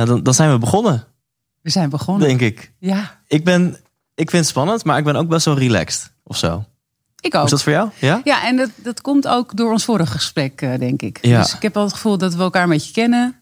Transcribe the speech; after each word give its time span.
Nou, 0.00 0.12
dan, 0.12 0.22
dan 0.22 0.34
zijn 0.34 0.50
we 0.50 0.58
begonnen, 0.58 1.04
We 1.62 1.70
zijn 1.70 1.88
begonnen. 1.90 2.28
denk 2.28 2.40
ik. 2.40 2.72
Ja, 2.78 3.20
Ik, 3.26 3.44
ben, 3.44 3.76
ik 4.14 4.30
vind 4.30 4.42
het 4.42 4.46
spannend, 4.46 4.84
maar 4.84 4.98
ik 4.98 5.04
ben 5.04 5.16
ook 5.16 5.28
best 5.28 5.44
wel 5.44 5.58
relaxed 5.58 6.12
of 6.24 6.36
zo. 6.36 6.64
ik 7.20 7.34
ook. 7.34 7.44
is 7.44 7.50
dat 7.50 7.62
voor 7.62 7.72
jou? 7.72 7.88
Ja? 7.98 8.20
Ja, 8.24 8.46
en 8.46 8.56
dat, 8.56 8.70
dat 8.76 9.00
komt 9.00 9.28
ook 9.28 9.56
door 9.56 9.72
ons 9.72 9.84
vorige 9.84 10.12
gesprek, 10.12 10.62
eh, 10.62 10.78
denk 10.78 11.02
ik. 11.02 11.18
Ja. 11.22 11.40
Dus 11.40 11.54
ik 11.54 11.62
heb 11.62 11.76
al 11.76 11.82
het 11.82 11.92
gevoel 11.92 12.18
dat 12.18 12.34
we 12.34 12.42
elkaar 12.42 12.62
een 12.62 12.68
beetje 12.68 12.92
kennen. 12.92 13.34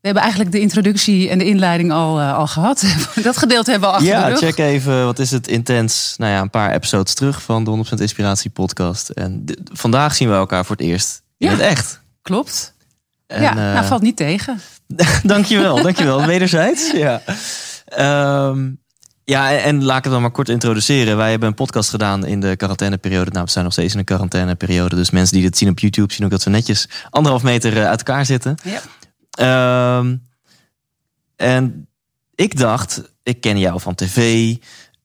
We 0.00 0.06
hebben 0.06 0.22
eigenlijk 0.22 0.52
de 0.52 0.60
introductie 0.60 1.28
en 1.28 1.38
de 1.38 1.44
inleiding 1.44 1.92
al, 1.92 2.20
eh, 2.20 2.36
al 2.36 2.46
gehad. 2.46 2.84
dat 3.22 3.36
gedeelte 3.36 3.70
hebben 3.70 3.88
we 3.88 3.94
al 3.94 4.00
achter 4.00 4.14
de 4.14 4.20
Ja, 4.20 4.28
rug. 4.28 4.38
check 4.38 4.58
even, 4.58 5.04
wat 5.04 5.18
is 5.18 5.30
het 5.30 5.48
intens? 5.48 6.14
Nou 6.16 6.32
ja, 6.32 6.40
een 6.40 6.50
paar 6.50 6.72
episodes 6.72 7.14
terug 7.14 7.42
van 7.42 7.64
de 7.64 7.70
100% 7.70 8.00
Inspiratie 8.00 8.50
podcast. 8.50 9.08
En 9.08 9.44
vandaag 9.72 10.14
zien 10.14 10.28
we 10.28 10.34
elkaar 10.34 10.64
voor 10.64 10.76
het 10.76 10.84
eerst 10.84 11.22
in 11.38 11.46
Ja. 11.46 11.52
het 11.52 11.60
echt. 11.60 12.00
Klopt. 12.22 12.74
En, 13.30 13.42
ja, 13.42 13.50
eh, 13.50 13.56
nou 13.56 13.86
valt 13.86 14.02
niet 14.02 14.16
tegen. 14.16 14.60
dankjewel, 15.22 15.82
dankjewel. 15.82 16.26
Wederzijds. 16.34 16.92
Ja. 16.92 17.22
Ehm, 17.84 18.70
ja, 19.24 19.58
en, 19.58 19.84
laat 19.84 19.98
ik 19.98 20.04
het 20.04 20.12
dan 20.12 20.22
maar 20.22 20.30
kort 20.30 20.48
introduceren. 20.48 21.16
Wij 21.16 21.30
hebben 21.30 21.48
een 21.48 21.54
podcast 21.54 21.90
gedaan 21.90 22.26
in 22.26 22.40
de 22.40 22.56
quarantaineperiode. 22.56 23.30
Nou, 23.30 23.44
we 23.44 23.50
zijn 23.50 23.64
nog 23.64 23.72
steeds 23.72 23.92
in 23.92 23.98
een 23.98 24.04
quarantaineperiode. 24.04 24.96
Dus 24.96 25.10
mensen 25.10 25.34
die 25.34 25.44
dit 25.44 25.58
zien 25.58 25.68
op 25.68 25.78
YouTube 25.78 26.12
zien 26.12 26.24
ook 26.24 26.30
dat 26.30 26.44
we 26.44 26.50
netjes 26.50 26.88
anderhalf 27.10 27.42
meter 27.42 27.76
eh, 27.76 27.88
uit 27.88 27.98
elkaar 27.98 28.26
zitten. 28.26 28.56
Ja. 28.62 28.80
Ehm, 29.30 30.16
en 31.36 31.88
ik 32.34 32.58
dacht, 32.58 33.02
ik 33.22 33.40
ken 33.40 33.58
jou 33.58 33.80
van 33.80 33.94
tv, 33.94 34.54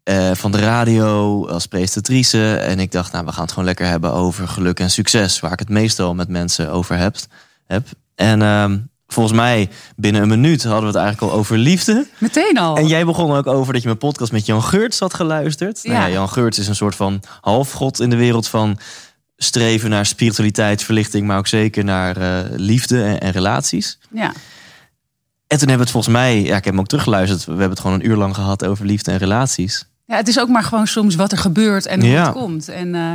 eh, 0.03 0.31
van 0.34 0.52
de 0.52 0.59
radio, 0.59 1.48
als 1.48 1.66
presentatrice. 1.66 2.55
En 2.55 2.80
ik 2.80 2.92
dacht, 2.92 3.12
nou, 3.12 3.26
we 3.26 3.31
gaan 3.31 3.42
het 3.42 3.52
gewoon 3.52 3.66
lekker 3.66 3.88
hebben 3.88 4.14
over 4.14 4.48
geluk 4.48 4.80
en 4.80 4.92
succes. 4.92 5.39
Waar 5.39 5.52
ik 5.52 5.59
het 5.59 5.70
meestal 5.70 6.16
met 6.16 6.30
mensen 6.30 6.72
over 6.72 6.98
heb. 6.98 7.16
heb. 7.66 7.88
En 8.16 8.42
ehm, 8.42 8.78
volgens 9.08 9.36
mij, 9.36 9.70
binnen 9.96 10.22
een 10.22 10.28
minuut 10.28 10.64
hadden 10.64 10.82
we 10.82 10.88
het 10.88 10.96
eigenlijk 10.96 11.32
al 11.34 11.40
over 11.40 11.58
liefde. 11.58 12.08
Meteen 12.18 12.58
al. 12.58 12.78
En 12.78 12.88
jij 12.88 13.06
begon 13.06 13.36
ook 13.36 13.48
over 13.48 13.73
dat 13.73 13.82
je 13.82 13.88
mijn 13.88 14.00
podcast 14.00 14.32
met 14.32 14.46
Jan 14.46 14.64
Geurts 14.64 15.00
had 15.00 15.14
geluisterd. 15.14 15.80
Nou 15.84 15.95
ja, 16.00 16.06
Ja. 16.06 16.12
Jan 16.14 16.30
Geurts 16.30 16.59
is 16.59 16.67
een 16.67 16.76
soort 16.76 16.95
van 16.95 17.22
halfgod 17.42 18.00
in 18.00 18.09
de 18.09 18.16
wereld 18.16 18.48
van 18.48 18.78
streven 19.38 19.89
naar 19.89 20.06
spiritualiteit, 20.06 20.84
verlichting, 20.84 21.28
maar 21.28 21.38
ook 21.38 21.48
zeker 21.48 21.84
naar 21.84 22.17
eh, 22.17 22.50
liefde 22.56 23.04
en, 23.04 23.20
en 23.20 23.31
relaties. 23.31 24.00
Ja. 24.12 24.34
En 25.48 25.58
toen 25.58 25.70
hebben 25.70 25.76
we 25.78 25.82
het 25.84 25.92
volgens 25.92 26.14
mij, 26.14 26.42
ja, 26.42 26.56
ik 26.58 26.64
heb 26.64 26.73
hem 26.73 26.80
ook 26.80 26.88
teruggeluisterd. 26.88 27.45
We 27.45 27.52
hebben 27.52 27.70
het 27.70 27.80
gewoon 27.80 28.00
een 28.00 28.06
uur 28.09 28.16
lang 28.16 28.36
gehad 28.36 28.66
over 28.66 28.86
liefde 28.86 29.11
en 29.11 29.17
relaties. 29.17 29.86
ja, 30.06 30.16
het 30.16 30.28
is 30.28 30.39
ook 30.39 30.50
maar 30.50 30.64
gewoon 30.64 30.88
soms 30.88 31.16
wat 31.16 31.32
er 31.32 31.38
gebeurt 31.38 31.86
en 31.86 32.00
hoe 32.00 32.09
Ja. 32.09 32.23
het 32.26 32.34
komt. 32.34 32.70
En 32.70 32.95
eh, 32.95 33.11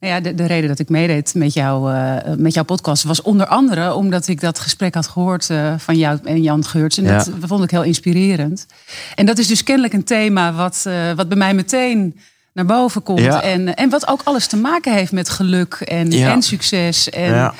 nou 0.00 0.12
ja, 0.14 0.20
de, 0.20 0.34
de 0.34 0.46
reden 0.46 0.68
dat 0.68 0.78
ik 0.78 0.88
meedeed 0.88 1.34
met, 1.34 1.52
jou, 1.54 1.92
eh, 1.94 2.34
met 2.36 2.54
jouw 2.54 2.64
podcast 2.64 3.02
was 3.02 3.22
onder 3.22 3.46
andere 3.46 3.94
omdat 3.94 4.28
ik 4.28 4.40
dat 4.40 4.58
gesprek 4.58 4.94
had 4.94 5.06
gehoord 5.06 5.50
eh, 5.50 5.74
van 5.78 5.96
jou 5.96 6.18
en 6.24 6.42
Jan 6.42 6.64
Geurts. 6.64 6.98
En 6.98 7.04
Ja. 7.04 7.12
dat 7.16 7.30
vond 7.40 7.64
ik 7.64 7.70
heel 7.70 7.82
inspirerend. 7.82 8.66
En 9.14 9.26
dat 9.26 9.38
is 9.38 9.46
dus 9.46 9.62
kennelijk 9.62 9.94
een 9.94 10.04
thema 10.04 10.52
wat, 10.52 10.84
eh, 10.86 11.12
wat 11.12 11.28
bij 11.28 11.36
mij 11.38 11.54
meteen 11.54 12.16
naar 12.52 12.66
boven 12.66 13.02
komt. 13.02 13.20
Ja. 13.20 13.42
En, 13.42 13.74
en 13.76 13.90
wat 13.90 14.08
ook 14.08 14.20
alles 14.24 14.46
te 14.46 14.56
maken 14.56 14.92
heeft 14.92 15.12
met 15.12 15.28
geluk 15.28 15.74
en, 15.74 16.10
Ja. 16.10 16.32
en 16.32 16.42
succes. 16.42 17.10
En 17.10 17.52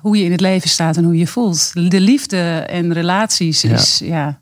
hoe 0.00 0.18
je 0.18 0.24
in 0.24 0.30
het 0.30 0.40
leven 0.40 0.68
staat 0.68 0.96
en 0.96 1.04
hoe 1.04 1.12
je 1.12 1.18
je 1.18 1.26
voelt. 1.26 1.72
De 1.90 2.00
liefde 2.00 2.40
en 2.58 2.92
relaties 2.92 3.64
is 3.64 4.00
ja, 4.04 4.40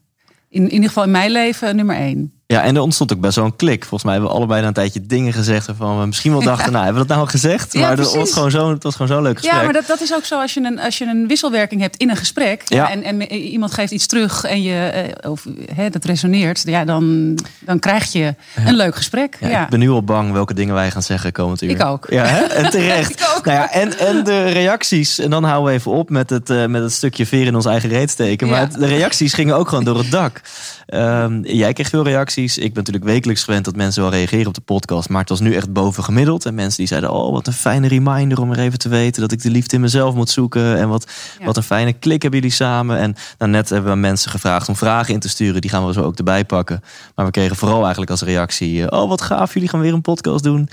in, 0.48 0.62
in 0.62 0.70
ieder 0.72 0.88
geval 0.88 1.04
in 1.04 1.10
mijn 1.10 1.30
leven 1.30 1.76
nummer 1.76 1.96
één. 1.96 2.32
Ja, 2.50 2.62
en 2.62 2.76
er 2.76 2.82
ontstond 2.82 3.12
ook 3.12 3.20
best 3.20 3.36
wel 3.36 3.44
een 3.44 3.56
klik. 3.56 3.80
Volgens 3.80 4.02
mij 4.02 4.12
hebben 4.12 4.30
we 4.30 4.36
allebei 4.36 4.60
na 4.60 4.66
een 4.66 4.72
tijdje 4.72 5.00
dingen 5.06 5.32
gezegd 5.32 5.66
waarvan 5.66 6.00
we 6.00 6.06
misschien 6.06 6.32
wel 6.32 6.42
dachten, 6.42 6.72
nou, 6.72 6.84
hebben 6.84 7.02
we 7.02 7.08
dat 7.08 7.16
nou 7.16 7.28
al 7.28 7.32
gezegd? 7.32 7.72
Ja, 7.72 7.80
maar 7.80 7.90
het 7.96 8.14
was, 8.14 8.32
gewoon 8.32 8.50
zo, 8.50 8.70
het 8.70 8.82
was 8.82 8.92
gewoon 8.92 9.08
zo'n 9.08 9.22
leuk 9.22 9.36
gesprek. 9.36 9.58
Ja, 9.58 9.64
maar 9.64 9.72
dat, 9.72 9.86
dat 9.86 10.00
is 10.00 10.14
ook 10.14 10.24
zo 10.24 10.40
als 10.40 10.54
je 10.54 10.60
een, 10.60 10.80
als 10.80 10.98
je 10.98 11.04
een 11.04 11.26
wisselwerking 11.26 11.80
hebt 11.80 11.96
in 11.96 12.10
een 12.10 12.16
gesprek. 12.16 12.62
Ja. 12.64 12.90
En, 12.90 13.02
en 13.02 13.32
iemand 13.32 13.72
geeft 13.74 13.92
iets 13.92 14.06
terug 14.06 14.44
en 14.44 14.62
je, 14.62 14.74
eh, 14.74 15.30
of, 15.30 15.46
hè, 15.74 15.90
dat 15.90 16.04
resoneert. 16.04 16.62
Ja, 16.64 16.84
dan, 16.84 17.34
dan 17.58 17.78
krijg 17.78 18.12
je 18.12 18.34
een 18.64 18.76
leuk 18.76 18.96
gesprek. 18.96 19.36
Ik 19.40 19.68
ben 19.68 19.78
nu 19.78 19.90
al 19.90 20.02
bang 20.02 20.32
welke 20.32 20.54
dingen 20.54 20.74
wij 20.74 20.90
gaan 20.90 21.02
zeggen 21.02 21.32
komend 21.32 21.62
uur. 21.62 21.70
Ik 21.70 21.84
ook. 21.84 22.06
Ja, 22.08 22.24
hè? 22.24 22.40
en 22.40 22.70
terecht. 22.70 23.10
Ik 23.20 23.34
ook. 23.36 23.44
Nou 23.44 23.58
ja, 23.58 23.72
en, 23.72 23.98
en 23.98 24.24
de 24.24 24.44
reacties. 24.44 25.18
En 25.18 25.30
dan 25.30 25.44
houden 25.44 25.72
we 25.72 25.78
even 25.78 25.90
op 25.92 26.10
met 26.10 26.30
het, 26.30 26.50
eh, 26.50 26.66
met 26.66 26.82
het 26.82 26.92
stukje 26.92 27.26
veer 27.26 27.46
in 27.46 27.54
ons 27.54 27.66
eigen 27.66 27.88
reet 27.88 28.10
steken. 28.10 28.48
Maar 28.48 28.78
de 28.78 28.86
reacties 28.86 29.34
gingen 29.34 29.56
ook 29.56 29.68
gewoon 29.68 29.84
door 29.84 29.98
het 29.98 30.10
dak. 30.10 30.40
Ehm, 30.90 31.40
jij 31.42 31.72
kreeg 31.72 31.88
veel 31.88 32.02
reacties. 32.04 32.56
Ik 32.58 32.72
ben 32.72 32.76
natuurlijk 32.84 33.04
wekelijks 33.04 33.44
gewend 33.44 33.64
dat 33.64 33.76
mensen 33.76 34.02
wel 34.02 34.10
reageren 34.10 34.46
op 34.46 34.54
de 34.54 34.60
podcast. 34.60 35.08
Maar 35.08 35.20
het 35.20 35.28
was 35.28 35.40
nu 35.40 35.54
echt 35.54 35.72
boven 35.72 36.04
gemiddeld. 36.04 36.46
En 36.46 36.54
mensen 36.54 36.78
die 36.78 36.86
zeiden, 36.86 37.10
oh 37.12 37.32
wat 37.32 37.46
een 37.46 37.52
fijne 37.52 37.88
reminder 37.88 38.40
om 38.40 38.50
er 38.52 38.58
even 38.58 38.78
te 38.78 38.88
weten... 38.88 39.20
dat 39.20 39.32
ik 39.32 39.42
de 39.42 39.50
liefde 39.50 39.74
in 39.74 39.80
mezelf 39.80 40.14
moet 40.14 40.30
zoeken. 40.30 40.76
En 40.78 40.88
wat, 40.88 41.10
Ja. 41.38 41.44
wat 41.44 41.56
een 41.56 41.62
fijne 41.62 41.92
klik 41.92 42.22
hebben 42.22 42.40
jullie 42.40 42.54
samen. 42.56 42.98
En 42.98 43.14
nou, 43.38 43.50
net 43.50 43.68
hebben 43.68 43.92
we 43.92 43.98
mensen 43.98 44.30
gevraagd 44.30 44.68
om 44.68 44.76
vragen 44.76 45.14
in 45.14 45.20
te 45.20 45.28
sturen. 45.28 45.60
Die 45.60 45.70
gaan 45.70 45.86
we 45.86 45.92
zo 45.92 46.02
ook 46.02 46.16
erbij 46.18 46.44
pakken. 46.44 46.82
Maar 47.14 47.24
we 47.24 47.30
kregen 47.30 47.56
vooral 47.56 47.80
eigenlijk 47.80 48.10
als 48.10 48.22
reactie... 48.22 48.86
eh, 48.86 49.00
oh 49.02 49.08
wat 49.08 49.20
gaaf, 49.22 49.54
jullie 49.54 49.68
gaan 49.68 49.80
weer 49.80 49.92
een 49.94 50.00
podcast 50.02 50.44
doen. 50.44 50.68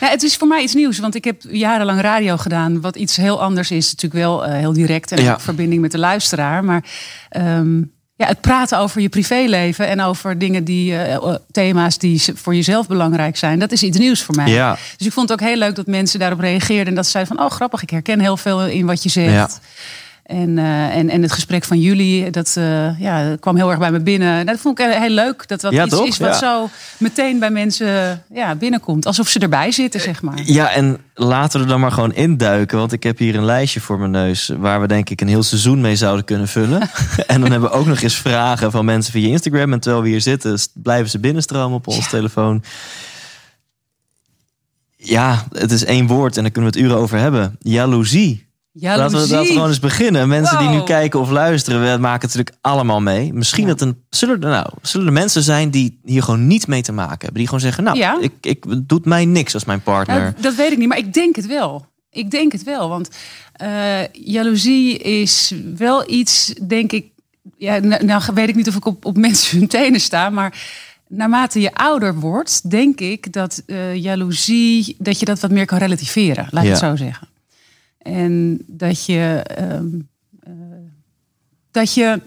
Ja, 0.00 0.08
het 0.08 0.22
is 0.22 0.36
voor 0.36 0.48
mij 0.48 0.62
iets 0.62 0.74
nieuws, 0.74 0.98
want 0.98 1.14
ik 1.14 1.24
heb 1.24 1.42
jarenlang 1.50 2.00
radio 2.00 2.36
gedaan. 2.36 2.80
Wat 2.80 2.96
iets 2.96 3.16
heel 3.16 3.42
anders 3.42 3.70
is. 3.70 3.86
Natuurlijk 3.92 4.22
wel 4.24 4.44
eh, 4.46 4.52
heel 4.58 4.72
direct 4.72 5.12
en 5.12 5.22
Ja. 5.22 5.32
ook 5.32 5.40
verbinding 5.40 5.80
met 5.80 5.90
de 5.92 5.98
luisteraar. 5.98 6.64
Maar 6.64 6.84
ehm, 7.28 7.82
ja, 8.18 8.26
het 8.26 8.40
praten 8.40 8.78
over 8.78 9.00
je 9.00 9.08
privéleven 9.08 9.88
en 9.88 10.00
over 10.00 10.38
dingen 10.38 10.64
die, 10.64 10.96
eh, 10.96 11.34
thema's 11.50 11.98
die 11.98 12.22
voor 12.34 12.54
jezelf 12.54 12.86
belangrijk 12.86 13.36
zijn. 13.36 13.58
Dat 13.58 13.72
is 13.72 13.82
iets 13.82 13.98
nieuws 13.98 14.22
voor 14.22 14.34
mij. 14.34 14.50
Ja. 14.50 14.78
Dus 14.96 15.06
ik 15.06 15.12
vond 15.12 15.28
het 15.28 15.40
ook 15.40 15.48
heel 15.48 15.56
leuk 15.56 15.74
dat 15.74 15.86
mensen 15.86 16.18
daarop 16.18 16.40
reageerden. 16.40 16.86
En 16.86 16.94
dat 16.94 17.04
ze 17.04 17.10
zeiden 17.10 17.36
van, 17.36 17.46
oh 17.46 17.50
grappig, 17.50 17.82
ik 17.82 17.90
herken 17.90 18.20
heel 18.20 18.36
veel 18.36 18.66
in 18.66 18.86
wat 18.86 19.02
je 19.02 19.08
zegt. 19.08 19.32
Ja. 19.32 19.48
En, 20.28 20.58
eh, 20.58 20.96
en, 20.96 21.08
en 21.10 21.22
het 21.22 21.32
gesprek 21.32 21.64
van 21.64 21.80
jullie, 21.80 22.30
dat 22.30 22.54
eh, 22.56 23.00
ja, 23.00 23.36
kwam 23.40 23.56
heel 23.56 23.70
erg 23.70 23.78
bij 23.78 23.90
me 23.90 24.00
binnen. 24.00 24.28
Nou, 24.32 24.44
dat 24.44 24.60
vond 24.60 24.78
ik 24.78 24.86
heel 24.90 25.08
leuk. 25.08 25.48
Dat 25.48 25.60
dat 25.60 25.72
Ja, 25.72 25.84
iets 25.84 25.94
toch? 25.94 26.06
is 26.06 26.18
wat 26.18 26.28
Ja. 26.28 26.38
zo 26.38 26.68
meteen 26.98 27.38
bij 27.38 27.50
mensen 27.50 28.22
ja, 28.34 28.54
binnenkomt. 28.54 29.06
Alsof 29.06 29.28
ze 29.28 29.38
erbij 29.38 29.72
zitten, 29.72 30.00
zeg 30.00 30.22
maar. 30.22 30.42
Ja, 30.44 30.70
en 30.70 30.98
laten 31.14 31.58
we 31.58 31.64
er 31.64 31.70
dan 31.70 31.80
maar 31.80 31.92
gewoon 31.92 32.14
induiken. 32.14 32.78
Want 32.78 32.92
ik 32.92 33.02
heb 33.02 33.18
hier 33.18 33.34
een 33.36 33.44
lijstje 33.44 33.80
voor 33.80 33.98
mijn 33.98 34.10
neus... 34.10 34.52
waar 34.58 34.80
we 34.80 34.86
denk 34.86 35.10
ik 35.10 35.20
een 35.20 35.28
heel 35.28 35.42
seizoen 35.42 35.80
mee 35.80 35.96
zouden 35.96 36.24
kunnen 36.24 36.48
vullen. 36.48 36.80
en 37.26 37.40
dan 37.40 37.50
hebben 37.50 37.70
we 37.70 37.76
ook 37.76 37.86
nog 37.86 38.00
eens 38.00 38.16
vragen 38.16 38.70
van 38.70 38.84
mensen 38.84 39.12
via 39.12 39.28
Instagram. 39.28 39.72
En 39.72 39.80
terwijl 39.80 40.02
we 40.02 40.08
hier 40.08 40.20
zitten, 40.20 40.58
blijven 40.74 41.10
ze 41.10 41.18
binnenstromen 41.18 41.76
op 41.76 41.86
Ja. 41.86 42.00
telefoon. 42.08 42.62
Ja, 44.96 45.44
het 45.52 45.70
is 45.70 45.84
één 45.84 46.06
woord 46.06 46.36
en 46.36 46.42
daar 46.42 46.52
kunnen 46.52 46.72
we 46.72 46.78
het 46.78 46.86
uren 46.86 46.98
over 47.02 47.18
hebben. 47.18 47.56
Jaloezie. 47.60 48.47
Laten 48.80 49.10
we, 49.10 49.18
laten 49.18 49.38
we 49.38 49.46
gewoon 49.46 49.68
eens 49.68 49.78
beginnen. 49.78 50.28
Mensen 50.28 50.58
die 50.58 50.68
nu 50.68 50.82
kijken 50.82 51.20
of 51.20 51.30
luisteren, 51.30 51.80
we 51.80 51.98
maken 52.00 52.28
het 52.28 52.36
natuurlijk 52.36 52.56
allemaal 52.60 53.00
mee. 53.00 53.32
Misschien 53.32 53.62
Ja. 53.62 53.68
dat 53.68 53.80
een, 53.80 54.02
zullen, 54.10 54.42
er, 54.42 54.48
nou, 54.50 54.66
zullen 54.82 55.06
er 55.06 55.12
mensen 55.12 55.42
zijn 55.42 55.70
die 55.70 56.00
hier 56.04 56.22
gewoon 56.22 56.46
niet 56.46 56.66
mee 56.66 56.82
te 56.82 56.92
maken 56.92 57.18
hebben. 57.18 57.34
Die 57.34 57.44
gewoon 57.44 57.60
zeggen, 57.60 57.84
nou, 57.84 57.96
Ja. 57.96 58.18
ik, 58.20 58.32
ik, 58.40 58.64
het 58.68 58.88
doet 58.88 59.04
mij 59.04 59.24
niks 59.24 59.54
als 59.54 59.64
mijn 59.64 59.80
partner. 59.82 60.20
Nou, 60.20 60.32
dat 60.40 60.54
weet 60.54 60.72
ik 60.72 60.78
niet, 60.78 60.88
maar 60.88 60.98
ik 60.98 61.12
denk 61.14 61.36
het 61.36 61.46
wel. 61.46 61.86
Ik 62.10 62.30
denk 62.30 62.52
het 62.52 62.62
wel, 62.64 62.88
want 62.88 63.08
eh, 63.52 64.06
jaloezie 64.12 64.98
is 64.98 65.54
wel 65.76 66.10
iets, 66.10 66.54
denk 66.66 66.92
ik. 66.92 67.06
Ja, 67.58 67.78
nou, 67.78 68.04
nou 68.04 68.22
weet 68.34 68.48
ik 68.48 68.54
niet 68.54 68.68
of 68.68 68.76
ik 68.76 68.86
op, 68.86 69.04
op 69.04 69.16
mensen 69.26 69.58
hun 69.58 69.68
tenen 69.68 70.00
sta, 70.00 70.30
maar 70.30 70.54
naarmate 71.08 71.60
je 71.60 71.74
ouder 71.74 72.14
wordt, 72.14 72.70
denk 72.70 73.00
ik 73.00 73.32
dat 73.32 73.62
eh, 73.66 73.94
jaloezie, 73.94 74.96
dat 74.98 75.18
je 75.18 75.24
dat 75.24 75.40
wat 75.40 75.50
meer 75.50 75.64
kan 75.66 75.78
relativeren, 75.78 76.46
laat 76.50 76.64
ik 76.64 76.70
het 76.70 76.80
Ja. 76.80 76.88
zo 76.90 76.96
zeggen. 76.96 77.27
En 78.14 78.62
dat 78.66 79.04
je, 79.04 79.42
ehm, 79.46 79.86
eh, 80.42 80.52
dat 81.70 81.94
je 81.94 82.20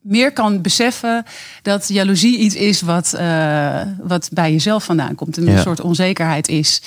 meer 0.00 0.32
kan 0.32 0.62
beseffen 0.62 1.24
dat 1.62 1.88
jaloezie 1.88 2.38
iets 2.38 2.54
is 2.54 2.80
wat, 2.80 3.12
eh, 3.12 3.80
wat 4.02 4.28
bij 4.32 4.52
jezelf 4.52 4.84
vandaan 4.84 5.14
komt. 5.14 5.36
Een 5.36 5.44
Ja. 5.44 5.60
soort 5.60 5.80
onzekerheid 5.80 6.48
is. 6.48 6.82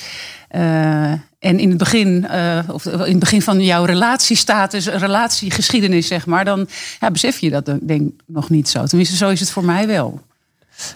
Eh, 0.48 1.12
en 1.38 1.58
in 1.58 1.68
het 1.68 1.78
begin, 1.78 2.26
of 2.70 2.86
in 2.86 2.98
het 2.98 3.18
begin 3.18 3.42
van 3.42 3.60
jouw 3.60 3.84
relatiestatus, 3.84 4.86
relatiegeschiedenis, 4.86 6.06
zeg 6.06 6.26
maar, 6.26 6.44
dan 6.44 6.68
ja, 7.00 7.10
besef 7.10 7.38
je 7.38 7.50
dat 7.50 7.70
denk 7.82 8.12
nog 8.26 8.50
niet 8.50 8.68
zo. 8.68 8.84
Tenminste, 8.84 9.16
zo 9.16 9.28
is 9.28 9.40
het 9.40 9.50
voor 9.50 9.64
mij 9.64 9.86
wel. 9.86 10.22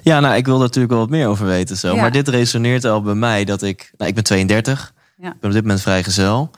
Ja, 0.03 0.21
nou, 0.21 0.37
ik 0.37 0.47
wil 0.47 0.55
er 0.55 0.61
natuurlijk 0.61 0.93
wel 0.93 1.01
wat 1.01 1.11
meer 1.11 1.27
over 1.27 1.47
weten. 1.47 1.77
Zo. 1.77 1.95
Ja. 1.95 2.01
Maar 2.01 2.13
dit 2.13 2.29
resoneert 2.29 2.85
al 2.85 3.03
bij 3.03 3.15
mij 3.15 3.45
dat 3.45 3.63
ik... 3.63 3.91
Nou, 3.97 4.09
ik 4.09 4.15
ben 4.15 4.25
32. 4.25 4.93
Ja. 5.17 5.29
Ik 5.29 5.41
ben 5.41 5.49
op 5.49 5.55
dit 5.55 5.63
moment 5.63 5.81
vrijgezel. 5.81 6.51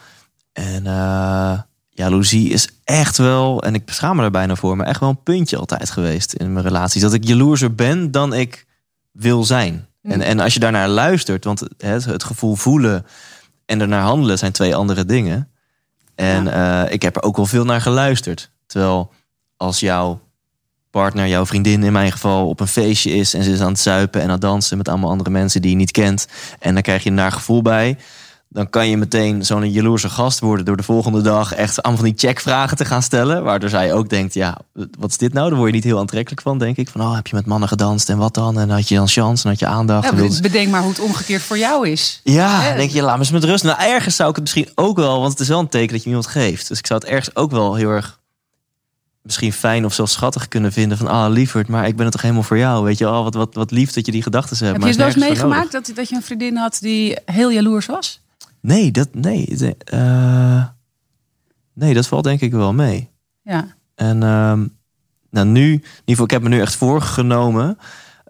En 0.52 0.87
eh 0.87 1.58
jaloezie 2.00 2.50
is 2.50 2.69
echt 2.85 3.17
wel... 3.17 3.62
En 3.62 3.75
ik 3.75 3.82
schaam 3.87 4.17
me 4.17 4.23
er 4.23 4.31
bijna 4.31 4.56
voor. 4.56 4.76
Maar 4.76 4.87
echt 4.87 5.00
wel 5.00 5.08
een 5.08 5.23
puntje 5.23 5.56
altijd 5.56 5.91
geweest 5.91 6.32
in 6.32 6.52
mijn 6.52 6.64
relaties. 6.64 7.02
Dat 7.02 7.12
ik 7.12 7.25
jaloerser 7.25 7.75
ben 7.75 8.11
dan 8.11 8.35
ik 8.35 8.67
wil 9.12 9.44
zijn. 9.44 9.87
Mm. 10.02 10.11
En, 10.11 10.20
en 10.20 10.41
als 10.41 10.55
je 10.55 10.61
daarnaar 10.61 10.88
luistert... 10.88 11.44
Want 11.44 11.62
het, 11.79 12.05
het 12.05 12.25
gevoel 12.25 12.55
voelen 12.55 13.06
en 13.67 13.81
ernaar 13.81 14.02
handelen 14.02 14.38
zijn 14.38 14.52
twee 14.52 14.75
andere 14.75 15.05
dingen. 15.05 15.49
En 16.14 16.52
eh, 16.52 16.93
ik 16.93 17.02
heb 17.02 17.17
er 17.17 17.23
ook 17.23 17.37
wel 17.37 17.47
veel 17.47 17.64
naar 17.64 17.81
geluisterd. 17.81 18.50
Terwijl 18.67 19.12
als 19.56 19.81
jouw 19.81 20.20
partner, 20.91 21.26
jouw 21.26 21.47
vriendin 21.47 21.82
in 21.82 21.93
mijn 21.93 22.12
geval, 22.12 22.49
op 22.49 22.61
een 22.61 22.67
feestje 22.67 23.11
is 23.11 23.35
en 23.35 23.43
ze 23.43 23.52
is 23.52 23.61
aan 23.61 23.69
het 23.69 23.81
zuipen 23.81 24.20
en 24.20 24.26
aan 24.26 24.32
het 24.32 24.41
dansen 24.41 24.76
met 24.76 24.88
allemaal 24.88 25.11
andere 25.11 25.31
mensen 25.31 25.62
die 25.62 25.70
je 25.70 25.76
niet 25.76 25.91
kent. 25.91 26.26
En 26.58 26.75
dan 26.75 26.82
krijg 26.82 27.02
je 27.02 27.08
een 27.08 27.14
naar 27.14 27.32
gevoel 27.32 27.62
bij. 27.62 27.97
Dan 28.52 28.70
kan 28.70 28.88
je 28.88 28.97
meteen 28.97 29.44
zo'n 29.44 29.70
jaloerse 29.70 30.08
gast 30.08 30.41
worden 30.41 30.64
door 30.64 30.76
de 30.76 30.82
volgende 30.82 31.20
dag 31.20 31.55
echt 31.55 31.82
allemaal 31.82 32.02
van 32.02 32.12
die 32.14 32.19
checkvragen 32.19 32.76
te 32.76 32.85
gaan 32.85 33.02
stellen. 33.02 33.43
Waardoor 33.43 33.69
zij 33.69 33.93
ook 33.93 34.08
denkt, 34.08 34.35
ja, 34.35 34.58
wat 34.99 35.11
is 35.11 35.17
dit 35.17 35.32
nou? 35.32 35.49
Daar 35.49 35.58
word 35.58 35.70
je 35.70 35.75
niet 35.75 35.85
heel 35.85 35.99
aantrekkelijk 35.99 36.43
van, 36.43 36.58
denk 36.58 36.76
ik. 36.76 36.88
Van, 36.88 37.00
oh, 37.00 37.14
heb 37.14 37.26
je 37.26 37.35
met 37.37 37.47
mannen 37.47 37.69
gedanst 37.69 38.08
en 38.08 38.19
wat 38.19 38.35
dan? 38.35 38.58
En 38.58 38.70
had 38.70 38.88
je 38.88 38.94
dan 38.94 39.08
chance 39.08 39.44
en 39.44 39.50
had 39.50 39.58
je 39.58 39.67
aandacht. 39.67 40.05
Ja, 40.05 40.41
bedenk 40.41 40.70
maar 40.70 40.81
hoe 40.81 40.91
het 40.91 41.00
omgekeerd 41.00 41.43
voor 41.43 41.58
jou 41.58 41.88
is. 41.88 42.20
ja, 42.25 42.75
denk 42.75 42.91
je, 42.91 43.02
laat 43.02 43.14
me 43.14 43.20
eens 43.20 43.31
met 43.31 43.44
rust. 43.44 43.64
Nou, 43.64 43.81
ergens 43.81 44.17
zou 44.17 44.29
ik 44.29 44.35
het 44.35 44.44
misschien 44.44 44.69
ook 44.75 44.97
wel, 44.97 45.20
want 45.20 45.32
het 45.32 45.41
is 45.41 45.49
wel 45.49 45.58
een 45.58 45.69
teken 45.69 45.93
dat 45.93 46.02
je 46.02 46.08
iemand 46.08 46.26
geeft. 46.26 46.69
Dus 46.69 46.79
ik 46.79 46.87
zou 46.87 47.00
het 47.00 47.08
ergens 47.08 47.37
ook 47.37 47.50
wel 47.50 47.75
heel 47.75 47.91
erg 47.91 48.19
misschien 49.23 49.52
fijn 49.52 49.85
of 49.85 49.94
zelfs 49.94 50.12
schattig 50.12 50.49
kunnen 50.49 50.73
vinden 50.73 50.99
van, 50.99 51.06
ah, 51.06 51.32
lieverd, 51.32 51.69
maar 51.69 51.87
ik 51.87 51.97
ben 51.97 52.05
het 52.05 52.12
toch 52.12 52.23
helemaal 52.23 52.43
voor 52.43 52.58
jou. 52.58 52.85
Weet 52.85 52.99
je, 52.99 53.08
oh, 53.08 53.23
wat, 53.23 53.35
wat, 53.35 53.55
wat 53.55 53.70
lief 53.70 53.93
dat 53.93 54.06
je 54.06 54.12
die 54.12 54.23
gedachten 54.23 54.56
hebt. 54.56 54.70
Heb 54.70 54.79
maar 54.79 54.88
je 54.88 55.02
het 55.02 55.14
wel 55.14 55.23
eens 55.23 55.29
meegemaakt 55.29 55.73
dat, 55.73 55.93
dat 55.94 56.08
je 56.08 56.14
een 56.14 56.23
vriendin 56.23 56.56
had 56.56 56.79
die 56.81 57.19
heel 57.25 57.50
jaloers 57.50 57.87
was? 57.87 58.20
Nee, 58.60 58.90
dat, 58.90 59.14
nee, 59.14 59.56
de- 59.56 59.76
eh, 59.84 60.66
nee, 61.72 61.94
dat 61.94 62.06
valt 62.06 62.24
denk 62.24 62.40
ik 62.40 62.52
wel 62.52 62.72
mee. 62.72 63.10
Ja. 63.42 63.76
En 63.94 64.22
ehm, 64.22 64.66
nou, 65.30 65.46
nu, 65.46 65.72
in 65.72 65.80
ieder 65.80 66.02
geval, 66.04 66.24
ik 66.24 66.30
heb 66.30 66.42
me 66.42 66.48
nu 66.48 66.60
echt 66.60 66.74
voorgenomen 66.76 67.78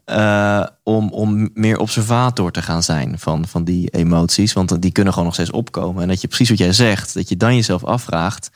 eh, 0.04 0.66
om, 0.82 1.08
om 1.12 1.50
meer 1.54 1.78
observator 1.78 2.50
te 2.52 2.62
gaan 2.62 2.82
zijn 2.82 3.18
van, 3.18 3.46
van 3.46 3.64
die 3.64 3.88
emoties. 3.90 4.52
Want 4.52 4.82
die 4.82 4.92
kunnen 4.92 5.12
gewoon 5.12 5.28
nog 5.28 5.34
steeds 5.36 5.50
opkomen. 5.50 6.02
En 6.02 6.08
dat 6.08 6.20
je 6.20 6.28
precies 6.28 6.48
wat 6.48 6.58
jij 6.58 6.72
zegt, 6.72 7.14
dat 7.14 7.28
je 7.28 7.36
dan 7.36 7.54
jezelf 7.54 7.84
afvraagt: 7.84 8.50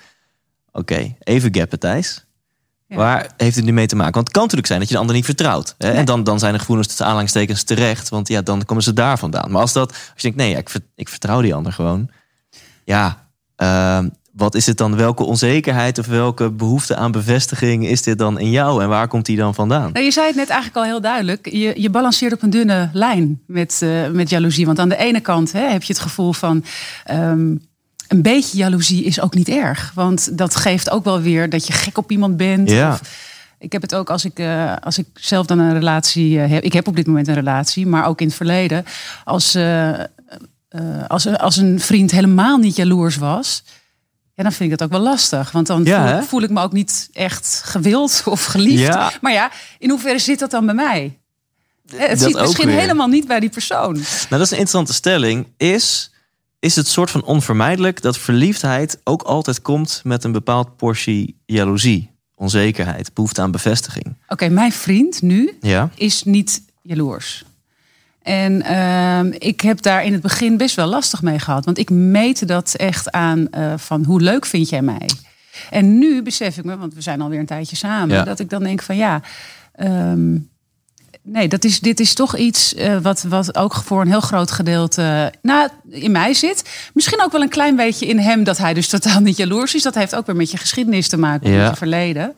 oké, 0.73 1.15
even 1.19 1.55
gappen, 1.55 1.79
Thijs. 1.79 2.25
Ja. 2.95 3.01
Waar 3.01 3.31
heeft 3.37 3.57
het 3.57 3.65
nu 3.65 3.73
mee 3.73 3.87
te 3.87 3.97
maken? 3.97 4.15
Want 4.15 4.25
het 4.25 4.33
kan 4.35 4.43
natuurlijk 4.43 4.69
zijn 4.69 4.79
dat 4.81 4.89
je 4.89 4.95
de 4.95 5.01
ander 5.01 5.17
niet 5.17 5.25
vertrouwt. 5.25 5.75
Hè? 5.79 5.89
Nee. 5.89 5.97
En 5.97 6.05
dan, 6.05 6.25
dan 6.25 6.39
zijn 6.39 6.53
de 6.53 6.59
gevoelens 6.59 6.87
tussen 6.87 7.07
aanhalingstekens 7.07 7.63
terecht. 7.63 8.09
Want 8.09 8.29
ja, 8.29 8.43
dan 8.43 8.65
komen 8.65 8.83
ze 8.83 8.93
daar 8.93 9.19
vandaan. 9.19 9.51
Maar 9.51 9.61
als, 9.61 9.73
dat, 9.73 9.91
als 9.91 10.01
je 10.15 10.23
denkt, 10.23 10.37
nee, 10.37 10.51
ja, 10.51 10.59
ik, 10.59 10.69
ver- 10.69 10.81
ik 10.95 11.09
vertrouw 11.09 11.41
die 11.41 11.55
ander 11.55 11.73
gewoon. 11.73 12.11
Ja, 12.85 13.27
ehm, 13.57 14.09
wat 14.33 14.55
is 14.55 14.67
het 14.67 14.77
dan? 14.77 14.97
Welke 14.97 15.25
onzekerheid 15.25 15.99
of 15.99 16.07
welke 16.07 16.51
behoefte 16.51 16.97
aan 16.97 17.13
bevestiging 17.13 17.87
is 17.87 18.03
dit 18.03 18.19
dan 18.19 18.39
in 18.39 18.51
jou? 18.51 18.83
En 18.83 18.89
waar 18.89 19.09
komt 19.09 19.27
die 19.27 19.37
dan 19.37 19.55
vandaan? 19.55 19.93
Nou, 19.93 20.05
je 20.05 20.11
zei 20.11 20.27
het 20.27 20.37
net 20.37 20.49
eigenlijk 20.49 20.79
al 20.79 20.85
heel 20.93 21.01
duidelijk. 21.01 21.49
Je, 21.51 21.81
je 21.81 21.91
balanceert 21.91 22.33
op 22.33 22.43
een 22.43 22.51
dunne 22.51 22.91
lijn 22.93 23.41
met, 23.47 23.79
eh, 23.83 24.09
met 24.09 24.31
jaloezie. 24.31 24.67
Want 24.67 24.79
aan 24.79 24.89
de 24.89 24.97
ene 24.97 25.21
kant 25.21 25.53
hè, 25.53 25.69
heb 25.69 25.83
je 25.83 25.93
het 25.93 26.03
gevoel 26.03 26.33
van... 26.33 26.65
ehm, 27.05 27.55
een 28.15 28.23
beetje 28.23 28.57
jaloezie 28.57 29.05
is 29.05 29.21
ook 29.21 29.35
niet 29.35 29.49
erg. 29.49 29.93
Want 29.95 30.39
dat 30.39 30.57
geeft 30.57 30.91
ook 30.91 31.05
wel 31.05 31.21
weer 31.21 31.51
dat 31.51 31.67
je 31.67 31.73
gek 31.73 31.99
op 31.99 32.11
iemand 32.11 32.37
bent. 32.37 32.71
Ja. 32.71 32.93
Of, 32.93 33.01
ik 33.59 33.73
heb 33.73 33.83
het 33.83 33.95
ook 33.95 34.11
als 34.11 34.25
ik, 34.25 34.39
eh, 34.39 34.77
als 34.81 34.99
ik 34.99 35.07
zelf 35.15 35.47
dan 35.47 35.59
een 35.59 35.73
relatie 35.73 36.41
eh, 36.41 36.51
heb. 36.51 36.63
Ik 36.63 36.73
heb 36.73 36.87
op 36.87 36.97
dit 36.97 37.07
moment 37.07 37.29
een 37.29 37.35
relatie, 37.35 37.87
maar 37.87 38.07
ook 38.07 38.21
in 38.21 38.27
het 38.27 38.37
verleden. 38.37 38.85
Als, 39.25 39.55
eh, 39.55 39.93
als, 41.09 41.27
als 41.39 41.57
een 41.57 41.81
vriend 41.81 42.11
helemaal 42.11 42.59
niet 42.59 42.77
jaloers 42.77 43.17
was... 43.17 43.63
Ja, 44.37 44.43
dan 44.43 44.53
vind 44.53 44.73
ik 44.73 44.79
dat 44.79 44.87
ook 44.89 44.95
wel 44.95 45.05
lastig. 45.11 45.51
Want 45.51 45.67
dan 45.67 45.85
Ja, 45.85 46.23
voel, 46.23 46.43
ik 46.43 46.51
me 46.51 46.63
ook 46.63 46.73
niet 46.73 47.09
echt 47.13 47.63
gewild 47.65 48.23
of 48.25 48.45
geliefd. 48.45 48.81
Ja. 48.83 49.13
Maar 49.21 49.33
ja, 49.33 49.51
in 49.79 49.91
hoeverre 49.91 50.19
zit 50.19 50.39
dat 50.39 50.51
dan 50.51 50.67
bij 50.67 50.75
mij? 50.75 51.19
Het 51.97 52.09
Dat 52.09 52.19
zit 52.19 52.41
misschien 52.41 52.67
weer. 52.67 52.79
helemaal 52.79 53.07
niet 53.07 53.27
bij 53.27 53.41
die 53.41 53.49
persoon. 53.49 53.93
Nou, 53.93 54.05
dat 54.29 54.41
is 54.41 54.51
een 54.51 54.59
interessante 54.59 54.93
stelling. 54.93 55.47
Is, 55.57 56.11
is 56.65 56.77
het 56.77 56.89
soort 56.89 57.11
van 57.11 57.25
onvermijdelijk 57.25 58.03
dat 58.03 58.19
verliefdheid 58.19 59.01
ook 59.05 59.23
altijd 59.23 59.63
komt 59.63 60.01
met 60.05 60.25
een 60.25 60.33
bepaald 60.33 60.77
portie 60.77 61.37
jaloezie, 61.47 62.11
onzekerheid, 62.35 63.15
behoefte 63.15 63.41
aan 63.43 63.51
bevestiging? 63.51 64.15
Oké, 64.29 64.49
mijn 64.49 64.73
vriend 64.73 65.23
nu 65.23 65.57
Ja. 65.61 65.91
is 65.95 66.23
niet 66.25 66.63
jaloers. 66.83 67.45
En 68.23 68.63
ehm, 68.63 69.33
ik 69.39 69.61
heb 69.61 69.83
daar 69.83 70.05
in 70.05 70.13
het 70.13 70.23
begin 70.23 70.57
best 70.57 70.77
wel 70.77 70.87
lastig 70.87 71.23
mee 71.23 71.39
gehad. 71.39 71.65
Want 71.65 71.79
ik 71.79 71.91
meet 71.91 72.49
dat 72.49 72.75
echt 72.75 73.11
aan 73.11 73.51
eh, 73.51 73.73
van 73.77 74.05
hoe 74.05 74.21
leuk 74.21 74.47
vind 74.47 74.69
jij 74.69 74.83
mij? 74.83 75.09
En 75.71 75.99
nu 75.99 76.23
besef 76.23 76.57
ik 76.59 76.65
me, 76.65 76.77
want 76.77 76.95
we 76.95 77.01
zijn 77.01 77.21
alweer 77.21 77.39
een 77.39 77.47
tijdje 77.47 77.77
samen, 77.77 78.17
Ja. 78.17 78.25
dat 78.25 78.39
ik 78.39 78.51
dan 78.51 78.63
denk 78.63 78.83
van 78.83 78.97
ja, 78.97 79.23
ehm, 79.73 80.37
nee, 81.25 81.49
dat 81.49 81.65
is, 81.65 81.81
dit 81.81 82.01
is 82.01 82.15
toch 82.15 82.37
iets 82.37 82.75
eh, 82.75 82.97
wat, 82.99 83.23
wat 83.23 83.57
ook 83.57 83.75
voor 83.75 84.01
een 84.01 84.09
heel 84.09 84.21
groot 84.21 84.51
gedeelte 84.51 85.33
nou, 85.43 85.69
in 85.91 86.13
mij 86.13 86.35
zit. 86.35 86.89
Misschien 86.95 87.23
ook 87.23 87.33
wel 87.33 87.43
een 87.43 87.49
klein 87.49 87.77
beetje 87.77 88.07
in 88.07 88.19
hem 88.19 88.45
dat 88.45 88.59
hij 88.59 88.75
dus 88.75 88.89
totaal 88.89 89.21
niet 89.21 89.37
jaloers 89.37 89.75
is. 89.75 89.83
Dat 89.83 89.95
heeft 89.95 90.15
ook 90.15 90.27
weer 90.27 90.37
met 90.37 90.51
je 90.51 90.57
geschiedenis 90.57 91.09
te 91.09 91.17
maken, 91.17 91.51
Ja. 91.51 91.61
met 91.61 91.71
je 91.71 91.77
verleden. 91.77 92.35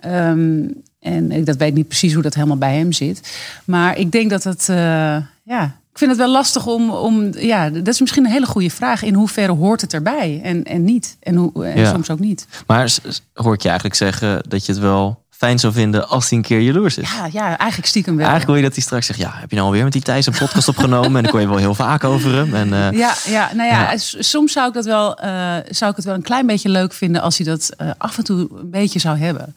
Ehm, 0.00 0.68
en 1.00 1.32
ik 1.32 1.46
dat 1.46 1.56
weet 1.56 1.74
niet 1.74 1.88
precies 1.88 2.12
hoe 2.14 2.22
dat 2.22 2.34
helemaal 2.34 2.56
bij 2.56 2.76
hem 2.76 2.92
zit. 2.92 3.38
Maar 3.64 3.98
ik 3.98 4.12
denk 4.12 4.30
dat 4.30 4.44
het, 4.44 4.68
eh, 4.68 5.16
ja, 5.42 5.76
ik 5.96 6.02
vind 6.02 6.10
het 6.10 6.20
wel 6.26 6.30
lastig 6.30 6.66
om, 6.66 6.90
om, 6.90 7.32
ja, 7.38 7.70
dat 7.70 7.88
is 7.88 8.00
misschien 8.00 8.24
een 8.24 8.30
hele 8.30 8.46
goede 8.46 8.70
vraag. 8.70 9.02
In 9.02 9.14
hoeverre 9.14 9.52
hoort 9.52 9.80
het 9.80 9.94
erbij 9.94 10.40
en, 10.42 10.64
en 10.64 10.84
niet? 10.84 11.16
En, 11.20 11.34
hoe, 11.34 11.66
en 11.66 11.80
Ja. 11.80 11.90
soms 11.90 12.10
ook 12.10 12.18
niet. 12.18 12.46
Maar 12.66 12.94
hoor 13.34 13.54
ik 13.54 13.60
je 13.62 13.68
eigenlijk 13.68 13.98
zeggen 13.98 14.42
dat 14.48 14.66
je 14.66 14.72
het 14.72 14.80
wel 14.80 15.24
fijn 15.30 15.58
zou 15.58 15.72
vinden 15.72 16.08
als 16.08 16.28
hij 16.28 16.38
een 16.38 16.44
keer 16.44 16.60
jaloers 16.60 16.98
is? 16.98 17.10
Ja, 17.10 17.28
ja 17.32 17.58
eigenlijk 17.58 17.88
stiekem 17.88 18.16
wel. 18.16 18.26
Eigenlijk 18.26 18.46
wil 18.46 18.56
je 18.56 18.62
dat 18.62 18.74
hij 18.74 18.82
straks 18.82 19.06
zegt, 19.06 19.18
ja, 19.18 19.32
heb 19.34 19.50
je 19.50 19.56
nou 19.56 19.68
alweer 19.68 19.84
met 19.84 19.92
die 19.92 20.02
Thijs 20.02 20.26
een 20.26 20.38
podcast 20.38 20.68
opgenomen? 20.68 21.16
En 21.16 21.22
dan 21.22 21.32
kon 21.32 21.40
je 21.40 21.48
wel 21.48 21.56
heel 21.56 21.74
vaak 21.74 22.04
over 22.04 22.34
hem. 22.34 22.54
En, 22.54 22.72
eh, 22.72 22.98
Ja, 22.98 23.14
ja, 23.26 23.54
nou 23.54 23.68
ja, 23.68 23.96
soms 24.18 24.52
zou 24.52 24.68
ik, 24.68 24.74
dat 24.74 24.84
wel, 24.84 25.18
eh, 25.18 25.56
zou 25.68 25.90
ik 25.90 25.96
het 25.96 26.04
wel 26.04 26.14
een 26.14 26.22
klein 26.22 26.46
beetje 26.46 26.68
leuk 26.68 26.92
vinden 26.92 27.22
als 27.22 27.36
hij 27.36 27.46
dat 27.46 27.70
eh, 27.76 27.90
af 27.98 28.18
en 28.18 28.24
toe 28.24 28.48
een 28.58 28.70
beetje 28.70 28.98
zou 28.98 29.18
hebben. 29.18 29.56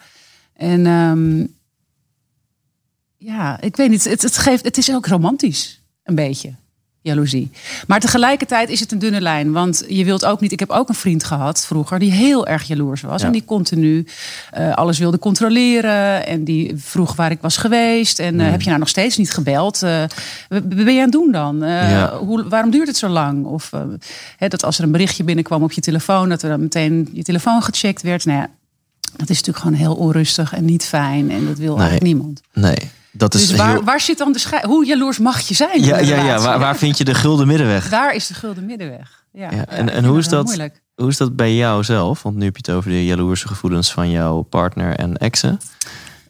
En 0.56 0.86
ehm, 0.86 1.46
ja, 3.18 3.62
ik 3.62 3.76
weet 3.76 3.90
niet, 3.90 4.04
het, 4.04 4.22
het, 4.22 4.38
geeft, 4.38 4.64
het 4.64 4.78
is 4.78 4.94
ook 4.94 5.08
romantisch, 5.08 5.79
een 6.10 6.16
beetje, 6.16 6.54
jaloezie. 7.02 7.52
Maar 7.88 8.00
tegelijkertijd 8.00 8.70
is 8.70 8.80
het 8.80 8.92
een 8.92 9.00
dunne 9.00 9.22
lijn, 9.22 9.52
want 9.52 9.84
je 9.88 10.04
wilt 10.06 10.26
ook 10.26 10.40
niet. 10.40 10.52
Ik 10.52 10.60
heb 10.60 10.70
ook 10.70 10.90
een 10.90 10.96
vriend 10.96 11.24
gehad 11.24 11.66
vroeger 11.66 12.00
die 12.00 12.12
heel 12.12 12.48
erg 12.48 12.64
jaloers 12.64 13.02
was 13.02 13.22
Ja. 13.22 13.28
en 13.28 13.34
die 13.34 13.46
continu 13.46 14.06
eh, 14.52 14.74
alles 14.74 15.00
wilde 15.00 15.20
controleren 15.20 16.26
en 16.26 16.44
die 16.44 16.74
vroeg 16.78 17.16
waar 17.16 17.32
ik 17.32 17.42
was 17.42 17.58
geweest 17.58 18.20
en 18.20 18.40
eh, 18.40 18.46
Mm. 18.46 18.52
heb 18.52 18.62
je 18.62 18.68
nou 18.68 18.80
nog 18.80 18.90
steeds 18.90 19.18
niet 19.18 19.32
gebeld? 19.32 19.84
Eh, 19.84 20.04
wat 20.50 20.70
ben 20.70 20.86
je 20.94 20.98
aan 20.98 20.98
het 21.04 21.12
doen 21.12 21.32
dan? 21.32 21.58
Ja. 21.60 22.18
hoe, 22.18 22.48
waarom 22.50 22.72
duurt 22.72 22.88
het 22.88 22.98
zo 22.98 23.08
lang? 23.08 23.46
Of 23.46 23.72
hè, 24.38 24.48
dat 24.48 24.64
als 24.64 24.78
er 24.78 24.84
een 24.84 24.92
berichtje 24.92 25.24
binnenkwam 25.24 25.64
op 25.64 25.72
je 25.72 25.82
telefoon, 25.82 26.30
dat 26.30 26.42
er 26.42 26.50
dan 26.50 26.60
meteen 26.62 27.10
je 27.14 27.24
telefoon 27.24 27.64
gecheckt 27.64 28.02
werd. 28.02 28.26
Nou 28.26 28.40
ja, 28.40 28.50
dat 29.16 29.30
is 29.30 29.38
natuurlijk 29.38 29.58
gewoon 29.66 29.78
heel 29.80 29.96
onrustig 29.96 30.54
en 30.54 30.66
niet 30.66 30.86
fijn. 30.86 31.32
En 31.32 31.46
dat 31.46 31.58
wil 31.58 31.74
eigenlijk 31.76 32.04
niemand. 32.06 32.42
nee, 32.54 32.78
dat 33.12 33.34
is 33.34 33.48
Dus 33.48 33.58
waar, 33.58 33.70
heel... 33.70 33.84
waar 33.84 34.00
zit 34.02 34.18
dan 34.18 34.32
de 34.32 34.40
schei? 34.40 34.62
Hoe 34.66 34.86
jaloers 34.86 35.18
mag 35.20 35.40
je 35.40 35.54
zijn? 35.54 35.84
Ja, 35.84 35.98
ja, 36.00 36.24
ja. 36.24 36.40
Waar, 36.40 36.60
waar 36.60 36.76
vind 36.78 36.98
je 36.98 37.04
de 37.04 37.14
gulden 37.16 37.48
middenweg? 37.48 37.90
Daar 37.90 38.14
is 38.16 38.28
de 38.28 38.34
gulden 38.34 38.66
middenweg. 38.66 39.24
Ja, 39.32 39.52
Ja, 39.52 39.66
en- 39.66 39.90
en 39.90 40.06
hoe 40.06 40.18
is 40.20 40.28
dat? 40.28 40.46
Moeilijk. 40.46 40.82
Hoe 40.96 41.10
is 41.10 41.18
dat 41.18 41.36
bij 41.36 41.56
jou 41.56 41.84
zelf? 41.84 42.24
Want 42.24 42.36
nu 42.36 42.46
heb 42.46 42.56
je 42.58 42.62
het 42.72 42.76
over 42.78 42.90
de 42.90 43.06
jaloerse 43.06 43.48
gevoelens 43.48 43.92
van 43.92 44.10
jouw 44.10 44.42
partner 44.42 44.96
en 44.96 45.18
exen. 45.18 45.60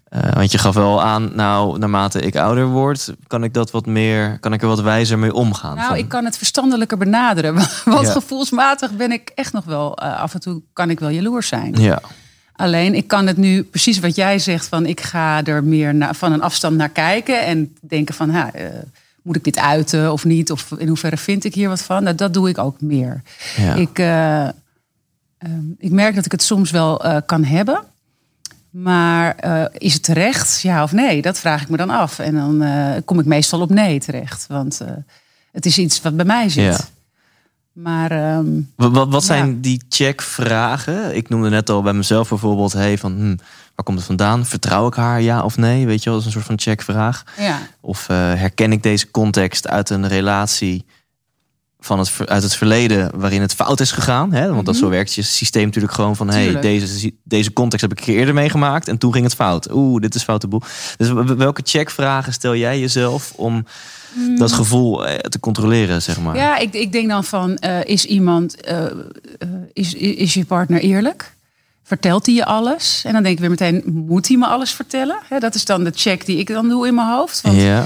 Eh, 0.09 0.33
want 0.33 0.51
je 0.51 0.57
gaf 0.57 0.73
wel 0.75 1.01
aan, 1.03 1.35
nou, 1.35 1.77
naarmate 1.79 2.19
ik 2.21 2.35
ouder 2.35 2.65
word, 2.67 3.13
kan 3.27 3.43
ik 3.43 3.53
dat 3.53 3.71
wat 3.71 3.85
meer, 3.85 4.39
kan 4.39 4.53
ik 4.53 4.61
er 4.61 4.67
wat 4.67 4.81
wijzer 4.81 5.19
mee 5.19 5.33
omgaan. 5.33 5.75
Nou, 5.75 5.87
Van- 5.87 5.97
ik 5.97 6.09
kan 6.09 6.25
het 6.25 6.37
verstandelijker 6.37 6.97
benaderen. 6.97 7.53
Want 7.85 8.05
Ja. 8.07 8.11
gevoelsmatig 8.11 8.91
ben 8.91 9.11
ik 9.11 9.31
echt 9.35 9.53
nog 9.53 9.65
wel... 9.65 9.97
eh, 9.97 10.21
af 10.21 10.33
en 10.33 10.39
toe 10.39 10.61
kan 10.73 10.89
ik 10.89 10.99
wel 10.99 11.09
jaloers 11.09 11.47
zijn. 11.47 11.75
Ja, 11.81 12.01
Alleen 12.59 12.95
ik 12.95 13.07
kan 13.07 13.27
het 13.27 13.37
nu 13.37 13.63
precies 13.63 13.99
wat 13.99 14.15
jij 14.15 14.39
zegt 14.39 14.67
van 14.67 14.85
ik 14.85 15.01
ga 15.01 15.43
er 15.43 15.63
meer 15.63 15.95
na, 15.95 16.13
van 16.13 16.31
een 16.31 16.41
afstand 16.41 16.77
naar 16.77 16.89
kijken 16.89 17.45
en 17.45 17.75
denken 17.81 18.15
van 18.15 18.29
ha, 18.29 18.51
eh, 18.53 18.65
moet 19.21 19.35
ik 19.35 19.43
dit 19.43 19.59
uiten 19.59 20.11
of 20.11 20.25
niet 20.25 20.51
of 20.51 20.71
in 20.77 20.87
hoeverre 20.87 21.17
vind 21.17 21.43
ik 21.43 21.53
hier 21.53 21.69
wat 21.69 21.81
van? 21.81 22.03
Nou, 22.03 22.15
dat 22.15 22.33
doe 22.33 22.49
ik 22.49 22.57
ook 22.57 22.81
meer. 22.81 23.21
ja. 23.57 23.73
Ik, 23.73 23.99
eh, 23.99 24.43
ehm, 24.43 24.51
ik 25.77 25.91
merk 25.91 26.15
dat 26.15 26.25
ik 26.25 26.31
het 26.31 26.43
soms 26.43 26.71
wel 26.71 27.03
eh, 27.03 27.17
kan 27.25 27.43
hebben, 27.43 27.83
maar 28.69 29.35
is 29.73 29.93
het 29.93 30.03
terecht? 30.03 30.61
Ja 30.61 30.83
of 30.83 30.91
nee? 30.91 31.21
Dat 31.21 31.39
vraag 31.39 31.61
ik 31.61 31.69
me 31.69 31.77
dan 31.77 31.89
af 31.89 32.19
en 32.19 32.35
dan 32.35 32.63
kom 33.05 33.19
ik 33.19 33.25
meestal 33.25 33.61
op 33.61 33.69
nee 33.69 33.99
terecht, 33.99 34.47
want 34.47 34.81
het 35.51 35.65
is 35.65 35.77
iets 35.77 36.01
wat 36.01 36.15
bij 36.15 36.25
mij 36.25 36.49
zit. 36.49 36.63
Ja. 36.63 36.79
Maar 37.73 38.11
ehm, 38.11 38.61
Wat, 38.75 38.91
wat, 38.91 39.11
Ja. 39.11 39.19
zijn 39.19 39.61
die 39.61 39.81
checkvragen? 39.89 41.15
Ik 41.15 41.29
noemde 41.29 41.49
net 41.49 41.69
al 41.69 41.81
bij 41.81 41.93
mezelf 41.93 42.29
bijvoorbeeld, 42.29 42.73
hey, 42.73 42.97
van, 42.97 43.11
hm, 43.15 43.35
waar 43.75 43.83
komt 43.85 43.97
het 43.97 44.07
vandaan? 44.07 44.45
Vertrouw 44.45 44.87
ik 44.87 44.93
haar, 44.93 45.21
ja 45.21 45.43
of 45.43 45.57
nee? 45.57 45.85
Weet 45.85 46.03
je 46.03 46.09
wel, 46.09 46.19
dat 46.19 46.27
is 46.27 46.35
een 46.35 46.41
soort 46.41 46.45
van 46.59 46.59
checkvraag. 46.73 47.23
ja, 47.37 47.59
Of 47.81 48.09
eh, 48.09 48.15
herken 48.17 48.71
ik 48.71 48.83
deze 48.83 49.11
context 49.11 49.67
uit 49.67 49.89
een 49.89 50.07
relatie 50.07 50.85
van 51.79 51.99
het, 51.99 52.11
uit 52.25 52.43
het 52.43 52.55
verleden 52.55 53.11
waarin 53.15 53.41
het 53.41 53.53
fout 53.53 53.79
is 53.79 53.91
gegaan? 53.91 54.33
Hè? 54.33 54.53
Want 54.53 54.65
dat 54.65 54.75
Mhm. 54.75 54.83
zo 54.83 54.89
werkt 54.89 55.13
je 55.13 55.21
systeem 55.21 55.65
natuurlijk 55.65 55.93
gewoon 55.93 56.15
van... 56.15 56.29
hey, 56.29 56.59
deze, 56.59 57.13
deze 57.23 57.53
context 57.53 57.89
heb 57.89 57.99
ik 57.99 58.05
eerder 58.07 58.33
meegemaakt 58.33 58.87
en 58.87 58.97
toen 58.97 59.11
ging 59.13 59.23
het 59.23 59.35
fout. 59.35 59.71
Oeh, 59.73 60.01
dit 60.01 60.15
is 60.15 60.23
foute 60.23 60.47
boel. 60.47 60.61
Dus 60.97 61.11
welke 61.35 61.61
checkvragen 61.63 62.33
stel 62.33 62.55
jij 62.55 62.79
jezelf 62.79 63.33
om 63.35 63.65
dat 64.37 64.51
gevoel 64.51 65.07
eh, 65.07 65.15
te 65.17 65.39
controleren, 65.39 66.01
zeg 66.01 66.19
maar? 66.19 66.33
Mm. 66.33 66.39
Ja, 66.39 66.57
ik, 66.57 66.73
ik 66.73 66.91
denk 66.91 67.09
dan 67.09 67.23
van, 67.23 67.57
eh, 67.57 67.83
is 67.85 68.05
iemand, 68.05 68.61
eh, 68.61 68.85
is, 69.73 69.93
is 69.93 70.33
je 70.33 70.45
partner 70.45 70.79
eerlijk? 70.79 71.33
Vertelt 71.83 72.25
hij 72.25 72.35
je 72.35 72.45
alles? 72.45 73.01
En 73.05 73.13
dan 73.13 73.23
denk 73.23 73.33
ik 73.35 73.39
weer 73.41 73.49
meteen, 73.49 73.81
moet 73.85 74.27
hij 74.27 74.37
me 74.37 74.45
alles 74.47 74.71
vertellen? 74.71 75.17
Dat 75.39 75.55
is 75.55 75.65
dan 75.65 75.83
de 75.83 75.91
check 75.95 76.25
die 76.25 76.37
ik 76.37 76.47
dan 76.47 76.69
doe 76.69 76.87
in 76.87 76.95
mijn 76.95 77.07
hoofd. 77.07 77.41
Want 77.41 77.61
ja. 77.61 77.85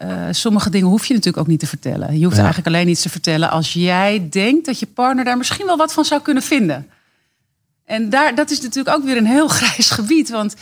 Eh, 0.00 0.26
sommige 0.30 0.70
dingen 0.70 0.86
hoef 0.88 1.06
je 1.06 1.12
natuurlijk 1.14 1.42
ook 1.42 1.48
niet 1.50 1.60
te 1.60 1.66
vertellen. 1.66 2.18
Je 2.18 2.24
hoeft 2.24 2.36
Ja. 2.36 2.42
eigenlijk 2.42 2.74
alleen 2.76 2.88
iets 2.88 3.02
te 3.02 3.08
vertellen 3.08 3.50
als 3.50 3.72
jij 3.72 4.26
denkt 4.30 4.66
dat 4.66 4.78
je 4.78 4.86
partner 4.86 5.24
daar 5.24 5.36
misschien 5.36 5.66
wel 5.66 5.76
wat 5.76 5.92
van 5.92 6.04
zou 6.04 6.20
kunnen 6.22 6.42
vinden. 6.42 6.86
En 7.84 8.10
daar, 8.10 8.34
dat 8.34 8.50
is 8.50 8.60
natuurlijk 8.60 8.96
ook 8.96 9.04
weer 9.04 9.16
een 9.16 9.26
heel 9.26 9.48
grijs 9.58 9.90
gebied. 9.90 10.30
Want 10.30 10.54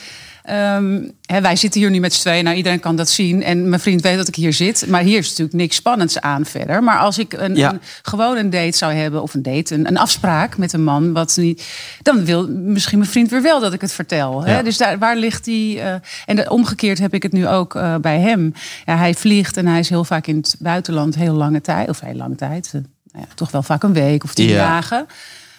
ehm, 0.49 1.09
hè, 1.27 1.41
wij 1.41 1.57
zitten 1.57 1.81
hier 1.81 1.91
nu 1.91 2.01
met 2.01 2.13
z'n 2.15 2.21
tweeën. 2.21 2.45
Nou, 2.45 2.57
iedereen 2.57 2.81
kan 2.81 2.97
dat 2.97 3.11
zien. 3.11 3.43
En 3.43 3.69
mijn 3.69 3.81
vriend 3.81 4.01
weet 4.03 4.17
dat 4.17 4.29
ik 4.29 4.35
hier 4.35 4.53
zit. 4.53 4.87
Maar 4.89 5.03
hier 5.03 5.19
is 5.19 5.29
natuurlijk 5.29 5.57
niks 5.57 5.77
spannends 5.77 6.21
aan 6.21 6.45
verder. 6.45 6.83
Maar 6.83 6.99
als 6.99 7.19
ik 7.19 7.33
een, 7.33 7.55
Ja. 7.57 7.73
een, 7.73 7.81
gewoon 8.03 8.37
een 8.37 8.51
date 8.51 8.77
zou 8.77 8.93
hebben, 8.93 9.23
of 9.23 9.35
een 9.35 9.43
date, 9.43 9.75
een, 9.75 9.87
een 9.89 9.97
afspraak 9.99 10.57
met 10.59 10.73
een 10.73 10.85
man, 10.85 11.13
wat 11.13 11.37
niet, 11.37 11.67
dan 12.03 12.25
wil 12.25 12.49
misschien 12.49 12.99
mijn 12.99 13.11
vriend 13.11 13.31
weer 13.31 13.43
wel 13.43 13.61
dat 13.61 13.73
ik 13.73 13.81
het 13.81 13.93
vertel. 13.93 14.45
Hè? 14.45 14.57
Ja. 14.57 14.63
Dus 14.63 14.77
daar, 14.77 14.99
waar 14.99 15.17
ligt 15.17 15.45
die. 15.45 15.81
eh, 15.81 15.95
en 16.27 16.37
de- 16.37 16.51
omgekeerd 16.51 16.99
heb 16.99 17.15
ik 17.15 17.23
het 17.23 17.33
nu 17.33 17.47
ook 17.49 17.75
eh, 17.75 17.95
bij 17.97 18.21
hem. 18.21 18.53
Ja, 18.85 18.97
hij 18.97 19.15
vliegt 19.15 19.57
en 19.57 19.67
hij 19.67 19.79
is 19.79 19.89
heel 19.89 20.05
vaak 20.05 20.27
in 20.27 20.37
het 20.37 20.57
buitenland 20.59 21.15
heel 21.15 21.35
lange 21.35 21.61
tijd, 21.61 21.89
of 21.89 22.01
heel 22.01 22.15
lange 22.15 22.37
tijd. 22.37 22.67
eh, 22.67 22.81
nou 23.13 23.25
ja, 23.29 23.35
toch 23.35 23.51
wel 23.51 23.63
vaak 23.63 23.83
een 23.83 23.93
week 23.93 24.25
of 24.25 24.35
tien 24.35 24.49
dagen. 24.55 25.07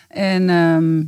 En 0.10 0.50
ehm, 0.50 1.02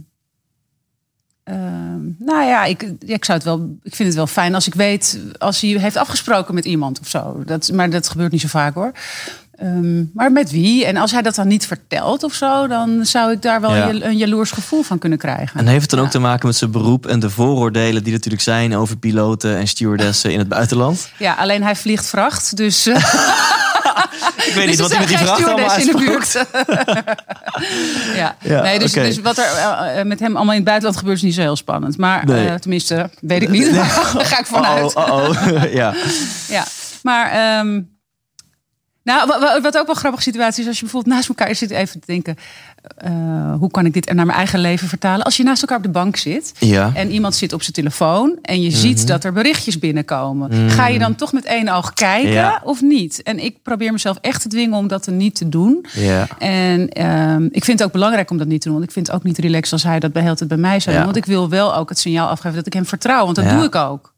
ehm, 1.43 1.99
nou 2.19 2.43
ja, 2.45 2.63
ik, 2.65 2.91
ik 2.99 3.25
zou 3.25 3.37
het 3.37 3.47
wel. 3.47 3.77
Ik 3.83 3.95
vind 3.95 4.07
het 4.07 4.17
wel 4.17 4.27
fijn 4.27 4.55
als 4.55 4.67
ik 4.67 4.73
weet 4.73 5.19
als 5.37 5.61
hij 5.61 5.69
heeft 5.69 5.97
afgesproken 5.97 6.53
met 6.53 6.65
iemand 6.65 6.99
of 6.99 7.07
zo. 7.07 7.43
Dat, 7.45 7.71
maar 7.73 7.89
dat 7.89 8.09
gebeurt 8.09 8.31
niet 8.31 8.41
zo 8.41 8.47
vaak 8.47 8.73
hoor. 8.73 8.91
Ehm, 9.55 10.03
maar 10.13 10.31
met 10.31 10.51
wie? 10.51 10.85
En 10.85 10.97
als 10.97 11.11
hij 11.11 11.21
dat 11.21 11.35
dan 11.35 11.47
niet 11.47 11.67
vertelt 11.67 12.23
of 12.23 12.33
zo, 12.33 12.67
dan 12.67 13.05
zou 13.05 13.31
ik 13.31 13.41
daar 13.41 13.61
wel 13.61 13.75
Ja. 13.75 13.89
een, 13.89 14.17
jaloers 14.17 14.51
gevoel 14.51 14.81
van 14.83 14.97
kunnen 14.97 15.17
krijgen. 15.17 15.59
En 15.59 15.67
heeft 15.67 15.81
het 15.81 15.89
dan 15.89 15.99
ook 15.99 16.09
te 16.11 16.19
maken 16.19 16.47
met 16.47 16.55
zijn 16.55 16.71
beroep 16.71 17.05
en 17.05 17.19
de 17.19 17.29
vooroordelen 17.29 18.03
die 18.03 18.13
natuurlijk 18.13 18.43
zijn 18.43 18.75
over 18.75 18.97
piloten 18.97 19.57
en 19.57 19.67
stewardessen 19.67 20.31
in 20.31 20.39
het 20.39 20.47
buitenland? 20.47 21.09
Ja, 21.17 21.33
alleen 21.33 21.63
hij 21.63 21.75
vliegt 21.75 22.05
vracht, 22.07 22.57
dus. 22.57 22.85
Ik 24.47 24.53
weet 24.53 24.67
niet 24.67 24.77
dus 24.77 24.79
wat 24.79 24.89
hij 24.89 24.99
met 24.99 25.07
die 25.07 25.17
geen 25.17 25.27
allemaal 25.27 25.77
in 25.77 25.85
de 25.85 25.97
buurt. 25.97 26.31
ja. 28.15 28.35
Ja, 28.39 28.61
nee, 28.61 28.79
dus, 28.79 28.91
dus 28.91 29.19
wat 29.19 29.37
er 29.37 29.43
eh, 29.43 29.99
eh, 29.99 30.05
met 30.05 30.19
hem 30.19 30.35
allemaal 30.35 30.53
in 30.53 30.59
het 30.59 30.65
buitenland 30.67 30.97
gebeurt, 30.99 31.17
is 31.17 31.23
niet 31.23 31.33
zo 31.33 31.41
heel 31.41 31.55
spannend. 31.55 31.97
Maar 31.97 32.25
Nee. 32.25 32.47
eh, 32.47 32.53
tenminste, 32.55 33.09
weet 33.21 33.41
ik 33.41 33.49
niet. 33.49 33.73
Daar 33.75 33.85
ga 34.25 34.39
ik 34.39 34.45
vanuit. 34.45 34.95
Oh, 34.95 35.07
oh, 35.07 35.29
oh. 35.29 35.73
ja. 35.73 35.93
Ja, 36.47 36.65
maar 37.03 37.31
ehm, 37.31 37.81
nou, 39.03 39.27
wa- 39.27 39.39
wa- 39.39 39.61
wat 39.61 39.77
ook 39.77 39.85
wel 39.85 39.95
een 39.95 40.01
grappige 40.01 40.23
situatie 40.23 40.61
is, 40.61 40.67
als 40.67 40.75
je 40.77 40.83
bijvoorbeeld 40.83 41.15
naast 41.15 41.29
elkaar 41.29 41.55
zit, 41.55 41.71
even 41.71 41.99
te 41.99 42.05
denken, 42.05 42.37
eh, 42.97 43.11
hoe 43.59 43.71
kan 43.71 43.85
ik 43.85 43.93
dit 43.93 44.13
naar 44.13 44.25
mijn 44.25 44.37
eigen 44.37 44.59
leven 44.59 44.87
vertalen? 44.87 45.25
Als 45.25 45.37
je 45.37 45.43
naast 45.43 45.61
elkaar 45.61 45.77
op 45.77 45.83
de 45.83 45.89
bank 45.89 46.15
zit 46.15 46.51
Ja. 46.59 46.91
en 46.95 47.11
iemand 47.11 47.35
zit 47.35 47.53
op 47.53 47.61
zijn 47.61 47.73
telefoon 47.73 48.37
en 48.41 48.61
je 48.61 48.69
Mhm. 48.69 48.77
ziet 48.77 49.07
dat 49.07 49.23
er 49.23 49.33
berichtjes 49.33 49.79
binnenkomen, 49.79 50.69
ga 50.69 50.87
je 50.87 50.99
dan 50.99 51.15
toch 51.15 51.33
met 51.33 51.45
één 51.45 51.69
oog 51.69 51.93
kijken 51.93 52.31
Ja. 52.31 52.61
of 52.63 52.81
niet? 52.81 53.23
En 53.23 53.39
ik 53.43 53.61
probeer 53.63 53.91
mezelf 53.91 54.17
echt 54.21 54.41
te 54.41 54.47
dwingen 54.47 54.77
om 54.77 54.87
dat 54.87 55.05
er 55.05 55.13
niet 55.13 55.35
te 55.35 55.49
doen. 55.49 55.85
Ja. 55.93 56.27
En 56.39 56.89
ehm, 56.89 57.45
ik 57.51 57.63
vind 57.65 57.79
het 57.79 57.87
ook 57.87 57.93
belangrijk 57.93 58.31
om 58.31 58.37
dat 58.37 58.47
niet 58.47 58.61
te 58.61 58.67
doen. 58.67 58.77
Want 58.77 58.87
ik 58.87 58.93
vind 58.93 59.07
het 59.07 59.15
ook 59.15 59.23
niet 59.23 59.37
relaxed 59.37 59.73
als 59.73 59.83
hij 59.83 59.99
dat 59.99 60.11
bij 60.13 60.21
heel 60.23 60.35
tijd 60.35 60.49
bij 60.49 60.57
mij 60.57 60.79
zou 60.79 60.95
doen. 60.95 61.05
Want 61.05 61.17
ik 61.17 61.25
wil 61.25 61.49
wel 61.49 61.75
ook 61.75 61.89
het 61.89 61.99
signaal 61.99 62.27
afgeven 62.27 62.55
dat 62.57 62.65
ik 62.65 62.73
hem 62.73 62.85
vertrouw. 62.85 63.23
Want 63.23 63.35
dat 63.35 63.49
doe 63.49 63.63
ik 63.63 63.75
ook. 63.75 64.13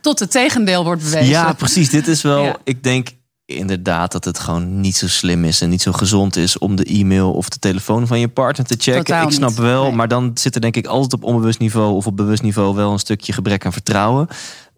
Tot 0.00 0.18
het 0.18 0.30
tegendeel 0.30 0.84
wordt 0.84 1.02
bewezen. 1.02 1.28
Ja, 1.28 1.52
precies. 1.52 1.90
Dit 1.90 2.08
is 2.08 2.22
wel, 2.22 2.56
ik 2.64 2.82
denk 2.82 3.08
inderdaad 3.46 4.12
dat 4.12 4.24
het 4.24 4.38
gewoon 4.38 4.80
niet 4.80 4.96
zo 4.96 5.08
slim 5.08 5.44
is 5.44 5.60
en 5.60 5.68
niet 5.68 5.82
zo 5.82 5.92
gezond 5.92 6.36
is 6.36 6.58
om 6.58 6.76
de 6.76 6.84
e-mail 6.84 7.32
of 7.32 7.48
de 7.48 7.58
telefoon 7.58 8.06
van 8.06 8.20
je 8.20 8.28
partner 8.28 8.66
te 8.66 8.76
checken. 8.78 9.04
Totaal 9.04 9.26
ik 9.26 9.32
snap 9.32 9.48
niet. 9.48 9.58
wel, 9.58 9.82
Nee. 9.82 9.92
maar 9.92 10.08
dan 10.08 10.30
zit 10.34 10.54
er 10.54 10.60
denk 10.60 10.76
ik 10.76 10.86
altijd 10.86 11.12
op 11.12 11.24
onbewust 11.24 11.58
niveau 11.58 11.94
of 11.94 12.06
op 12.06 12.16
bewust 12.16 12.42
niveau 12.42 12.74
wel 12.74 12.92
een 12.92 12.98
stukje 12.98 13.32
gebrek 13.32 13.66
aan 13.66 13.72
vertrouwen. 13.72 14.28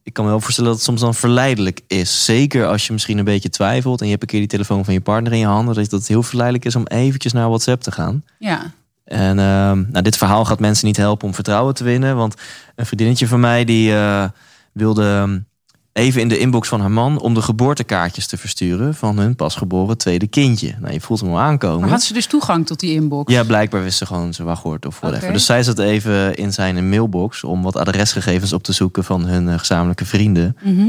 Ik 0.03 0.13
kan 0.13 0.25
me 0.25 0.31
wel 0.31 0.41
voorstellen 0.41 0.71
dat 0.71 0.79
het 0.79 0.89
soms 0.89 1.01
dan 1.01 1.15
verleidelijk 1.15 1.81
is. 1.87 2.25
Zeker 2.25 2.67
als 2.67 2.87
je 2.87 2.93
misschien 2.93 3.19
een 3.19 3.25
beetje 3.25 3.51
twijfelt 3.51 3.99
en 4.01 4.05
je 4.07 4.11
hebt 4.11 4.23
een 4.23 4.29
keer 4.29 4.41
die 4.41 4.49
telefoon 4.49 4.85
van 4.85 4.95
je 4.95 5.01
partner 5.01 5.33
in 5.33 5.39
je 5.39 5.47
handen, 5.47 5.75
dat 5.75 5.91
het 5.91 6.09
heel 6.09 6.23
verleidelijk 6.23 6.65
is 6.65 6.77
om 6.77 6.87
eventjes 6.87 7.33
naar 7.33 7.49
WhatsApp 7.49 7.83
te 7.83 7.93
gaan. 7.93 8.25
Ja. 8.39 8.73
En 9.05 9.39
ehm, 9.39 9.85
nou, 9.91 10.03
dit 10.03 10.17
verhaal 10.17 10.45
gaat 10.45 10.61
mensen 10.61 10.87
niet 10.87 10.97
helpen 10.97 11.27
om 11.27 11.35
vertrouwen 11.35 11.75
te 11.75 11.85
winnen. 11.85 12.17
Want 12.17 12.35
een 12.75 12.87
vriendinnetje 12.87 13.27
van 13.27 13.41
mij 13.41 13.65
die 13.65 13.95
eh, 13.95 14.25
wilde 14.73 15.05
ehm, 15.05 15.39
even 15.95 16.21
in 16.21 16.29
de 16.29 16.39
inbox 16.39 16.69
van 16.69 16.81
haar 16.81 16.91
man 16.91 17.21
om 17.21 17.35
de 17.35 17.43
geboortekaartjes 17.43 18.27
te 18.27 18.37
versturen 18.37 18.95
van 18.95 19.19
hun 19.19 19.37
pasgeboren 19.37 19.99
tweede 19.99 20.27
kindje. 20.27 20.75
Nou, 20.81 20.93
je 20.93 21.01
voelt 21.01 21.21
hem 21.21 21.31
al 21.31 21.39
aankomen. 21.39 21.81
Maar 21.81 21.89
had 21.89 22.03
ze 22.03 22.13
dus 22.13 22.27
toegang 22.27 22.67
tot 22.67 22.81
die 22.81 22.95
inbox? 22.95 23.33
Ja, 23.33 23.45
blijkbaar 23.45 23.83
wist 23.83 23.99
ze 23.99 24.07
gewoon 24.07 24.35
zijn 24.35 24.47
wachtwoord 24.47 24.87
of 24.87 25.01
whatever. 25.01 25.25
Oké. 25.25 25.33
Dus 25.33 25.47
zij 25.47 25.63
zat 25.63 25.79
even 25.79 26.35
in 26.35 26.53
zijn 26.53 26.89
mailbox 26.89 27.45
om 27.45 27.63
wat 27.63 27.77
adresgegevens 27.77 28.53
op 28.53 28.63
te 28.63 28.73
zoeken 28.73 29.05
van 29.05 29.27
hun 29.27 29.49
eh, 29.49 29.59
gezamenlijke 29.59 30.05
vrienden. 30.05 30.57
Mhm. 30.63 30.89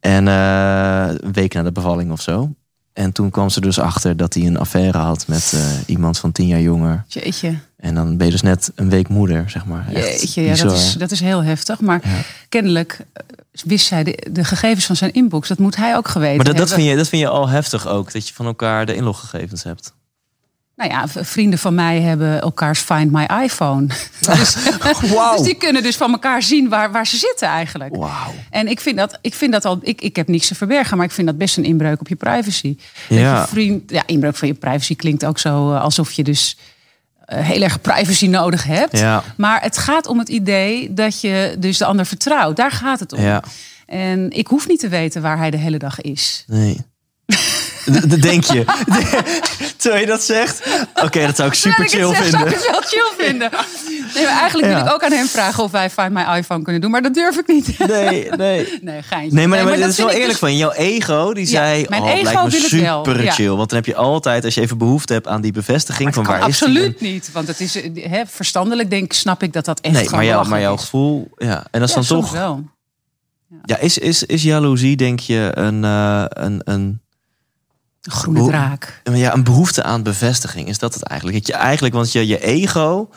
En 0.00 0.28
eh, 0.28 1.08
een 1.08 1.32
week 1.32 1.54
na 1.54 1.62
de 1.62 1.72
bevalling 1.72 2.12
of 2.12 2.20
zo. 2.20 2.54
En 2.92 3.12
toen 3.12 3.30
kwam 3.30 3.48
ze 3.50 3.60
dus 3.60 3.78
achter 3.78 4.16
dat 4.16 4.34
hij 4.34 4.46
een 4.46 4.58
affaire 4.58 4.98
had 4.98 5.26
met 5.26 5.52
eh, 5.54 5.60
iemand 5.86 6.18
van 6.18 6.32
tien 6.32 6.46
jaar 6.46 6.60
jonger. 6.60 7.04
Jeetje. 7.08 7.54
En 7.76 7.94
dan 7.94 8.16
ben 8.16 8.26
je 8.26 8.32
dus 8.32 8.42
net 8.42 8.72
een 8.74 8.88
week 8.90 9.08
moeder, 9.08 9.50
zeg 9.50 9.64
maar. 9.64 9.86
Echt 9.92 10.20
Jeetje, 10.20 10.42
ja, 10.42 10.54
dat, 10.54 10.72
is, 10.72 10.92
dat 10.98 11.10
is 11.10 11.20
heel 11.20 11.42
heftig. 11.42 11.80
Maar 11.80 12.00
Ja. 12.04 12.20
kennelijk 12.48 12.98
eh, 13.12 13.22
wist 13.64 13.86
zij 13.86 14.04
de, 14.04 14.26
de 14.32 14.44
gegevens 14.44 14.84
van 14.86 14.96
zijn 14.96 15.12
inbox. 15.12 15.48
Dat 15.48 15.58
moet 15.58 15.76
hij 15.76 15.96
ook 15.96 16.08
geweten 16.08 16.36
Maar 16.36 16.44
dat, 16.44 16.56
dat, 16.56 16.68
hebben. 16.68 16.84
vind 16.84 16.90
je, 16.90 16.96
dat 17.02 17.08
vind 17.08 17.22
je 17.22 17.28
al 17.28 17.48
heftig 17.48 17.86
ook, 17.86 18.12
dat 18.12 18.28
je 18.28 18.34
van 18.34 18.46
elkaar 18.46 18.86
de 18.86 18.94
inloggegevens 18.94 19.62
hebt. 19.62 19.92
Nou 20.88 20.94
ja, 20.94 21.22
vrienden 21.24 21.58
van 21.58 21.74
mij 21.74 22.00
hebben 22.00 22.40
elkaars 22.40 22.80
Find 22.80 23.12
My 23.12 23.26
iPhone. 23.42 23.86
dus, 24.20 24.56
Wauw. 25.10 25.36
dus 25.36 25.46
die 25.46 25.54
kunnen 25.54 25.82
dus 25.82 25.96
van 25.96 26.12
elkaar 26.12 26.42
zien 26.42 26.68
waar, 26.68 26.92
waar 26.92 27.06
ze 27.06 27.16
zitten 27.16 27.48
eigenlijk. 27.48 27.96
Wauw. 27.96 28.34
En 28.50 28.68
ik 28.68 28.80
vind 28.80 28.96
dat, 28.96 29.18
ik 29.20 29.34
vind 29.34 29.52
dat 29.52 29.64
al, 29.64 29.78
ik, 29.82 30.00
ik 30.00 30.16
heb 30.16 30.28
niks 30.28 30.46
te 30.46 30.54
verbergen, 30.54 30.96
maar 30.96 31.06
ik 31.06 31.12
vind 31.12 31.26
dat 31.26 31.38
best 31.38 31.56
een 31.56 31.64
inbreuk 31.64 32.00
op 32.00 32.08
je 32.08 32.16
privacy. 32.16 32.76
Ja. 33.08 33.40
je 33.40 33.46
vriend, 33.46 33.90
ja, 33.90 34.02
inbreuk 34.06 34.36
van 34.36 34.48
je 34.48 34.54
privacy 34.54 34.96
klinkt 34.96 35.24
ook 35.24 35.38
zo 35.38 35.72
eh, 35.72 35.82
alsof 35.82 36.12
je 36.12 36.22
dus 36.22 36.56
eh, 37.24 37.38
heel 37.38 37.62
erg 37.62 37.80
privacy 37.80 38.26
nodig 38.26 38.64
hebt. 38.64 38.98
Ja. 38.98 39.22
Maar 39.36 39.62
het 39.62 39.78
gaat 39.78 40.06
om 40.06 40.18
het 40.18 40.28
idee 40.28 40.94
dat 40.94 41.20
je 41.20 41.56
dus 41.58 41.78
de 41.78 41.84
ander 41.84 42.06
vertrouwt. 42.06 42.56
Daar 42.56 42.72
gaat 42.72 43.00
het 43.00 43.12
om. 43.12 43.22
Ja. 43.22 43.42
En 43.86 44.30
ik 44.30 44.46
hoef 44.46 44.68
niet 44.68 44.80
te 44.80 44.88
weten 44.88 45.22
waar 45.22 45.38
hij 45.38 45.50
de 45.50 45.56
hele 45.56 45.78
dag 45.78 46.00
is. 46.00 46.44
Nee. 46.46 46.76
D- 47.84 48.10
Dat 48.10 48.20
denk 48.22 48.44
je. 48.44 48.64
Terwijl 49.76 50.00
je 50.00 50.06
dat 50.08 50.22
zegt. 50.22 50.62
Oké, 51.04 51.26
dat 51.26 51.36
zou 51.36 51.48
ik 51.48 51.54
super 51.54 51.84
ik 51.84 51.90
chill 51.90 52.08
zeg, 52.08 52.16
vinden. 52.22 52.30
Zou 52.40 52.48
ik 52.50 52.70
wel 52.70 52.80
chill 52.80 53.12
vinden. 53.26 53.50
Nee, 54.14 54.24
maar 54.24 54.38
eigenlijk 54.40 54.72
Ja. 54.72 54.76
wil 54.78 54.86
ik 54.86 54.92
ook 54.92 55.02
aan 55.04 55.12
hem 55.12 55.26
vragen 55.26 55.64
of 55.64 55.70
wij 55.70 55.90
Find 55.90 56.10
My 56.10 56.22
iPhone 56.36 56.62
kunnen 56.62 56.80
doen. 56.80 56.90
Maar 56.90 57.02
dat 57.02 57.14
durf 57.14 57.36
ik 57.36 57.46
niet. 57.46 57.78
Nee, 57.78 58.30
nee. 58.30 58.68
Nee, 58.82 59.02
geintje. 59.02 59.36
Nee, 59.36 59.46
maar, 59.46 59.64
maar, 59.64 59.78
dat 59.78 59.88
is 59.88 59.96
wel 59.96 60.06
vind 60.08 60.10
ik 60.10 60.14
eerlijk 60.14 60.28
dus- 60.28 60.38
van. 60.38 60.56
Jouw 60.56 60.70
ego, 60.72 61.32
die 61.34 61.44
Ja, 61.44 61.50
zei, 61.50 61.86
mijn 61.88 62.02
oh, 62.02 62.08
ego 62.08 62.22
lijkt 62.22 62.42
me 62.42 62.80
wel. 62.80 63.04
super 63.04 63.22
Ja. 63.24 63.32
chill. 63.32 63.48
Want 63.48 63.68
dan 63.68 63.78
heb 63.78 63.86
je 63.86 63.94
altijd, 63.94 64.44
als 64.44 64.54
je 64.54 64.60
even 64.60 64.78
behoefte 64.78 65.12
hebt 65.12 65.26
aan 65.26 65.40
die 65.40 65.52
bevestiging 65.52 66.14
van 66.14 66.24
waar 66.24 66.38
is 66.38 66.44
absoluut 66.44 67.00
niet. 67.00 67.30
Want 67.32 67.46
het 67.48 67.60
is 67.60 67.74
hè, 67.94 68.22
verstandelijk, 68.26 68.90
denk 68.90 69.12
snap 69.12 69.42
ik 69.42 69.52
dat 69.52 69.64
dat 69.64 69.80
echt 69.80 69.94
Nee, 69.94 70.10
maar, 70.10 70.24
jou, 70.24 70.48
maar 70.48 70.60
jouw 70.60 70.76
gevoel, 70.76 71.30
ja. 71.36 71.64
En 71.70 71.80
dat 71.80 71.88
is 71.88 71.94
dan 71.94 72.04
toch, 72.04 72.30
wel. 72.32 72.64
ja, 73.64 73.78
is, 73.78 73.98
is, 73.98 74.22
is 74.24 74.42
jaloezie 74.42 74.96
denk 74.96 75.20
je 75.20 75.50
een, 75.54 75.84
eh, 75.84 76.24
een, 76.28 76.60
een, 76.64 77.00
Een 78.02 78.12
groene 78.12 78.46
draak. 78.46 79.00
ja, 79.04 79.32
een 79.34 79.44
behoefte 79.44 79.82
aan 79.82 80.02
bevestiging? 80.02 80.68
Is 80.68 80.78
dat 80.78 80.94
het 80.94 81.02
eigenlijk? 81.02 81.38
Dat 81.38 81.46
je 81.46 81.62
eigenlijk, 81.62 81.94
want 81.94 82.12
je, 82.12 82.26
je 82.26 82.40
ego 82.40 83.08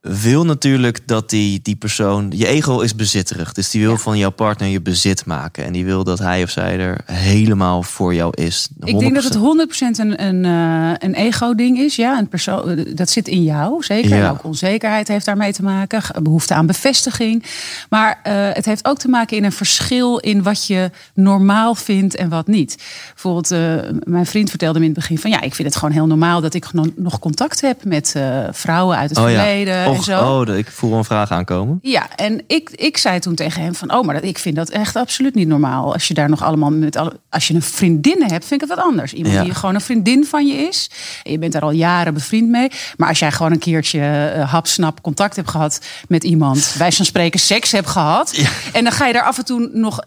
wil 0.00 0.44
natuurlijk 0.44 1.06
dat 1.06 1.30
die, 1.30 1.60
die 1.62 1.76
persoon... 1.76 2.32
Je 2.36 2.46
ego 2.46 2.80
is 2.80 2.94
bezitterig. 2.94 3.52
Dus 3.52 3.70
die 3.70 3.80
wil 3.82 3.90
Ja. 3.90 3.96
van 3.96 4.18
jouw 4.18 4.30
partner 4.30 4.68
je 4.68 4.80
bezit 4.80 5.26
maken. 5.26 5.64
En 5.64 5.72
die 5.72 5.84
wil 5.84 6.04
dat 6.04 6.18
hij 6.18 6.42
of 6.42 6.50
zij 6.50 6.78
er 6.78 7.00
helemaal 7.04 7.82
voor 7.82 8.14
jou 8.14 8.32
is. 8.34 8.68
Ik 8.84 8.98
denk 8.98 9.14
dat 9.14 9.24
100%. 9.24 9.26
het 9.26 9.36
100% 9.36 9.98
een, 9.98 10.24
een, 10.24 10.44
eh, 10.44 11.08
een 11.08 11.14
ego-ding 11.14 11.78
is. 11.78 11.96
Ja, 11.96 12.18
een 12.18 12.28
persoon, 12.28 12.86
dat 12.94 13.10
zit 13.10 13.28
in 13.28 13.42
jou, 13.42 13.82
zeker. 13.84 14.16
Ja. 14.16 14.24
En 14.24 14.30
ook 14.30 14.44
onzekerheid 14.44 15.08
heeft 15.08 15.24
daarmee 15.24 15.52
te 15.52 15.62
maken. 15.62 16.02
Behoefte 16.22 16.54
aan 16.54 16.66
bevestiging. 16.66 17.44
Maar 17.88 18.20
eh, 18.22 18.34
het 18.52 18.64
heeft 18.64 18.86
ook 18.86 18.98
te 18.98 19.08
maken 19.08 19.36
in 19.36 19.44
een 19.44 19.52
verschil 19.52 20.18
in 20.18 20.42
wat 20.42 20.66
je 20.66 20.90
normaal 21.14 21.74
vindt 21.74 22.16
en 22.16 22.28
wat 22.28 22.46
niet. 22.46 22.82
Bijvoorbeeld, 23.12 23.50
eh, 23.50 23.90
mijn 24.02 24.26
vriend 24.26 24.50
vertelde 24.50 24.78
me 24.78 24.84
in 24.84 24.90
het 24.90 25.00
begin 25.00 25.18
van... 25.18 25.30
ja, 25.30 25.40
ik 25.40 25.54
vind 25.54 25.68
het 25.68 25.76
gewoon 25.76 25.94
heel 25.94 26.06
normaal 26.06 26.40
dat 26.40 26.54
ik 26.54 26.66
nog, 26.96 27.18
contact 27.18 27.60
heb 27.60 27.84
met 27.84 28.12
eh, 28.16 28.44
vrouwen 28.50 28.96
uit 28.96 29.10
het 29.10 29.18
Oh 29.18 29.30
ja. 29.30 29.86
En 29.92 29.98
Och, 29.98 30.04
zo. 30.04 30.40
oh, 30.40 30.56
ik 30.56 30.70
voel 30.70 30.92
een 30.94 31.04
vraag 31.04 31.30
aankomen. 31.30 31.78
Ja, 31.82 32.16
en 32.16 32.42
ik, 32.46 32.70
ik 32.70 32.96
zei 32.96 33.18
toen 33.18 33.34
tegen 33.34 33.62
hem 33.62 33.74
van, 33.74 33.94
oh, 33.94 34.04
maar 34.04 34.14
dat, 34.14 34.24
ik 34.24 34.38
vind 34.38 34.56
dat 34.56 34.68
echt 34.68 34.96
absoluut 34.96 35.34
niet 35.34 35.48
normaal. 35.48 35.92
Als 35.92 36.08
je 36.08 36.14
daar 36.14 36.28
nog 36.28 36.42
allemaal 36.42 36.70
met, 36.70 36.96
alle, 36.96 37.20
als 37.30 37.48
je 37.48 37.54
een 37.54 37.62
vriendin 37.62 38.22
hebt, 38.22 38.44
vind 38.44 38.62
ik 38.62 38.68
het 38.68 38.76
wat 38.78 38.86
anders. 38.86 39.12
Iemand 39.12 39.34
Ja. 39.34 39.42
die 39.42 39.54
gewoon 39.54 39.74
een 39.74 39.80
vriendin 39.80 40.24
van 40.24 40.46
je 40.46 40.54
is. 40.54 40.90
En 41.22 41.32
je 41.32 41.38
bent 41.38 41.52
daar 41.52 41.62
al 41.62 41.70
jaren 41.70 42.14
bevriend 42.14 42.48
mee. 42.48 42.70
Maar 42.96 43.08
als 43.08 43.18
jij 43.18 43.32
gewoon 43.32 43.52
een 43.52 43.58
keertje 43.58 44.00
eh, 44.00 44.52
hapsnap 44.52 45.02
contact 45.02 45.36
hebt 45.36 45.50
gehad 45.50 45.80
met 46.08 46.24
iemand, 46.24 46.72
wij 46.78 46.92
van 46.92 47.04
spreken 47.04 47.40
seks 47.40 47.72
hebt 47.72 47.88
gehad. 47.88 48.36
Ja. 48.36 48.48
En 48.72 48.84
dan 48.84 48.92
ga 48.92 49.06
je 49.06 49.12
daar 49.12 49.22
af 49.24 49.38
en 49.38 49.44
toe 49.44 49.70
nog, 49.72 49.98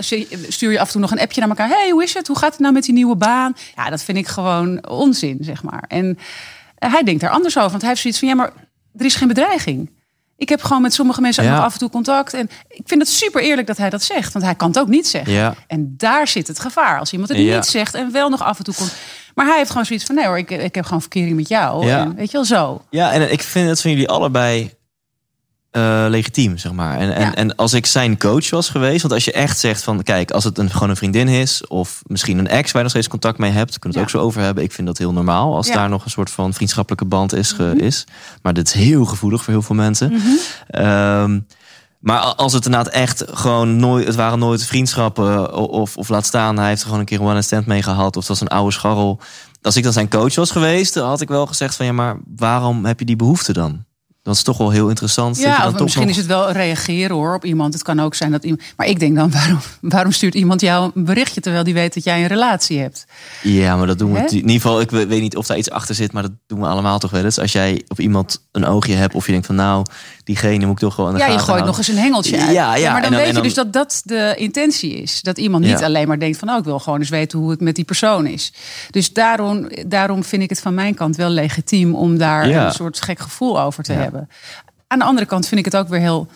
stuur 0.47 0.71
je 0.71 0.79
af 0.79 0.85
en 0.85 0.91
toe 0.91 1.01
nog 1.01 1.11
een 1.11 1.19
appje 1.19 1.39
naar 1.39 1.49
elkaar. 1.49 1.67
hey, 1.69 1.89
hoe 1.89 2.03
is 2.03 2.13
het? 2.13 2.27
Hoe 2.27 2.37
gaat 2.37 2.51
het 2.51 2.59
nou 2.59 2.73
met 2.73 2.83
die 2.83 2.93
nieuwe 2.93 3.15
baan? 3.15 3.53
Ja, 3.75 3.89
dat 3.89 4.03
vind 4.03 4.17
ik 4.17 4.27
gewoon 4.27 4.87
onzin, 4.89 5.37
zeg 5.41 5.63
maar. 5.63 5.83
En 5.87 6.17
hij 6.75 7.03
denkt 7.03 7.21
daar 7.21 7.29
anders 7.29 7.57
over, 7.57 7.69
want 7.69 7.81
hij 7.81 7.89
heeft 7.89 8.01
zoiets 8.01 8.19
van, 8.19 8.27
ja, 8.29 8.35
maar 8.35 8.51
er 8.97 9.05
is 9.05 9.15
geen 9.15 9.27
bedreiging. 9.27 9.91
Ik 10.37 10.49
heb 10.49 10.61
gewoon 10.63 10.81
met 10.81 10.93
sommige 10.93 11.21
mensen 11.21 11.43
ook 11.43 11.49
Ja. 11.49 11.55
nog 11.55 11.65
af 11.65 11.73
en 11.73 11.79
toe 11.79 11.89
contact. 11.89 12.33
En 12.33 12.49
ik 12.67 12.81
vind 12.85 13.01
het 13.01 13.09
super 13.09 13.41
eerlijk 13.41 13.67
dat 13.67 13.77
hij 13.77 13.89
dat 13.89 14.03
zegt. 14.03 14.33
Want 14.33 14.45
hij 14.45 14.55
kan 14.55 14.67
het 14.67 14.79
ook 14.79 14.87
niet 14.87 15.07
zeggen. 15.07 15.33
Ja. 15.33 15.53
En 15.67 15.93
daar 15.97 16.27
zit 16.27 16.47
het 16.47 16.59
gevaar. 16.59 16.99
Als 16.99 17.11
iemand 17.11 17.29
het 17.29 17.37
Ja. 17.39 17.55
niet 17.55 17.65
zegt 17.65 17.93
en 17.95 18.11
wel 18.11 18.29
nog 18.29 18.43
af 18.43 18.57
en 18.57 18.63
toe 18.63 18.73
komt. 18.73 18.93
Maar 19.35 19.45
hij 19.45 19.57
heeft 19.57 19.69
gewoon 19.69 19.85
zoiets 19.85 20.05
van: 20.05 20.15
nee 20.15 20.25
hoor, 20.25 20.37
ik, 20.37 20.51
ik 20.51 20.75
heb 20.75 20.83
gewoon 20.85 21.01
verkering 21.01 21.35
met 21.35 21.47
jou. 21.47 21.85
Ja. 21.85 21.99
En, 21.99 22.15
weet 22.15 22.27
je 22.31 22.37
wel 22.37 22.45
zo. 22.45 22.81
Ja, 22.89 23.11
en 23.11 23.31
ik 23.31 23.41
vind 23.41 23.69
het 23.69 23.81
van 23.81 23.91
jullie 23.91 24.09
allebei 24.09 24.71
eh, 25.71 26.05
legitiem, 26.09 26.57
zeg 26.57 26.71
maar. 26.71 26.97
En, 26.97 27.15
en, 27.15 27.21
Ja. 27.21 27.35
en 27.35 27.55
als 27.55 27.73
ik 27.73 27.85
zijn 27.85 28.17
coach 28.17 28.49
was 28.49 28.69
geweest, 28.69 29.01
want 29.01 29.13
als 29.13 29.25
je 29.25 29.31
echt 29.31 29.59
zegt 29.59 29.83
van, 29.83 30.03
kijk, 30.03 30.31
als 30.31 30.43
het 30.43 30.57
een, 30.57 30.69
gewoon 30.69 30.89
een 30.89 30.95
vriendin 30.95 31.27
is, 31.27 31.67
of 31.67 32.01
misschien 32.05 32.37
een 32.37 32.47
ex 32.47 32.63
waar 32.65 32.73
je 32.75 32.81
nog 32.81 32.89
steeds 32.89 33.07
contact 33.07 33.37
mee 33.37 33.51
hebt, 33.51 33.79
kunnen 33.79 33.99
we 33.99 34.03
het 34.03 34.11
Ja. 34.11 34.17
ook 34.17 34.23
zo 34.23 34.27
over 34.29 34.41
hebben. 34.45 34.63
Ik 34.63 34.71
vind 34.71 34.87
dat 34.87 34.97
heel 34.97 35.13
normaal 35.13 35.55
als 35.55 35.65
Ja. 35.67 35.71
Mhm. 35.71 35.81
daar 35.81 35.89
nog 35.89 36.05
een 36.05 36.11
soort 36.11 36.31
van 36.31 36.53
vriendschappelijke 36.53 37.05
band 37.05 37.33
is. 37.33 37.51
ge- 37.51 37.73
is. 37.77 38.05
Maar 38.41 38.53
dit 38.53 38.67
is 38.67 38.73
heel 38.73 39.05
gevoelig 39.05 39.43
voor 39.43 39.53
heel 39.53 39.61
veel 39.61 39.75
mensen. 39.75 40.21
Ehm, 40.67 41.39
maar 41.99 42.19
als 42.19 42.53
het 42.53 42.65
inderdaad 42.65 42.93
echt 42.93 43.23
gewoon 43.27 43.75
nooit, 43.75 44.05
het 44.07 44.15
waren 44.15 44.39
nooit 44.39 44.65
vriendschappen, 44.65 45.53
of, 45.69 45.97
of 45.97 46.09
laat 46.09 46.25
staan, 46.25 46.57
hij 46.57 46.67
heeft 46.67 46.79
er 46.79 46.85
gewoon 46.85 46.99
een 46.99 47.05
keer 47.05 47.21
een 47.21 47.43
stand 47.43 47.65
mee 47.65 47.83
gehad, 47.83 48.15
of 48.15 48.27
het 48.27 48.27
was 48.27 48.41
een 48.41 48.47
oude 48.47 48.71
scharrel. 48.71 49.19
Als 49.61 49.75
ik 49.75 49.83
dan 49.83 49.93
zijn 49.93 50.09
coach 50.09 50.35
was 50.35 50.51
geweest, 50.51 50.93
dan 50.93 51.07
had 51.07 51.21
ik 51.21 51.27
wel 51.27 51.45
gezegd 51.45 51.75
van 51.75 51.85
ja, 51.85 51.91
maar 51.91 52.17
waarom 52.35 52.85
heb 52.85 52.99
je 52.99 53.05
die 53.05 53.15
behoefte 53.15 53.53
dan? 53.53 53.83
Dat 54.23 54.35
is 54.35 54.43
toch 54.43 54.57
wel 54.57 54.69
heel 54.69 54.89
interessant. 54.89 55.37
je 55.37 55.41
Ja, 55.41 55.57
dan 55.57 55.65
of 55.67 55.71
toch 55.73 55.81
misschien 55.81 56.01
nog- 56.07 56.11
is 56.11 56.17
het 56.17 56.25
wel 56.27 56.51
reageren 56.51 57.15
hoor 57.15 57.35
op 57.35 57.45
iemand. 57.45 57.73
Het 57.73 57.83
kan 57.83 57.99
ook 57.99 58.15
zijn 58.15 58.31
dat 58.31 58.43
iemand. 58.43 58.61
Maar 58.77 58.87
ik 58.87 58.99
denk 58.99 59.15
dan, 59.15 59.31
waarom, 59.39 59.59
waarom 59.81 60.11
stuurt 60.11 60.33
iemand 60.35 60.61
jou 60.61 60.91
een 60.95 61.03
berichtje 61.05 61.41
terwijl 61.41 61.63
die 61.63 61.73
weet 61.73 61.93
dat 61.93 62.03
jij 62.03 62.21
een 62.21 62.27
relatie 62.27 62.79
hebt? 62.79 63.05
Ja, 63.41 63.75
maar 63.77 63.87
dat 63.87 63.99
doen 63.99 64.11
we. 64.13 64.19
In 64.19 64.33
ieder 64.35 64.51
geval, 64.51 64.81
ik 64.81 64.89
we- 64.91 65.07
weet 65.07 65.21
niet 65.21 65.35
of 65.35 65.45
daar 65.47 65.57
iets 65.57 65.69
achter 65.69 65.95
zit, 65.95 66.11
maar 66.11 66.21
dat 66.23 66.31
doen 66.47 66.59
we 66.59 66.65
allemaal 66.67 66.99
toch 66.99 67.11
wel 67.11 67.23
eens. 67.23 67.39
Als 67.39 67.51
jij 67.51 67.81
op 67.87 67.99
iemand 67.99 68.47
een 68.51 68.65
oogje 68.65 68.93
hebt, 68.95 69.13
of 69.15 69.25
je 69.25 69.31
denkt 69.31 69.45
van 69.47 69.55
nou, 69.55 69.85
diegene 70.31 70.65
moet 70.65 70.73
ik 70.73 70.79
toch 70.79 70.93
gewoon. 70.93 71.17
Ja, 71.17 71.25
je 71.25 71.31
gooit 71.31 71.45
houden. 71.45 71.65
nog 71.65 71.77
eens 71.77 71.87
een 71.87 71.97
hengeltje 71.97 72.39
uit. 72.39 72.51
Ja, 72.51 72.75
ja, 72.75 72.91
maar 72.91 73.01
dan, 73.01 73.11
weet 73.11 73.35
je 73.35 73.41
dus 73.41 73.53
dat 73.53 73.73
dat 73.73 74.01
de 74.05 74.33
intentie 74.37 74.93
is. 74.93 75.21
Dat 75.21 75.37
iemand 75.37 75.63
niet 75.63 75.79
Ja. 75.79 75.85
alleen 75.85 76.07
maar 76.07 76.19
denkt 76.19 76.37
van... 76.37 76.49
oh, 76.49 76.57
ik 76.57 76.63
wil 76.63 76.79
gewoon 76.79 76.99
eens 76.99 77.09
weten 77.09 77.39
hoe 77.39 77.49
het 77.49 77.61
met 77.61 77.75
die 77.75 77.83
persoon 77.85 78.25
is. 78.25 78.53
Dus 78.89 79.13
daarom, 79.13 79.69
daarom 79.87 80.23
vind 80.23 80.41
ik 80.43 80.49
het 80.49 80.59
van 80.61 80.73
mijn 80.73 80.93
kant 80.93 81.15
wel 81.15 81.29
legitiem... 81.29 81.95
om 81.95 82.17
daar 82.17 82.47
Ja. 82.47 82.65
een 82.65 82.71
soort 82.71 83.01
gek 83.01 83.19
gevoel 83.19 83.61
over 83.61 83.83
te 83.83 83.93
hebben. 83.93 84.29
Aan 84.87 84.99
de 84.99 85.05
andere 85.05 85.27
kant 85.27 85.47
vind 85.47 85.59
ik 85.59 85.65
het 85.71 85.77
ook 85.77 85.87
weer 85.87 85.99
heel 85.99 86.27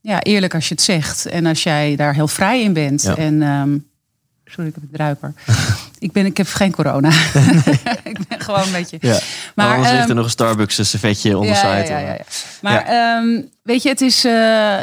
ja, 0.00 0.20
eerlijk 0.22 0.54
als 0.54 0.68
je 0.68 0.74
het 0.74 0.82
zegt. 0.82 1.26
En 1.26 1.46
als 1.46 1.62
jij 1.62 1.96
daar 1.96 2.14
heel 2.14 2.28
vrij 2.28 2.62
in 2.62 2.72
bent. 2.72 3.04
En, 3.04 3.42
ehm, 3.42 3.78
sorry, 4.48 4.68
ik 4.68 4.74
heb 4.74 4.82
een 4.82 4.90
druiper. 4.92 5.34
ik, 5.98 6.12
ben, 6.12 6.26
ik 6.26 6.36
heb 6.36 6.46
geen 6.46 6.72
corona. 6.72 7.08
ik 8.12 8.18
ben 8.28 8.40
gewoon 8.40 8.62
een 8.62 8.72
beetje... 8.72 8.98
Ja. 9.00 9.18
Maar 9.54 9.68
anders 9.70 9.88
ligt 9.88 10.00
ehm, 10.00 10.08
er 10.08 10.14
nog 10.14 10.24
een 10.24 10.30
Starbucks 10.30 10.90
servetje 10.90 11.38
onder 11.38 11.54
ja, 11.54 11.78
site. 11.78 11.92
ja, 11.92 11.98
ja. 11.98 12.18
Maar 12.62 12.84
ehm, 12.84 13.42
weet 13.62 13.82
je, 13.82 13.88
het 13.88 14.00
is 14.00 14.24
eh, 14.24 14.32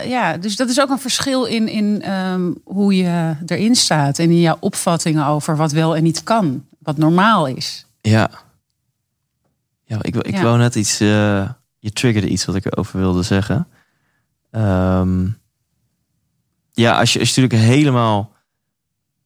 ja, 0.09 0.37
dus 0.37 0.55
dat 0.55 0.69
is 0.69 0.81
ook 0.81 0.89
een 0.89 0.99
verschil 0.99 1.45
in, 1.45 1.67
in 1.67 2.01
ehm, 2.01 2.51
hoe 2.63 2.95
je 2.95 3.35
erin 3.45 3.75
staat 3.75 4.19
en 4.19 4.29
in 4.29 4.39
jouw 4.39 4.57
opvattingen 4.59 5.25
over 5.25 5.55
wat 5.55 5.71
wel 5.71 5.95
en 5.95 6.03
niet 6.03 6.23
kan, 6.23 6.65
wat 6.79 6.97
normaal 6.97 7.47
is. 7.47 7.85
Ja. 8.01 8.29
Ja, 9.83 9.97
ik, 10.01 10.15
ik 10.15 10.37
wou 10.37 10.57
net 10.57 10.75
iets. 10.75 10.99
eh, 10.99 11.49
je 11.79 11.91
triggerde 11.91 12.27
iets 12.27 12.45
wat 12.45 12.55
ik 12.55 12.65
erover 12.65 12.99
wilde 12.99 13.23
zeggen. 13.23 13.67
Ehm, 14.51 15.27
ja, 16.71 16.99
als 16.99 17.13
je, 17.13 17.19
als 17.19 17.35
je 17.35 17.41
natuurlijk 17.41 17.71
helemaal 17.71 18.34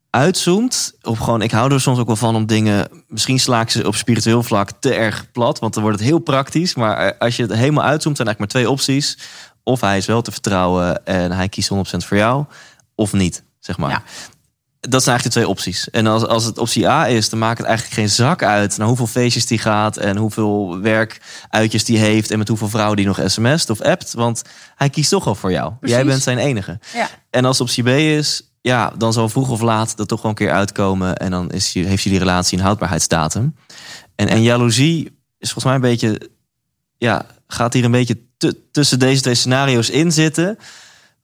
uitzoomt 0.09 0.93
op 1.01 1.19
gewoon, 1.19 1.41
ik 1.41 1.51
hou 1.51 1.73
er 1.73 1.81
soms 1.81 1.99
ook 1.99 2.07
wel 2.07 2.15
van 2.15 2.35
om 2.35 2.45
dingen, 2.45 2.87
misschien 3.07 3.39
sla 3.39 3.61
ik 3.61 3.69
ze 3.69 3.87
op 3.87 3.95
spiritueel 3.95 4.43
vlak 4.43 4.71
te 4.79 4.93
erg 4.93 5.31
plat, 5.31 5.59
want 5.59 5.73
dan 5.73 5.83
wordt 5.83 5.99
het 5.99 6.07
heel 6.07 6.19
praktisch. 6.19 6.75
Maar 6.75 6.97
eh, 6.97 7.19
als 7.19 7.35
je 7.35 7.41
het 7.41 7.53
helemaal 7.53 7.83
uitzoomt, 7.83 8.15
zijn 8.15 8.27
eigenlijk 8.27 8.39
maar 8.39 8.63
twee 8.63 8.71
opties. 8.71 9.17
Of 9.63 9.81
hij 9.81 9.97
is 9.97 10.05
wel 10.05 10.21
te 10.21 10.31
vertrouwen 10.31 11.05
en 11.05 11.31
hij 11.31 11.49
kiest 11.49 11.73
100% 11.73 11.75
voor 11.81 12.17
jou, 12.17 12.45
of 12.95 13.13
niet, 13.13 13.43
zeg 13.59 13.77
maar. 13.77 13.89
Ja. 13.89 14.03
Dat 14.79 15.03
zijn 15.03 15.15
eigenlijk 15.15 15.23
de 15.23 15.29
twee 15.29 15.47
opties. 15.47 15.89
En 15.89 16.07
als, 16.07 16.25
als 16.25 16.45
het 16.45 16.57
optie 16.57 16.89
A 16.89 17.07
is, 17.07 17.29
dan 17.29 17.39
maakt 17.39 17.57
het 17.57 17.67
eigenlijk 17.67 17.97
geen 17.97 18.09
zak 18.09 18.43
uit 18.43 18.77
naar 18.77 18.87
hoeveel 18.87 19.07
feestjes 19.07 19.45
die 19.45 19.57
gaat 19.57 19.97
en 19.97 20.17
hoeveel 20.17 20.79
werkuitjes 20.81 21.85
die 21.85 21.97
heeft 21.97 22.31
en 22.31 22.37
met 22.37 22.47
hoeveel 22.47 22.69
vrouwen 22.69 22.97
die 22.97 23.05
nog 23.05 23.19
sms't 23.25 23.69
of 23.69 23.81
appt. 23.81 24.13
Want 24.13 24.41
hij 24.75 24.89
kiest 24.89 25.09
toch 25.09 25.27
al 25.27 25.35
voor 25.35 25.51
jou. 25.51 25.73
Precies. 25.79 25.97
Jij 25.97 26.05
bent 26.05 26.21
zijn 26.21 26.37
enige. 26.37 26.79
Ja. 26.93 27.09
En 27.29 27.45
als 27.45 27.61
optie 27.61 27.83
B 27.83 27.87
is, 27.87 28.48
ja, 28.69 28.91
dan 28.97 29.13
zal 29.13 29.29
vroeg 29.29 29.49
of 29.49 29.61
laat 29.61 29.97
dat 29.97 30.07
toch 30.07 30.21
wel 30.21 30.31
een 30.31 30.37
keer 30.37 30.51
uitkomen. 30.51 31.17
En 31.17 31.31
dan 31.31 31.51
is, 31.51 31.73
heeft 31.73 32.03
je 32.03 32.09
die 32.09 32.19
relatie 32.19 32.57
een 32.57 32.63
houdbaarheidsdatum. 32.63 33.55
En, 34.15 34.27
en 34.27 34.41
jaloezie 34.41 35.05
is 35.37 35.51
volgens 35.51 35.63
mij 35.63 35.73
een 35.75 35.81
beetje, 35.81 36.29
ja, 36.97 37.25
gaat 37.47 37.73
hier 37.73 37.83
een 37.83 37.91
beetje 37.91 38.17
tu- 38.37 38.53
tussen 38.71 38.99
deze 38.99 39.21
twee 39.21 39.35
scenario's 39.35 39.89
in 39.89 40.11
zitten. 40.11 40.57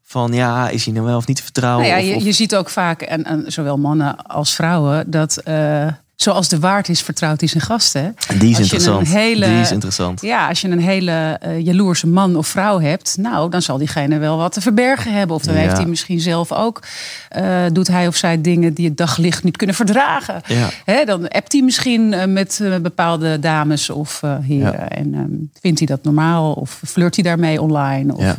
Van 0.04 0.34
ja, 0.34 0.70
is 0.70 0.86
hij 0.86 0.94
nou 0.94 1.06
wel 1.06 1.18
of 1.18 1.28
niet 1.28 1.38
te 1.38 1.44
vertrouwen? 1.44 1.88
Nou 1.88 1.96
ja, 1.98 2.04
Of- 2.04 2.10
je, 2.10 2.16
of- 2.16 2.24
je 2.24 2.32
ziet 2.32 2.56
ook 2.56 2.70
vaak, 2.70 3.02
en, 3.02 3.24
en 3.24 3.52
zowel 3.52 3.78
mannen 3.78 4.26
als 4.26 4.56
vrouwen, 4.56 5.12
dat 5.12 5.38
eh, 5.38 5.88
zoals 6.16 6.48
de 6.50 6.60
waard 6.60 6.90
is, 6.90 7.02
vertrouwt 7.02 7.40
hij 7.40 7.50
zijn 7.50 7.64
gasten. 7.64 8.16
die 8.40 8.50
is 8.50 8.58
als 8.58 8.70
je 8.70 8.76
een 8.76 8.82
interessant. 8.82 9.08
hele- 9.08 9.46
Die 9.46 9.60
is 9.60 9.72
interessant. 9.72 10.22
Ja, 10.22 10.48
als 10.48 10.62
je 10.62 10.68
een 10.70 10.80
hele 10.82 11.38
eh, 11.42 11.60
jaloerse 11.60 12.08
man 12.08 12.36
of 12.36 12.48
vrouw 12.48 12.80
hebt, 12.80 13.18
nou, 13.20 13.50
dan 13.50 13.62
zal 13.62 13.78
diegene 13.78 14.18
wel 14.18 14.38
wat 14.38 14.54
te 14.54 14.62
verbergen 14.62 15.14
hebben. 15.14 15.36
Of 15.36 15.44
dan 15.44 15.54
Ja. 15.56 15.60
heeft 15.62 15.78
hij 15.78 15.86
misschien 15.86 16.20
zelf 16.20 16.52
ook, 16.52 16.82
eh, 17.30 17.64
doet 17.72 17.88
hij 17.88 18.08
of 18.08 18.16
zij 18.16 18.42
dingen 18.42 18.74
die 18.74 18.88
het 18.88 18.98
daglicht 18.98 19.44
niet 19.44 19.58
kunnen 19.58 19.76
verdragen. 19.76 20.42
Ja. 20.48 20.70
Hè, 20.86 21.06
dan 21.06 21.28
appt 21.28 21.52
hij 21.52 21.62
misschien 21.62 22.14
eh, 22.14 22.26
met 22.28 22.62
bepaalde 22.82 23.40
dames 23.40 23.90
of 23.90 24.22
heren. 24.42 24.90
En 24.90 25.14
ehm, 25.14 25.60
vindt 25.62 25.78
hij 25.80 25.88
dat 25.88 26.04
normaal? 26.04 26.54
Of 26.54 26.82
flirt 26.86 27.16
hij 27.16 27.24
daarmee 27.24 27.62
online? 27.62 28.16
Of 28.16 28.36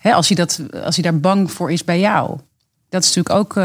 hè, 0.00 0.12
als, 0.12 0.28
hij 0.28 0.36
dat, 0.36 0.60
als 0.84 0.94
hij 0.96 1.04
daar 1.04 1.20
bang 1.20 1.50
voor 1.52 1.72
is 1.72 1.84
bij 1.84 2.00
jou. 2.00 2.38
Dat 2.88 3.02
is 3.04 3.14
natuurlijk 3.14 3.34
ook. 3.34 3.64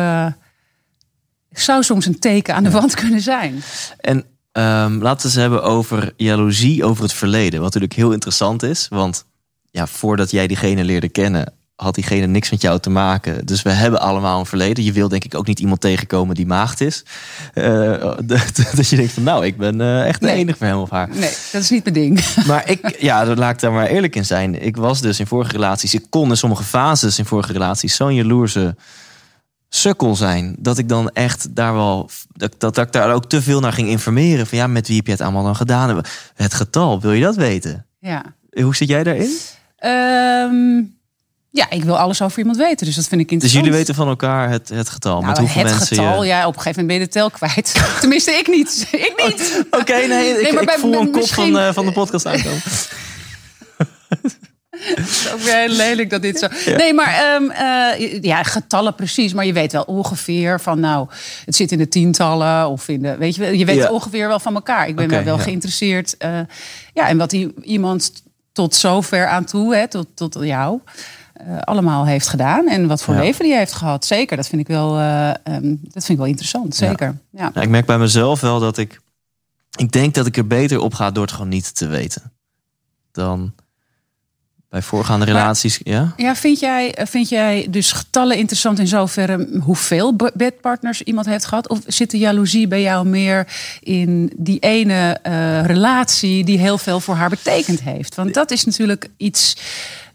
Zou 1.52 1.84
soms 1.84 2.06
een 2.06 2.20
teken 2.20 2.56
aan 2.56 2.64
de 2.64 2.72
wand 2.72 2.94
kunnen 2.96 3.22
zijn. 3.22 3.64
En 4.00 4.26
ehm, 4.52 4.98
laten 4.98 5.22
we 5.22 5.24
eens 5.28 5.36
hebben 5.36 5.64
over 5.64 6.14
jaloezie 6.18 6.84
over 6.84 7.04
het 7.04 7.14
verleden. 7.14 7.54
Wat 7.62 7.74
natuurlijk 7.74 7.94
heel 8.00 8.12
interessant 8.12 8.64
is. 8.64 8.88
Want 8.90 9.26
ja, 9.72 9.88
voordat 9.88 10.32
jij 10.32 10.48
diegene 10.48 10.84
leerde 10.84 11.10
kennen, 11.10 11.54
had 11.76 11.96
diegene 11.96 12.26
niks 12.28 12.50
met 12.50 12.62
jou 12.62 12.80
te 12.80 12.90
maken. 12.90 13.46
Dus 13.46 13.62
we 13.62 13.70
hebben 13.70 14.00
allemaal 14.00 14.40
een 14.40 14.46
verleden. 14.46 14.84
Je 14.84 14.92
wil 14.92 15.08
denk 15.10 15.24
ik 15.24 15.36
ook 15.36 15.48
niet 15.48 15.60
iemand 15.60 15.82
tegenkomen 15.82 16.36
die 16.36 16.46
maagd 16.46 16.82
is. 16.82 17.04
Eh, 17.54 18.14
dat 18.76 18.90
je 18.90 18.96
denkt 18.96 19.12
van 19.12 19.24
nou, 19.24 19.46
ik 19.46 19.58
ben 19.58 19.82
eh, 19.82 20.08
echt 20.08 20.20
de 20.20 20.26
Nee. 20.26 20.36
enige 20.36 20.58
voor 20.58 20.68
hem 20.68 20.78
of 20.78 20.90
haar. 20.90 21.10
Nee, 21.10 21.34
dat 21.52 21.62
is 21.62 21.70
niet 21.70 21.84
mijn 21.84 21.96
ding. 21.96 22.26
Maar 22.48 22.70
ik, 22.70 22.96
ja, 23.02 23.26
daar 23.26 23.36
laat 23.36 23.54
ik 23.54 23.60
daar 23.60 23.72
maar 23.72 23.88
eerlijk 23.88 24.16
in 24.16 24.26
zijn. 24.26 24.62
Ik 24.62 24.78
was 24.78 25.02
dus 25.02 25.20
in 25.20 25.28
vorige 25.28 25.52
relaties, 25.52 25.94
ik 25.94 26.06
kon 26.10 26.30
in 26.30 26.38
sommige 26.38 26.64
fases 26.64 27.20
in 27.20 27.26
vorige 27.26 27.52
relaties 27.54 27.96
zo'n 27.96 28.16
jaloerse 28.16 28.76
sukkel 29.70 30.16
zijn. 30.16 30.56
Dat 30.60 30.78
ik 30.78 30.90
dan 30.90 31.10
echt 31.10 31.56
daar 31.56 31.74
wel, 31.74 32.10
dat, 32.34 32.56
dat, 32.58 32.76
dat 32.76 32.86
ik 32.86 32.92
daar 32.92 33.14
ook 33.14 33.26
te 33.30 33.42
veel 33.42 33.60
naar 33.60 33.74
ging 33.74 33.88
informeren. 33.90 34.48
Van 34.48 34.58
ja, 34.58 34.68
met 34.68 34.88
wie 34.88 34.96
heb 34.98 35.06
je 35.06 35.12
het 35.12 35.22
allemaal 35.22 35.44
dan 35.44 35.56
gedaan? 35.56 36.02
Het 36.36 36.54
getal, 36.54 37.02
wil 37.02 37.12
je 37.12 37.22
dat 37.24 37.36
weten? 37.36 37.86
Ja. 38.00 38.24
Hoe 38.52 38.76
zit 38.76 38.88
jij 38.88 39.04
daarin? 39.04 39.38
Ehm, 39.78 40.82
ja, 41.52 41.70
ik 41.70 41.84
wil 41.84 41.98
alles 41.98 42.22
over 42.22 42.40
iemand 42.40 42.58
weten, 42.58 42.86
dus 42.86 42.96
dat 42.96 43.08
vind 43.08 43.22
ik 43.22 43.28
Dus 43.28 43.34
interessant. 43.36 43.64
jullie 43.66 43.80
weten 43.80 43.96
van 43.96 44.08
elkaar 44.08 44.50
het, 44.50 44.70
het 44.70 44.90
getal. 44.90 45.16
Nou, 45.16 45.26
met 45.26 45.38
hoeveel 45.38 45.62
het 45.62 45.70
mensen 45.72 45.98
getal, 45.98 46.24
je... 46.24 46.30
ja, 46.30 46.48
op 46.48 46.56
een 46.56 46.62
gegeven 46.62 46.82
moment 46.86 46.88
ben 46.88 47.00
je 47.00 47.06
de 47.06 47.12
tel 47.12 47.30
kwijt. 47.30 47.82
Tenminste, 48.02 48.32
ik 48.32 48.48
niet. 48.48 48.88
Ik 48.92 49.24
niet. 49.28 49.66
Oké, 49.72 49.94
nee, 50.08 50.42
ik, 50.42 50.52
maar 50.54 50.62
ik 50.62 50.68
bij- 50.68 50.78
voel 50.78 50.94
een 50.94 51.06
kop 51.12 51.22
misschien- 51.22 51.54
van, 51.54 51.62
eh, 51.62 51.74
van 51.74 51.86
de 51.86 51.92
podcast 51.92 52.26
aankomen. 52.26 52.62
Het 54.70 55.00
is 55.10 55.32
ook 55.34 55.40
weer 55.40 55.56
heel 55.56 55.76
lelijk 55.76 56.10
dat 56.10 56.22
dit 56.22 56.40
zo. 56.40 56.48
Nee, 56.78 56.94
maar 56.94 57.14
ehm, 57.14 57.50
eh, 57.50 58.22
ja, 58.22 58.44
getallen 58.44 58.96
precies. 58.96 59.34
Maar 59.34 59.46
je 59.46 59.54
weet 59.54 59.72
wel 59.72 59.84
ongeveer 59.84 60.60
van, 60.60 60.80
nou, 60.80 61.08
het 61.46 61.56
zit 61.56 61.72
in 61.72 61.78
de 61.78 61.88
tientallen 61.88 62.68
of 62.70 62.88
in 62.88 63.02
de, 63.02 63.18
weet 63.18 63.36
je, 63.36 63.58
je 63.58 63.66
weet 63.66 63.76
Ja. 63.76 63.90
ongeveer 63.92 64.28
wel 64.28 64.40
van 64.40 64.56
elkaar. 64.56 64.88
Ik 64.88 64.96
ben 64.96 65.10
wel, 65.24 65.38
ja. 65.38 65.44
geïnteresseerd. 65.44 66.18
eh, 66.18 66.40
ja, 66.94 67.08
en 67.08 67.18
wat 67.18 67.30
die, 67.30 67.54
iemand 67.62 68.24
tot 68.52 68.76
zover 68.76 69.28
aan 69.28 69.46
toe, 69.46 69.76
hè, 69.76 69.88
tot, 69.88 70.08
tot 70.14 70.38
jou, 70.42 70.80
eh, 71.34 71.58
allemaal 71.60 72.06
heeft 72.06 72.28
gedaan 72.28 72.68
en 72.68 72.88
wat 72.88 73.04
voor 73.04 73.16
leven 73.16 73.46
die 73.46 73.56
heeft 73.56 73.74
gehad. 73.74 74.06
Zeker, 74.06 74.38
dat 74.38 74.48
vind 74.48 74.62
ik 74.62 74.68
wel, 74.68 74.98
eh, 74.98 75.30
ehm, 75.30 75.76
dat 75.82 75.92
vind 75.94 76.10
ik 76.10 76.18
wel 76.18 76.26
interessant. 76.26 76.76
Zeker. 76.76 77.18
Ja. 77.32 77.50
Nou, 77.54 77.62
ik 77.62 77.70
merk 77.70 77.86
bij 77.86 77.98
mezelf 77.98 78.42
wel 78.42 78.60
dat 78.60 78.78
ik. 78.78 79.00
Ik 79.78 79.92
denk 79.92 80.14
dat 80.14 80.26
ik 80.26 80.38
er 80.38 80.48
beter 80.48 80.80
op 80.80 80.94
ga 80.94 81.12
door 81.12 81.24
het 81.24 81.32
gewoon 81.32 81.50
niet 81.50 81.76
te 81.76 81.88
weten. 81.88 82.32
Dan 83.12 83.54
bij 84.70 84.82
voorgaande 84.82 85.26
Maar- 85.26 85.36
relaties. 85.36 85.80
Ja? 85.84 86.14
Ja, 86.18 86.36
vind 86.36 86.60
jij, 86.60 86.96
vind 87.04 87.30
jij 87.30 87.68
dus 87.70 87.92
getallen 87.92 88.38
interessant 88.38 88.80
in 88.80 88.88
zoverre 88.88 89.60
hoeveel 89.64 90.16
be- 90.16 90.32
bedpartners 90.34 91.02
iemand 91.02 91.26
heeft 91.28 91.46
gehad? 91.46 91.70
Of 91.70 91.80
zit 91.86 92.12
de 92.12 92.18
jaloezie 92.18 92.68
bij 92.68 92.82
jou 92.82 93.08
meer 93.08 93.48
in 93.80 94.32
die 94.38 94.60
ene 94.60 95.20
eh, 95.24 95.66
relatie 95.66 96.44
die 96.44 96.58
heel 96.58 96.78
veel 96.78 97.00
voor 97.00 97.16
haar 97.16 97.30
betekend 97.30 97.82
heeft? 97.82 98.16
Want 98.16 98.34
dat 98.34 98.52
is 98.52 98.66
natuurlijk 98.66 99.08
iets. 99.18 99.56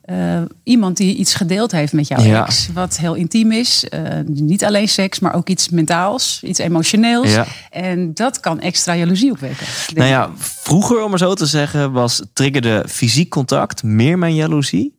Eh, 0.04 0.42
iemand 0.62 0.96
die 0.96 1.16
iets 1.16 1.34
gedeeld 1.34 1.72
heeft 1.72 1.92
met 1.92 2.08
jouw 2.08 2.22
Ja. 2.22 2.46
ex, 2.46 2.68
wat 2.72 2.96
heel 2.96 3.14
intiem 3.14 3.52
is. 3.52 3.84
Eh, 3.88 4.02
niet 4.26 4.64
alleen 4.64 4.88
seks, 4.88 5.18
maar 5.18 5.34
ook 5.34 5.48
iets 5.48 5.68
mentaals, 5.68 6.40
iets 6.42 6.58
emotioneels. 6.58 7.32
Ja. 7.32 7.46
En 7.70 8.14
dat 8.14 8.40
kan 8.40 8.60
extra 8.60 8.94
jaloezie 8.94 9.30
opwekken. 9.30 9.66
Nou 9.94 10.08
ja, 10.08 10.30
vroeger, 10.36 11.02
om 11.02 11.10
maar 11.10 11.18
zo 11.18 11.34
te 11.34 11.46
zeggen, 11.46 11.92
was 11.92 12.22
triggerde 12.32 12.84
fysiek 12.88 13.28
contact 13.30 13.82
meer 13.82 14.18
mijn 14.18 14.34
jaloezie. 14.34 14.92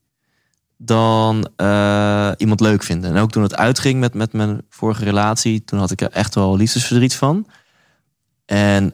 dan 0.78 1.50
eh, 1.56 2.32
iemand 2.38 2.60
leuk 2.60 2.84
vinden. 2.84 3.15
En 3.15 3.22
ook 3.22 3.32
toen 3.32 3.44
het 3.44 3.56
uitging 3.56 4.00
met, 4.00 4.13
met 4.13 4.34
mijn 4.34 4.62
vorige 4.70 5.04
relatie, 5.04 5.63
toen 5.63 5.80
had 5.80 5.91
ik 5.91 6.02
er 6.02 6.12
echt 6.12 6.36
wel 6.36 6.56
liefdesverdriet 6.58 7.15
van. 7.15 7.48
En 8.46 8.94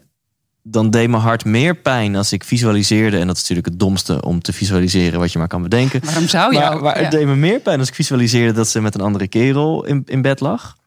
dan 0.64 0.90
deed 0.90 1.10
mijn 1.10 1.22
hart 1.22 1.46
meer 1.46 1.76
pijn 1.76 2.16
als 2.16 2.32
ik 2.32 2.44
visualiseerde. 2.44 3.18
En 3.20 3.28
dat 3.28 3.36
is 3.36 3.42
natuurlijk 3.42 3.68
het 3.68 3.80
domste 3.80 4.22
om 4.22 4.42
te 4.42 4.54
visualiseren 4.54 5.20
wat 5.20 5.32
je 5.32 5.38
maar 5.40 5.48
kan 5.48 5.62
bedenken. 5.62 6.02
Waarom 6.06 6.28
zou 6.28 6.54
je 6.54 6.60
Maar, 6.60 6.74
ook? 6.74 6.82
maar 6.82 6.98
Ja. 6.98 7.02
het 7.04 7.12
deed 7.12 7.26
me 7.26 7.36
meer 7.36 7.60
pijn 7.60 7.80
als 7.80 7.88
ik 7.88 7.96
visualiseerde 7.96 8.54
dat 8.54 8.68
ze 8.68 8.82
met 8.82 8.96
een 8.96 9.02
andere 9.02 9.28
kerel 9.28 9.86
in, 9.86 10.04
in 10.06 10.22
bed 10.22 10.40
lag. 10.40 10.78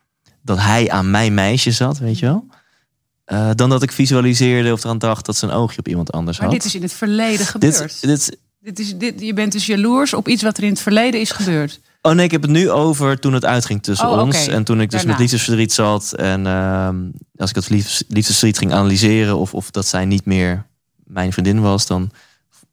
Dat 0.43 0.59
hij 0.61 0.91
aan 0.91 1.11
mijn 1.11 1.35
meisje 1.35 1.71
zat, 1.71 1.99
weet 1.99 2.19
je 2.19 2.27
wel. 2.27 2.47
Eh, 3.25 3.51
dan 3.55 3.69
dat 3.71 3.83
ik 3.83 3.93
visualiseerde 3.93 4.73
of 4.73 4.85
eraan 4.85 4.99
dacht 4.99 5.27
dat 5.27 5.37
ze 5.37 5.47
een 5.47 5.53
oogje 5.53 5.79
op 5.79 5.89
iemand 5.89 6.13
anders 6.13 6.39
Maar 6.39 6.47
had. 6.47 6.57
dit 6.57 6.65
is 6.67 6.75
in 6.75 6.83
het 6.83 6.93
verleden 6.93 7.47
gebeurd. 7.47 7.79
dit, 7.79 8.01
dit, 8.01 8.39
Dit 8.61 8.79
is, 8.79 8.97
dit, 8.97 9.21
je 9.21 9.35
bent 9.35 9.53
dus 9.53 9.67
jaloers 9.67 10.15
op 10.15 10.29
iets 10.29 10.43
wat 10.43 10.57
er 10.57 10.63
in 10.63 10.69
het 10.71 10.81
verleden 10.81 11.21
is 11.21 11.31
gebeurd. 11.31 11.81
Oh 12.07 12.13
nee, 12.13 12.25
ik 12.25 12.31
heb 12.31 12.43
het 12.43 12.51
nu 12.51 12.71
over 12.71 13.19
toen 13.21 13.33
het 13.33 13.45
uitging 13.45 13.83
tussen 13.83 14.09
Oh, 14.11 14.21
ons. 14.23 14.47
En 14.47 14.65
toen 14.65 14.81
ik 14.81 14.91
dus 14.91 14.99
Daarna. 14.99 15.11
met 15.13 15.21
liefdesverdriet 15.21 15.73
zat. 15.73 16.13
En 16.13 16.47
ehm, 16.47 16.97
als 17.37 17.51
ik 17.53 17.69
liefdes, 17.69 18.05
liefdesverdriet 18.09 18.59
ging 18.59 18.73
analyseren. 18.73 19.37
Of, 19.39 19.55
of 19.55 19.71
dat 19.71 19.87
zij 19.87 20.05
niet 20.05 20.25
meer 20.25 20.67
mijn 21.05 21.33
vriendin 21.33 21.61
was. 21.61 21.87
Dan 21.87 22.11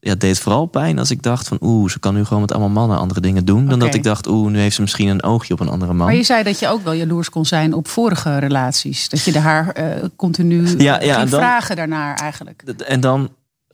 ja, 0.00 0.14
deed 0.14 0.30
het 0.30 0.38
vooral 0.40 0.66
pijn 0.66 0.98
als 0.98 1.10
ik 1.10 1.22
dacht 1.22 1.48
van... 1.48 1.58
Oeh, 1.60 1.90
ze 1.90 1.98
kan 1.98 2.14
nu 2.14 2.24
gewoon 2.24 2.40
met 2.40 2.50
allemaal 2.52 2.68
mannen 2.70 2.98
andere 2.98 3.20
dingen 3.20 3.44
doen. 3.44 3.68
Dan 3.68 3.78
dat 3.78 3.94
ik 3.94 4.02
dacht, 4.02 4.26
oeh, 4.26 4.50
nu 4.50 4.58
heeft 4.58 4.74
ze 4.74 4.80
misschien 4.80 5.08
een 5.08 5.22
oogje 5.22 5.52
op 5.54 5.60
een 5.60 5.68
andere 5.68 5.92
man. 5.92 6.06
Maar 6.06 6.16
je 6.16 6.22
zei 6.22 6.42
dat 6.42 6.58
je 6.58 6.68
ook 6.68 6.84
wel 6.84 6.92
jaloers 6.92 7.30
kon 7.30 7.44
zijn 7.46 7.72
op 7.74 7.88
vorige 7.88 8.38
relaties. 8.38 9.08
Dat 9.08 9.24
je 9.24 9.32
de 9.32 9.38
haar 9.38 9.68
eh, 9.70 10.04
continu 10.16 10.68
Ja, 10.78 11.00
ja, 11.00 11.14
ging 11.18 11.30
dan- 11.30 11.40
vragen 11.40 11.76
daarnaar 11.76 12.14
eigenlijk. 12.14 12.62
En 12.86 13.00
dan 13.00 13.30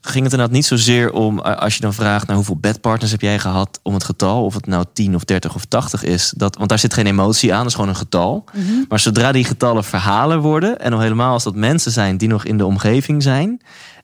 ging 0.08 0.24
het 0.24 0.32
inderdaad 0.32 0.56
niet 0.56 0.66
zozeer 0.66 1.12
om... 1.12 1.40
eh, 1.40 1.56
als 1.56 1.74
je 1.74 1.80
dan 1.80 1.94
vraagt 1.94 2.26
naar 2.26 2.36
hoeveel 2.36 2.56
bedpartners 2.56 3.10
heb 3.10 3.20
jij 3.20 3.38
gehad... 3.38 3.80
om 3.82 3.94
het 3.94 4.04
getal, 4.04 4.44
of 4.44 4.54
het 4.54 4.66
nou 4.66 4.84
10 4.92 5.14
of 5.14 5.24
30 5.24 5.54
of 5.54 5.64
80 5.64 6.04
is. 6.04 6.32
Dat, 6.36 6.56
want 6.56 6.68
daar 6.68 6.78
zit 6.78 6.94
geen 6.94 7.06
emotie 7.06 7.52
aan, 7.52 7.58
dat 7.58 7.68
is 7.68 7.74
gewoon 7.74 7.88
een 7.88 7.96
getal. 7.96 8.44
Mhm. 8.52 8.64
Maar 8.88 9.00
zodra 9.00 9.32
die 9.32 9.44
getallen 9.44 9.84
verhalen 9.84 10.40
worden... 10.40 10.80
en 10.80 10.92
al 10.92 11.00
helemaal 11.00 11.32
als 11.32 11.44
dat 11.44 11.54
mensen 11.54 11.92
zijn 11.92 12.16
die 12.16 12.28
nog 12.28 12.44
in 12.44 12.58
de 12.58 12.66
omgeving 12.66 13.22
zijn... 13.22 13.60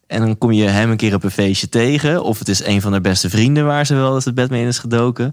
en 0.07 0.21
dan 0.21 0.39
kom 0.39 0.53
je 0.53 0.69
hem 0.69 0.91
een 0.91 0.97
keer 0.97 1.15
op 1.15 1.25
een 1.25 1.31
feestje 1.31 1.69
tegen... 1.69 2.23
of 2.23 2.39
het 2.39 2.49
is 2.49 2.65
een 2.65 2.81
van 2.81 2.93
haar 2.93 3.01
beste 3.01 3.31
vrienden 3.31 3.67
waar 3.67 3.87
ze 3.87 3.95
wel 3.95 4.15
eens 4.15 4.25
het 4.25 4.35
bed 4.35 4.51
mee 4.51 4.67
is 4.67 4.79
gedoken... 4.79 5.33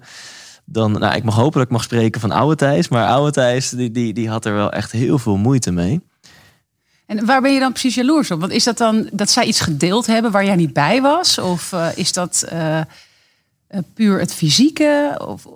dan, 0.66 0.92
nou, 0.92 1.16
ik 1.16 1.24
mag 1.24 1.36
hopen 1.36 1.54
dat 1.54 1.64
ik 1.64 1.70
mag 1.72 1.84
spreken 1.84 2.22
van 2.22 2.32
oude 2.32 2.56
Thijs... 2.56 2.88
maar 2.88 3.08
oude 3.08 3.32
Thijs, 3.32 3.70
die, 3.70 3.92
die, 3.92 4.14
die 4.14 4.30
had 4.30 4.46
er 4.46 4.54
wel 4.54 4.72
echt 4.72 4.92
heel 4.92 5.20
veel 5.20 5.38
moeite 5.38 5.72
mee. 5.72 6.02
En 7.12 7.26
waar 7.26 7.42
ben 7.42 7.54
je 7.54 7.60
dan 7.60 7.72
precies 7.72 7.96
jaloers 7.96 8.32
op? 8.32 8.40
Want 8.40 8.52
is 8.52 8.64
dat 8.64 8.78
dan 8.78 9.10
dat 9.12 9.30
zij 9.30 9.46
iets 9.46 9.60
gedeeld 9.60 10.08
hebben 10.08 10.32
waar 10.32 10.46
jij 10.46 10.56
niet 10.56 10.74
bij 10.74 11.02
was? 11.02 11.38
Of 11.38 11.74
eh, 11.74 11.88
is 11.96 12.14
dat 12.14 12.46
eh, 12.50 12.80
eh, 12.80 12.86
puur 13.94 14.20
het 14.20 14.34
fysieke? 14.34 15.22
Of 15.28 15.48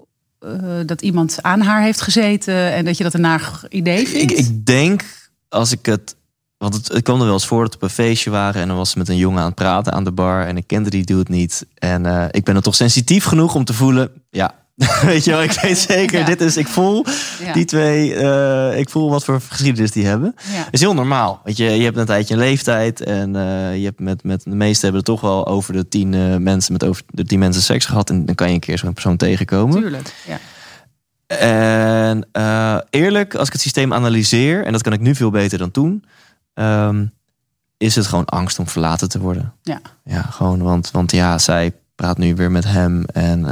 dat 0.86 1.02
iemand 1.02 1.38
aan 1.41 1.62
haar 1.62 1.82
heeft 1.82 2.02
gezeten 2.02 2.74
en 2.74 2.86
dat 2.86 2.98
je 2.98 3.04
dat 3.04 3.13
een 3.13 3.22
naar 3.22 3.62
idee 3.70 4.02
Ik, 4.02 4.08
vindt? 4.08 4.38
ik 4.38 4.65
denk, 4.65 5.30
als 5.50 5.72
ik 5.72 5.86
het... 5.86 6.15
Want 6.58 6.74
het, 6.74 6.88
het 6.88 7.04
kwam 7.04 7.20
er 7.20 7.26
wel 7.26 7.34
eens 7.34 7.46
voor 7.46 7.62
dat 7.62 7.70
we 7.70 7.76
op 7.76 7.84
een 7.84 7.89
feestje 7.89 8.30
waren... 8.30 8.62
en 8.62 8.68
dan 8.68 8.78
was 8.78 8.89
ze 8.89 8.98
met 8.98 9.10
een 9.10 9.18
jongen 9.18 9.39
aan 9.39 9.46
het 9.46 9.56
praten 9.56 9.94
aan 9.94 10.04
de 10.04 10.12
bar... 10.12 10.46
en 10.46 10.58
ik 10.58 10.68
kende 10.68 10.89
die 10.89 11.06
dude 11.06 11.32
niet. 11.32 11.65
En 11.74 12.30
ik 12.32 12.44
ben 12.44 12.54
dan 12.54 12.63
toch 12.63 12.76
sensitief 12.76 13.26
genoeg 13.26 13.56
om 13.56 13.65
te 13.65 13.74
voelen... 13.74 14.12
ja, 14.30 14.64
weet 15.06 15.24
je 15.24 15.32
wel, 15.32 15.44
ik 15.44 15.52
weet 15.52 15.78
zeker, 15.78 16.20
Ja. 16.20 16.26
dit 16.26 16.42
is... 16.42 16.58
Ik 16.58 16.68
voel 16.68 17.06
ja. 17.40 17.54
die 17.54 17.66
twee, 17.66 18.16
eh, 18.16 18.80
ik 18.80 18.90
voel 18.90 19.10
wat 19.10 19.26
voor 19.26 19.42
geschiedenis 19.42 19.92
die 19.92 20.06
hebben. 20.06 20.36
ja. 20.54 20.68
is 20.72 20.80
heel 20.80 20.94
normaal. 20.94 21.42
Weet 21.44 21.58
je, 21.58 21.64
je 21.64 21.84
hebt 21.84 21.98
een 21.98 22.06
tijdje 22.06 22.34
een 22.34 22.40
leeftijd... 22.40 23.02
en 23.02 23.36
eh, 23.36 23.78
je 23.78 23.86
hebt 23.86 24.00
met, 24.00 24.24
met 24.24 24.44
de 24.44 24.50
meesten 24.50 24.82
hebben 24.82 25.00
het 25.00 25.10
toch 25.10 25.22
wel 25.22 25.48
over 25.48 25.74
de 25.74 25.88
tien 25.88 26.14
eh, 26.14 26.36
mensen... 26.36 26.74
met 26.74 26.84
over 26.84 27.04
de 27.08 27.24
tien 27.24 27.40
mensen 27.40 27.62
seks 27.62 27.86
gehad... 27.86 28.10
en 28.10 28.26
dan 28.26 28.36
kan 28.36 28.48
je 28.48 28.54
een 28.54 28.60
keer 28.60 28.78
zo'n 28.78 28.94
persoon 28.94 29.18
tegenkomen. 29.18 29.82
Tuurlijk. 29.82 30.14
Ja. 30.28 30.40
En 31.38 32.28
eerlijk, 32.90 33.36
als 33.36 33.48
ik 33.48 33.54
het 33.54 33.62
systeem 33.62 33.94
analyseer, 33.94 34.66
en 34.66 34.72
dat 34.72 34.82
kan 34.82 34.94
ik 34.94 35.00
nu 35.00 35.16
veel 35.16 35.30
beter 35.32 35.58
dan 35.58 35.72
toen, 35.72 36.04
ehm, 36.54 37.06
is 37.78 37.96
het 37.96 38.08
gewoon 38.08 38.26
angst 38.26 38.60
om 38.60 38.68
verlaten 38.68 39.10
te 39.10 39.20
worden. 39.20 39.54
Ja. 39.62 39.82
Ja, 40.04 40.22
gewoon, 40.22 40.62
want, 40.62 40.92
want 40.92 41.12
ja, 41.12 41.38
zij 41.38 41.74
praat 41.96 42.18
nu 42.18 42.36
weer 42.36 42.52
met 42.52 42.64
hem. 42.64 43.04
En, 43.06 43.46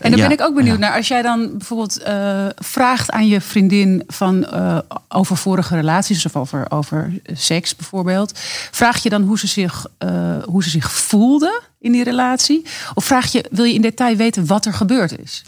En 0.00 0.10
dan 0.10 0.20
ja, 0.20 0.26
ben 0.28 0.36
ik 0.38 0.44
ook 0.44 0.54
benieuwd 0.54 0.78
ja. 0.78 0.80
naar, 0.80 0.96
als 0.96 1.08
jij 1.08 1.22
dan 1.22 1.50
bijvoorbeeld 1.56 1.98
eh, 1.98 2.46
vraagt 2.56 3.10
aan 3.10 3.28
je 3.28 3.40
vriendin 3.40 4.02
van, 4.06 4.46
eh, 4.46 4.78
over 5.08 5.36
vorige 5.36 5.74
relaties 5.74 6.26
of 6.26 6.36
over, 6.36 6.70
over 6.70 7.12
seks 7.32 7.76
bijvoorbeeld. 7.76 8.38
Vraag 8.70 9.02
je 9.02 9.08
dan 9.08 9.22
hoe 9.22 9.38
ze, 9.38 9.46
zich, 9.46 9.86
eh, 9.98 10.42
hoe 10.44 10.62
ze 10.62 10.70
zich 10.70 10.92
voelde 10.92 11.62
in 11.78 11.92
die 11.92 12.04
relatie? 12.04 12.66
Of 12.94 13.04
vraag 13.04 13.32
je, 13.32 13.44
wil 13.50 13.64
je 13.64 13.74
in 13.74 13.82
detail 13.82 14.16
weten 14.16 14.46
wat 14.46 14.64
er 14.66 14.74
gebeurd 14.74 15.18
is? 15.18 15.44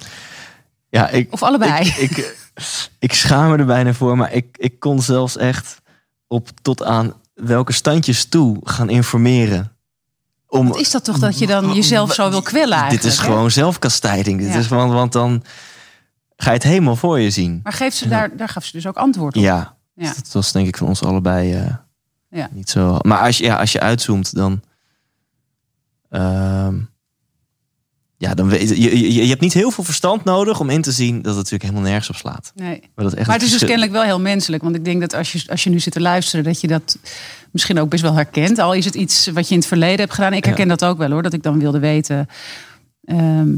Ja, 0.88 1.09
ik, 1.09 1.33
Of 1.33 1.42
allebei? 1.42 1.87
Ik, 1.87 1.96
ik, 1.96 2.37
ik 2.98 3.12
schaam 3.12 3.50
me 3.50 3.56
er 3.56 3.66
bijna 3.66 3.92
voor, 3.92 4.16
maar 4.16 4.33
ik, 4.33 4.56
ik 4.59 4.80
kon 4.80 5.02
zelfs 5.02 5.37
echt 5.37 5.80
op 6.26 6.48
tot 6.62 6.83
aan 6.83 7.12
welke 7.35 7.72
standjes 7.72 8.24
toe 8.24 8.59
gaan 8.64 8.90
informeren. 8.90 9.72
Om, 10.50 10.68
Wat 10.68 10.76
is 10.78 10.90
dat 10.90 11.04
toch 11.04 11.18
dat 11.18 11.38
je 11.38 11.46
dan 11.46 11.74
jezelf 11.74 12.14
zo 12.14 12.30
wil 12.30 12.42
kwellen 12.42 12.72
eigenlijk? 12.72 13.02
Dit 13.02 13.12
is 13.12 13.18
hè? 13.18 13.24
gewoon 13.24 13.50
zelfkastijding. 13.50 14.40
Dit 14.40 14.52
Ja. 14.52 14.58
is 14.58 14.66
gewoon, 14.66 14.90
want 14.92 15.12
dan 15.12 15.42
ga 16.36 16.48
je 16.50 16.56
het 16.56 16.62
helemaal 16.62 16.96
voor 16.96 17.20
je 17.20 17.30
zien. 17.30 17.60
Maar 17.62 17.72
geeft 17.72 17.96
ze 17.96 18.08
daar, 18.08 18.36
daar 18.36 18.48
gaf 18.48 18.64
ze 18.64 18.72
dus 18.72 18.86
ook 18.86 18.96
antwoord 18.96 19.36
op. 19.36 19.42
Ja, 19.42 19.76
Ja. 19.94 20.12
dat 20.14 20.28
was 20.32 20.52
denk 20.52 20.66
ik 20.68 20.76
van 20.76 20.86
ons 20.86 21.02
allebei 21.02 21.54
eh, 21.54 21.74
Ja. 22.30 22.48
niet 22.52 22.70
zo. 22.70 22.98
Maar 23.02 23.18
als 23.18 23.38
je, 23.38 23.44
ja, 23.44 23.56
als 23.56 23.72
je 23.72 23.80
uitzoomt, 23.80 24.34
dan. 24.34 24.60
ehm, 26.10 26.78
ja, 28.20 28.35
dan 28.35 28.48
weet 28.48 28.68
je, 28.68 28.98
je, 28.98 29.22
je 29.22 29.28
hebt 29.28 29.40
niet 29.40 29.52
heel 29.52 29.70
veel 29.70 29.85
verstand 29.85 30.24
nodig 30.24 30.61
om 30.61 30.70
in 30.70 30.83
te 30.83 30.92
zien 30.92 31.14
dat 31.14 31.24
het 31.24 31.35
natuurlijk 31.35 31.62
helemaal 31.62 31.83
nergens 31.83 32.09
op 32.09 32.16
slaat. 32.16 32.52
Nee. 32.54 32.80
Maar, 32.94 33.04
dat 33.04 33.14
echt 33.14 33.26
Maar 33.26 33.37
het 33.37 33.44
is 33.44 33.50
dus 33.50 33.64
kennelijk 33.64 33.92
wel 33.92 34.02
heel 34.02 34.20
menselijk. 34.20 34.62
Want 34.62 34.74
ik 34.74 34.85
denk 34.85 35.00
dat 35.00 35.14
als 35.14 35.33
je, 35.33 35.42
als 35.46 35.64
je 35.64 35.70
nu 35.70 35.80
zit 35.80 35.92
te 35.92 36.00
luisteren, 36.00 36.44
dat 36.44 36.61
je 36.61 36.66
dat 36.66 36.98
misschien 37.50 37.80
ook 37.80 37.88
best 37.88 38.02
wel 38.02 38.14
herkent. 38.14 38.59
Al 38.59 38.72
is 38.72 38.85
het 38.85 38.94
iets 38.94 39.26
wat 39.26 39.46
je 39.46 39.52
in 39.52 39.59
het 39.59 39.68
verleden 39.68 39.98
hebt 39.98 40.12
gedaan. 40.12 40.33
Ik 40.33 40.44
herken 40.44 40.68
dat 40.68 40.85
ook 40.85 40.98
wel 40.98 41.11
hoor, 41.11 41.22
dat 41.22 41.33
ik 41.33 41.42
dan 41.42 41.59
wilde 41.59 41.78
weten. 41.78 42.28
Ehm, 43.04 43.48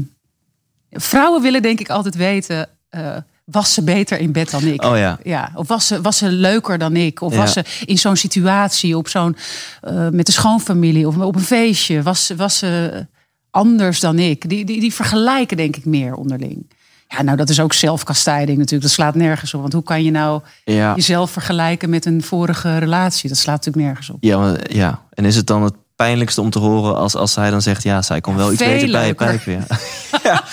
vrouwen 0.91 1.41
willen 1.41 1.61
denk 1.61 1.79
ik 1.79 1.89
altijd 1.89 2.15
weten, 2.15 2.69
eh, 2.89 3.15
was 3.43 3.73
ze 3.73 3.83
beter 3.83 4.19
in 4.19 4.31
bed 4.31 4.51
dan 4.51 4.63
ik? 4.63 4.83
Oh 4.83 4.97
ja. 4.97 5.19
Ja, 5.23 5.51
of 5.55 5.67
was 5.67 5.87
ze, 5.87 6.01
was 6.01 6.17
ze 6.17 6.29
leuker 6.29 6.77
dan 6.77 6.95
ik? 6.95 7.21
Of 7.21 7.31
Ja. 7.33 7.37
was 7.37 7.53
ze 7.53 7.63
in 7.85 7.97
zo'n 7.97 8.15
situatie, 8.15 8.97
op 8.97 9.07
zo'n, 9.07 9.35
eh, 9.81 10.09
met 10.09 10.25
de 10.25 10.31
schoonfamilie 10.31 11.07
of 11.07 11.17
op 11.17 11.35
een 11.35 11.41
feestje, 11.41 12.01
was, 12.01 12.31
was 12.35 12.57
ze 12.57 13.05
anders 13.53 13.99
dan 13.99 14.19
ik? 14.19 14.49
Die, 14.49 14.65
die, 14.65 14.79
die 14.79 14.93
vergelijken 14.93 15.57
denk 15.57 15.75
ik 15.75 15.85
meer 15.85 16.13
onderling. 16.15 16.71
Ja, 17.07 17.21
nou 17.21 17.37
dat 17.37 17.49
is 17.49 17.59
ook 17.59 17.73
zelfkastijding 17.73 18.57
natuurlijk. 18.57 18.81
Dat 18.81 18.91
slaat 18.91 19.15
nergens 19.15 19.53
op. 19.53 19.61
Want 19.61 19.73
hoe 19.73 19.83
kan 19.83 20.03
je 20.03 20.11
nou 20.11 20.41
Ja, 20.63 20.93
jezelf 20.95 21.31
vergelijken 21.31 21.89
met 21.89 22.05
een 22.05 22.23
vorige 22.23 22.77
relatie? 22.77 23.29
Dat 23.29 23.37
slaat 23.37 23.55
natuurlijk 23.65 23.85
nergens 23.85 24.09
op. 24.09 24.17
ja, 24.19 24.37
maar- 24.37 24.73
ja. 24.75 25.01
En 25.13 25.25
is 25.25 25.35
het 25.35 25.47
dan 25.47 25.63
het 25.63 25.73
pijnlijkste 25.95 26.41
om 26.41 26.49
te 26.49 26.59
horen 26.59 26.95
als, 26.95 27.15
als 27.15 27.33
zij 27.33 27.49
dan 27.49 27.61
zegt: 27.61 27.83
ja, 27.83 28.01
zij 28.01 28.21
kon 28.21 28.35
wel 28.35 28.51
iets 28.51 28.63
beter 28.63 28.91
bij 28.91 29.07
je 29.07 29.13
pijpen. 29.13 29.65
Ja. 30.23 30.43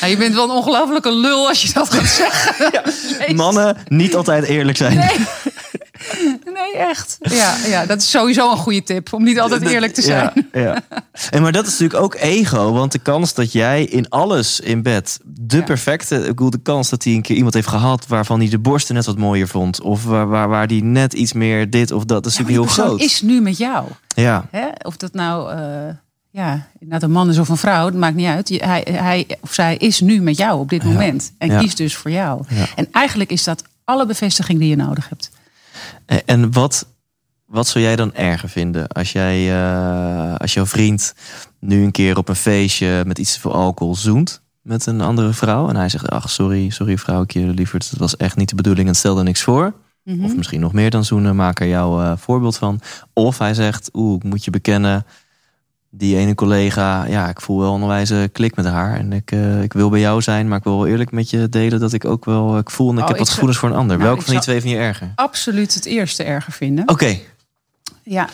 Ja, 0.00 0.06
je 0.06 0.16
bent 0.16 0.34
wel 0.34 0.44
een 0.44 0.50
ongelofelijke 0.56 1.12
lul 1.12 1.48
als 1.48 1.62
je 1.62 1.72
dat 1.72 1.92
gaat 1.94 2.06
zeggen. 2.06 3.36
Mannen 3.36 3.76
niet 3.88 4.14
altijd 4.16 4.44
eerlijk 4.44 4.76
zijn. 4.76 4.96
Nee. 4.96 5.16
nee, 6.62 6.82
echt. 6.82 7.16
Ja, 7.20 7.56
ja, 7.66 7.86
dat 7.86 7.98
is 8.02 8.10
sowieso 8.10 8.50
een 8.50 8.56
goede 8.56 8.82
tip. 8.82 9.12
Om 9.12 9.22
niet 9.22 9.40
altijd 9.40 9.62
eerlijk 9.62 9.94
te 9.94 10.02
zijn. 10.02 10.30
Ja, 10.52 10.60
ja. 10.60 10.82
En 11.30 11.42
maar 11.42 11.52
dat 11.52 11.66
is 11.66 11.70
natuurlijk 11.70 12.04
ook 12.04 12.14
ego. 12.14 12.72
Want 12.72 12.92
de 12.92 12.98
kans 12.98 13.34
dat 13.34 13.52
jij 13.52 13.84
in 13.84 14.08
alles 14.08 14.60
in 14.60 14.82
bed 14.82 15.18
de 15.24 15.56
Ja. 15.56 15.62
perfecte... 15.62 16.16
Ik 16.16 16.26
bedoel, 16.26 16.50
de 16.50 16.62
kans 16.62 16.88
dat 16.90 17.04
hij 17.04 17.12
een 17.12 17.22
keer 17.22 17.36
iemand 17.36 17.54
heeft 17.54 17.68
gehad... 17.68 18.06
waarvan 18.06 18.40
hij 18.40 18.48
de 18.48 18.58
borsten 18.58 18.94
net 18.94 19.06
wat 19.06 19.18
mooier 19.18 19.48
vond. 19.48 19.80
Of 19.80 20.04
waar, 20.04 20.28
waar, 20.28 20.48
waar 20.48 20.66
die 20.66 20.84
net 20.84 21.12
iets 21.12 21.32
meer 21.32 21.70
dit 21.70 21.90
of 21.90 22.04
dat. 22.04 22.22
Dat 22.22 22.32
is 22.32 22.38
natuurlijk 22.38 22.66
heel 22.66 22.84
groot. 22.84 23.00
is 23.00 23.22
nu 23.22 23.40
met 23.40 23.58
jou. 23.58 23.86
Ja, 24.14 24.46
Hè? 24.50 24.66
Of 24.82 24.96
dat 24.96 25.12
nou, 25.12 25.52
eh 25.52 25.94
ja, 26.30 26.66
inderdaad 26.78 27.02
een 27.02 27.14
man 27.14 27.28
is 27.28 27.38
of 27.38 27.48
een 27.48 27.56
vrouw, 27.56 27.84
dat 27.84 28.00
maakt 28.00 28.14
niet 28.14 28.26
uit. 28.26 28.48
Hij, 28.48 28.86
hij 28.90 29.26
of 29.40 29.54
zij 29.54 29.76
is 29.76 30.00
nu 30.00 30.20
met 30.20 30.36
jou 30.36 30.60
op 30.60 30.68
dit 30.68 30.84
moment. 30.84 31.32
En 31.38 31.58
kiest 31.58 31.76
dus 31.76 31.96
voor 31.96 32.10
jou. 32.10 32.44
En 32.76 32.88
eigenlijk 32.92 33.30
is 33.30 33.44
dat 33.44 33.62
alle 33.84 34.06
bevestiging 34.06 34.58
die 34.58 34.68
je 34.68 34.76
nodig 34.76 35.08
hebt. 35.08 35.30
En- 36.06 36.26
En 36.26 36.52
wat, 36.52 36.86
wat 37.46 37.66
zou 37.66 37.84
jij 37.84 37.96
dan 37.96 38.14
erger 38.14 38.48
vinden 38.48 38.88
als 38.88 39.12
jij, 39.12 39.52
eh, 39.52 40.34
als 40.36 40.54
jouw 40.54 40.66
vriend 40.66 41.14
nu 41.58 41.82
een 41.84 41.90
keer 41.90 42.16
op 42.18 42.28
een 42.28 42.36
feestje 42.36 43.02
met 43.06 43.18
iets 43.18 43.32
te 43.34 43.40
veel 43.40 43.54
alcohol 43.54 43.94
zoent 43.94 44.40
met 44.62 44.86
een 44.86 45.00
andere 45.00 45.32
vrouw 45.32 45.68
en 45.68 45.76
hij 45.76 45.88
zegt: 45.88 46.08
Ach, 46.10 46.30
sorry, 46.30 46.70
sorry 46.70 46.98
vrouwtje, 46.98 47.40
lieverd, 47.40 47.90
het 47.90 47.98
was 47.98 48.16
echt 48.16 48.36
niet 48.36 48.48
de 48.48 48.54
bedoeling 48.54 48.88
en 48.88 48.94
stelde 48.94 49.22
niks 49.22 49.42
voor. 49.42 49.72
Mhm. 50.04 50.24
Of 50.24 50.36
misschien 50.36 50.60
nog 50.60 50.72
meer 50.72 50.90
dan 50.90 51.04
zoenen, 51.04 51.36
maak 51.36 51.60
er 51.60 51.66
jouw 51.68 52.00
eh, 52.02 52.12
voorbeeld 52.16 52.56
van. 52.56 52.80
Of 53.12 53.38
hij 53.38 53.54
zegt: 53.54 53.90
Oeh, 53.92 54.16
ik 54.16 54.24
moet 54.24 54.44
je 54.44 54.50
bekennen, 54.50 55.06
die 55.94 56.16
ene 56.16 56.34
collega, 56.34 57.04
ja, 57.06 57.28
ik 57.28 57.40
voel 57.40 57.58
wel 57.58 57.74
een 57.74 57.86
wijze 57.86 58.28
klik 58.32 58.56
met 58.56 58.64
haar 58.64 58.98
en 58.98 59.12
ik, 59.12 59.30
eh, 59.30 59.62
ik 59.62 59.72
wil 59.72 59.90
bij 59.90 60.00
jou 60.00 60.22
zijn, 60.22 60.48
maar 60.48 60.58
ik 60.58 60.64
wil 60.64 60.76
wel 60.76 60.86
eerlijk 60.86 61.10
met 61.10 61.30
je 61.30 61.48
delen 61.48 61.80
dat 61.80 61.92
ik 61.92 62.04
ook 62.04 62.24
wel, 62.24 62.58
ik 62.58 62.70
voel 62.70 62.90
en 62.90 62.96
ik 62.96 63.02
Oh, 63.02 63.08
heb 63.08 63.18
wat 63.18 63.28
gevoelens 63.28 63.58
voor 63.58 63.68
een 63.68 63.74
ander. 63.74 63.96
Nou, 63.96 64.08
Welke 64.08 64.24
van 64.24 64.32
die 64.32 64.42
twee 64.42 64.60
vind 64.60 64.72
je 64.72 64.78
erger? 64.78 65.12
Absoluut 65.14 65.74
het 65.74 65.84
eerste 65.84 66.22
erger 66.22 66.52
vinden. 66.52 66.88
Oké, 66.88 67.18
Ja, 68.02 68.28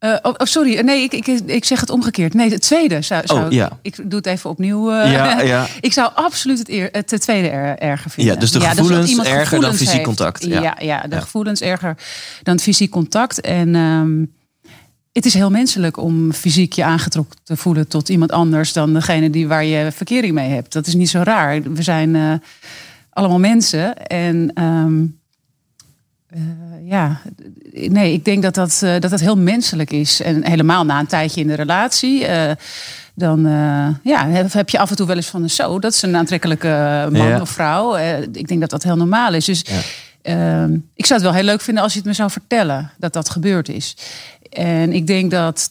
Uh, 0.00 0.16
oh, 0.22 0.34
oh, 0.36 0.46
sorry, 0.46 0.80
nee, 0.80 1.02
ik, 1.02 1.12
ik, 1.12 1.26
ik 1.26 1.64
zeg 1.64 1.80
het 1.80 1.90
omgekeerd. 1.90 2.34
Nee, 2.34 2.50
het 2.50 2.62
tweede 2.62 3.02
zou, 3.02 3.26
zou 3.26 3.44
oh, 3.44 3.52
ja. 3.52 3.78
ik, 3.82 3.98
ik 3.98 4.10
doe 4.10 4.18
het 4.18 4.26
even 4.26 4.50
opnieuw. 4.50 4.92
Uh, 4.92 5.12
ja, 5.12 5.40
ja. 5.40 5.66
ik 5.80 5.92
zou 5.92 6.10
absoluut 6.14 6.58
het, 6.58 6.68
eer, 6.68 6.88
het 6.92 7.20
tweede 7.20 7.48
er, 7.48 7.78
erger 7.78 8.10
vinden. 8.10 8.34
Ja, 8.34 8.40
dus 8.40 8.50
de 8.50 8.60
gevoelens 8.60 9.10
ja, 9.10 9.24
erger 9.24 9.46
gevoelens 9.46 9.78
dan 9.78 9.86
fysiek 9.86 10.04
contact. 10.04 10.44
Ja, 10.44 10.60
ja, 10.60 10.76
ja 10.80 11.00
de 11.08 11.20
gevoelens 11.20 11.60
erger 11.60 11.96
dan 12.42 12.58
fysiek 12.58 12.90
contact. 12.90 13.40
En 13.40 13.74
um, 13.74 14.32
het 15.12 15.26
is 15.26 15.34
heel 15.34 15.50
menselijk 15.50 15.96
om 15.96 16.32
fysiek 16.32 16.72
je 16.72 16.84
aangetrokken 16.84 17.38
te 17.42 17.56
voelen 17.56 17.88
tot 17.88 18.08
iemand 18.08 18.32
anders 18.32 18.72
dan 18.72 18.92
degene 18.92 19.30
die 19.30 19.48
waar 19.48 19.64
je 19.64 19.92
verkering 19.92 20.34
mee 20.34 20.50
hebt. 20.50 20.72
Dat 20.72 20.86
is 20.86 20.94
niet 20.94 21.08
zo 21.08 21.20
raar. 21.24 21.62
We 21.62 21.82
zijn 21.82 22.14
uh, 22.14 22.32
allemaal 23.10 23.38
mensen 23.38 24.06
en. 24.06 24.62
Um, 24.62 25.16
uh, 26.34 26.40
ja, 26.84 27.20
nee, 27.72 28.12
ik 28.12 28.24
denk 28.24 28.42
dat 28.42 28.54
dat, 28.54 28.80
uh, 28.84 28.90
dat 29.00 29.10
dat 29.10 29.20
heel 29.20 29.36
menselijk 29.36 29.90
is. 29.90 30.20
En 30.20 30.46
helemaal 30.46 30.84
na 30.84 30.98
een 30.98 31.06
tijdje 31.06 31.40
in 31.40 31.46
de 31.46 31.54
relatie. 31.54 32.26
Dan 33.14 33.40
ja, 34.02 34.28
heb 34.28 34.68
je 34.68 34.78
af 34.78 34.90
en 34.90 34.96
toe 34.96 35.06
wel 35.06 35.16
eens 35.16 35.26
van 35.26 35.50
zo. 35.50 35.78
Dat 35.78 35.92
is 35.92 36.02
een 36.02 36.16
aantrekkelijke 36.16 37.08
man 37.12 37.26
ja. 37.26 37.40
of 37.40 37.50
vrouw. 37.50 37.96
ik 38.32 38.48
denk 38.48 38.60
dat 38.60 38.70
dat 38.70 38.82
heel 38.82 38.96
normaal 38.96 39.34
is. 39.34 39.44
Dus 39.44 39.64
ja. 39.66 39.80
Ehm, 40.28 40.72
ik 40.94 41.06
zou 41.06 41.20
het 41.20 41.28
wel 41.28 41.32
heel 41.32 41.48
leuk 41.50 41.60
vinden 41.60 41.82
als 41.82 41.92
je 41.92 41.98
het 41.98 42.08
me 42.08 42.14
zou 42.14 42.30
vertellen 42.30 42.90
dat 42.96 43.12
dat 43.12 43.30
gebeurd 43.30 43.68
is. 43.68 43.96
En 44.50 44.92
ik 44.92 45.06
denk 45.06 45.30
dat 45.30 45.70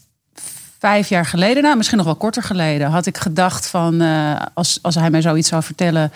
vijf 0.79 1.09
jaar 1.09 1.25
geleden, 1.25 1.63
nou 1.63 1.77
misschien 1.77 1.97
nog 1.97 2.05
wel 2.05 2.15
korter 2.15 2.43
geleden, 2.43 2.87
had 2.89 3.05
ik 3.05 3.17
gedacht 3.17 3.67
van 3.67 4.01
uh, 4.01 4.41
als, 4.53 4.79
als 4.81 4.95
hij 4.95 5.09
mij 5.09 5.21
zoiets 5.21 5.49
zou 5.49 5.63
vertellen, 5.63 6.11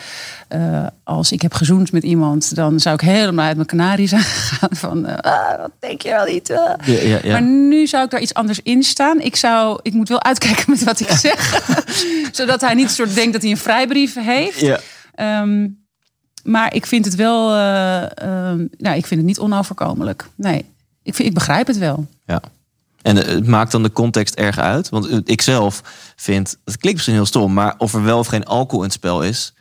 uh, 0.56 0.88
als 1.04 1.32
ik 1.32 1.42
heb 1.42 1.54
gezoend 1.54 1.92
met 1.92 2.04
iemand, 2.04 2.56
dan 2.56 2.80
zou 2.80 2.96
ik 2.96 3.02
helemaal 3.02 3.46
uit 3.46 3.56
mijn 3.56 3.68
kanarie 3.68 4.08
zijn 4.08 4.22
gegaan 4.32 4.76
van 4.76 5.10
uh, 5.10 5.16
ah, 5.16 5.60
wat 5.60 5.72
denk 5.80 6.02
je 6.02 6.10
wel 6.10 6.26
niet. 6.26 6.48
Ja, 6.48 6.78
ja, 6.86 7.20
ja. 7.24 7.32
Maar 7.32 7.42
nu 7.42 7.88
zou 7.88 8.04
ik 8.04 8.10
daar 8.10 8.22
iets 8.22 8.34
anders 8.34 8.60
in 8.64 8.84
staan. 8.84 9.20
Ik 9.22 9.36
zou, 9.36 9.80
ik 9.82 9.94
moet 9.94 10.10
wel 10.10 10.24
uitkijken 10.24 10.66
met 10.68 10.84
wat 10.84 11.00
ik 11.00 11.10
zeg, 11.10 11.64
zodat 12.32 12.62
hij 12.62 12.74
niet 12.74 12.92
soort 12.92 13.16
denkt 13.16 13.34
dat 13.34 13.42
hij 13.42 13.52
een 13.52 13.58
vrijbrief 13.58 14.16
heeft. 14.16 14.80
Um, 15.16 15.80
maar 16.44 16.74
ik 16.74 16.86
vind 16.86 17.06
het 17.06 17.16
wel, 17.16 17.50
nou, 18.78 18.96
ik 18.96 19.06
vind 19.06 19.10
het 19.10 19.24
niet 19.24 19.40
onoverkomelijk. 19.40 20.26
Nee, 20.36 20.66
ik, 21.04 21.16
vind, 21.16 21.28
ik 21.28 21.34
begrijp 21.34 21.68
het 21.68 21.78
wel. 21.78 22.08
Ja. 22.26 22.42
En 23.02 23.16
het 23.16 23.48
maakt 23.48 23.72
dan 23.72 23.84
de 23.84 23.92
context 23.92 24.36
erg 24.36 24.58
uit. 24.58 24.90
Want 24.90 25.30
ik 25.30 25.42
zelf 25.42 25.82
vind, 26.16 26.58
het 26.66 26.78
klinkt 26.78 26.98
misschien 26.98 27.16
heel 27.16 27.26
stom, 27.26 27.54
maar 27.54 27.76
of 27.78 27.94
er 27.94 28.04
wel 28.04 28.20
of 28.20 28.28
geen 28.28 28.46
alcohol 28.46 28.80
in 28.80 28.90
het 28.90 28.98
spel 28.98 29.24
is. 29.24 29.54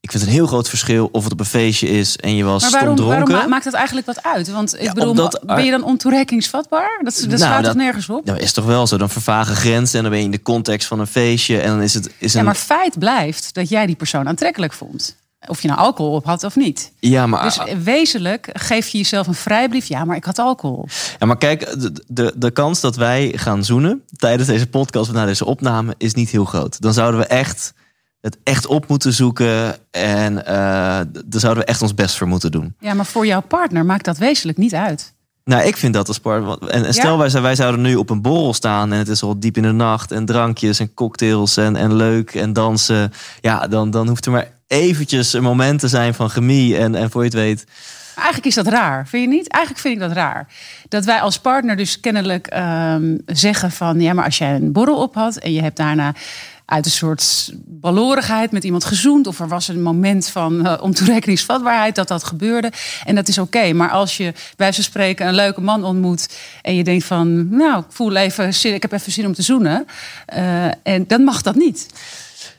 Ik 0.00 0.10
vind 0.10 0.22
het 0.22 0.32
een 0.32 0.38
heel 0.38 0.46
groot 0.46 0.68
verschil 0.68 1.08
of 1.12 1.22
het 1.24 1.32
op 1.32 1.40
een 1.40 1.46
feestje 1.46 1.88
is 1.88 2.16
en 2.16 2.36
je 2.36 2.44
was 2.44 2.62
maar 2.62 2.70
waarom, 2.70 2.96
stom 2.96 3.06
dronken. 3.06 3.32
Waarom 3.32 3.50
maakt 3.50 3.64
dat 3.64 3.72
eigenlijk 3.72 4.06
wat 4.06 4.22
uit? 4.22 4.50
Want 4.50 4.80
ik 4.80 4.92
bedoel, 4.92 5.30
ben 5.46 5.64
je 5.64 5.70
dan 5.70 5.84
ontoerekeningsvatbaar? 5.84 7.00
Dat, 7.02 7.14
dat 7.14 7.26
nou, 7.26 7.38
slaat 7.38 7.64
toch 7.64 7.74
nergens 7.74 8.08
op? 8.10 8.24
Nou, 8.24 8.38
is 8.38 8.52
toch 8.52 8.64
wel 8.64 8.86
zo. 8.86 8.96
Dan 8.96 9.10
vervagen 9.10 9.56
grenzen 9.56 9.96
en 9.96 10.02
dan 10.02 10.10
ben 10.10 10.20
je 10.20 10.26
in 10.26 10.30
de 10.30 10.42
context 10.42 10.88
van 10.88 11.00
een 11.00 11.06
feestje. 11.06 11.60
En 11.60 11.68
dan 11.68 11.82
is 11.82 11.94
het. 11.94 12.10
Is 12.18 12.32
ja, 12.32 12.42
maar 12.42 12.54
feit 12.54 12.98
blijft 12.98 13.54
dat 13.54 13.68
jij 13.68 13.86
die 13.86 13.96
persoon 13.96 14.28
aantrekkelijk 14.28 14.72
vond. 14.72 15.16
Of 15.46 15.62
je 15.62 15.68
nou 15.68 15.80
alcohol 15.80 16.12
op 16.12 16.24
had 16.24 16.44
of 16.44 16.56
niet. 16.56 16.92
Ja, 16.98 17.26
maar... 17.26 17.42
Dus 17.42 17.58
wezenlijk 17.82 18.50
geef 18.52 18.88
je 18.88 18.98
jezelf 18.98 19.26
een 19.26 19.34
vrijbrief. 19.34 19.86
Ja, 19.86 20.04
maar 20.04 20.16
ik 20.16 20.24
had 20.24 20.38
alcohol. 20.38 20.88
Ja, 21.18 21.26
maar 21.26 21.38
kijk, 21.38 21.80
de, 21.80 21.92
de, 22.06 22.32
de 22.36 22.50
kans 22.50 22.80
dat 22.80 22.96
wij 22.96 23.32
gaan 23.34 23.64
zoenen 23.64 24.02
tijdens 24.16 24.48
deze 24.48 24.66
podcast 24.66 25.08
of 25.08 25.14
na 25.14 25.24
deze 25.24 25.44
opname 25.44 25.94
is 25.98 26.14
niet 26.14 26.30
heel 26.30 26.44
groot. 26.44 26.80
Dan 26.80 26.92
zouden 26.92 27.20
we 27.20 27.26
echt 27.26 27.74
het 28.24 28.38
echt 28.42 28.66
op 28.66 28.88
moeten 28.88 29.12
zoeken. 29.12 29.76
En 29.90 30.32
uh, 30.36 30.44
daar 30.44 31.40
zouden 31.40 31.64
we 31.64 31.68
echt 31.70 31.82
ons 31.82 31.94
best 31.94 32.16
voor 32.16 32.26
moeten 32.26 32.50
doen. 32.50 32.74
Ja, 32.80 32.94
maar 32.94 33.06
voor 33.06 33.26
jouw 33.26 33.40
partner 33.40 33.84
maakt 33.84 34.04
dat 34.04 34.18
wezenlijk 34.18 34.58
niet 34.58 34.74
uit. 34.74 35.13
Nou, 35.44 35.66
ik 35.66 35.76
vind 35.76 35.94
dat 35.94 36.08
als 36.08 36.18
partner. 36.18 36.68
En, 36.68 36.84
en 36.84 36.94
stel, 36.94 37.18
wij, 37.18 37.30
wij 37.30 37.54
zouden 37.54 37.80
nu 37.80 37.94
op 37.94 38.10
een 38.10 38.22
borrel 38.22 38.54
staan 38.54 38.92
en 38.92 38.98
het 38.98 39.08
is 39.08 39.22
al 39.22 39.40
diep 39.40 39.56
in 39.56 39.62
de 39.62 39.72
nacht 39.72 40.12
en 40.12 40.24
drankjes 40.24 40.78
en 40.80 40.94
cocktails 40.94 41.56
en, 41.56 41.76
en 41.76 41.94
leuk 41.94 42.34
en 42.34 42.52
dansen. 42.52 43.12
Ja, 43.40 43.66
dan, 43.66 43.90
dan 43.90 44.08
hoeft 44.08 44.26
er 44.26 44.32
maar 44.32 44.50
eventjes 44.66 45.32
een 45.32 45.42
moment 45.42 45.80
te 45.80 45.88
zijn 45.88 46.14
van 46.14 46.30
chemie. 46.30 46.76
En, 46.76 46.94
en 46.94 47.10
voor 47.10 47.20
je 47.20 47.28
het 47.28 47.36
weet. 47.36 47.64
Eigenlijk 48.16 48.46
is 48.46 48.54
dat 48.54 48.66
raar, 48.66 49.08
vind 49.08 49.22
je 49.22 49.36
niet? 49.36 49.48
Eigenlijk 49.48 49.84
vind 49.84 49.94
ik 49.94 50.00
dat 50.00 50.12
raar. 50.12 50.46
Dat 50.88 51.04
wij 51.04 51.20
als 51.20 51.38
partner 51.38 51.76
dus 51.76 52.00
kennelijk 52.00 52.56
um, 52.56 53.22
zeggen 53.26 53.70
van... 53.70 54.00
ja, 54.00 54.12
maar 54.12 54.24
als 54.24 54.38
jij 54.38 54.54
een 54.54 54.72
borrel 54.72 55.02
op 55.02 55.14
had 55.14 55.36
en 55.36 55.52
je 55.52 55.62
hebt 55.62 55.76
daarna 55.76 56.14
uit 56.64 56.84
een 56.84 56.90
soort 56.90 57.52
balorigheid 57.64 58.52
met 58.52 58.64
iemand 58.64 58.84
gezoend... 58.84 59.26
of 59.26 59.40
er 59.40 59.48
was 59.48 59.68
een 59.68 59.82
moment 59.82 60.28
van 60.28 60.66
uh, 60.66 60.74
ontoerekeningsvatbaarheid 60.80 61.94
dat 62.00 62.08
dat 62.08 62.24
gebeurde. 62.24 62.72
En 63.04 63.14
dat 63.14 63.28
is 63.28 63.38
oké. 63.38 63.72
Maar 63.72 63.90
als 63.90 64.16
je 64.16 64.32
bij 64.56 64.72
ze 64.72 64.82
spreken 64.82 65.26
een 65.26 65.34
leuke 65.34 65.60
man 65.60 65.84
ontmoet... 65.84 66.38
en 66.62 66.74
je 66.74 66.84
denkt 66.84 67.04
van, 67.04 67.48
nou, 67.56 67.78
ik 67.78 67.86
voel 67.88 68.14
even, 68.14 68.74
ik 68.74 68.82
heb 68.82 68.92
even 68.92 69.12
zin 69.12 69.26
om 69.26 69.34
te 69.34 69.42
zoenen... 69.42 69.86
Uh, 70.36 70.64
en 70.82 71.04
dan 71.06 71.22
mag 71.22 71.42
dat 71.42 71.54
niet. 71.54 71.86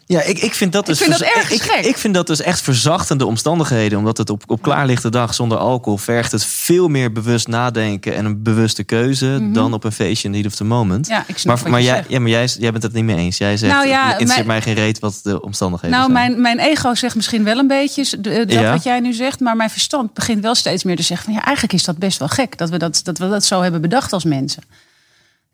Ja, 0.08 0.22
ik, 0.22 0.40
ik 0.40 0.54
vind 0.54 0.72
dat 0.72 0.86
dus. 0.86 1.00
Ik 1.02 1.06
vind 1.06 1.20
dat 1.20 1.28
erg 1.36 1.52
ik, 1.52 1.86
ik, 1.86 1.98
vind 1.98 2.14
dat 2.14 2.28
dus 2.28 2.42
echt 2.42 2.62
verzachtende 2.62 3.26
omstandigheden. 3.26 3.98
Omdat 3.98 4.18
het 4.18 4.30
op, 4.30 4.44
op 4.48 4.62
klaarlichte 4.62 5.10
dag 5.10 5.34
zonder 5.34 5.58
alcohol 5.58 5.98
vergt 5.98 6.32
het 6.32 6.46
veel 6.46 6.88
meer 6.88 7.12
bewust 7.12 7.48
nadenken 7.48 8.16
en 8.16 8.26
een 8.26 8.44
bewuste 8.44 8.84
keuze 8.84 9.26
mm 9.26 9.38
-hmm. 9.38 9.54
dan 9.54 9.74
op 9.74 9.84
een 9.84 9.92
feestje 9.92 10.28
in 10.28 10.34
the 10.34 10.40
heat 10.40 10.52
of 10.52 10.58
the 10.58 10.64
moment. 10.64 11.08
Ja, 11.08 11.24
ik 11.28 11.38
snap 11.38 11.62
maar, 11.62 11.72
maar, 11.72 11.82
jij, 11.82 12.04
ja, 12.08 12.20
maar 12.20 12.30
jij, 12.30 12.50
jij 12.60 12.72
bent 12.72 12.84
het 12.84 12.94
niet 12.94 13.04
mee 13.04 13.16
eens. 13.16 13.38
Jij 13.38 13.58
zegt, 13.58 13.74
nou 13.74 13.88
ja, 13.88 14.16
het 14.18 14.46
mij 14.46 14.62
geen 14.62 14.74
reet 14.74 15.00
wat 15.00 15.20
de 15.24 15.42
omstandigheden 15.42 15.98
nou, 15.98 16.12
zijn. 16.12 16.32
Mijn, 16.32 16.42
mijn 16.42 16.60
ego 16.60 16.96
zegt 16.96 17.16
misschien 17.16 17.44
wel 17.44 17.58
een 17.58 17.68
beetje 17.68 18.22
dat 18.22 18.52
ja. 18.52 18.72
wat 18.72 18.84
jij 18.84 19.00
nu 19.00 19.14
zegt. 19.14 19.40
Maar 19.40 19.56
mijn 19.56 19.70
verstand 19.70 20.14
begint 20.14 20.42
wel 20.42 20.56
steeds 20.56 20.84
meer 20.84 20.96
te 20.96 21.04
zeggen 21.04 21.26
van 21.26 21.36
ja, 21.36 21.44
eigenlijk 21.44 21.74
is 21.74 21.84
dat 21.84 21.98
best 21.98 22.20
wel 22.20 22.28
gek 22.28 22.58
dat 22.58 22.70
we 22.70 22.78
dat, 22.78 23.02
dat, 23.04 23.18
we 23.18 23.30
dat 23.30 23.46
zo 23.46 23.62
hebben 23.62 23.82
bedacht 23.82 24.14
als 24.14 24.24
mensen. 24.24 24.64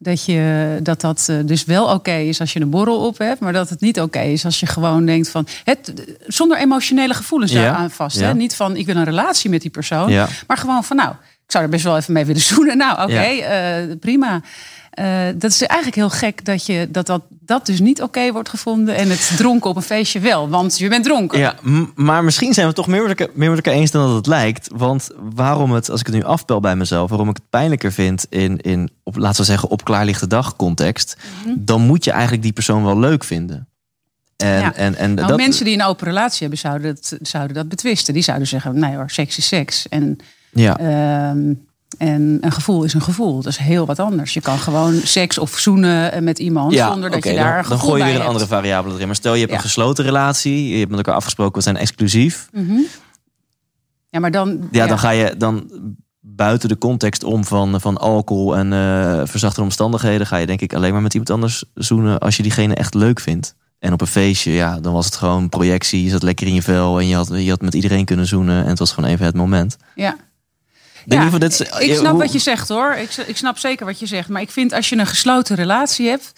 Dat, 0.03 0.25
je, 0.25 0.79
dat 0.83 1.01
dat 1.01 1.25
eh, 1.29 1.35
dus 1.45 1.65
wel 1.65 1.85
oké 1.85 2.15
is 2.15 2.39
als 2.39 2.53
je 2.53 2.61
een 2.61 2.69
borrel 2.69 3.05
op 3.05 3.17
hebt, 3.17 3.39
maar 3.39 3.53
dat 3.53 3.69
het 3.69 3.81
niet 3.81 4.01
oké 4.01 4.21
is 4.21 4.45
als 4.45 4.59
je 4.59 4.65
gewoon 4.65 5.05
denkt 5.05 5.29
van 5.29 5.47
het 5.63 5.93
zonder 6.27 6.57
emotionele 6.57 7.13
gevoelens 7.13 7.51
ja, 7.51 7.75
aan 7.75 7.91
vast. 7.91 8.19
Hè? 8.19 8.33
Niet 8.33 8.55
van 8.55 8.75
ik 8.75 8.85
wil 8.85 8.95
een 8.95 9.03
relatie 9.03 9.49
met 9.49 9.61
die 9.61 9.69
persoon, 9.69 10.13
maar 10.47 10.57
gewoon 10.57 10.83
van 10.83 10.95
nou, 10.95 11.09
ik 11.45 11.51
zou 11.51 11.63
er 11.63 11.69
best 11.69 11.83
wel 11.83 11.97
even 11.97 12.13
mee 12.13 12.25
willen 12.25 12.41
zoenen. 12.41 12.77
Nou, 12.77 13.01
oké, 13.01 13.11
okay, 13.11 13.87
uh, 13.89 13.95
prima. 13.99 14.41
Uh, 14.99 15.27
dat 15.35 15.51
is 15.51 15.61
eigenlijk 15.61 15.95
heel 15.95 16.09
gek 16.09 16.45
dat 16.45 16.65
je, 16.65 16.87
dat, 16.91 17.05
dat, 17.05 17.21
dat 17.29 17.65
dus 17.65 17.79
niet 17.79 17.97
oké 17.97 18.07
okay 18.07 18.31
wordt 18.31 18.49
gevonden 18.49 18.95
en 18.95 19.09
het 19.09 19.33
dronken 19.37 19.69
op 19.69 19.75
een 19.75 19.81
feestje 19.81 20.19
wel, 20.19 20.49
want 20.49 20.77
je 20.77 20.89
bent 20.89 21.03
dronken. 21.03 21.39
Ja, 21.39 21.55
maar 21.95 22.23
misschien 22.23 22.53
zijn 22.53 22.67
we 22.67 22.73
toch 22.73 22.87
meer 22.87 23.01
met, 23.01 23.19
elkaar, 23.19 23.35
meer 23.35 23.49
met 23.49 23.65
elkaar 23.65 23.79
eens 23.79 23.91
dan 23.91 24.07
dat 24.07 24.15
het 24.15 24.27
lijkt. 24.27 24.69
Want 24.73 25.09
waarom 25.35 25.71
het, 25.71 25.89
als 25.89 25.99
ik 25.99 26.05
het 26.05 26.15
nu 26.15 26.23
afbel 26.23 26.59
bij 26.59 26.75
mezelf, 26.75 27.09
waarom 27.09 27.29
ik 27.29 27.35
het 27.35 27.49
pijnlijker 27.49 27.91
vind 27.91 28.25
in, 28.29 28.57
in 28.61 28.89
op, 29.03 29.15
laten 29.15 29.41
we 29.41 29.47
zeggen, 29.47 29.69
op 29.69 29.83
klaarlichte 29.83 30.27
dag 30.27 30.55
context, 30.55 31.17
mm 31.17 31.43
-hmm. 31.43 31.65
dan 31.65 31.81
moet 31.81 32.03
je 32.03 32.11
eigenlijk 32.11 32.43
die 32.43 32.53
persoon 32.53 32.83
wel 32.83 32.99
leuk 32.99 33.23
vinden. 33.23 33.67
En, 34.37 34.59
ja. 34.59 34.73
en, 34.75 34.95
en 34.95 35.13
nou, 35.13 35.27
dat... 35.27 35.37
mensen 35.37 35.65
die 35.65 35.73
een 35.73 35.83
open 35.83 36.07
relatie 36.07 36.39
hebben, 36.39 36.59
zouden 36.59 36.95
dat, 36.95 37.17
zouden 37.21 37.55
dat 37.55 37.69
betwisten. 37.69 38.13
Die 38.13 38.23
zouden 38.23 38.47
zeggen, 38.47 38.79
nee 38.79 38.95
hoor, 38.95 39.09
seks 39.09 39.37
is 39.37 39.47
seks. 39.47 39.89
En 39.89 40.17
ja. 40.51 40.79
Uh, 40.79 41.55
en 41.97 42.37
een 42.41 42.51
gevoel 42.51 42.83
is 42.83 42.93
een 42.93 43.01
gevoel. 43.01 43.35
Dat 43.35 43.51
is 43.51 43.57
heel 43.57 43.85
wat 43.85 43.99
anders. 43.99 44.33
Je 44.33 44.41
kan 44.41 44.57
gewoon 44.57 44.93
seks 44.93 45.37
of 45.37 45.57
zoenen 45.57 46.23
met 46.23 46.39
iemand 46.39 46.73
ja, 46.73 46.91
zonder 46.91 47.09
dat 47.09 47.19
okay, 47.19 47.31
je 47.31 47.37
daar 47.37 47.61
dan, 47.61 47.69
Dan 47.69 47.79
gooi 47.79 48.03
je 48.03 48.09
weer 48.09 48.19
een 48.19 48.27
andere 48.27 48.47
variabele 48.47 48.93
erin. 48.93 49.05
Maar 49.05 49.15
stel 49.15 49.33
je 49.33 49.39
hebt 49.39 49.51
ja. 49.51 49.57
een 49.57 49.63
gesloten 49.63 50.05
relatie. 50.05 50.69
Je 50.69 50.77
hebt 50.77 50.89
met 50.89 50.97
elkaar 50.97 51.15
afgesproken, 51.15 51.55
we 51.55 51.61
zijn 51.61 51.77
exclusief. 51.77 52.49
Mm 52.51 52.67
-hmm. 52.67 52.85
Ja, 54.09 54.19
maar 54.19 54.31
dan... 54.31 54.67
Ja, 54.71 54.87
dan 54.87 54.99
ga 54.99 55.09
je 55.09 55.35
dan 55.37 55.71
buiten 56.19 56.69
de 56.69 56.77
context 56.77 57.23
om 57.23 57.45
van, 57.45 57.81
van 57.81 57.97
alcohol 57.97 58.57
en 58.57 58.71
uh, 58.71 59.21
verzachte 59.25 59.61
omstandigheden... 59.61 60.27
ga 60.27 60.37
je 60.37 60.45
denk 60.45 60.61
ik 60.61 60.73
alleen 60.73 60.93
maar 60.93 61.01
met 61.01 61.13
iemand 61.13 61.31
anders 61.31 61.63
zoenen 61.73 62.19
als 62.19 62.37
je 62.37 62.43
diegene 62.43 62.75
echt 62.75 62.93
leuk 62.93 63.19
vindt. 63.19 63.55
En 63.79 63.93
op 63.93 64.01
een 64.01 64.07
feestje, 64.07 64.51
ja, 64.51 64.79
dan 64.79 64.93
was 64.93 65.05
het 65.05 65.15
gewoon 65.15 65.49
projectie. 65.49 66.03
Je 66.03 66.09
zat 66.09 66.23
lekker 66.23 66.47
in 66.47 66.53
je 66.53 66.61
vel 66.61 66.99
en 66.99 67.07
je 67.07 67.15
had, 67.15 67.29
je 67.33 67.49
had 67.49 67.61
met 67.61 67.73
iedereen 67.73 68.05
kunnen 68.05 68.27
zoenen. 68.27 68.63
En 68.63 68.69
het 68.69 68.79
was 68.79 68.91
gewoon 68.91 69.09
even 69.09 69.25
het 69.25 69.35
moment. 69.35 69.77
Ja. 69.95 70.15
Ja, 71.05 71.29
is, 71.39 71.61
ik 71.61 71.95
snap 71.95 72.17
wat 72.17 72.31
je 72.31 72.39
zegt 72.39 72.67
hoor. 72.67 72.93
Ik, 72.93 73.15
ik, 73.15 73.37
snap 73.37 73.57
zeker 73.57 73.85
wat 73.85 73.99
je 73.99 74.05
zegt. 74.05 74.29
Maar 74.29 74.41
ik 74.41 74.51
vind 74.51 74.73
als 74.73 74.89
je 74.89 74.97
een 74.97 75.07
gesloten 75.07 75.55
relatie 75.55 76.07
hebt, 76.07 76.33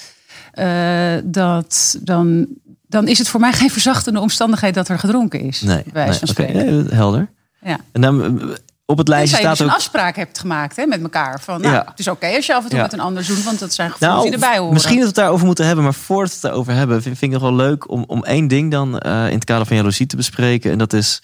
uh, 0.54 1.22
dat, 1.24 1.98
dan, 2.02 2.48
dan 2.88 3.08
is 3.08 3.18
het 3.18 3.30
voor 3.30 3.40
mij 3.40 3.54
geen 3.62 3.72
verzachtende 3.72 4.20
omstandigheid 4.20 4.74
dat 4.74 4.88
er 4.88 5.00
gedronken 5.00 5.40
is. 5.40 5.62
Nee, 5.62 5.84
nee 5.94 6.20
okay, 6.30 6.86
helder. 6.90 7.30
Ja. 7.62 7.80
En 7.92 8.02
dan 8.02 8.42
op 8.86 8.98
het 8.98 9.08
lijstje 9.08 9.38
staat 9.38 9.58
dus 9.58 9.62
ook... 9.62 9.68
een 9.68 9.76
afspraak 9.76 10.16
hebt 10.16 10.40
gemaakt 10.40 10.76
hè, 10.76 10.86
met 10.86 11.02
elkaar. 11.02 11.42
Van, 11.42 11.62
nou, 11.62 11.74
ja. 11.74 11.86
Het 11.90 12.00
is 12.00 12.08
oké 12.08 12.26
okay 12.26 12.36
als 12.36 12.46
je 12.46 12.56
af 12.56 12.64
en 12.64 12.70
toe 12.70 12.78
ja. 12.78 12.84
met 12.84 12.94
een 12.94 13.00
ander 13.00 13.24
zoent, 13.24 13.44
want 13.44 13.60
dat 13.60 13.74
zijn 13.74 13.92
gevoelens 13.92 14.22
nou, 14.22 14.36
die 14.36 14.42
erbij 14.42 14.58
horen. 14.58 14.74
Misschien 14.74 14.96
dat 14.96 15.04
we 15.04 15.10
het 15.10 15.20
daarover 15.20 15.46
moeten 15.46 15.66
hebben, 15.66 15.84
maar 15.84 15.94
voordat 15.94 16.30
we 16.30 16.34
het 16.34 16.44
daarover 16.44 16.74
hebben... 16.74 17.02
vind, 17.02 17.18
vind 17.18 17.34
ik 17.34 17.40
het 17.40 17.50
wel 17.50 17.58
leuk 17.58 17.90
om, 17.90 18.04
om 18.08 18.24
één 18.24 18.48
ding 18.48 18.72
dan 18.72 19.02
uh, 19.06 19.28
in 19.28 19.36
het 19.36 19.44
kader 19.44 19.66
van 19.66 19.76
jaloezie 19.76 20.06
te 20.06 20.16
bespreken. 20.16 20.72
En 20.72 20.78
dat 20.78 20.94
is 20.94 21.20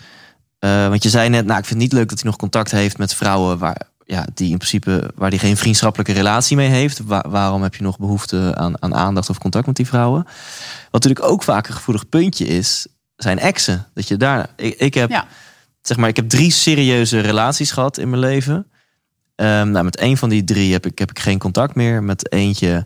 uh, 0.59 0.87
want 0.87 1.03
je 1.03 1.09
zei 1.09 1.29
net, 1.29 1.45
nou, 1.45 1.59
ik 1.59 1.65
vind 1.65 1.81
het 1.81 1.89
niet 1.89 1.99
leuk 1.99 2.09
dat 2.09 2.19
hij 2.19 2.29
nog 2.29 2.39
contact 2.39 2.71
heeft 2.71 2.97
met 2.97 3.13
vrouwen 3.13 3.57
waar, 3.57 3.81
ja, 4.05 4.25
die 4.33 4.51
in 4.51 4.57
principe, 4.57 5.11
waar 5.15 5.29
hij 5.29 5.37
geen 5.37 5.57
vriendschappelijke 5.57 6.13
relatie 6.13 6.55
mee 6.55 6.69
heeft. 6.69 6.99
Waar, 6.99 7.29
waarom 7.29 7.63
heb 7.63 7.75
je 7.75 7.83
nog 7.83 7.97
behoefte 7.97 8.55
aan, 8.55 8.81
aan 8.81 8.95
aandacht 8.95 9.29
of 9.29 9.37
contact 9.37 9.65
met 9.65 9.75
die 9.75 9.87
vrouwen? 9.87 10.23
Wat 10.91 11.03
natuurlijk 11.03 11.25
ook 11.25 11.43
vaak 11.43 11.67
een 11.67 11.73
gevoelig 11.73 12.09
puntje 12.09 12.45
is, 12.45 12.87
zijn 13.15 13.39
exen. 13.39 13.87
Dat 13.93 14.07
je 14.07 14.17
daar, 14.17 14.47
ik, 14.55 14.75
ik 14.77 14.93
heb, 14.93 15.09
ja. 15.09 15.27
zeg 15.81 15.97
maar, 15.97 16.09
ik 16.09 16.15
heb 16.15 16.29
drie 16.29 16.51
serieuze 16.51 17.19
relaties 17.19 17.71
gehad 17.71 17.97
in 17.97 18.09
mijn 18.09 18.21
leven. 18.21 18.67
Ehm, 19.35 19.71
nou, 19.71 19.85
met 19.85 20.01
een 20.01 20.17
van 20.17 20.29
die 20.29 20.43
drie 20.43 20.71
heb 20.71 20.85
ik, 20.85 20.99
heb 20.99 21.09
ik 21.09 21.19
geen 21.19 21.39
contact 21.39 21.75
meer. 21.75 22.03
Met 22.03 22.31
eentje 22.31 22.85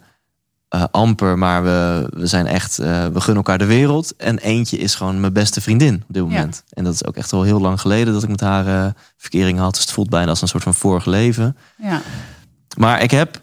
eh, 0.73 0.83
amper, 0.91 1.37
maar 1.37 1.63
we, 1.63 2.07
we 2.13 2.27
zijn 2.27 2.47
echt, 2.47 2.79
eh, 2.79 3.05
we 3.05 3.19
gunnen 3.19 3.35
elkaar 3.35 3.57
de 3.57 3.65
wereld. 3.65 4.15
En 4.15 4.37
eentje 4.37 4.77
is 4.77 4.95
gewoon 4.95 5.19
mijn 5.19 5.33
beste 5.33 5.61
vriendin 5.61 6.03
op 6.07 6.13
dit 6.13 6.23
moment. 6.23 6.63
En 6.69 6.83
dat 6.83 6.93
is 6.93 7.05
ook 7.05 7.15
echt 7.15 7.33
al 7.33 7.43
heel 7.43 7.59
lang 7.59 7.81
geleden 7.81 8.13
dat 8.13 8.23
ik 8.23 8.29
met 8.29 8.39
haar 8.39 8.67
uh, 8.67 8.91
verkering 9.17 9.59
had. 9.59 9.73
Dus 9.73 9.81
het 9.81 9.91
voelt 9.91 10.09
bijna 10.09 10.29
als 10.29 10.41
een 10.41 10.47
soort 10.47 10.63
van 10.63 10.73
vorig 10.73 11.05
leven. 11.05 11.57
Ja. 11.77 12.01
Maar 12.77 13.01
ik 13.01 13.11
heb, 13.11 13.41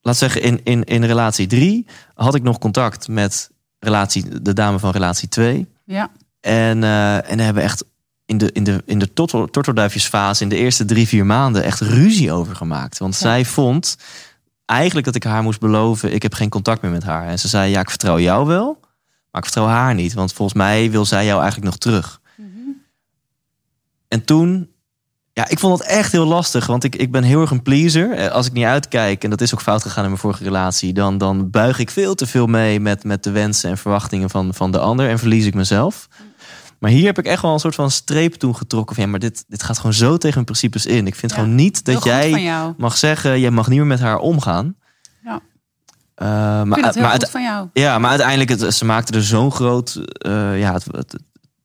laat 0.00 0.16
zeggen, 0.16 0.42
in, 0.42 0.60
in, 0.64 0.84
in 0.84 1.04
relatie 1.04 1.46
drie 1.46 1.86
had 2.14 2.34
ik 2.34 2.42
nog 2.42 2.58
contact 2.58 3.08
met 3.08 3.50
relatie, 3.78 4.42
de 4.42 4.52
dame 4.52 4.78
van 4.78 4.90
relatie 4.90 5.28
2. 5.28 5.68
Ja. 5.84 6.10
En, 6.40 6.82
en 7.24 7.38
hebben 7.38 7.62
echt 7.62 7.84
in 8.26 8.38
de, 8.38 8.52
in 8.52 8.64
de, 8.64 8.82
in 8.86 8.98
de 8.98 9.12
tortelduifjesfase 9.50 10.42
in 10.42 10.48
de 10.48 10.56
eerste 10.56 10.84
drie, 10.84 11.08
vier 11.08 11.26
maanden 11.26 11.62
echt 11.62 11.80
ruzie 11.80 12.32
over 12.32 12.56
gemaakt. 12.56 12.98
Want 12.98 13.14
zij 13.14 13.44
vond 13.44 13.96
eigenlijk 14.68 15.06
dat 15.06 15.14
ik 15.14 15.24
haar 15.24 15.42
moest 15.42 15.60
beloven, 15.60 16.14
ik 16.14 16.22
heb 16.22 16.34
geen 16.34 16.48
contact 16.48 16.82
meer 16.82 16.90
met 16.90 17.02
haar. 17.02 17.26
En 17.26 17.38
ze 17.38 17.48
zei, 17.48 17.70
ja, 17.70 17.80
ik 17.80 17.88
vertrouw 17.88 18.18
jou 18.18 18.46
wel, 18.46 18.78
maar 19.30 19.42
ik 19.42 19.44
vertrouw 19.44 19.66
haar 19.66 19.94
niet. 19.94 20.14
Want 20.14 20.32
volgens 20.32 20.58
mij 20.58 20.90
wil 20.90 21.04
zij 21.04 21.24
jou 21.24 21.40
eigenlijk 21.40 21.70
nog 21.70 21.78
terug. 21.78 22.20
Mm-hmm. 22.36 22.82
En 24.08 24.24
toen, 24.24 24.70
ja, 25.32 25.48
ik 25.48 25.58
vond 25.58 25.78
het 25.78 25.88
echt 25.88 26.12
heel 26.12 26.26
lastig. 26.26 26.66
Want 26.66 26.84
ik, 26.84 26.96
ik 26.96 27.10
ben 27.10 27.22
heel 27.22 27.40
erg 27.40 27.50
een 27.50 27.62
pleaser. 27.62 28.12
Eh, 28.12 28.30
als 28.30 28.46
ik 28.46 28.52
niet 28.52 28.64
uitkijk, 28.64 29.24
en 29.24 29.30
dat 29.30 29.40
is 29.40 29.54
ook 29.54 29.62
fout 29.62 29.82
gegaan 29.82 30.02
in 30.02 30.10
mijn 30.10 30.20
vorige 30.20 30.44
relatie, 30.44 30.92
dan, 30.92 31.18
dan 31.18 31.50
buig 31.50 31.78
ik 31.78 31.90
veel 31.90 32.14
te 32.14 32.26
veel 32.26 32.46
mee 32.46 32.80
met, 32.80 33.04
met 33.04 33.22
de 33.22 33.30
wensen 33.30 33.70
en 33.70 33.78
verwachtingen 33.78 34.30
van, 34.30 34.54
van 34.54 34.70
de 34.70 34.78
ander. 34.78 35.08
En 35.08 35.18
verlies 35.18 35.46
ik 35.46 35.54
mezelf. 35.54 36.08
Maar 36.78 36.90
hier 36.90 37.06
heb 37.06 37.18
ik 37.18 37.26
echt 37.26 37.42
wel 37.42 37.52
een 37.52 37.58
soort 37.58 37.74
van 37.74 37.90
streep 37.90 38.34
toen 38.34 38.56
getrokken. 38.56 38.94
Van, 38.94 39.04
ja, 39.04 39.10
maar 39.10 39.20
dit, 39.20 39.44
dit 39.48 39.62
gaat 39.62 39.76
gewoon 39.76 39.92
zo 39.92 40.16
tegen 40.16 40.34
mijn 40.34 40.44
principes 40.44 40.86
in. 40.86 41.06
Ik 41.06 41.14
vind 41.14 41.32
gewoon 41.32 41.54
niet 41.54 41.84
dat 41.84 42.04
jij 42.04 42.52
mag 42.76 42.96
zeggen... 42.96 43.40
jij 43.40 43.50
mag 43.50 43.68
niet 43.68 43.78
meer 43.78 43.86
met 43.86 44.00
haar 44.00 44.18
omgaan. 44.18 44.76
Ja. 45.24 45.40
Uh, 46.22 46.62
maar, 46.62 46.94
maar 46.98 47.26
van 47.30 47.42
jou. 47.42 47.68
Ja, 47.72 47.98
maar 47.98 48.10
uiteindelijk, 48.10 48.50
het, 48.50 48.74
ze 48.74 48.84
maakte 48.84 49.12
er 49.12 49.24
zo'n 49.24 49.52
groot... 49.52 50.00
Uh, 50.26 50.58
ja, 50.58 50.72
het, 50.72 50.84
het, 50.90 51.18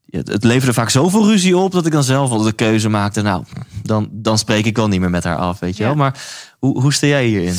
het, 0.09 0.27
het, 0.27 0.43
leverde 0.43 0.73
vaak 0.73 0.89
zoveel 0.89 1.25
ruzie 1.25 1.57
op... 1.57 1.71
dat 1.71 1.85
ik 1.85 1.91
dan 1.91 2.03
zelf 2.03 2.31
al 2.31 2.41
de 2.41 2.51
keuze 2.51 2.89
maakte... 2.89 3.21
nou, 3.21 3.43
dan, 3.83 4.09
dan 4.11 4.37
spreek 4.37 4.65
ik 4.65 4.77
wel 4.77 4.87
niet 4.87 4.99
meer 4.99 5.09
met 5.09 5.23
haar 5.23 5.37
af, 5.37 5.59
weet 5.59 5.77
je 5.77 5.83
ja. 5.83 5.89
wel. 5.89 5.97
Maar 5.97 6.23
hoe, 6.59 6.81
hoe 6.81 6.93
sta 6.93 7.07
jij 7.07 7.25
hierin? 7.25 7.55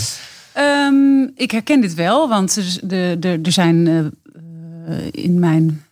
Um, 0.58 1.32
ik 1.34 1.50
herken 1.50 1.80
dit 1.80 1.94
wel, 1.94 2.28
want 2.28 2.56
er, 2.56 2.88
de, 2.88 3.38
er 3.42 3.52
zijn 3.52 3.86
uh, 3.86 4.04
in 5.10 5.38
mijn 5.38 5.83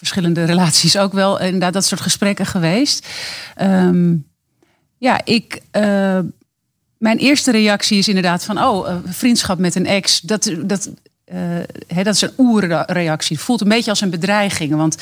verschillende 0.00 0.44
relaties 0.44 0.98
ook 0.98 1.12
wel 1.12 1.40
inderdaad 1.40 1.72
dat 1.72 1.84
soort 1.84 2.00
gesprekken 2.00 2.46
geweest. 2.46 3.06
Um, 3.62 4.26
ja, 4.98 5.20
ik. 5.24 5.60
Uh, 5.76 6.18
mijn 6.98 7.18
eerste 7.18 7.50
reactie 7.50 7.98
is 7.98 8.08
inderdaad 8.08 8.44
van, 8.44 8.62
oh, 8.62 8.88
uh, 8.88 8.94
vriendschap 9.04 9.58
met 9.58 9.74
een 9.74 9.86
ex, 9.86 10.20
dat, 10.20 10.52
dat, 10.64 10.90
uh, 11.32 11.38
he, 11.86 12.02
dat 12.02 12.14
is 12.14 12.20
een 12.20 12.32
oerreactie. 12.38 13.36
Het 13.36 13.44
voelt 13.44 13.60
een 13.60 13.68
beetje 13.68 13.90
als 13.90 14.00
een 14.00 14.10
bedreiging. 14.10 14.74
Want 14.74 14.96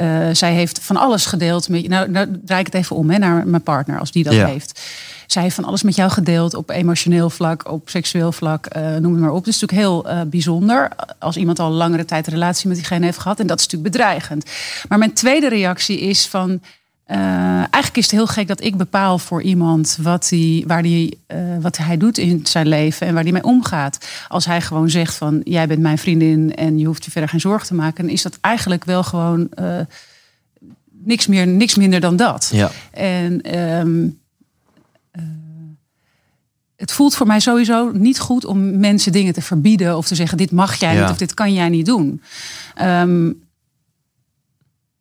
uh, 0.00 0.28
zij 0.32 0.54
heeft 0.54 0.78
van 0.82 0.96
alles 0.96 1.26
gedeeld. 1.26 1.68
Met, 1.68 1.88
nou, 1.88 2.10
nou 2.10 2.40
draai 2.44 2.60
ik 2.60 2.66
het 2.66 2.74
even 2.74 2.96
om 2.96 3.10
hè, 3.10 3.18
naar 3.18 3.46
mijn 3.46 3.62
partner, 3.62 3.98
als 3.98 4.10
die 4.10 4.24
dat 4.24 4.34
ja. 4.34 4.46
heeft. 4.46 4.80
Zij 5.26 5.42
heeft 5.42 5.54
van 5.54 5.64
alles 5.64 5.82
met 5.82 5.96
jou 5.96 6.10
gedeeld 6.10 6.54
op 6.54 6.70
emotioneel 6.70 7.30
vlak, 7.30 7.70
op 7.70 7.88
seksueel 7.88 8.32
vlak, 8.32 8.76
uh, 8.76 8.96
noem 8.96 9.12
het 9.12 9.20
maar 9.20 9.30
op. 9.30 9.44
Dat 9.44 9.54
is 9.54 9.60
natuurlijk 9.60 9.88
heel 9.88 10.10
uh, 10.10 10.20
bijzonder 10.26 10.90
als 11.18 11.36
iemand 11.36 11.58
al 11.58 11.70
langere 11.70 12.04
tijd 12.04 12.26
een 12.26 12.32
relatie 12.32 12.68
met 12.68 12.76
diegene 12.76 13.04
heeft 13.04 13.18
gehad. 13.18 13.40
En 13.40 13.46
dat 13.46 13.58
is 13.58 13.64
natuurlijk 13.64 13.92
bedreigend. 13.92 14.50
Maar 14.88 14.98
mijn 14.98 15.12
tweede 15.12 15.48
reactie 15.48 16.00
is 16.00 16.26
van. 16.26 16.60
Uh, 17.08 17.16
eigenlijk 17.56 17.96
is 17.96 18.04
het 18.04 18.10
heel 18.10 18.26
gek 18.26 18.48
dat 18.48 18.64
ik 18.64 18.76
bepaal 18.76 19.18
voor 19.18 19.42
iemand 19.42 19.98
wat, 20.00 20.26
die, 20.28 20.64
waar 20.66 20.82
die, 20.82 21.18
uh, 21.28 21.38
wat 21.60 21.76
hij 21.76 21.96
doet 21.96 22.18
in 22.18 22.40
zijn 22.46 22.66
leven 22.66 23.06
en 23.06 23.14
waar 23.14 23.22
hij 23.22 23.32
mee 23.32 23.44
omgaat. 23.44 24.06
Als 24.28 24.44
hij 24.44 24.60
gewoon 24.60 24.90
zegt 24.90 25.14
van 25.14 25.40
jij 25.44 25.66
bent 25.66 25.80
mijn 25.80 25.98
vriendin 25.98 26.54
en 26.54 26.78
je 26.78 26.86
hoeft 26.86 27.04
je 27.04 27.10
verder 27.10 27.30
geen 27.30 27.40
zorgen 27.40 27.66
te 27.66 27.74
maken, 27.74 28.04
dan 28.04 28.12
is 28.12 28.22
dat 28.22 28.38
eigenlijk 28.40 28.84
wel 28.84 29.02
gewoon 29.02 29.48
uh, 29.60 29.80
niks, 31.04 31.26
meer, 31.26 31.46
niks 31.46 31.74
minder 31.74 32.00
dan 32.00 32.16
dat. 32.16 32.50
Ja. 32.52 32.70
En 32.90 33.58
um, 33.58 34.18
het 36.84 36.92
voelt 36.92 37.14
voor 37.14 37.26
mij 37.26 37.40
sowieso 37.40 37.90
niet 37.92 38.20
goed 38.20 38.44
om 38.44 38.78
mensen 38.78 39.12
dingen 39.12 39.32
te 39.32 39.42
verbieden 39.42 39.96
of 39.96 40.06
te 40.06 40.14
zeggen: 40.14 40.38
dit 40.38 40.50
mag 40.50 40.74
jij 40.74 40.94
ja. 40.94 41.00
niet 41.00 41.10
of 41.10 41.16
dit 41.16 41.34
kan 41.34 41.52
jij 41.52 41.68
niet 41.68 41.86
doen. 41.86 42.22
Um, 42.82 43.42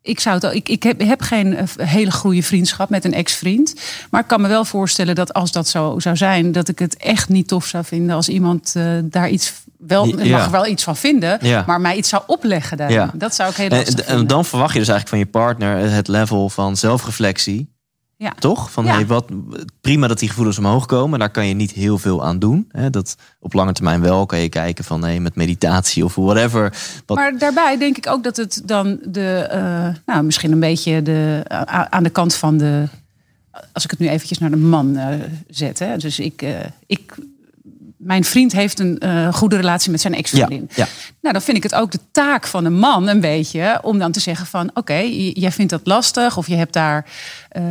ik, 0.02 0.20
zou 0.20 0.40
het, 0.40 0.54
ik, 0.54 0.70
ik 0.70 0.84
heb, 0.84 1.02
heb, 1.02 1.22
geen 1.22 1.68
hele 1.78 2.12
goede 2.12 2.44
vriendschap 2.44 2.90
met 2.90 3.06
een 3.06 3.14
ex-vriend. 3.14 3.76
Maar 4.10 4.22
ik 4.22 4.28
kan 4.28 4.42
me 4.42 4.48
wel 4.48 4.66
voorstellen 4.66 5.16
dat 5.16 5.34
als 5.34 5.52
dat 5.52 5.68
zo 5.68 5.96
zou 5.98 6.18
zijn, 6.18 6.52
dat 6.52 6.68
ik 6.70 6.80
het 6.80 6.98
echt 6.98 7.30
niet 7.30 7.48
tof 7.48 7.66
zou 7.66 7.84
vinden 7.86 8.16
als 8.16 8.30
iemand 8.30 8.74
uh, 8.78 8.86
daar 9.04 9.30
iets. 9.30 9.54
Wel, 9.78 10.06
ja. 10.06 10.38
mag 10.38 10.46
er 10.46 10.52
wel 10.52 10.68
iets 10.68 10.84
van 10.84 10.96
vinden, 10.96 11.38
ja. 11.42 11.64
maar 11.68 11.82
mij 11.82 11.96
iets 11.96 12.10
zou 12.10 12.24
opleggen 12.28 12.78
daarin. 12.78 12.98
Ja. 12.98 13.12
Dat 13.14 13.36
zou 13.36 13.50
ik 13.50 13.56
heel 13.56 13.70
lastig 13.70 14.00
en, 14.00 14.06
en 14.06 14.28
dan 14.28 14.46
verwacht 14.46 14.74
je 14.74 14.80
dus 14.80 14.88
eigenlijk 14.88 15.10
van 15.10 15.40
je 15.40 15.46
partner 15.46 15.92
het 15.92 16.08
level 16.08 16.50
van 16.50 16.78
zelfreflectie. 16.78 17.73
Ja. 18.24 18.34
Toch? 18.40 18.72
Van, 18.72 18.86
Ja. 18.86 18.94
hey, 18.94 19.06
wat, 19.06 19.26
prima 19.82 20.08
dat 20.08 20.20
die 20.20 20.30
gevoelens 20.30 20.58
omhoog 20.58 20.86
komen. 20.86 21.20
Daar 21.20 21.30
kan 21.30 21.48
je 21.48 21.54
niet 21.54 21.72
heel 21.72 21.98
veel 21.98 22.26
aan 22.26 22.40
doen. 22.40 22.70
Hè? 22.72 22.90
Dat 22.90 23.16
op 23.40 23.54
lange 23.54 23.74
termijn 23.74 24.02
wel 24.02 24.26
kan 24.26 24.40
je 24.40 24.50
kijken 24.50 24.84
van 24.84 25.04
hey, 25.04 25.20
met 25.20 25.36
meditatie 25.36 26.04
of 26.04 26.16
whatever. 26.16 26.78
Wat... 27.06 27.18
Maar 27.18 27.38
daarbij 27.38 27.78
denk 27.78 27.98
ik 27.98 28.08
ook 28.08 28.24
dat 28.24 28.38
het 28.38 28.62
dan 28.66 29.00
de, 29.04 29.50
uh, 29.54 29.96
nou, 30.06 30.24
misschien 30.24 30.52
een 30.52 30.60
beetje 30.60 31.02
de, 31.02 31.46
uh, 31.52 31.62
aan 31.90 32.04
de 32.04 32.10
kant 32.10 32.36
van 32.36 32.58
de. 32.58 32.88
Als 33.72 33.84
ik 33.84 33.92
het 33.92 34.00
nu 34.00 34.10
eventjes 34.10 34.38
naar 34.38 34.50
de 34.50 34.58
man 34.58 34.98
uh, 34.98 35.08
zet. 35.48 35.80
Hè? 35.80 35.98
Dus 35.98 36.20
ik, 36.20 36.42
uh, 36.42 36.60
ik 36.86 37.16
mijn 38.04 38.24
vriend 38.24 38.52
heeft 38.52 38.80
een 38.80 39.02
uh, 39.06 39.34
goede 39.34 39.56
relatie 39.56 39.92
met 39.92 40.02
zijn 40.02 40.16
ex-vriendin. 40.16 40.70
Ja, 40.70 40.84
ja. 40.84 40.88
Nou, 41.22 41.34
dan 41.34 41.44
vind 41.44 41.58
ik 41.58 41.64
het 41.64 41.76
ook 41.76 41.92
de 41.92 42.00
taak 42.12 42.48
van 42.48 42.66
een 42.66 42.78
man 42.78 43.08
een 43.08 43.20
beetje 43.20 43.80
om 43.82 44.00
dan 44.00 44.12
te 44.12 44.20
zeggen 44.20 44.46
van 44.46 44.70
oké, 44.70 44.80
okay, 44.80 45.10
jij 45.34 45.52
vindt 45.52 45.72
dat 45.72 45.82
lastig 45.84 46.38
of 46.38 46.48
je 46.48 46.56
hebt 46.56 46.74
daar, 46.74 47.06
uh, 47.58 47.64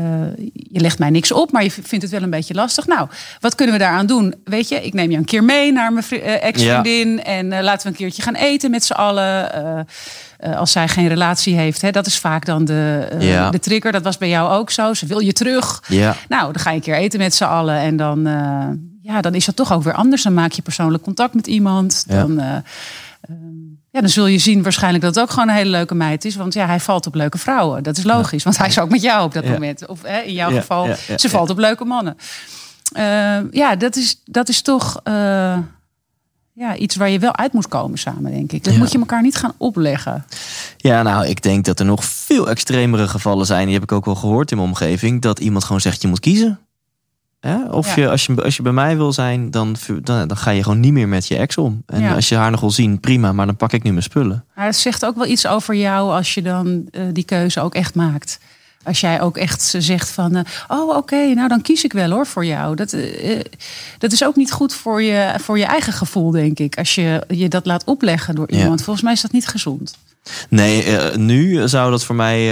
je 0.53 0.81
legt 0.81 0.99
mij 0.99 1.11
niks 1.11 1.33
op, 1.33 1.53
maar 1.53 1.63
je 1.63 1.71
vindt 1.71 2.03
het 2.03 2.11
wel 2.11 2.23
een 2.23 2.31
beetje 2.31 2.55
lastig. 2.55 2.87
Nou, 2.87 3.09
wat 3.41 3.55
kunnen 3.55 3.75
we 3.75 3.81
daaraan 3.81 4.07
doen? 4.07 4.35
Weet 4.45 4.69
je, 4.69 4.85
ik 4.85 4.93
neem 4.93 5.11
je 5.11 5.17
een 5.17 5.25
keer 5.25 5.45
mee 5.45 5.73
naar 5.73 5.93
mijn 5.93 6.05
uh, 6.11 6.45
ex-vriendin 6.45 7.17
ja. 7.17 7.23
en 7.23 7.63
laten 7.63 7.83
we 7.83 7.89
een 7.89 7.99
keertje 7.99 8.23
gaan 8.23 8.35
eten 8.35 8.71
met 8.71 8.85
z'n 8.85 8.93
allen. 8.93 9.87
Als 10.57 10.73
zij 10.73 10.89
geen 10.89 11.09
relatie 11.09 11.57
heeft, 11.57 11.83
hè, 11.83 11.91
dat 11.91 12.07
is 12.07 12.19
vaak 12.19 12.47
dan 12.47 12.65
de, 12.65 13.09
de 13.51 13.59
trigger. 13.59 13.93
Dat 13.93 14.03
was 14.03 14.19
bij 14.19 14.29
jou 14.29 14.53
ook 14.53 14.71
zo. 14.71 14.95
Ze 14.95 15.07
wil 15.07 15.19
je 15.19 15.33
terug. 15.33 15.83
Ja. 15.89 16.17
Nou, 16.29 16.53
dan 16.53 16.63
ga 16.63 16.71
je 16.71 16.77
een 16.77 16.83
keer 16.83 16.97
eten 16.97 17.19
met 17.19 17.35
z'n 17.35 17.45
allen 17.45 17.77
en 17.77 17.97
dan, 17.97 18.29
ja, 19.03 19.21
dan 19.21 19.35
is 19.35 19.45
dat 19.45 19.57
toch 19.57 19.73
ook 19.73 19.83
weer 19.83 19.95
anders. 19.95 20.23
Dan 20.23 20.35
maak 20.35 20.53
je 20.53 20.63
persoonlijk 20.63 21.03
contact 21.03 21.35
met 21.35 21.47
iemand. 21.47 22.05
Dan, 22.09 22.35
ja. 22.35 22.63
ja, 23.91 24.01
dan 24.01 24.09
zul 24.09 24.27
je 24.27 24.39
zien 24.39 24.63
waarschijnlijk 24.63 25.05
dat 25.05 25.15
het 25.15 25.25
ook 25.25 25.31
gewoon 25.31 25.49
een 25.49 25.55
hele 25.55 25.71
leuke 25.71 25.95
meid 25.95 26.25
is. 26.25 26.37
Want 26.37 26.55
ja, 26.55 26.67
hij 26.67 26.81
valt 26.81 27.07
op 27.07 27.15
leuke 27.15 27.39
vrouwen. 27.39 27.83
Dat 27.83 27.97
is 27.97 28.05
logisch, 28.05 28.43
want 28.43 28.59
hij 28.59 28.67
is 28.67 28.79
ook 28.79 28.91
met 28.91 29.03
jou 29.03 29.25
op 29.25 29.33
dat 29.33 29.45
moment. 29.45 29.87
Of 29.87 30.03
hè, 30.03 30.21
in 30.21 30.33
jouw 30.33 30.51
geval, 30.51 30.89
ze 31.17 31.29
valt 31.29 31.51
op 31.51 31.59
leuke 31.59 31.85
mannen. 31.85 32.17
ja, 33.51 33.77
dat 33.77 33.97
is, 33.97 34.21
dat 34.25 34.49
is 34.49 34.63
toch 34.63 35.01
ja, 36.55 36.77
iets 36.77 36.97
waar 36.97 37.11
je 37.11 37.19
wel 37.19 37.37
uit 37.37 37.53
moet 37.53 37.69
komen 37.69 37.99
samen, 37.99 38.33
denk 38.33 38.53
ik. 38.53 38.65
Dat 38.65 38.77
moet 38.77 38.93
je 38.93 38.99
elkaar 38.99 39.23
niet 39.23 39.37
gaan 39.37 39.55
opleggen. 39.57 40.25
Ja, 40.77 41.03
nou, 41.03 41.27
ik 41.27 41.43
denk 41.43 41.65
dat 41.65 41.81
er 41.81 41.87
nog 41.87 42.05
veel 42.05 42.49
extremere 42.49 43.09
gevallen 43.09 43.47
zijn. 43.47 43.65
Die 43.65 43.75
heb 43.75 43.83
ik 43.83 43.93
ook 43.93 44.05
wel 44.05 44.15
gehoord 44.15 44.51
in 44.51 44.57
mijn 44.57 44.69
omgeving. 44.69 45.23
Dat 45.23 45.39
iemand 45.39 45.65
gewoon 45.65 45.81
zegt, 45.81 46.03
je 46.03 46.09
moet 46.09 46.21
kiezen. 46.21 46.59
Ja? 47.43 47.67
Of 47.71 47.97
ja. 47.97 48.03
Je, 48.03 48.09
als, 48.11 48.27
je, 48.27 48.43
als 48.43 48.57
je 48.57 48.63
bij 48.63 48.73
mij 48.73 48.97
wil 48.97 49.13
zijn, 49.13 49.51
dan, 49.51 49.77
dan, 50.03 50.29
dan, 50.29 50.37
ga 50.37 50.51
je 50.51 50.63
gewoon 50.63 50.81
niet 50.81 50.93
meer 50.93 51.09
met 51.09 51.27
je 51.27 51.37
ex 51.37 51.59
om. 51.59 51.83
En 51.87 52.01
ja. 52.01 52.15
als 52.15 52.29
je 52.29 52.35
haar 52.35 52.51
nog 52.51 52.61
wil 52.61 52.71
zien, 52.71 53.01
prima, 53.01 53.33
maar 53.33 53.47
dan 53.47 53.57
pak 53.57 53.73
ik 53.73 53.83
nu 53.83 53.91
mijn 53.91 54.03
spullen. 54.03 54.45
Maar 54.55 54.65
het 54.65 54.77
zegt 54.77 55.05
ook 55.05 55.17
wel 55.17 55.27
iets 55.27 55.47
over 55.47 55.75
jou 55.75 56.13
als 56.13 56.35
je 56.35 56.43
dan 56.43 56.89
uh, 56.91 57.03
die 57.13 57.25
keuze 57.25 57.61
ook 57.61 57.75
echt 57.75 57.95
maakt. 57.95 58.39
Als 58.85 59.01
jij 59.01 59.21
ook 59.21 59.37
echt 59.37 59.75
zegt 59.79 60.11
van, 60.11 60.37
uh, 60.37 60.43
oh 60.69 60.89
oké, 60.89 60.97
okay, 60.97 61.33
nou 61.33 61.49
dan 61.49 61.63
kies 61.63 61.85
ik 61.85 61.93
wel 61.93 62.11
hoor 62.11 62.27
voor 62.27 62.45
jou. 62.45 62.77
Dat, 62.77 62.93
uh, 62.93 63.41
dat 63.99 64.13
is 64.13 64.25
ook 64.25 64.37
niet 64.37 64.53
goed 64.53 64.75
voor 64.75 65.03
je, 65.03 65.35
voor 65.39 65.59
je 65.59 65.65
eigen 65.65 65.93
gevoel, 65.93 66.31
denk 66.31 66.59
ik. 66.59 66.79
Als 66.79 66.95
je 66.95 67.25
je 67.29 67.49
dat 67.49 67.67
laat 67.67 67.85
opleggen 67.85 68.35
door 68.35 68.51
iemand. 68.51 68.79
Ja. 68.79 68.85
Volgens 68.85 69.05
mij 69.05 69.13
is 69.13 69.21
dat 69.21 69.33
niet 69.33 69.47
gezond. 69.47 69.95
Nee, 70.49 70.87
uh, 70.87 71.15
nu 71.15 71.69
zou 71.69 71.91
dat 71.91 72.05
voor 72.05 72.15
mij 72.15 72.47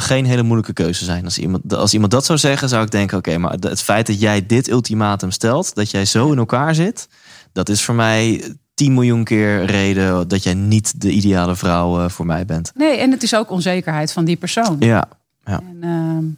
geen 0.00 0.24
hele 0.24 0.42
moeilijke 0.42 0.72
keuze 0.72 1.04
zijn. 1.04 1.24
Als 1.24 1.38
iemand, 1.38 1.74
als 1.74 1.92
iemand 1.92 2.12
dat 2.12 2.24
zou 2.24 2.38
zeggen, 2.38 2.68
zou 2.68 2.84
ik 2.84 2.90
denken: 2.90 3.18
oké, 3.18 3.28
okay, 3.28 3.40
maar 3.40 3.56
het 3.70 3.82
feit 3.82 4.06
dat 4.06 4.20
jij 4.20 4.46
dit 4.46 4.68
ultimatum 4.68 5.30
stelt, 5.30 5.74
dat 5.74 5.90
jij 5.90 6.04
zo 6.04 6.32
in 6.32 6.38
elkaar 6.38 6.74
zit, 6.74 7.08
dat 7.52 7.68
is 7.68 7.82
voor 7.82 7.94
mij 7.94 8.54
10 8.74 8.94
miljoen 8.94 9.24
keer 9.24 9.64
reden 9.64 10.28
dat 10.28 10.42
jij 10.42 10.54
niet 10.54 11.00
de 11.00 11.10
ideale 11.10 11.56
vrouw 11.56 12.08
voor 12.08 12.26
mij 12.26 12.44
bent. 12.44 12.72
Nee, 12.74 12.98
en 12.98 13.10
het 13.10 13.22
is 13.22 13.34
ook 13.34 13.50
onzekerheid 13.50 14.12
van 14.12 14.24
die 14.24 14.36
persoon. 14.36 14.76
Ja. 14.78 15.08
Ja. 15.44 15.60
En, 15.60 15.76
uh, 15.80 16.34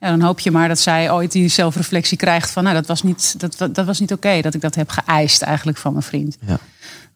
ja, 0.00 0.10
dan 0.10 0.20
hoop 0.20 0.40
je 0.40 0.50
maar 0.50 0.68
dat 0.68 0.78
zij 0.78 1.12
ooit 1.12 1.32
die 1.32 1.48
zelfreflectie 1.48 2.16
krijgt 2.16 2.50
van, 2.50 2.62
nou, 2.62 2.74
dat 2.74 2.86
was 2.86 3.02
niet, 3.02 3.40
dat, 3.40 3.74
dat 3.74 3.86
was 3.86 4.00
niet 4.00 4.12
oké 4.12 4.26
okay, 4.26 4.42
dat 4.42 4.54
ik 4.54 4.60
dat 4.60 4.74
heb 4.74 4.90
geëist 4.90 5.42
eigenlijk 5.42 5.78
van 5.78 5.92
mijn 5.92 6.04
vriend. 6.04 6.36
Ja. 6.46 6.58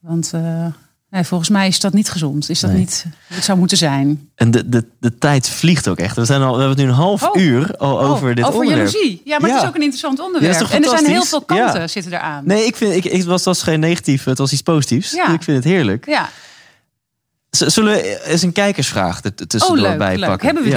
Want 0.00 0.32
uh, 0.34 0.66
Nee, 1.14 1.24
volgens 1.24 1.48
mij 1.50 1.66
is 1.66 1.80
dat 1.80 1.92
niet 1.92 2.10
gezond. 2.10 2.50
Is 2.50 2.60
dat 2.60 2.70
Nee. 2.70 2.78
niet 2.78 3.06
het 3.26 3.44
zou 3.44 3.58
moeten 3.58 3.76
zijn? 3.76 4.28
En 4.34 4.50
de, 4.50 4.68
de, 4.68 4.84
de 5.00 5.18
tijd 5.18 5.48
vliegt 5.48 5.88
ook 5.88 5.98
echt. 5.98 6.16
We, 6.16 6.24
zijn 6.24 6.42
al, 6.42 6.52
we 6.52 6.58
hebben 6.58 6.76
het 6.76 6.78
nu 6.86 6.92
een 6.92 6.98
half 6.98 7.22
Oh. 7.22 7.40
uur 7.40 7.76
al 7.76 8.00
over 8.00 8.28
Oh, 8.28 8.34
dit 8.34 8.44
over 8.44 8.60
onderwerp. 8.60 8.90
jaloezie. 8.92 9.22
Ja, 9.24 9.38
maar 9.38 9.50
het 9.50 9.62
is 9.62 9.68
ook 9.68 9.74
een 9.74 9.80
interessant 9.80 10.20
onderwerp. 10.20 10.52
Ja, 10.54 10.60
is 10.60 10.64
toch 10.66 10.76
en 10.76 10.82
er 10.82 10.88
zijn 10.98 11.04
heel 11.06 11.24
veel 11.24 11.40
kanten 11.42 11.80
Ja. 11.80 11.86
zitten 11.88 12.12
eraan. 12.12 12.42
Nee, 12.46 12.66
ik 12.66 12.76
vind, 12.76 12.94
ik, 12.94 13.04
ik, 13.04 13.12
het 13.16 13.24
was, 13.24 13.44
was 13.44 13.62
geen 13.62 13.80
negatief, 13.80 14.24
het 14.24 14.38
was 14.38 14.52
iets 14.52 14.62
positiefs. 14.62 15.10
Ja. 15.12 15.32
Ik 15.32 15.42
vind 15.42 15.56
het 15.56 15.72
heerlijk. 15.72 16.06
Ja, 16.06 16.28
Zullen 17.50 17.92
we 17.92 18.24
eens 18.26 18.42
een 18.42 18.52
kijkersvraag 18.52 19.22
er 19.24 19.32
oh 19.40 19.46
tussendoor 19.46 19.76
leuk, 19.76 19.88
leuk. 19.88 19.98
bijpakken? 19.98 20.46
Hebben 20.46 20.64
we 20.64 20.70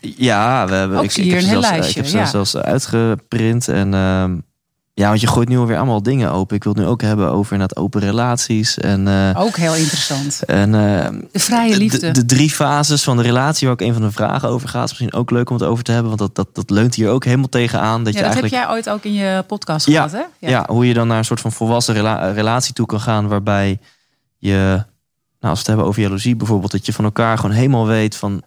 die? 0.00 0.14
Ja, 0.16 0.66
we 0.66 0.74
hebben. 0.74 0.98
Ook 0.98 1.04
ik, 1.04 1.10
zie 1.10 1.22
ik 1.24 1.28
hier 1.28 1.36
heb 1.38 1.44
een 1.44 1.50
heel 1.50 1.60
zelfs, 1.60 1.76
lijstje, 1.76 2.00
Ik 2.00 2.06
heb 2.12 2.24
ze 2.24 2.30
zelfs 2.30 2.56
uitgeprint. 2.56 3.68
En 3.68 3.94
ehm, 3.94 4.36
ja, 4.94 5.08
want 5.08 5.20
je 5.20 5.26
gooit 5.26 5.48
nu 5.48 5.58
alweer 5.58 5.76
allemaal 5.76 6.02
dingen 6.02 6.32
open. 6.32 6.56
Ik 6.56 6.64
wil 6.64 6.72
het 6.72 6.82
nu 6.82 6.88
ook 6.88 7.00
hebben 7.02 7.30
over 7.30 7.52
inderdaad 7.52 7.76
open 7.82 8.00
relaties. 8.00 8.78
En, 8.78 9.08
eh, 9.08 9.40
Ook 9.42 9.56
heel 9.56 9.74
interessant. 9.74 10.42
en 10.44 10.74
eh, 10.74 11.08
De 11.32 11.38
vrije 11.38 11.76
liefde. 11.76 11.98
de, 11.98 12.10
de 12.10 12.24
drie 12.24 12.50
fases 12.50 13.02
van 13.02 13.16
de 13.16 13.22
relatie, 13.22 13.66
waar 13.66 13.76
ook 13.80 13.86
een 13.86 13.92
van 13.92 14.02
de 14.02 14.10
vragen 14.10 14.48
over 14.48 14.68
gaat. 14.68 14.84
Is 14.84 14.90
misschien 14.90 15.12
ook 15.12 15.30
leuk 15.30 15.50
om 15.50 15.56
het 15.56 15.64
over 15.64 15.84
te 15.84 15.92
hebben. 15.92 16.16
Want 16.16 16.20
dat, 16.20 16.34
dat, 16.34 16.54
dat 16.54 16.70
leunt 16.70 16.94
hier 16.94 17.08
ook 17.10 17.24
helemaal 17.24 17.48
tegenaan. 17.48 18.04
Dat 18.04 18.12
ja, 18.12 18.18
je 18.18 18.24
dat 18.24 18.32
eigenlijk 18.34 18.54
heb 18.54 18.62
jij 18.64 18.72
ooit 18.76 18.88
ook 18.90 19.04
in 19.04 19.12
je 19.12 19.44
podcast 19.46 19.86
Ja, 19.86 20.08
gehad, 20.08 20.26
hè? 20.40 20.48
ja. 20.48 20.64
hoe 20.68 20.86
je 20.86 20.94
dan 20.94 21.06
naar 21.06 21.18
een 21.18 21.24
soort 21.24 21.40
van 21.40 21.52
volwassen 21.52 21.94
rela- 21.94 22.30
relatie 22.30 22.74
toe 22.74 22.86
kan 22.86 23.00
gaan. 23.00 23.28
Waarbij 23.28 23.78
je, 24.38 24.54
nou, 24.56 24.84
als 25.40 25.52
we 25.52 25.58
het 25.58 25.66
hebben 25.66 25.86
over 25.86 26.02
jaloezie 26.02 26.36
bijvoorbeeld, 26.36 26.72
dat 26.72 26.86
je 26.86 26.92
van 26.92 27.04
elkaar 27.04 27.38
gewoon 27.38 27.56
helemaal 27.56 27.86
weet 27.86 28.16
van. 28.16 28.42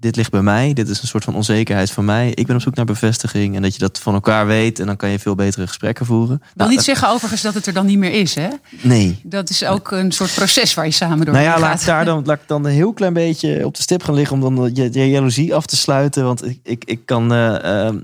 Dit 0.00 0.16
ligt 0.16 0.30
bij 0.30 0.42
mij, 0.42 0.72
dit 0.72 0.88
is 0.88 1.02
een 1.02 1.08
soort 1.08 1.24
van 1.24 1.34
onzekerheid 1.34 1.90
van 1.90 2.04
mij. 2.04 2.30
Ik 2.34 2.46
ben 2.46 2.56
op 2.56 2.62
zoek 2.62 2.74
naar 2.74 2.84
bevestiging. 2.84 3.56
En 3.56 3.62
dat 3.62 3.72
je 3.72 3.78
dat 3.78 3.98
van 4.00 4.14
elkaar 4.14 4.46
weet. 4.46 4.78
En 4.80 4.86
dan 4.86 4.96
kan 4.96 5.08
je 5.10 5.18
veel 5.18 5.34
betere 5.34 5.66
gesprekken 5.66 6.06
voeren. 6.06 6.34
Ik 6.36 6.40
wil 6.42 6.50
Nou, 6.54 6.68
niet 6.68 6.76
dat- 6.78 6.86
zeggen 6.86 7.08
overigens 7.08 7.42
dat 7.42 7.54
het 7.54 7.66
er 7.66 7.72
dan 7.72 7.86
niet 7.86 7.98
meer 7.98 8.12
is, 8.12 8.34
hè? 8.34 8.48
Nee. 8.82 9.20
Dat 9.22 9.50
is 9.50 9.64
ook 9.64 9.90
een 9.90 10.12
soort 10.12 10.34
proces 10.34 10.74
waar 10.74 10.84
je 10.84 10.90
samen 10.90 11.24
door 11.24 11.34
Nou 11.34 11.46
ja, 11.46 11.52
gaat. 11.52 11.60
laat 11.60 11.80
ik 11.80 11.86
daar 11.86 12.04
dan, 12.04 12.22
laat 12.24 12.36
ik 12.40 12.48
dan 12.48 12.64
een 12.64 12.72
heel 12.72 12.92
klein 12.92 13.12
beetje 13.12 13.64
op 13.66 13.74
de 13.74 13.82
stip 13.82 14.02
gaan 14.02 14.14
liggen. 14.14 14.42
Om 14.42 14.54
dan 14.54 14.70
je, 14.74 14.88
je 14.92 15.10
jaloezie 15.10 15.54
af 15.54 15.66
te 15.66 15.76
sluiten. 15.76 16.24
Want 16.24 16.44
ik, 16.46 16.58
ik, 16.62 16.84
ik 16.84 17.00
kan 17.06 17.32
eh, 17.32 17.86
eh, 17.86 17.94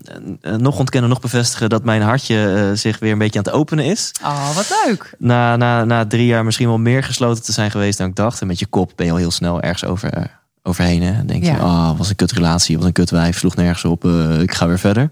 eh, 0.41 0.55
nog 0.57 0.79
ontkennen, 0.79 1.11
nog 1.11 1.21
bevestigen 1.21 1.69
dat 1.69 1.85
mijn 1.85 2.03
hartje 2.03 2.71
zich 2.75 2.99
weer 2.99 3.13
een 3.13 3.19
beetje 3.19 3.39
aan 3.39 3.45
het 3.45 3.55
openen 3.55 3.85
is. 3.85 4.11
Oh, 4.23 4.55
wat 4.55 4.75
leuk. 4.87 5.15
na, 5.19 5.57
na, 5.57 5.85
na 5.85 6.07
drie 6.07 6.27
jaar 6.27 6.45
misschien 6.45 6.69
wel 6.69 6.79
meer 6.79 7.03
gesloten 7.05 7.43
te 7.43 7.53
zijn 7.53 7.71
geweest 7.71 7.99
dan 7.99 8.09
ik 8.09 8.17
dacht. 8.17 8.41
En 8.41 8.47
met 8.47 8.59
je 8.59 8.67
kop 8.67 8.93
ben 8.97 9.07
je 9.07 9.13
al 9.13 9.19
heel 9.19 9.31
snel 9.31 9.61
ergens 9.61 9.85
over, 9.85 10.41
overheen. 10.63 11.03
Hè? 11.03 11.17
Dan 11.17 11.27
denk 11.27 11.45
je, 11.45 11.51
oh, 11.51 11.99
was 11.99 12.09
een 12.09 12.17
kutrelatie, 12.17 12.77
was 12.77 12.87
een 12.87 12.93
kutwijf, 12.93 13.39
sloeg 13.39 13.57
nergens 13.57 13.85
op, 13.85 14.05
eh, 14.05 14.41
ik 14.41 14.53
ga 14.55 14.67
weer 14.67 14.79
verder. 14.79 15.11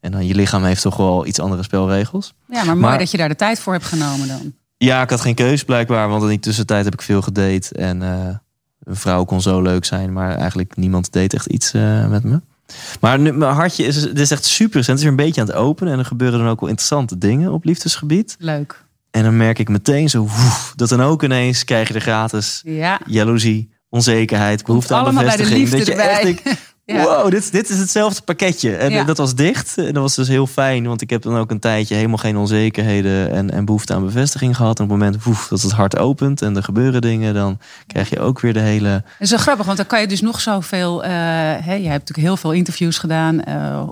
En 0.00 0.10
dan 0.12 0.26
je 0.26 0.34
lichaam 0.34 0.64
heeft 0.64 0.82
toch 0.82 0.96
wel 0.96 1.26
iets 1.26 1.40
andere 1.40 1.62
spelregels. 1.62 2.34
Ja, 2.48 2.56
maar 2.56 2.64
mooi 2.64 2.78
Maar- 2.78 2.98
dat 2.98 3.10
je 3.10 3.16
daar 3.16 3.28
de 3.28 3.36
tijd 3.36 3.60
voor 3.60 3.72
hebt 3.72 3.84
genomen 3.84 4.28
dan. 4.28 4.52
Ja, 4.76 5.02
ik 5.02 5.10
had 5.10 5.20
geen 5.20 5.34
keus 5.34 5.64
blijkbaar, 5.64 6.08
want 6.08 6.22
in 6.22 6.28
die 6.28 6.38
tussentijd 6.38 6.84
heb 6.84 6.92
ik 6.94 7.02
veel 7.02 7.22
gedate. 7.22 7.74
En 7.74 8.02
eh, 8.02 8.28
een 8.84 8.96
vrouw 8.96 9.24
kon 9.24 9.40
zo 9.42 9.62
leuk 9.62 9.84
zijn, 9.84 10.12
maar 10.12 10.36
eigenlijk 10.36 10.76
niemand 10.76 11.12
deed 11.12 11.34
echt 11.34 11.46
iets 11.46 11.72
eh, 11.74 12.06
met 12.08 12.24
me. 12.24 12.40
Maar 13.00 13.18
nu, 13.18 13.32
mijn 13.32 13.52
hartje 13.54 13.84
is, 13.84 14.02
dit 14.02 14.18
is 14.18 14.30
echt 14.30 14.44
super. 14.44 14.78
Het 14.80 14.88
is 14.88 15.00
weer 15.02 15.10
een 15.10 15.16
beetje 15.16 15.40
aan 15.40 15.46
het 15.46 15.56
openen. 15.56 15.92
En 15.92 15.98
er 15.98 16.04
gebeuren 16.04 16.38
dan 16.38 16.48
ook 16.48 16.60
wel 16.60 16.68
interessante 16.68 17.18
dingen 17.18 17.52
op 17.52 17.64
liefdesgebied. 17.64 18.36
Leuk. 18.38 18.84
En 19.10 19.22
dan 19.22 19.36
merk 19.36 19.58
ik 19.58 19.68
meteen 19.68 20.10
zo, 20.10 20.20
woef, 20.20 20.72
dat 20.76 20.88
dan 20.88 21.00
ook 21.00 21.22
ineens 21.22 21.64
krijg 21.64 21.88
je 21.88 21.94
er 21.94 22.00
gratis 22.00 22.60
Ja. 22.64 23.00
jaloezie, 23.06 23.70
onzekerheid, 23.94 24.64
behoefte 24.64 24.94
aan 24.94 25.14
bevestiging. 25.14 25.68
dat 25.68 25.86
je 25.86 25.94
echt 25.94 26.00
erbij. 26.00 26.22
denkt, 26.22 26.42
Ja. 26.86 27.02
wow, 27.02 27.30
dit, 27.30 27.52
dit 27.52 27.68
is 27.70 27.78
hetzelfde 27.78 28.22
pakketje. 28.22 28.76
En 28.76 28.90
Ja. 28.90 29.04
dat 29.04 29.16
was 29.16 29.34
dicht. 29.34 29.78
En 29.78 29.92
dat 29.92 30.02
was 30.02 30.14
dus 30.14 30.28
heel 30.28 30.46
fijn, 30.46 30.86
want 30.86 31.00
ik 31.02 31.10
heb 31.10 31.22
dan 31.22 31.36
ook 31.36 31.50
een 31.50 31.58
tijdje 31.58 31.94
helemaal 31.94 32.16
geen 32.16 32.36
onzekerheden 32.36 33.30
en, 33.30 33.50
en 33.50 33.64
behoefte 33.64 33.94
aan 33.94 34.04
bevestiging 34.04 34.56
gehad. 34.56 34.78
En 34.78 34.84
op 34.84 34.90
het 34.90 34.98
moment 34.98 35.22
woef, 35.24 35.48
dat 35.48 35.62
het 35.62 35.72
hart 35.72 35.98
opent 35.98 36.42
en 36.42 36.56
er 36.56 36.62
gebeuren 36.62 37.00
dingen, 37.00 37.34
dan 37.34 37.58
krijg 37.86 38.10
je 38.10 38.20
ook 38.20 38.40
weer 38.40 38.52
de 38.52 38.60
hele... 38.60 38.90
Dat 38.90 39.02
is 39.18 39.30
wel 39.30 39.38
grappig, 39.38 39.64
want 39.66 39.76
dan 39.78 39.86
kan 39.86 40.00
je 40.00 40.06
dus 40.06 40.20
nog 40.20 40.40
zoveel... 40.40 41.04
eh 41.04 41.10
hè, 41.10 41.74
je 41.74 41.88
hebt 41.88 42.08
natuurlijk 42.08 42.26
heel 42.26 42.36
veel 42.36 42.52
interviews 42.52 42.98
gedaan... 42.98 43.42
eh, 43.44 43.88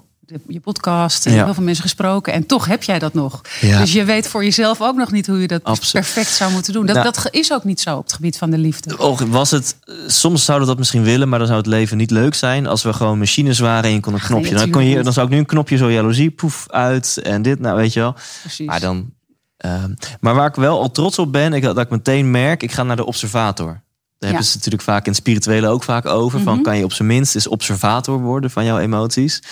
je 0.48 0.60
podcast, 0.60 1.26
en 1.26 1.32
Ja. 1.34 1.44
heel 1.44 1.54
veel 1.54 1.62
mensen 1.62 1.82
gesproken. 1.82 2.32
En 2.32 2.46
toch 2.46 2.66
heb 2.66 2.82
jij 2.82 2.98
dat 2.98 3.14
nog. 3.14 3.40
Ja. 3.60 3.78
Dus 3.78 3.92
je 3.92 4.04
weet 4.04 4.28
voor 4.28 4.44
jezelf 4.44 4.80
ook 4.80 4.96
nog 4.96 5.12
niet 5.12 5.26
hoe 5.26 5.40
je 5.40 5.46
dat 5.46 5.64
Absoluut. 5.64 5.92
perfect 5.92 6.30
zou 6.30 6.52
moeten 6.52 6.72
doen. 6.72 6.86
Dat, 6.86 6.96
Nou. 6.96 7.10
dat 7.12 7.28
is 7.30 7.52
ook 7.52 7.64
niet 7.64 7.80
zo 7.80 7.96
op 7.96 8.02
het 8.02 8.12
gebied 8.12 8.38
van 8.38 8.50
de 8.50 8.58
liefde. 8.58 8.98
Och, 8.98 9.20
was 9.20 9.50
het, 9.50 9.76
eh, 9.84 9.94
soms 10.06 10.44
zouden 10.44 10.66
we 10.66 10.72
dat 10.72 10.80
misschien 10.82 11.02
willen, 11.04 11.28
maar 11.28 11.38
dan 11.38 11.48
zou 11.48 11.58
het 11.60 11.68
leven 11.68 11.96
niet 11.96 12.10
leuk 12.10 12.34
zijn 12.34 12.66
als 12.66 12.82
we 12.82 12.92
gewoon 12.92 13.18
machines 13.18 13.58
waren 13.58 13.84
en 13.84 13.92
je 13.92 14.00
kon 14.00 14.12
een 14.14 14.20
Ach, 14.20 14.26
knopje. 14.26 14.50
nee, 14.50 14.58
dan, 14.58 14.70
kon 14.70 14.84
je, 14.84 15.02
dan 15.02 15.12
zou 15.12 15.26
ik 15.26 15.32
nu 15.32 15.38
een 15.38 15.46
knopje 15.46 15.76
zo 15.76 15.90
jaloezie, 15.90 16.30
poef, 16.30 16.64
uit 16.70 17.18
en 17.22 17.42
dit, 17.42 17.60
nou 17.60 17.76
weet 17.76 17.92
je 17.92 18.00
wel. 18.00 18.14
Precies. 18.40 18.66
Maar 18.66 18.80
dan. 18.80 19.10
ehm, 19.56 19.94
maar 20.20 20.34
waar 20.34 20.48
ik 20.48 20.54
wel 20.54 20.80
al 20.80 20.90
trots 20.90 21.18
op 21.18 21.32
ben, 21.32 21.52
ik, 21.52 21.62
dat 21.62 21.78
ik 21.78 21.90
meteen 21.90 22.30
merk, 22.30 22.62
ik 22.62 22.72
ga 22.72 22.82
naar 22.82 22.96
de 22.96 23.06
observator. 23.06 23.82
Daar 24.22 24.30
hebben 24.30 24.48
ze 24.50 24.56
natuurlijk 24.56 24.82
vaak 24.84 25.06
in 25.06 25.14
spirituele 25.14 25.68
ook 25.68 25.82
vaak 25.82 26.06
over. 26.06 26.40
Van 26.40 26.54
Mhm. 26.54 26.62
kan 26.62 26.76
je 26.76 26.84
op 26.84 26.92
zijn 26.92 27.08
minst 27.08 27.34
eens 27.34 27.46
observator 27.48 28.20
worden 28.20 28.50
van 28.50 28.64
jouw 28.64 28.78
emoties. 28.78 29.42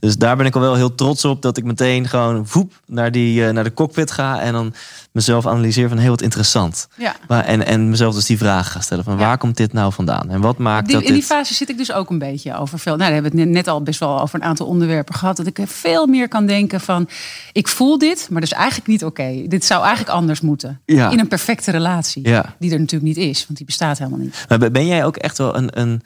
Dus 0.00 0.16
daar 0.16 0.36
ben 0.36 0.46
ik 0.46 0.54
al 0.54 0.60
wel 0.60 0.74
heel 0.74 0.94
trots 0.94 1.24
op 1.24 1.42
dat 1.42 1.56
ik 1.56 1.64
meteen 1.64 2.08
gewoon 2.08 2.46
voep 2.46 2.72
naar, 2.86 3.10
die, 3.12 3.46
eh, 3.46 3.52
naar 3.52 3.64
de 3.64 3.74
cockpit 3.74 4.10
ga 4.10 4.40
en 4.40 4.52
dan 4.52 4.74
mezelf 5.12 5.46
analyseer 5.46 5.88
van 5.88 5.98
heel 5.98 6.10
wat 6.10 6.22
interessant. 6.22 6.88
ja. 6.96 7.16
Maar, 7.28 7.44
en, 7.44 7.66
en 7.66 7.88
mezelf 7.88 8.14
dus 8.14 8.26
die 8.26 8.38
vraag 8.38 8.72
ga 8.72 8.80
stellen 8.80 9.04
van 9.04 9.12
Ja. 9.12 9.18
waar 9.18 9.38
komt 9.38 9.56
dit 9.56 9.72
nou 9.72 9.92
vandaan? 9.92 10.30
En 10.30 10.40
wat 10.40 10.58
maakt 10.58 10.84
Die, 10.86 10.94
dat 10.94 11.04
in 11.04 11.08
die 11.12 11.20
dit... 11.20 11.30
fase 11.30 11.54
zit 11.54 11.68
ik 11.68 11.76
dus 11.76 11.92
ook 11.92 12.10
een 12.10 12.18
beetje 12.18 12.56
over 12.56 12.78
veel. 12.78 12.96
Nou, 12.96 13.04
daar 13.04 13.12
hebben 13.22 13.32
we 13.32 13.40
het 13.40 13.48
net 13.50 13.68
al 13.68 13.82
best 13.82 14.00
wel 14.00 14.20
over 14.20 14.34
een 14.34 14.44
aantal 14.46 14.66
onderwerpen 14.66 15.14
gehad. 15.14 15.36
Dat 15.36 15.46
ik 15.46 15.58
veel 15.64 16.06
meer 16.06 16.28
kan 16.28 16.46
denken 16.46 16.80
van, 16.80 17.08
ik 17.52 17.68
voel 17.68 17.98
dit, 17.98 18.26
maar 18.30 18.40
dat 18.40 18.50
is 18.50 18.56
eigenlijk 18.56 18.86
niet 18.88 19.04
oké. 19.04 19.42
Dit 19.46 19.64
zou 19.64 19.80
eigenlijk 19.84 20.10
anders 20.16 20.40
moeten. 20.40 20.80
Ja. 20.86 21.10
In 21.10 21.18
een 21.18 21.28
perfecte 21.28 21.70
relatie. 21.70 22.28
Ja. 22.28 22.54
Die 22.58 22.72
er 22.72 22.78
natuurlijk 22.78 23.16
niet 23.16 23.28
is, 23.28 23.44
want 23.46 23.56
die 23.56 23.66
bestaat 23.66 23.98
helemaal 23.98 24.18
niet. 24.20 24.44
Maar 24.48 24.70
ben- 24.70 24.86
jij 24.86 25.04
ook 25.04 25.16
echt 25.16 25.38
wel 25.38 25.56
een, 25.56 25.80
een. 25.80 26.02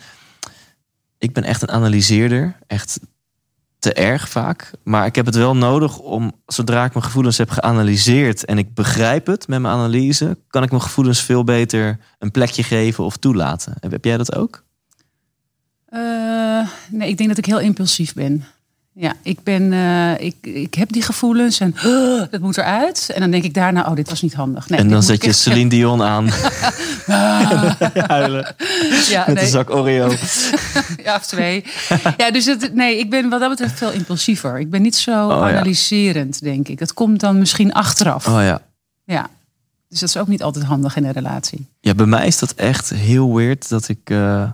Ik 1.18 1.32
ben 1.32 1.44
echt 1.44 1.62
een 1.62 1.70
analyseerder. 1.70 2.56
Echt 2.66 2.98
te 3.84 3.92
erg 3.92 4.28
vaak. 4.28 4.70
Maar 4.82 5.06
ik 5.06 5.14
heb 5.14 5.26
het 5.26 5.34
wel 5.34 5.56
nodig 5.56 5.98
om, 5.98 6.32
zodra 6.46 6.84
ik 6.84 6.92
mijn 6.92 7.04
gevoelens 7.04 7.38
heb 7.38 7.50
geanalyseerd 7.50 8.44
en 8.44 8.58
ik 8.58 8.74
begrijp 8.74 9.26
het 9.26 9.48
met 9.48 9.60
mijn 9.60 9.74
analyse, 9.74 10.38
kan 10.48 10.62
ik 10.62 10.70
mijn 10.70 10.82
gevoelens 10.82 11.22
veel 11.22 11.44
beter 11.44 11.98
een 12.18 12.30
plekje 12.30 12.62
geven 12.62 13.04
of 13.04 13.16
toelaten. 13.16 13.74
Heb, 13.80 13.90
heb 13.90 14.04
jij 14.04 14.16
dat 14.16 14.34
ook? 14.34 14.64
Eh, 15.84 16.68
nee, 16.90 17.08
ik 17.08 17.16
denk 17.16 17.28
dat 17.28 17.38
ik 17.38 17.44
heel 17.44 17.60
impulsief 17.60 18.14
ben. 18.14 18.44
Ja, 18.96 19.12
ik 19.22 19.42
ben, 19.42 19.72
eh, 19.72 20.20
ik, 20.26 20.34
ik 20.42 20.74
heb 20.74 20.92
die 20.92 21.02
gevoelens 21.02 21.60
en 21.60 21.74
dat 22.30 22.40
moet 22.40 22.56
eruit. 22.58 23.10
En 23.14 23.20
dan 23.20 23.30
denk 23.30 23.44
ik 23.44 23.54
daarna, 23.54 23.86
oh, 23.86 23.94
dit 23.94 24.08
was 24.08 24.22
niet 24.22 24.34
handig. 24.34 24.68
Nee, 24.68 24.78
en 24.78 24.88
dan 24.88 25.02
zet 25.02 25.22
je 25.22 25.28
echt- 25.28 25.38
Celine 25.38 25.68
Dion 25.76 26.02
aan 26.02 26.28
huilen 28.16 28.54
ja, 29.08 29.24
met 29.26 29.34
nee. 29.34 29.44
een 29.44 29.50
zak 29.50 29.70
Oreo. 29.70 30.12
Ja, 31.04 31.16
of 31.16 31.26
twee. 31.26 31.64
ja, 32.16 32.30
dus 32.30 32.44
het, 32.44 32.74
nee, 32.74 32.98
ik 32.98 33.10
ben 33.10 33.28
wat 33.28 33.40
dat 33.40 33.48
betreft 33.50 33.78
veel 33.78 33.90
impulsiever. 33.92 34.58
Ik 34.60 34.70
ben 34.70 34.82
niet 34.82 34.96
zo 34.96 35.10
Oh, 35.28 35.28
ja. 35.28 35.48
analyserend, 35.50 36.40
denk 36.42 36.68
ik. 36.68 36.78
Dat 36.78 36.94
komt 36.94 37.20
dan 37.20 37.38
misschien 37.38 37.72
achteraf. 37.72 38.26
Oh 38.28 38.42
ja. 38.42 38.62
Ja. 39.04 39.28
Dus 39.88 40.00
dat 40.00 40.08
is 40.08 40.16
ook 40.16 40.28
niet 40.28 40.42
altijd 40.42 40.64
handig 40.64 40.96
in 40.96 41.04
een 41.04 41.12
relatie. 41.12 41.66
Ja, 41.80 41.94
bij 41.94 42.06
mij 42.06 42.26
is 42.26 42.38
dat 42.38 42.52
echt 42.52 42.90
heel 42.90 43.34
weird 43.34 43.68
dat 43.68 43.88
ik. 43.88 43.98
eh, 44.10 44.50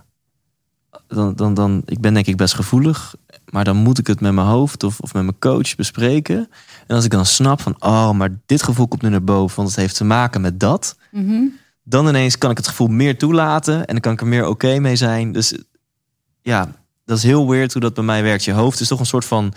dan, 1.07 1.35
dan, 1.35 1.53
dan, 1.53 1.81
ik 1.85 1.99
ben 1.99 2.13
denk 2.13 2.27
ik 2.27 2.37
best 2.37 2.53
gevoelig, 2.53 3.15
maar 3.49 3.63
dan 3.63 3.77
moet 3.77 3.97
ik 3.97 4.07
het 4.07 4.21
met 4.21 4.33
mijn 4.33 4.47
hoofd 4.47 4.83
of, 4.83 4.99
of 4.99 5.13
met 5.13 5.23
mijn 5.23 5.39
coach 5.39 5.75
bespreken. 5.75 6.49
En 6.87 6.95
als 6.95 7.05
ik 7.05 7.11
dan 7.11 7.25
snap 7.25 7.61
van, 7.61 7.75
oh, 7.79 8.11
maar 8.11 8.29
dit 8.45 8.63
gevoel 8.63 8.87
komt 8.87 9.01
nu 9.01 9.09
naar 9.09 9.23
boven, 9.23 9.55
want 9.55 9.67
het 9.67 9.77
heeft 9.77 9.95
te 9.95 10.03
maken 10.03 10.41
met 10.41 10.59
dat. 10.59 10.97
Mhm. 11.11 11.43
Dan 11.83 12.07
ineens 12.07 12.37
kan 12.37 12.51
ik 12.51 12.57
het 12.57 12.67
gevoel 12.67 12.87
meer 12.87 13.17
toelaten 13.17 13.75
en 13.85 13.93
dan 13.93 13.99
kan 13.99 14.13
ik 14.13 14.21
er 14.21 14.27
meer 14.27 14.47
oké 14.47 14.79
mee 14.79 14.95
zijn. 14.95 15.31
Dus 15.31 15.55
ja, 16.41 16.71
dat 17.05 17.17
is 17.17 17.23
heel 17.23 17.49
weird 17.49 17.73
hoe 17.73 17.81
dat 17.81 17.93
bij 17.93 18.03
mij 18.03 18.23
werkt. 18.23 18.43
Je 18.43 18.51
hoofd 18.51 18.79
is 18.79 18.87
toch 18.87 18.99
een 18.99 19.05
soort 19.05 19.25
van 19.25 19.53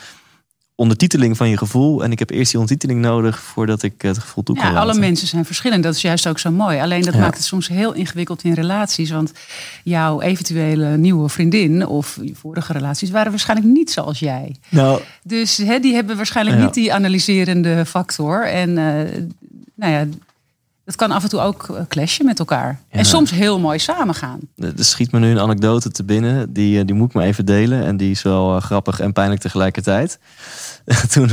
ondertiteling 0.77 1.37
van 1.37 1.49
je 1.49 1.57
gevoel. 1.57 2.05
En 2.05 2.13
ik 2.13 2.19
heb 2.19 2.31
eerst 2.31 2.51
die 2.51 2.61
ondertiteling 2.61 3.01
nodig 3.01 3.41
voordat 3.41 3.83
ik 3.83 4.03
het 4.03 4.19
gevoel 4.19 4.45
toe 4.45 4.57
kan 4.57 4.73
Ja, 4.73 4.79
alle 4.81 4.95
mensen 4.99 5.27
zijn 5.27 5.45
verschillend. 5.45 5.83
Dat 5.83 5.95
is 5.95 6.01
juist 6.03 6.27
ook 6.29 6.39
zo 6.39 6.51
mooi. 6.51 6.79
Alleen 6.81 7.03
dat 7.03 7.15
Ja. 7.15 7.21
maakt 7.21 7.37
het 7.37 7.45
soms 7.47 7.69
heel 7.69 7.93
ingewikkeld 7.93 8.45
in 8.45 8.53
relaties. 8.53 9.11
Want 9.11 9.33
jouw 9.85 10.21
eventuele 10.21 10.97
nieuwe 10.97 11.29
vriendin 11.29 11.87
of 11.87 12.19
je 12.23 12.35
vorige 12.35 12.73
relaties 12.73 13.11
waren 13.11 13.31
waarschijnlijk 13.31 13.69
niet 13.73 13.91
zoals 13.91 14.19
jij. 14.19 14.57
Nou, 14.69 15.01
Dus 15.23 15.57
hè, 15.57 15.79
die 15.79 15.95
hebben 15.95 16.17
waarschijnlijk 16.17 16.57
Ja. 16.59 16.65
niet 16.65 16.75
die 16.75 16.93
analyserende 16.95 17.87
factor. 17.87 18.47
En 18.47 18.79
eh, 18.79 19.21
nou 19.75 19.93
ja, 19.93 20.07
dat 20.85 20.97
kan 20.97 21.11
af 21.11 21.23
en 21.23 21.29
toe 21.29 21.41
ook 21.41 21.69
eh, 21.69 21.83
clashen 21.89 22.25
met 22.25 22.39
elkaar. 22.39 22.81
Ja. 22.91 22.99
En 22.99 23.05
soms 23.05 23.31
heel 23.31 23.59
mooi 23.59 23.79
samengaan. 23.79 24.41
Er 24.57 24.73
schiet 24.77 25.13
me 25.13 25.19
nu 25.19 25.31
een 25.31 25.41
anekdote 25.41 25.91
te 25.91 26.05
binnen. 26.05 26.53
Die, 26.53 26.79
eh, 26.79 26.87
die 26.87 26.95
moet 26.95 27.09
ik 27.09 27.15
maar 27.15 27.25
even 27.25 27.47
delen. 27.47 27.85
En 27.85 27.97
die 27.97 28.11
is 28.11 28.23
wel 28.23 28.57
eh, 28.57 28.63
grappig 28.63 29.01
en 29.01 29.13
pijnlijk 29.13 29.41
tegelijkertijd. 29.41 30.19
toen, 31.13 31.29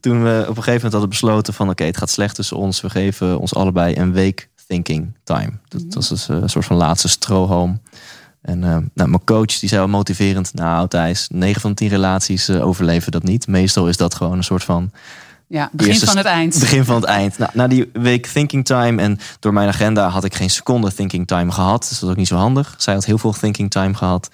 toen 0.00 0.22
we 0.22 0.40
op 0.40 0.56
een 0.56 0.62
gegeven 0.62 0.72
moment 0.72 0.92
hadden 0.92 1.08
besloten 1.08 1.54
van... 1.54 1.68
oké, 1.70 1.84
het 1.84 1.96
gaat 1.96 2.10
slecht 2.10 2.34
tussen 2.34 2.56
ons. 2.56 2.80
We 2.80 2.90
geven 2.90 3.38
ons 3.38 3.54
allebei 3.54 3.96
een 3.96 4.12
week 4.12 4.48
thinking 4.66 5.12
time. 5.24 5.52
Dat 5.68 5.94
was 5.94 6.08
dus 6.08 6.28
een 6.28 6.48
soort 6.48 6.64
van 6.64 6.76
laatste 6.76 7.08
strohalm. 7.08 7.80
En 8.42 8.58
nou, 8.58 9.08
mijn 9.08 9.24
coach 9.24 9.58
die 9.58 9.68
zei 9.68 9.80
wel 9.80 9.90
motiverend... 9.90 10.54
nou 10.54 10.88
Thijs, 10.88 11.28
9 11.32 11.60
van 11.60 11.74
10 11.74 11.88
relaties 11.88 12.50
overleven 12.50 13.12
dat 13.12 13.22
niet. 13.22 13.46
Meestal 13.46 13.88
is 13.88 13.96
dat 13.96 14.14
gewoon 14.14 14.36
een 14.36 14.44
soort 14.44 14.64
van 14.64 14.90
Ja, 15.50 15.68
begin 15.72 15.92
Eerste 15.92 16.06
van 16.06 16.16
het 16.16 16.26
eind. 16.26 16.58
Begin 16.58 16.84
van 16.84 16.94
het 16.94 17.04
eind. 17.04 17.38
Nou, 17.38 17.50
na 17.54 17.66
die 17.66 17.90
week 17.92 18.26
thinking 18.26 18.64
time 18.64 19.02
en 19.02 19.18
door 19.38 19.52
mijn 19.52 19.68
agenda 19.68 20.08
had 20.08 20.24
ik 20.24 20.34
geen 20.34 20.50
seconde 20.50 20.94
thinking 20.94 21.26
time 21.26 21.52
gehad. 21.52 21.80
Dus 21.80 21.90
dat 21.90 22.00
was 22.00 22.10
ook 22.10 22.16
niet 22.16 22.26
zo 22.26 22.36
handig. 22.36 22.74
Zij 22.78 22.94
had 22.94 23.04
heel 23.04 23.18
veel 23.18 23.32
thinking 23.32 23.70
time 23.70 23.94
gehad. 23.94 24.30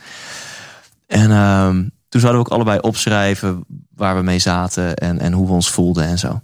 En 1.06 1.30
ehm, 1.30 1.74
toen 2.08 2.20
zouden 2.20 2.42
we 2.42 2.48
ook 2.48 2.54
allebei 2.54 2.78
opschrijven 2.78 3.64
waar 3.94 4.16
we 4.16 4.22
mee 4.22 4.38
zaten 4.38 4.96
en, 4.96 5.18
en 5.18 5.32
hoe 5.32 5.46
we 5.46 5.52
ons 5.52 5.70
voelden 5.70 6.04
en 6.04 6.18
zo. 6.18 6.40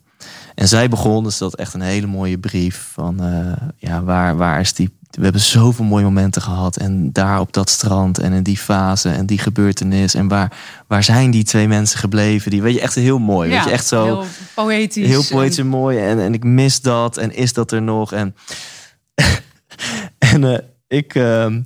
En 0.55 0.69
zij 0.69 0.89
begon, 0.89 1.25
dus 1.25 1.39
dat 1.39 1.55
echt 1.55 1.75
een 1.75 1.81
hele 1.81 2.07
mooie 2.07 2.39
brief 2.39 2.91
van 2.93 3.23
eh, 3.23 3.69
ja, 3.77 4.03
waar, 4.03 4.37
waar 4.37 4.61
is 4.61 4.73
die. 4.73 4.97
We 5.17 5.23
hebben 5.23 5.41
zoveel 5.41 5.85
mooie 5.85 6.05
momenten 6.05 6.43
gehad. 6.43 6.77
En 6.77 7.13
daar 7.13 7.41
op 7.41 7.53
dat 7.53 7.71
strand 7.71 8.19
en 8.19 8.33
in 8.33 8.43
die 8.43 8.57
fase 8.57 9.11
en 9.11 9.27
die 9.27 9.39
gebeurtenis. 9.39 10.15
En 10.15 10.29
waar, 10.29 10.57
waar 10.87 11.05
zijn 11.05 11.31
die 11.31 11.45
twee 11.45 11.69
mensen 11.69 11.99
gebleven? 11.99 12.51
Die 12.51 12.63
weet 12.63 12.75
je 12.75 12.81
echt 12.81 12.95
heel 12.95 13.19
mooi. 13.19 13.51
weet 13.51 13.65
je, 13.65 13.71
echt 13.71 13.87
zo. 13.87 14.05
Heel 14.05 14.25
poëtisch. 14.55 15.07
Heel 15.07 15.25
poëtisch 15.31 15.59
en 15.59 15.67
mooi. 15.67 15.99
En, 15.99 16.21
en 16.21 16.35
ik 16.35 16.45
mis 16.45 16.81
dat. 16.81 17.17
En 17.17 17.35
is 17.35 17.53
dat 17.53 17.73
er 17.73 17.83
nog? 17.83 18.13
En, 18.13 18.35
en 20.33 20.45
eh, 20.45 20.59
ik 20.89 21.15
ehm, 21.15 21.63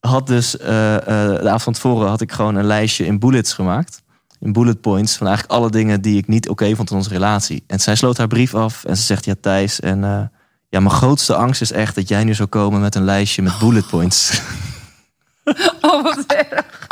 had 0.00 0.26
dus 0.26 0.56
eh, 0.56 0.96
eh, 0.96 1.02
de 1.42 1.48
avond 1.48 1.62
van 1.62 1.72
tevoren 1.72 2.08
had 2.08 2.20
ik 2.20 2.32
gewoon 2.32 2.54
een 2.54 2.66
lijstje 2.66 3.06
in 3.06 3.18
bullets 3.18 3.52
gemaakt. 3.52 4.02
In 4.38 4.52
bullet 4.52 4.80
points 4.80 5.16
van 5.16 5.26
eigenlijk 5.26 5.58
alle 5.58 5.70
dingen 5.70 6.00
die 6.00 6.18
ik 6.18 6.28
niet 6.28 6.48
oké 6.48 6.74
vond 6.74 6.90
in 6.90 6.96
onze 6.96 7.10
relatie. 7.10 7.64
En 7.66 7.80
zij 7.80 7.94
sloot 7.94 8.16
haar 8.16 8.28
brief 8.28 8.54
af 8.54 8.84
en 8.84 8.96
ze 8.96 9.02
zegt: 9.02 9.24
Ja, 9.24 9.34
Thijs. 9.40 9.80
En 9.80 10.30
ja, 10.70 10.80
mijn 10.80 10.94
grootste 10.94 11.34
angst 11.34 11.60
is 11.60 11.72
echt 11.72 11.94
dat 11.94 12.08
jij 12.08 12.24
nu 12.24 12.34
zou 12.34 12.48
komen 12.48 12.80
met 12.80 12.94
een 12.94 13.04
lijstje 13.04 13.42
met 13.42 13.58
bullet 13.58 13.86
points. 13.86 14.40
Oh, 15.80 16.02
wat 16.02 16.24
erg. 16.26 16.64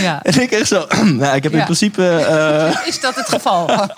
Ja. 0.00 0.22
en 0.22 0.40
ik 0.40 0.50
echt 0.50 0.68
zo. 0.68 0.86
nou, 1.04 1.36
ik 1.36 1.42
heb 1.42 1.52
in 1.52 1.62
principe. 1.64 2.08
eh, 2.08 2.86
Is 2.86 3.00
dat 3.00 3.14
het 3.14 3.28
geval? 3.28 3.66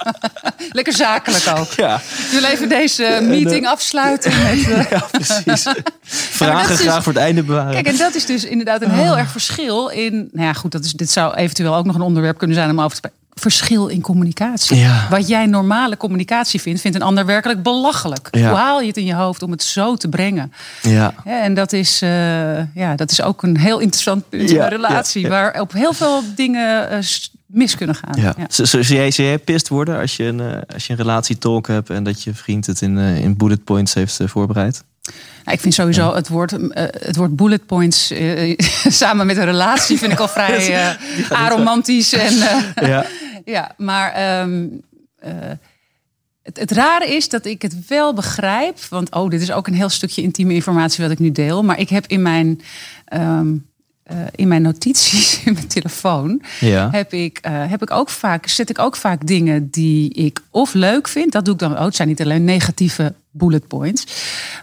Lekker 0.72 0.92
zakelijk 0.92 1.44
ook. 1.58 1.72
ja, 1.72 2.00
wil 2.30 2.44
even 2.44 2.68
deze 2.68 3.18
meeting 3.22 3.66
afsluiten 3.66 4.32
met... 4.42 4.70
eh, 4.70 4.90
ja, 4.90 5.06
precies. 5.10 5.66
Vragen 6.02 6.72
is- 6.74 6.80
graag 6.80 7.02
voor 7.02 7.12
het 7.12 7.22
einde 7.22 7.42
bewaren. 7.42 7.72
Kijk, 7.72 7.86
en 7.86 7.96
dat 7.96 8.14
is 8.14 8.26
dus 8.26 8.44
inderdaad 8.44 8.82
een 8.82 8.90
heel 8.90 9.16
erg 9.18 9.30
verschil 9.30 9.88
in... 9.88 10.28
Nou 10.32 10.46
ja, 10.46 10.52
goed, 10.52 10.72
dat 10.72 10.84
is, 10.84 10.92
dit 10.92 11.10
zou 11.10 11.34
eventueel 11.34 11.74
ook 11.74 11.84
nog 11.84 11.94
een 11.94 12.00
onderwerp 12.00 12.38
kunnen 12.38 12.56
zijn 12.56 12.70
om 12.70 12.78
over 12.80 12.90
te 12.90 12.96
spreken. 12.96 13.18
Verschil 13.35 13.87
in 13.87 14.01
communicatie. 14.01 14.76
Ja. 14.76 15.07
Wat 15.11 15.28
jij 15.28 15.47
normale 15.47 15.97
communicatie 15.97 16.61
vindt, 16.61 16.80
vindt 16.80 16.97
een 16.97 17.03
ander 17.03 17.26
werkelijk 17.26 17.62
belachelijk. 17.62 18.28
Ja. 18.30 18.49
Hoe 18.49 18.59
haal 18.59 18.80
je 18.80 18.87
het 18.87 18.97
in 18.97 19.05
je 19.05 19.14
hoofd 19.14 19.43
om 19.43 19.51
het 19.51 19.62
zo 19.62 19.97
te 19.97 20.09
brengen? 20.09 20.53
ja. 20.82 21.14
En 21.24 21.55
dat 21.55 21.72
is, 21.72 22.03
eh, 22.03 22.09
ja, 22.74 22.95
dat 22.97 23.11
is 23.11 23.22
ook 23.22 23.43
een 23.43 23.59
heel 23.59 23.78
interessant 23.78 24.28
punt 24.28 24.51
in 24.51 24.61
een 24.61 24.68
relatie. 24.68 25.28
Waar 25.28 25.61
op 25.61 25.72
heel 25.72 25.93
veel 25.93 26.22
dingen 26.35 26.91
eh, 26.91 26.99
mis 27.47 27.76
kunnen 27.76 27.97
gaan. 27.97 28.20
Ja. 28.20 28.35
Ja. 28.39 28.47
Zou- 28.64 28.82
jij, 28.82 29.09
jij 29.09 29.39
pist 29.39 29.68
worden 29.68 30.01
als 30.01 30.16
je 30.16 30.24
een, 30.24 30.41
eh, 30.41 30.59
als 30.74 30.87
je 30.87 30.93
een 30.93 30.99
relatietalk 30.99 31.66
hebt 31.66 31.91
en 31.91 32.05
dat 32.05 32.22
je 32.22 32.35
vriend 32.35 32.66
het 32.66 32.80
in, 32.80 32.99
in 32.99 33.37
bullet 33.37 33.64
points 33.64 33.95
heeft 33.95 34.18
voorbereid? 34.24 34.85
Nou, 35.45 35.57
ik 35.57 35.61
vind 35.62 35.74
sowieso 35.74 36.14
het 36.14 36.28
woord, 36.28 36.51
het 36.99 37.16
woord 37.16 37.37
bullet 37.37 37.66
points 37.66 38.12
samen 39.01 39.26
met 39.26 39.37
een 39.37 39.45
relatie 39.45 39.99
vind 39.99 40.12
ik 40.12 40.18
al 40.18 40.28
vrij 40.39 40.97
aromantisch. 41.28 42.12
En, 42.12 42.35
Ja. 42.74 43.05
ja, 43.45 43.74
maar 43.76 44.12
ehm, 44.12 44.66
eh, 45.18 45.32
het, 46.42 46.59
het 46.59 46.70
rare 46.70 47.16
is 47.16 47.28
dat 47.28 47.45
ik 47.45 47.62
het 47.62 47.86
wel 47.86 48.14
begrijp. 48.14 48.78
Want 48.84 49.14
oh, 49.14 49.30
dit 49.30 49.40
is 49.40 49.53
ook 49.53 49.66
een 49.66 49.74
heel 49.74 49.88
stukje 49.88 50.22
intieme 50.22 50.55
informatie 50.55 51.03
wat 51.03 51.12
ik 51.12 51.18
nu 51.18 51.32
deel. 51.32 51.62
Maar 51.62 51.78
ik 51.78 51.88
heb 51.88 52.07
in 52.07 52.22
mijn, 52.22 52.61
ehm, 53.05 53.55
eh, 54.03 54.16
in 54.34 54.49
mijn 54.49 54.62
notities, 54.62 55.40
in 55.45 55.53
mijn 55.53 55.66
telefoon, 55.66 56.42
Ja. 56.61 56.88
heb 56.90 57.12
ik, 57.12 57.38
eh, 57.38 57.70
heb 57.70 57.82
ik 57.82 57.90
ook 57.90 58.09
vaak, 58.09 58.47
zet 58.47 58.70
ik 58.70 58.78
ook 58.78 58.97
vaak 58.97 59.26
dingen 59.26 59.70
die 59.70 60.11
ik 60.14 60.40
of 60.51 60.74
leuk 60.74 61.09
vind. 61.09 61.32
Dat 61.32 61.45
doe 61.45 61.55
ik 61.55 61.61
dan 61.61 61.76
ook. 61.76 61.86
Het 61.86 61.97
zijn 61.97 62.09
niet 62.09 62.20
alleen 62.20 62.45
negatieve 62.45 63.14
bullet 63.30 63.68
points. 63.68 64.07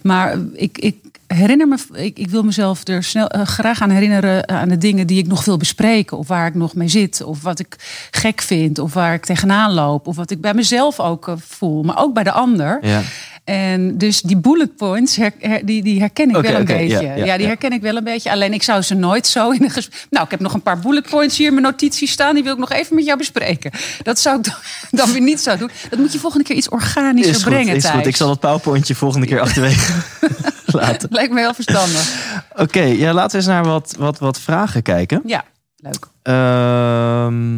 Maar 0.01 0.37
ik, 0.53 0.77
ik 0.77 0.95
herinner 1.33 1.67
me, 1.67 1.77
ik, 1.93 2.17
ik 2.17 2.29
wil 2.29 2.43
mezelf 2.43 2.87
er 2.87 3.03
snel 3.03 3.27
eh, 3.27 3.45
graag 3.45 3.81
aan 3.81 3.89
herinneren 3.89 4.45
eh, 4.45 4.55
aan 4.55 4.69
de 4.69 4.77
dingen 4.77 5.07
die 5.07 5.17
ik 5.17 5.27
nog 5.27 5.45
wil 5.45 5.57
bespreken. 5.57 6.17
Of 6.17 6.27
waar 6.27 6.47
ik 6.47 6.55
nog 6.55 6.75
mee 6.75 6.87
zit. 6.87 7.23
Of 7.23 7.41
wat 7.41 7.59
ik 7.59 7.75
gek 8.11 8.41
vind. 8.41 8.79
Of 8.79 8.93
waar 8.93 9.13
ik 9.13 9.25
tegenaan 9.25 9.73
loop. 9.73 10.07
Of 10.07 10.15
wat 10.15 10.31
ik 10.31 10.41
bij 10.41 10.53
mezelf 10.53 10.99
ook 10.99 11.27
eh, 11.27 11.33
voel. 11.37 11.83
Maar 11.83 11.97
ook 11.97 12.13
bij 12.13 12.23
de 12.23 12.31
ander. 12.31 12.77
Ja. 12.81 13.01
En 13.43 13.97
dus 13.97 14.21
die 14.21 14.37
bullet 14.37 14.75
points, 14.75 15.15
her- 15.15 15.33
her- 15.39 15.65
die, 15.65 15.83
die 15.83 15.99
herken 15.99 16.29
ik 16.29 16.35
wel 16.41 16.55
een 16.55 16.65
beetje. 16.65 17.13
ja, 17.25 17.37
die 17.37 17.47
herken 17.47 17.71
ik 17.71 17.81
wel 17.81 17.95
een 17.95 18.03
beetje. 18.03 18.31
Alleen 18.31 18.53
ik 18.53 18.63
zou 18.63 18.81
ze 18.81 18.93
nooit 18.95 19.27
zo 19.27 19.49
in 19.49 19.63
een 19.63 19.69
gesprek... 19.69 20.05
Nou, 20.09 20.25
ik 20.25 20.31
heb 20.31 20.39
nog 20.39 20.53
een 20.53 20.61
paar 20.61 20.79
bullet 20.79 21.09
points 21.09 21.37
hier 21.37 21.47
in 21.47 21.53
mijn 21.53 21.65
notities 21.65 22.11
staan. 22.11 22.33
Die 22.35 22.43
wil 22.43 22.53
ik 22.53 22.59
nog 22.59 22.71
even 22.71 22.95
met 22.95 23.05
jou 23.05 23.17
bespreken. 23.17 23.71
Dat 24.03 24.19
zou 24.19 24.39
ik 24.39 24.45
dan, 24.91 25.11
weer 25.13 25.21
niet 25.21 25.39
zo 25.39 25.57
doen. 25.57 25.69
Dat 25.89 25.99
moet 25.99 26.13
je 26.13 26.19
volgende 26.19 26.45
keer 26.45 26.55
iets 26.55 26.69
organischer 26.69 27.35
Is 27.35 27.43
goed, 27.43 27.51
brengen, 27.51 27.75
is 27.75 27.85
goed. 27.85 28.05
Ik 28.05 28.15
zal 28.15 28.29
het 28.29 28.39
powerpointje 28.39 28.95
volgende 28.95 29.27
keer 29.27 29.39
achterwege 29.39 29.93
laten. 30.65 31.09
Lijkt 31.11 31.33
me 31.33 31.39
heel 31.39 31.53
verstandig. 31.53 32.33
Oké, 32.55 32.81
ja, 32.81 33.13
laten 33.13 33.31
we 33.31 33.37
eens 33.37 33.45
naar 33.45 33.63
wat, 33.65 33.95
wat, 33.97 34.19
wat 34.19 34.39
vragen 34.39 34.81
kijken. 34.81 35.21
Ja, 35.25 35.43
leuk. 35.75 36.07
Ehm, 36.21 37.57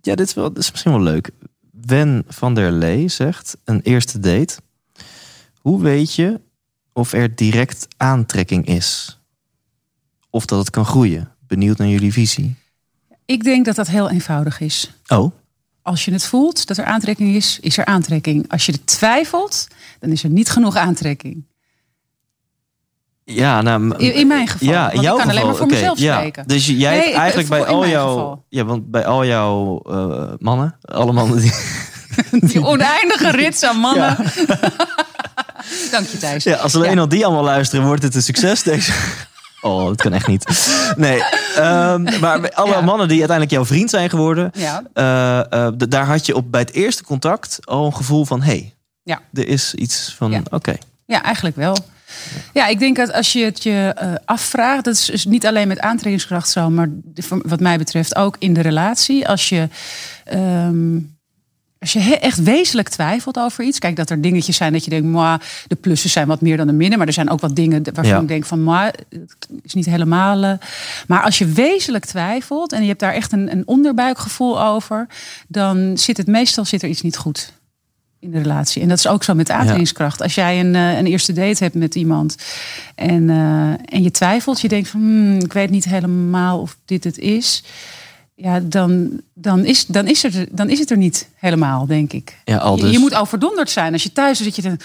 ja, 0.00 0.14
dit 0.14 0.20
is, 0.26 0.34
wel, 0.34 0.48
dit 0.52 0.62
is 0.62 0.70
misschien 0.70 0.92
wel 0.92 1.00
leuk. 1.02 1.30
Wen 1.86 2.24
van 2.28 2.54
der 2.54 2.70
Lee 2.72 3.08
zegt, 3.08 3.56
een 3.64 3.80
eerste 3.80 4.18
date. 4.18 4.54
Hoe 5.60 5.82
weet 5.82 6.14
je 6.14 6.40
of 6.92 7.12
er 7.12 7.34
direct 7.34 7.86
aantrekking 7.96 8.66
is? 8.66 9.20
Of 10.30 10.46
dat 10.46 10.58
het 10.58 10.70
kan 10.70 10.84
groeien? 10.84 11.34
Benieuwd 11.46 11.78
naar 11.78 11.88
jullie 11.88 12.12
visie. 12.12 12.54
Ik 13.24 13.44
denk 13.44 13.64
dat 13.64 13.76
dat 13.76 13.88
heel 13.88 14.10
eenvoudig 14.10 14.60
is. 14.60 14.92
Oh, 15.08 15.32
Als 15.82 16.04
je 16.04 16.12
het 16.12 16.24
voelt 16.26 16.66
dat 16.66 16.76
er 16.76 16.84
aantrekking 16.84 17.34
is, 17.34 17.58
is 17.60 17.78
er 17.78 17.84
aantrekking. 17.84 18.50
Als 18.50 18.66
je 18.66 18.72
het 18.72 18.86
twijfelt, 18.86 19.68
dan 20.00 20.10
is 20.10 20.24
er 20.24 20.30
niet 20.30 20.50
genoeg 20.50 20.76
aantrekking. 20.76 21.44
Ja, 23.24 23.62
nou... 23.62 23.94
In, 23.96 24.14
in 24.14 24.26
mijn 24.26 24.48
geval. 24.48 24.68
Ja, 24.68 24.90
in 24.90 25.00
jouw 25.00 25.14
ik 25.16 25.20
kan 25.20 25.30
alleen 25.30 25.40
geval. 25.40 25.46
maar 25.46 25.56
voor 25.56 25.66
mezelf 25.66 25.98
ja. 25.98 26.16
spreken. 26.16 26.46
Dus 26.46 26.66
jij 26.66 26.98
Nee, 26.98 27.14
eigenlijk 27.14 27.48
bij 27.48 27.64
al 27.64 27.86
jouw... 27.86 28.08
geval. 28.08 28.44
Ja, 28.48 28.64
want 28.64 28.90
bij 28.90 29.06
al 29.06 29.24
jouw 29.24 29.82
eh, 29.88 30.32
mannen, 30.38 30.76
alle 30.80 31.12
mannen 31.12 31.38
die... 31.40 31.52
Die 32.40 32.62
oneindige 32.64 33.30
rits 33.30 33.62
aan 33.62 33.76
mannen. 33.76 34.16
Dank 35.90 36.06
je, 36.06 36.18
Thijs. 36.18 36.44
Ja, 36.44 36.56
als 36.56 36.74
alleen 36.74 36.98
al 36.98 37.08
die 37.08 37.24
allemaal 37.26 37.44
luisteren, 37.44 37.86
wordt 37.86 38.02
het 38.02 38.14
een 38.14 38.22
succes. 38.22 38.62
Deze... 38.62 38.92
Oh, 39.60 39.86
dat 39.86 40.02
kan 40.02 40.12
echt 40.12 40.26
niet. 40.26 40.68
Nee, 40.96 41.22
ehm, 41.56 42.20
maar 42.20 42.40
bij 42.40 42.52
alle 42.54 42.70
Ja. 42.70 42.80
mannen 42.80 43.08
die 43.08 43.18
uiteindelijk 43.18 43.50
jouw 43.56 43.64
vriend 43.66 43.90
zijn 43.90 44.10
geworden, 44.10 44.50
Ja. 44.54 44.82
eh, 44.92 45.66
eh, 45.66 45.72
daar 45.76 46.06
had 46.06 46.26
je 46.26 46.36
op 46.36 46.50
bij 46.50 46.60
het 46.60 46.72
eerste 46.72 47.04
contact 47.04 47.58
al 47.64 47.86
een 47.86 47.94
gevoel 47.94 48.24
van: 48.24 48.42
hé, 48.42 48.46
hey, 48.50 48.74
Ja. 49.02 49.20
er 49.32 49.48
is 49.48 49.74
iets 49.74 50.14
van: 50.18 50.44
oké. 50.50 50.74
Ja, 51.06 51.22
eigenlijk 51.22 51.56
wel. 51.56 51.76
Ja, 52.52 52.66
ik 52.66 52.78
denk 52.78 52.96
dat 52.96 53.12
als 53.12 53.32
je 53.32 53.44
het 53.44 53.62
je 53.62 53.92
eh, 53.96 54.12
afvraagt, 54.24 54.84
dat 54.84 55.08
is 55.12 55.24
niet 55.24 55.46
alleen 55.46 55.68
met 55.68 55.80
aantrekkingskracht 55.80 56.50
zo, 56.50 56.70
maar 56.70 56.88
wat 57.26 57.60
mij 57.60 57.78
betreft 57.78 58.16
ook 58.16 58.36
in 58.38 58.54
de 58.54 58.60
relatie. 58.60 59.28
Als 59.28 59.48
je, 59.48 59.68
ehm, 60.24 60.98
als 61.78 61.92
je 61.92 62.18
echt 62.18 62.42
wezenlijk 62.42 62.88
twijfelt 62.88 63.38
over 63.38 63.64
iets, 63.64 63.78
kijk 63.78 63.96
dat 63.96 64.10
er 64.10 64.20
dingetjes 64.20 64.56
zijn 64.56 64.72
dat 64.72 64.84
je 64.84 64.90
denkt, 64.90 65.06
maar 65.06 65.64
de 65.66 65.74
plussen 65.76 66.10
zijn 66.10 66.26
wat 66.26 66.40
meer 66.40 66.56
dan 66.56 66.66
de 66.66 66.72
minnen, 66.72 66.98
maar 66.98 67.06
er 67.06 67.12
zijn 67.12 67.30
ook 67.30 67.40
wat 67.40 67.56
dingen 67.56 67.82
waarvan 67.84 68.06
Ja. 68.14 68.20
ik 68.20 68.28
denk 68.28 68.44
van, 68.44 68.62
maar 68.62 68.86
het 69.08 69.46
is 69.62 69.74
niet 69.74 69.86
helemaal. 69.86 70.42
eh. 70.44 70.52
Maar 71.06 71.22
als 71.22 71.38
je 71.38 71.46
wezenlijk 71.46 72.04
twijfelt 72.04 72.72
en 72.72 72.80
je 72.82 72.88
hebt 72.88 73.00
daar 73.00 73.12
echt 73.14 73.32
een, 73.32 73.52
een 73.52 73.62
onderbuikgevoel 73.66 74.62
over, 74.62 75.06
dan 75.48 75.98
zit 75.98 76.16
het 76.16 76.26
meestal 76.26 76.64
zit 76.64 76.82
er 76.82 76.88
iets 76.88 77.02
niet 77.02 77.16
goed 77.16 77.52
in 78.22 78.30
de 78.30 78.38
relatie. 78.38 78.82
En 78.82 78.88
dat 78.88 78.98
is 78.98 79.06
ook 79.06 79.24
zo 79.24 79.34
met 79.34 79.50
aantrekkingskracht. 79.50 80.22
Als 80.22 80.34
jij 80.34 80.60
een, 80.60 80.74
eh, 80.74 80.98
een 80.98 81.06
eerste 81.06 81.32
date 81.32 81.62
hebt 81.64 81.74
met 81.74 81.94
iemand 81.94 82.36
en, 82.94 83.30
eh, 83.30 83.94
en 83.96 84.02
je 84.02 84.10
twijfelt, 84.10 84.60
je 84.60 84.68
denkt 84.68 84.88
van 84.88 85.00
hmm, 85.00 85.40
ik 85.40 85.52
weet 85.52 85.70
niet 85.70 85.84
helemaal 85.84 86.60
of 86.60 86.76
dit 86.84 87.04
het 87.04 87.18
is. 87.18 87.62
Ja, 88.34 88.60
dan, 88.60 89.20
dan, 89.34 89.64
is, 89.64 89.86
dan, 89.86 90.06
is 90.06 90.24
er, 90.24 90.46
dan 90.50 90.68
is 90.70 90.78
het 90.78 90.90
er 90.90 90.96
niet 90.96 91.28
helemaal, 91.34 91.86
denk 91.86 92.12
ik. 92.12 92.36
Ja, 92.44 92.56
al 92.56 92.76
Je, 92.76 92.82
dus. 92.82 92.92
je 92.92 92.98
moet 92.98 93.14
overdonderd 93.14 93.70
zijn. 93.70 93.92
Als 93.92 94.02
je 94.02 94.12
thuis 94.12 94.38
is, 94.38 94.44
dat 94.44 94.56
je 94.56 94.62
denkt... 94.62 94.84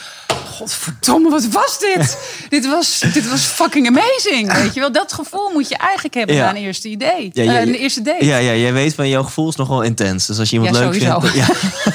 Godverdomme, 0.52 1.30
wat 1.30 1.48
was 1.48 1.80
dit? 1.80 2.18
dit, 2.50 2.68
was, 2.68 3.00
dit 3.14 3.30
was 3.30 3.42
fucking 3.42 3.88
amazing. 3.88 4.54
Weet 4.54 4.74
je 4.74 4.80
wel, 4.80 4.92
dat 4.92 5.14
gevoel 5.14 5.50
moet 5.54 5.70
je 5.70 5.78
eigenlijk 5.78 6.14
hebben 6.14 6.36
Ja. 6.36 6.50
een 6.50 6.56
eerste 6.56 6.90
idee. 6.90 7.30
Ja, 7.34 7.44
ja, 7.44 7.54
Eh, 7.60 7.68
een 7.68 7.74
eerste 7.74 8.02
date. 8.02 8.26
Ja, 8.26 8.38
ja, 8.38 8.54
jij 8.54 8.74
weet 8.74 8.94
van 8.94 9.10
jouw 9.10 9.24
gevoel 9.24 9.50
is 9.50 9.56
nogal 9.56 9.82
intens. 9.82 10.26
Dus 10.26 10.40
als 10.40 10.50
je 10.50 10.56
iemand 10.56 10.76
leuk 10.76 10.84
sowieso. 10.94 11.20
vindt, 11.20 11.36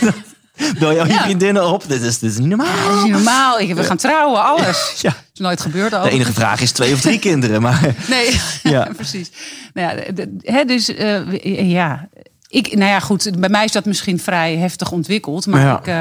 ja, 0.01 0.12
bel 0.78 0.94
jou 0.94 1.09
je 1.09 1.14
vriendinnen 1.18 1.66
op. 1.72 1.88
Dit 1.88 2.03
is, 2.03 2.18
dit 2.18 2.30
is 2.30 2.38
niet 2.38 2.50
Dat 2.50 2.59
normaal. 2.59 2.96
is 2.96 3.03
niet 3.03 3.12
normaal. 3.12 3.59
Ik, 3.61 3.74
we 3.74 3.84
gaan 3.84 3.96
trouwen, 3.96 4.44
alles. 4.44 4.92
Ja. 5.00 5.14
Is 5.34 5.40
nooit 5.40 5.61
gebeurd. 5.61 5.90
De 5.90 5.96
overigens. 5.96 6.22
enige 6.24 6.40
vraag 6.40 6.61
is 6.61 6.72
twee 6.72 6.92
of 6.92 7.00
drie 7.00 7.18
kinderen. 7.28 7.62
Maar 7.62 7.94
Nee, 8.09 8.40
Ja. 8.62 8.88
precies. 8.96 9.30
Nou 9.74 9.88
ja, 9.96 10.03
de- 10.05 10.12
de- 10.12 10.53
hè, 10.53 10.64
dus 10.64 10.94
eh, 10.94 11.70
ja, 11.70 12.09
ik, 12.48 12.74
nou 12.76 12.90
ja, 12.90 13.00
goed. 13.00 13.40
Bij 13.40 13.48
mij 13.48 13.64
is 13.64 13.72
dat 13.72 13.84
misschien 13.84 14.18
vrij 14.20 14.57
heftig 14.57 14.90
ontwikkeld, 14.92 15.46
maar 15.46 15.61
Ja. 15.61 15.78
ik, 15.78 15.86
eh, 15.86 15.94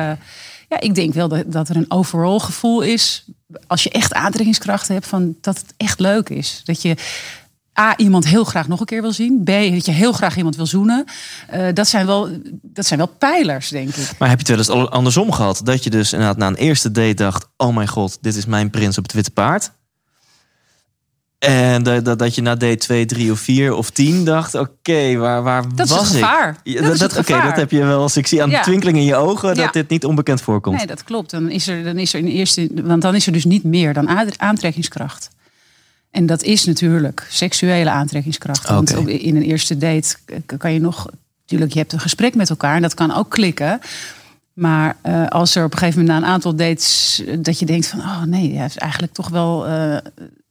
ja, 0.70 0.80
ik 0.80 0.95
denk 0.95 1.14
wel 1.14 1.28
dat, 1.28 1.43
dat 1.52 1.70
er 1.70 1.76
een 1.76 1.91
overall 1.91 2.39
gevoel 2.39 2.82
is, 2.82 3.26
als 3.68 3.84
je 3.84 3.89
echt 3.89 4.14
aantrekkingskracht 4.14 4.88
hebt, 4.88 5.08
van 5.08 5.36
dat 5.41 5.58
het 5.58 5.74
echt 5.78 5.99
leuk 5.99 6.30
is. 6.30 6.62
Dat 6.66 6.82
je 6.82 6.95
A, 7.80 7.97
iemand 7.97 8.26
heel 8.26 8.43
graag 8.43 8.67
nog 8.67 8.80
een 8.80 8.86
keer 8.86 9.01
wil 9.01 9.11
zien. 9.11 9.43
B, 9.43 9.47
dat 9.47 9.86
je 9.86 9.91
heel 9.91 10.11
graag 10.11 10.38
iemand 10.38 10.55
wil 10.55 10.65
zoenen. 10.65 11.05
Uh, 11.53 11.67
dat, 11.74 11.88
zijn 11.88 12.05
wel, 12.05 12.30
dat 12.61 12.86
zijn 12.86 12.99
wel 12.99 13.07
pijlers, 13.17 13.69
denk 13.69 13.95
ik. 13.95 14.11
Maar 14.19 14.30
heb 14.30 14.41
je 14.41 14.53
het 14.53 14.67
wel 14.67 14.78
eens 14.78 14.89
andersom 14.89 15.32
gehad? 15.32 15.61
Dat 15.63 15.84
je 15.84 15.89
dus 15.89 16.13
inderdaad 16.13 16.38
na 16.38 16.47
een 16.47 16.55
eerste 16.55 16.91
date 16.91 17.13
dacht... 17.13 17.47
oh 17.57 17.76
mijn 17.76 17.88
god, 17.88 18.17
dit 18.22 18.36
is 18.36 18.45
mijn 18.45 18.69
prins 18.69 18.97
op 18.97 19.03
het 19.03 19.13
witte 19.13 19.32
paard. 19.32 19.72
En 21.41 21.84
dat, 21.84 22.05
dat, 22.05 22.19
dat 22.19 22.36
je 22.36 22.41
na 22.41 22.55
date 22.55 22.76
2, 22.76 23.05
3 23.05 23.32
of 23.32 23.39
4 23.39 23.74
of 23.74 23.89
10 23.89 24.26
dacht: 24.26 24.55
oké, 24.55 24.69
okay, 24.69 25.17
waar, 25.17 25.43
waar 25.43 25.76
dat 25.76 25.89
was 25.89 26.01
is 26.01 26.07
het 26.07 26.13
gevaar. 26.13 26.57
ik? 26.63 26.84
Dat, 26.84 26.97
dat, 26.97 27.11
Oké, 27.17 27.19
okay, 27.19 27.47
dat 27.47 27.55
heb 27.55 27.72
je 27.72 27.86
wel 27.86 28.01
als 28.01 28.17
ik 28.17 28.28
zie 28.28 28.43
aan 28.43 28.49
de 28.49 28.59
twinkeling 28.61 28.97
in 28.97 29.03
je 29.03 29.15
ogen 29.15 29.47
dat 29.47 29.57
ja. 29.57 29.72
dit 29.72 29.89
niet 29.89 30.05
onbekend 30.05 30.41
voorkomt. 30.41 30.78
Nee, 30.78 30.86
dat 30.86 31.03
klopt. 31.03 31.32
Dan 31.32 31.49
is 31.49 31.67
er, 31.67 31.84
dan 31.84 31.97
is 31.97 32.13
er 32.13 32.19
in 32.19 32.28
eerste, 32.28 32.69
want 32.84 33.01
dan 33.01 33.15
is 33.15 33.26
er 33.26 33.34
dus 33.34 33.45
niet 33.45 33.63
meer 33.63 33.93
dan 33.93 34.30
aantrekkingskracht. 34.38 35.30
En 36.12 36.26
dat 36.26 36.43
is 36.43 36.66
natuurlijk 36.66 37.28
seksuele 37.30 37.89
aantrekkingskracht. 37.89 38.68
Want 38.68 39.07
in 39.07 39.36
een 39.36 39.43
eerste 39.43 39.78
date 39.78 40.16
kan 40.57 40.74
je 40.74 40.80
nog, 40.80 41.07
natuurlijk, 41.41 41.74
je 41.74 41.80
hebt 41.80 41.93
een 41.93 41.99
gesprek 41.99 42.36
met 42.36 42.49
elkaar 42.49 42.76
en 42.76 42.82
dat 42.82 42.93
kan 42.93 43.14
ook 43.14 43.30
klikken. 43.30 43.80
Maar 44.53 44.97
uh, 45.05 45.28
als 45.28 45.55
er 45.55 45.66
op 45.66 45.72
een 45.72 45.78
gegeven 45.78 45.99
moment 45.99 46.20
na 46.20 46.28
een 46.28 46.34
aantal 46.34 46.55
dates 46.55 47.24
dat 47.39 47.59
je 47.59 47.66
denkt 47.66 47.88
van, 47.88 47.99
oh 47.99 48.22
nee, 48.24 48.53
ja, 48.53 48.66
is 48.66 48.78
eigenlijk 48.78 49.14
toch 49.14 49.30
wel. 49.30 49.68
Uh, 49.70 49.97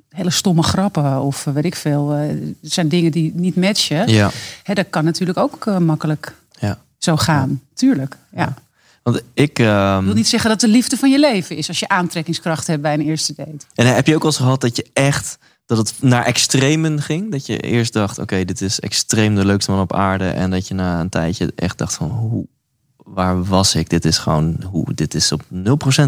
hele 0.09 0.31
stomme 0.31 0.63
grappen 0.63 1.21
of 1.21 1.45
weet 1.45 1.65
ik 1.65 1.77
veel. 1.77 2.19
Uh, 2.19 2.53
zijn 2.63 2.89
dingen 2.89 3.13
die 3.13 3.33
niet 3.35 3.57
matchen. 3.57 4.09
Ja. 4.09 4.31
Hè, 4.63 4.75
dat 4.75 4.87
kan 4.91 5.05
natuurlijk 5.05 5.39
ook 5.39 5.79
makkelijk 5.79 6.35
ja. 6.51 6.79
zo 6.99 7.17
gaan. 7.17 7.49
Ja. 7.49 7.57
Tuurlijk, 7.75 8.17
ja. 8.33 8.41
ja. 8.41 8.55
Want 9.03 9.23
ik, 9.35 9.59
uh, 9.59 9.97
ik 9.99 10.05
wil 10.05 10.15
niet 10.15 10.29
zeggen 10.29 10.51
dat 10.51 10.61
de 10.61 10.69
liefde 10.69 10.97
van 10.97 11.11
je 11.11 11.19
leven 11.19 11.57
is 11.57 11.69
als 11.69 11.79
je 11.79 11.89
aantrekkingskracht 11.89 12.67
hebt 12.67 12.83
bij 12.83 12.95
een 12.95 13.01
eerste 13.01 13.35
date. 13.37 13.65
En 13.75 13.95
heb 13.95 14.07
je 14.07 14.15
ook 14.15 14.21
al 14.21 14.27
eens 14.27 14.37
gehad 14.37 14.61
dat 14.61 14.77
je 14.77 14.87
echt 14.93 15.39
dat 15.77 15.89
het 15.89 16.03
naar 16.03 16.25
extremen 16.25 17.03
ging? 17.03 17.31
Dat 17.31 17.47
je 17.47 17.59
eerst 17.59 17.93
dacht, 17.93 18.19
oké, 18.19 18.45
dit 18.45 18.61
is 18.61 18.81
extreem 18.81 19.35
de 19.35 19.45
leukste 19.45 19.71
man 19.71 19.81
op 19.81 19.95
aarde. 19.95 20.29
En 20.29 20.51
dat 20.51 20.69
je 20.69 20.75
na 20.75 21.01
een 21.01 21.09
tijdje 21.09 21.53
echt 21.57 21.79
dacht 21.79 21.95
van, 21.95 22.09
hoe, 22.09 22.47
waar 22.97 23.45
was 23.45 23.75
ik? 23.75 23.89
Dit 23.89 24.05
is 24.05 24.19
gewoon, 24.19 24.63
hoe, 24.71 24.95
dit 24.95 25.15
is 25.15 25.33
op 25.33 25.43
0% 25.43 25.47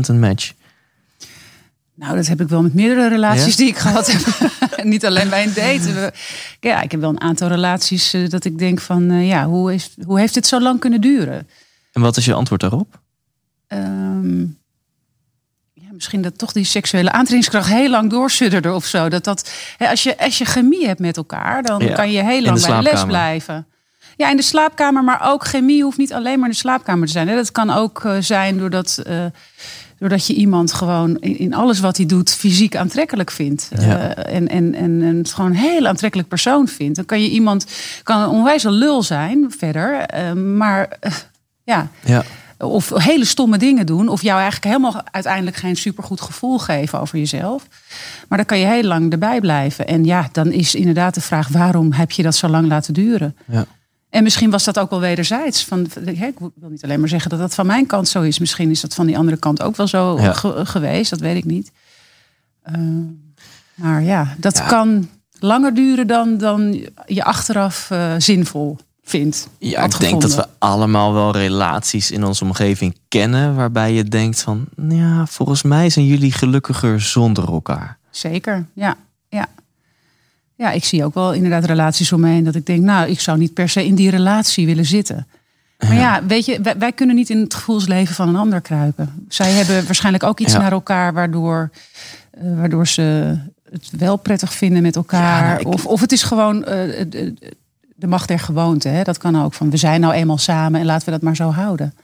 een 0.07 0.21
match. 0.21 0.53
Nou, 1.95 2.17
dat 2.17 2.27
heb 2.27 2.41
ik 2.41 2.49
wel 2.49 2.63
met 2.63 2.75
meerdere 2.75 3.09
relaties 3.09 3.57
die 3.57 3.69
ik 3.69 3.77
gehad 3.77 4.13
heb. 4.13 4.51
Niet 4.93 5.07
alleen 5.07 5.29
bij 5.29 5.43
een 5.43 5.55
date. 5.55 6.13
Ja, 6.61 6.83
ik 6.83 6.91
heb 6.91 7.01
wel 7.01 7.11
een 7.11 7.21
aantal 7.21 7.49
relaties 7.49 8.15
uh, 8.15 8.29
dat 8.29 8.45
ik 8.45 8.59
denk 8.59 8.81
van, 8.81 9.11
uh, 9.11 9.29
ja, 9.29 9.47
hoe, 9.47 9.75
is, 9.75 9.95
hoe 10.05 10.19
heeft 10.19 10.35
dit 10.35 10.47
zo 10.47 10.61
lang 10.61 10.81
kunnen 10.81 11.01
duren? 11.01 11.49
En 11.93 12.01
wat 12.01 12.17
is 12.17 12.25
je 12.25 12.35
antwoord 12.35 12.61
daarop? 12.61 13.01
Um, 13.69 14.43
ja, 14.43 14.62
misschien 15.93 16.23
dat 16.23 16.39
toch 16.39 16.53
die 16.53 16.65
seksuele 16.65 17.13
aantrekkingskracht 17.13 17.69
heel 17.69 17.91
lang 17.91 18.11
doorsudderde 18.11 18.73
of 18.73 18.85
zo. 18.85 19.09
Dat 19.09 19.25
dat, 19.25 19.51
hè, 19.77 19.89
als, 19.89 20.03
je, 20.03 20.19
als 20.19 20.39
je 20.39 20.45
chemie 20.45 20.87
hebt 20.87 21.01
met 21.01 21.17
elkaar, 21.17 21.63
dan 21.63 21.81
ja. 21.81 21.95
kan 21.95 22.11
je 22.11 22.23
heel 22.23 22.43
lang 22.43 22.61
de 22.61 22.67
bij 22.67 22.77
de 22.77 22.83
les 22.83 23.05
blijven. 23.05 23.67
Ja, 24.17 24.31
in 24.31 24.37
de 24.37 24.43
slaapkamer, 24.43 25.05
maar 25.05 25.31
ook 25.31 25.47
chemie 25.47 25.83
hoeft 25.83 25.99
niet 25.99 26.13
alleen 26.13 26.39
maar 26.39 26.49
in 26.49 26.55
de 26.55 26.61
slaapkamer 26.61 27.07
te 27.07 27.13
zijn. 27.13 27.29
Hè. 27.29 27.35
Dat 27.35 27.53
kan 27.53 27.71
ook 27.71 28.05
uh, 28.05 28.17
zijn 28.21 28.59
doordat 28.59 29.03
doordat 29.99 30.27
je 30.27 30.35
iemand 30.35 30.73
gewoon 30.73 31.17
in, 31.17 31.55
alles 31.55 31.81
wat 31.81 31.97
hij 31.97 32.07
doet 32.07 32.35
fysiek 32.35 32.77
aantrekkelijk 32.77 33.31
vindt. 33.31 33.71
Ja. 33.79 34.19
Uh, 34.19 34.35
en, 34.35 34.49
en, 34.49 34.75
en, 34.75 35.03
en 35.03 35.17
het 35.17 35.33
gewoon 35.33 35.51
een 35.51 35.57
heel 35.57 35.87
aantrekkelijk 35.87 36.29
persoon 36.29 36.69
vindt. 36.69 36.97
Dan 36.97 37.05
kan 37.05 37.23
je 37.23 37.31
iemand, 37.31 37.67
kan 38.03 38.21
een 38.21 38.29
onwijs 38.29 38.63
lul 38.63 39.03
zijn 39.03 39.55
verder. 39.59 40.07
Maar 40.37 40.99
ja. 41.65 41.89
ja. 42.05 42.25
Of 42.63 42.91
hele 42.95 43.25
stomme 43.25 43.59
dingen 43.59 43.87
doen. 43.87 44.09
Of 44.09 44.23
jou 44.23 44.41
eigenlijk 44.41 44.75
helemaal 44.75 45.03
uiteindelijk 45.11 45.57
geen 45.57 45.77
supergoed 45.77 46.21
gevoel 46.21 46.59
geven 46.59 47.01
over 47.01 47.19
jezelf. 47.19 47.67
Maar 48.29 48.39
dan 48.39 48.47
kan 48.47 48.59
je 48.59 48.67
heel 48.67 48.83
lang 48.83 49.13
erbij 49.13 49.41
blijven. 49.41 49.87
En 49.87 50.05
ja, 50.05 50.29
dan 50.33 50.53
is 50.53 50.75
inderdaad 50.75 51.15
de 51.15 51.21
vraag: 51.21 51.49
waarom 51.49 51.93
heb 51.93 52.11
je 52.11 52.23
dat 52.23 52.35
zo 52.35 52.49
lang 52.49 52.69
laten 52.69 52.95
duren? 52.95 53.37
Ja. 53.47 53.67
En 54.11 54.23
misschien 54.23 54.51
was 54.51 54.65
dat 54.65 54.79
ook 54.79 54.91
wel 54.91 55.01
wederzijds. 55.01 55.65
Van, 55.65 55.87
ik 56.05 56.39
wil 56.39 56.71
niet 56.71 56.85
alleen 56.85 57.01
maar 57.01 57.09
zeggen 57.09 57.31
dat 57.31 57.39
dat 57.39 57.55
van 57.55 57.67
mijn 57.67 57.87
kant 57.87 58.09
zo 58.09 58.23
is. 58.23 58.39
Misschien 58.39 58.71
is 58.71 58.81
dat 58.81 58.95
van 58.95 59.07
die 59.07 59.19
andere 59.19 59.37
kant 59.37 59.63
ook 59.63 59.77
wel 59.77 59.87
zo 59.87 60.21
ja. 60.21 60.33
ge 60.33 60.67
geweest. 60.67 61.11
Dat 61.11 61.21
weet 61.21 61.37
ik 61.37 61.45
niet. 61.45 61.73
Uh, 62.77 62.77
maar 63.75 64.03
ja, 64.03 64.35
dat 64.39 64.57
ja. 64.57 64.67
kan 64.67 65.09
langer 65.39 65.75
duren 65.75 66.07
dan, 66.07 66.39
dan 66.39 66.87
je 67.07 67.25
achteraf 67.25 67.91
uh, 67.93 68.15
zinvol 68.19 68.79
vindt. 69.05 69.49
Ja, 69.59 69.85
ik 69.85 70.01
denk 70.01 70.21
dat 70.21 70.35
we 70.35 70.47
allemaal 70.59 71.13
wel 71.13 71.33
relaties 71.33 72.11
in 72.11 72.25
onze 72.25 72.45
omgeving 72.45 72.97
kennen. 73.09 73.55
Waarbij 73.55 73.93
je 73.93 74.05
denkt 74.05 74.43
van, 74.43 74.65
ja, 74.89 75.27
volgens 75.27 75.63
mij 75.63 75.91
zijn 75.91 76.07
jullie 76.07 76.33
gelukkiger 76.33 77.01
zonder 77.01 77.49
elkaar. 77.49 77.99
Zeker, 78.11 78.67
ja. 78.75 78.97
ja. 79.29 79.47
Ja, 80.57 80.71
ik 80.71 80.85
zie 80.85 81.05
ook 81.05 81.15
wel 81.15 81.33
inderdaad 81.33 81.65
relaties 81.65 82.13
om 82.13 82.21
me 82.21 82.29
heen 82.29 82.45
dat 82.45 82.55
ik 82.55 82.67
denk, 82.67 82.83
nou, 82.83 83.09
ik 83.09 83.21
zou 83.21 83.39
niet 83.39 83.55
per 83.55 83.69
se 83.69 83.85
in 83.85 83.95
die 83.95 84.11
relatie 84.11 84.67
willen 84.67 84.85
zitten. 84.85 85.27
Maar 85.79 85.95
ja, 85.95 86.01
ja 86.01 86.27
weet 86.27 86.45
je, 86.45 86.61
wij, 86.61 86.79
wij, 86.79 86.93
kunnen 86.93 87.17
niet 87.17 87.31
in 87.31 87.41
het 87.41 87.55
gevoelsleven 87.55 88.15
van 88.15 88.29
een 88.29 88.37
ander 88.37 88.61
kruipen. 88.61 89.27
Zij 89.29 89.51
hebben 89.51 89.85
waarschijnlijk 89.85 90.25
ook 90.25 90.41
iets 90.41 90.53
ja. 90.53 90.59
naar 90.59 90.73
elkaar 90.73 91.13
waardoor, 91.13 91.71
uh, 92.43 92.57
waardoor 92.57 92.87
ze 92.87 93.37
het 93.71 93.91
wel 93.99 94.17
prettig 94.17 94.53
vinden 94.53 94.83
met 94.83 94.97
elkaar. 94.97 95.43
Ja, 95.43 95.49
nou, 95.49 95.61
ik... 95.61 95.67
of, 95.67 95.87
of 95.87 96.01
het 96.01 96.13
is 96.13 96.23
gewoon 96.23 96.65
uh, 96.69 97.07
de, 98.03 98.09
macht 98.09 98.29
der 98.29 98.39
gewoonte. 98.39 98.89
Hè? 98.89 99.03
Dat 99.03 99.19
kan 99.19 99.43
ook 99.43 99.55
van 99.55 99.71
we 99.71 99.77
zijn 99.77 100.01
nou 100.01 100.13
eenmaal 100.13 100.39
samen 100.39 100.81
en 100.81 100.87
laten 100.87 101.05
we 101.05 101.11
dat 101.11 101.23
maar 101.23 101.37
zo 101.37 101.51
houden. 101.51 101.95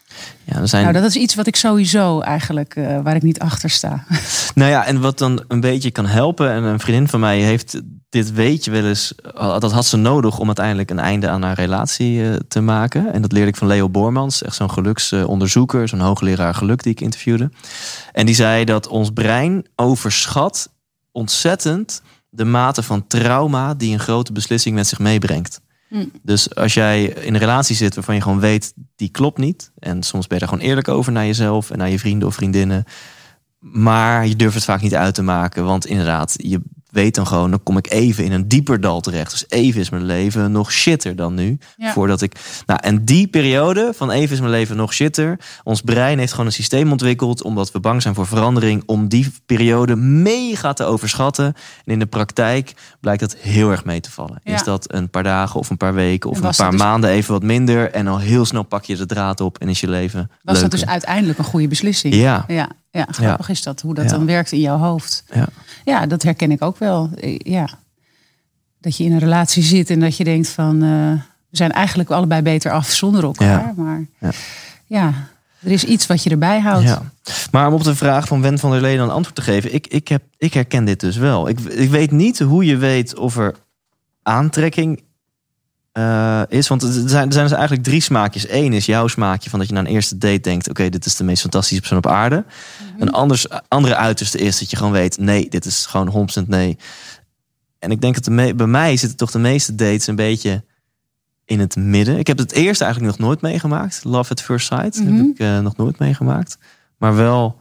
Ja, 0.44 0.66
zijn... 0.66 0.82
Nou, 0.82 0.94
dat 0.94 1.04
is 1.04 1.16
iets 1.16 1.34
wat 1.34 1.46
ik 1.46 1.56
sowieso 1.56 2.20
eigenlijk, 2.20 2.76
uh, 2.76 3.00
waar 3.02 3.16
ik 3.16 3.22
niet 3.22 3.38
achter 3.38 3.70
sta. 3.70 4.04
Nou 4.54 4.70
ja, 4.70 4.84
en 4.84 5.00
wat 5.00 5.18
dan 5.18 5.44
een 5.48 5.60
beetje 5.60 5.90
kan 5.90 6.06
helpen. 6.06 6.50
En 6.50 6.62
een 6.62 6.80
vriendin 6.80 7.08
van 7.08 7.20
mij 7.20 7.38
heeft 7.38 7.80
dit 8.08 8.32
weet 8.32 8.64
je 8.64 8.70
wel 8.70 8.84
eens. 8.84 9.14
Dat 9.34 9.72
had 9.72 9.86
ze 9.86 9.96
nodig 9.96 10.38
om 10.38 10.46
uiteindelijk 10.46 10.90
een 10.90 10.98
einde 10.98 11.28
aan 11.28 11.42
haar 11.42 11.54
relatie 11.54 12.18
uh, 12.18 12.34
te 12.48 12.60
maken. 12.60 13.12
En 13.12 13.22
dat 13.22 13.32
leerde 13.32 13.48
ik 13.48 13.56
van 13.56 13.66
Leo 13.66 13.88
Bormans, 13.88 14.42
echt 14.42 14.54
zo'n 14.54 14.70
geluksonderzoeker, 14.70 15.88
zo'n 15.88 16.00
hoogleraar 16.00 16.54
geluk 16.54 16.82
die 16.82 16.92
ik 16.92 17.00
interviewde. 17.00 17.50
En 18.12 18.26
die 18.26 18.34
zei 18.34 18.64
dat 18.64 18.88
ons 18.88 19.10
brein 19.10 19.66
overschat 19.76 20.70
ontzettend 21.12 22.02
de 22.30 22.44
mate 22.44 22.82
van 22.82 23.06
trauma 23.06 23.74
die 23.74 23.92
een 23.92 24.00
grote 24.00 24.32
beslissing 24.32 24.74
met 24.74 24.86
zich 24.86 24.98
meebrengt. 24.98 25.60
Mm. 25.88 26.10
Dus 26.22 26.54
als 26.54 26.74
jij 26.74 27.04
in 27.04 27.34
een 27.34 27.40
relatie 27.40 27.76
zit 27.76 27.94
waarvan 27.94 28.14
je 28.14 28.20
gewoon 28.20 28.40
weet, 28.40 28.72
die 28.96 29.08
klopt 29.08 29.38
niet. 29.38 29.70
En 29.78 30.02
soms 30.02 30.26
ben 30.26 30.36
je 30.38 30.44
er 30.44 30.50
gewoon 30.50 30.66
eerlijk 30.66 30.88
over 30.88 31.12
naar 31.12 31.26
jezelf 31.26 31.70
en 31.70 31.78
naar 31.78 31.90
je 31.90 31.98
vrienden 31.98 32.28
of 32.28 32.34
vriendinnen. 32.34 32.84
Maar 33.58 34.26
je 34.26 34.36
durft 34.36 34.54
het 34.54 34.64
vaak 34.64 34.80
niet 34.80 34.94
uit 34.94 35.14
te 35.14 35.22
maken. 35.22 35.64
Want 35.64 35.86
inderdaad, 35.86 36.34
je 36.36 36.60
weet 36.98 37.14
dan 37.14 37.26
gewoon, 37.26 37.50
dan 37.50 37.62
kom 37.62 37.76
ik 37.76 37.90
even 37.90 38.24
in 38.24 38.32
een 38.32 38.48
dieper 38.48 38.80
dal 38.80 39.00
terecht. 39.00 39.30
Dus 39.30 39.44
even 39.48 39.80
is 39.80 39.90
mijn 39.90 40.04
leven 40.04 40.52
nog 40.52 40.72
shitter 40.72 41.16
dan 41.16 41.34
nu. 41.34 41.58
Ja. 41.76 41.92
Voordat 41.92 42.22
ik. 42.22 42.34
Nou, 42.66 42.80
en 42.82 43.04
die 43.04 43.26
periode 43.26 43.92
van 43.94 44.10
even 44.10 44.34
is 44.34 44.40
mijn 44.40 44.52
leven 44.52 44.76
nog 44.76 44.92
shitter. 44.92 45.38
Ons 45.64 45.80
brein 45.80 46.18
heeft 46.18 46.30
gewoon 46.30 46.46
een 46.46 46.52
systeem 46.52 46.90
ontwikkeld, 46.90 47.42
omdat 47.42 47.72
we 47.72 47.80
bang 47.80 48.02
zijn 48.02 48.14
voor 48.14 48.26
verandering, 48.26 48.82
om 48.86 49.08
die 49.08 49.32
periode 49.46 49.96
mega 49.96 50.72
te 50.72 50.84
overschatten. 50.84 51.46
En 51.84 51.92
in 51.92 51.98
de 51.98 52.06
praktijk 52.06 52.74
blijkt 53.00 53.20
dat 53.20 53.36
heel 53.36 53.70
erg 53.70 53.84
mee 53.84 54.00
te 54.00 54.10
vallen. 54.10 54.40
Ja. 54.42 54.54
Is 54.54 54.62
dat 54.62 54.92
een 54.92 55.10
paar 55.10 55.22
dagen 55.22 55.60
of 55.60 55.70
een 55.70 55.76
paar 55.76 55.94
weken 55.94 56.30
of 56.30 56.38
En 56.38 56.44
een 56.44 56.54
paar 56.56 56.70
dus- 56.70 56.80
maanden 56.80 57.10
even 57.10 57.32
wat 57.32 57.42
minder. 57.42 57.90
En 57.90 58.06
al 58.06 58.18
heel 58.18 58.44
snel 58.44 58.62
pak 58.62 58.84
je 58.84 58.96
de 58.96 59.06
draad 59.06 59.40
op 59.40 59.58
en 59.58 59.68
is 59.68 59.80
je 59.80 59.88
leven. 59.88 60.30
Was 60.42 60.60
dat 60.60 60.70
dus 60.70 60.86
uiteindelijk 60.86 61.38
een 61.38 61.44
goede 61.44 61.68
beslissing? 61.68 62.14
Ja. 62.14 62.44
Ja, 62.48 62.68
ja 62.90 63.06
grappig 63.10 63.48
is 63.48 63.62
dat, 63.62 63.80
hoe 63.80 63.94
dat 63.94 64.04
Ja. 64.04 64.10
dan 64.10 64.26
werkt 64.26 64.52
in 64.52 64.60
jouw 64.60 64.78
hoofd. 64.78 65.24
Ja. 65.34 65.46
Ja, 65.84 66.06
dat 66.06 66.22
herken 66.22 66.50
ik 66.50 66.62
ook 66.62 66.78
wel. 66.78 67.10
Eh, 67.14 67.38
Ja. 67.38 67.68
Dat 68.80 68.96
je 68.96 69.04
in 69.04 69.12
een 69.12 69.18
relatie 69.18 69.62
zit 69.62 69.90
en 69.90 70.00
dat 70.00 70.16
je 70.16 70.24
denkt 70.24 70.48
van... 70.48 70.82
eh, 70.82 71.12
we 71.50 71.56
zijn 71.56 71.72
eigenlijk 71.72 72.10
allebei 72.10 72.42
beter 72.42 72.70
af 72.72 72.88
zonder 72.90 73.22
elkaar. 73.24 73.72
Maar 73.76 74.06
Ja. 74.20 74.30
ja. 74.86 75.12
er 75.62 75.70
is 75.70 75.84
iets 75.84 76.06
wat 76.06 76.22
je 76.22 76.30
erbij 76.30 76.60
houdt. 76.60 76.84
Ja. 76.88 77.02
Maar 77.50 77.66
om 77.66 77.72
op 77.74 77.84
de 77.84 77.94
vraag 77.96 78.26
van 78.26 78.40
Wen 78.42 78.58
van 78.58 78.70
der 78.70 78.80
Leden 78.80 79.04
een 79.04 79.10
antwoord 79.10 79.34
te 79.34 79.42
geven. 79.42 79.74
Ik, 79.74 79.86
ik, 79.86 80.08
heb, 80.08 80.22
ik 80.36 80.54
herken 80.54 80.84
dit 80.84 81.00
dus 81.00 81.16
wel. 81.16 81.48
Ik, 81.48 81.60
ik 81.60 81.90
weet 81.90 82.10
niet 82.10 82.38
hoe 82.38 82.64
je 82.64 82.76
weet 82.76 83.16
of 83.16 83.36
er 83.36 83.54
aantrekking 84.22 85.02
eh, 85.98 86.42
is. 86.48 86.68
Want 86.68 86.82
er 86.82 86.92
zijn, 86.92 87.26
er 87.26 87.32
zijn 87.32 87.46
dus 87.46 87.56
eigenlijk 87.56 87.82
drie 87.82 88.00
smaakjes. 88.00 88.50
Eén 88.50 88.72
is 88.72 88.86
jouw 88.86 89.06
smaakje 89.06 89.50
van 89.50 89.58
dat 89.58 89.68
je 89.68 89.74
na 89.74 89.80
een 89.80 89.86
eerste 89.86 90.18
date 90.18 90.40
denkt... 90.40 90.68
oké, 90.68 90.88
dit 90.88 91.04
is 91.04 91.16
de 91.16 91.24
meest 91.24 91.40
fantastische 91.40 91.78
persoon 91.80 91.98
op 91.98 92.06
aarde. 92.06 92.44
Een 92.98 93.12
anders, 93.12 93.46
andere 93.68 93.96
uiterste 93.96 94.38
is 94.38 94.58
dat 94.58 94.70
je 94.70 94.76
gewoon 94.76 94.92
weet... 94.92 95.18
nee, 95.18 95.48
dit 95.48 95.64
is 95.64 95.86
gewoon 95.86 96.28
100% 96.44 96.46
nee. 96.46 96.78
En 97.78 97.90
ik 97.90 98.00
denk 98.00 98.14
dat 98.14 98.24
de 98.24 98.54
bij 98.54 98.66
mij 98.66 98.96
zitten 98.96 99.18
toch 99.18 99.30
de 99.30 99.38
meeste 99.38 99.74
dates 99.74 100.06
een 100.06 100.16
beetje 100.16 100.64
in 101.44 101.60
het 101.60 101.76
midden. 101.76 102.18
Ik 102.18 102.26
heb 102.26 102.38
het 102.38 102.52
eerste 102.52 102.84
eigenlijk 102.84 103.16
nog 103.16 103.26
nooit 103.26 103.40
meegemaakt. 103.40 104.04
Love 104.04 104.30
at 104.30 104.42
first 104.42 104.66
sight 104.66 105.00
Mhm. 105.00 105.14
heb 105.14 105.26
ik 105.26 105.38
eh, 105.38 105.58
nog 105.58 105.76
nooit 105.76 105.98
meegemaakt. 105.98 106.58
Maar 106.96 107.14
wel... 107.16 107.60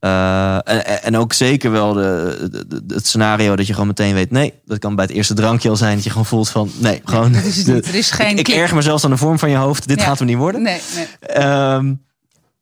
eh, 0.00 0.54
en, 0.54 1.02
en 1.02 1.16
ook 1.16 1.32
zeker 1.32 1.70
wel 1.70 1.92
de, 1.92 2.48
de- 2.50 2.66
de- 2.86 2.94
het 2.94 3.06
scenario 3.06 3.56
dat 3.56 3.66
je 3.66 3.72
gewoon 3.72 3.88
meteen 3.88 4.14
weet... 4.14 4.30
nee, 4.30 4.52
dat 4.64 4.78
kan 4.78 4.94
bij 4.94 5.04
het 5.04 5.14
eerste 5.14 5.34
drankje 5.34 5.68
al 5.68 5.76
zijn... 5.76 5.94
dat 5.94 6.04
je 6.04 6.10
gewoon 6.10 6.26
voelt 6.26 6.48
van... 6.48 6.70
nee, 6.78 7.00
gewoon... 7.04 7.34
is 7.34 7.64
niet. 7.66 7.86
Er 7.88 7.94
is 7.94 8.10
geen 8.10 8.38
ik, 8.38 8.48
ik 8.48 8.54
erger 8.54 8.76
me 8.76 8.82
zelfs 8.82 9.04
aan 9.04 9.10
de 9.10 9.16
vorm 9.16 9.38
van 9.38 9.50
je 9.50 9.56
hoofd. 9.56 9.88
Dit 9.88 9.98
Ja. 9.98 10.04
gaat 10.04 10.18
hem 10.18 10.26
niet 10.28 10.36
worden. 10.36 10.62
Nee, 10.62 10.80
nee. 10.94 11.06
Ehm, 11.20 11.94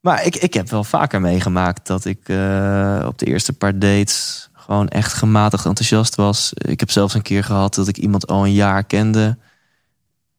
maar 0.01 0.25
ik, 0.27 0.37
ik 0.37 0.55
heb 0.55 0.71
wel 0.71 0.85
vaker 0.85 1.21
meegemaakt 1.21 1.87
dat 1.87 2.05
ik 2.05 2.29
eh, 2.29 3.05
op 3.07 3.19
de 3.19 3.27
eerste 3.27 3.53
paar 3.53 3.79
dates 3.79 4.49
gewoon 4.53 4.89
echt 4.89 5.13
gematigd 5.13 5.65
enthousiast 5.67 6.15
was. 6.15 6.53
Ik 6.55 6.81
heb 6.81 6.91
zelfs 6.91 7.15
een 7.15 7.23
keer 7.23 7.45
gehad 7.45 7.75
dat 7.75 7.89
ik 7.89 7.97
iemand 7.97 8.27
al 8.27 8.45
een 8.45 8.53
jaar 8.53 8.85
kende. 8.85 9.37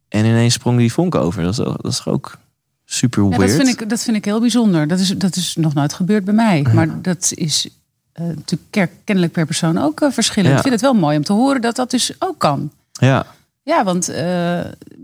En 0.09 0.25
ineens 0.25 0.53
sprong 0.53 0.77
die 0.77 0.93
vonk 0.93 1.15
over. 1.15 1.43
Dat 1.43 1.51
is, 1.51 1.57
dat 1.57 1.85
is 1.91 2.05
ook 2.05 2.37
super 2.91 3.23
Ja, 3.23 3.29
weird. 3.29 3.57
dat, 3.57 3.65
vind 3.65 3.81
ik, 3.81 3.89
dat 3.89 4.03
vind 4.03 4.17
ik 4.17 4.25
heel 4.25 4.39
bijzonder. 4.39 4.87
Dat 4.87 4.99
is, 4.99 5.09
dat 5.09 5.35
is 5.35 5.55
nog 5.55 5.73
nooit 5.73 5.93
gebeurd 5.93 6.25
bij 6.25 6.33
mij. 6.33 6.65
Maar 6.73 7.01
dat 7.01 7.31
is 7.35 7.69
eh, 8.11 8.25
natuurlijk 8.25 8.91
kennelijk 9.03 9.33
per 9.33 9.45
persoon 9.45 9.77
ook 9.77 10.01
eh, 10.01 10.11
verschillend. 10.11 10.51
Ja. 10.51 10.55
Ik 10.55 10.61
vind 10.61 10.73
het 10.73 10.83
wel 10.83 10.93
mooi 10.93 11.17
om 11.17 11.23
te 11.23 11.33
horen 11.33 11.61
dat 11.61 11.75
dat 11.75 11.91
dus 11.91 12.11
ook 12.19 12.39
kan. 12.39 12.71
Ja, 12.91 13.25
Ja, 13.63 13.83
want 13.83 14.09
eh, 14.09 14.59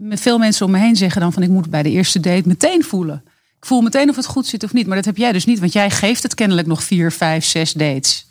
veel 0.09 0.37
mensen 0.37 0.65
om 0.65 0.71
me 0.71 0.77
heen 0.77 0.95
zeggen 0.95 1.21
dan 1.21 1.33
van 1.33 1.43
ik 1.43 1.49
moet 1.49 1.69
bij 1.69 1.83
de 1.83 1.89
eerste 1.89 2.19
date 2.19 2.47
meteen 2.47 2.83
voelen. 2.83 3.23
Ik 3.57 3.65
voel 3.65 3.81
meteen 3.81 4.09
of 4.09 4.15
het 4.15 4.25
goed 4.25 4.45
zit 4.45 4.63
of 4.63 4.73
niet. 4.73 4.87
Maar 4.87 4.95
dat 4.95 5.05
heb 5.05 5.17
jij 5.17 5.31
dus 5.31 5.45
niet, 5.45 5.59
want 5.59 5.73
jij 5.73 5.89
geeft 5.89 6.23
het 6.23 6.33
kennelijk 6.33 6.67
nog 6.67 6.83
vier, 6.83 7.11
vijf, 7.11 7.45
zes 7.45 7.73
dates. 7.73 8.27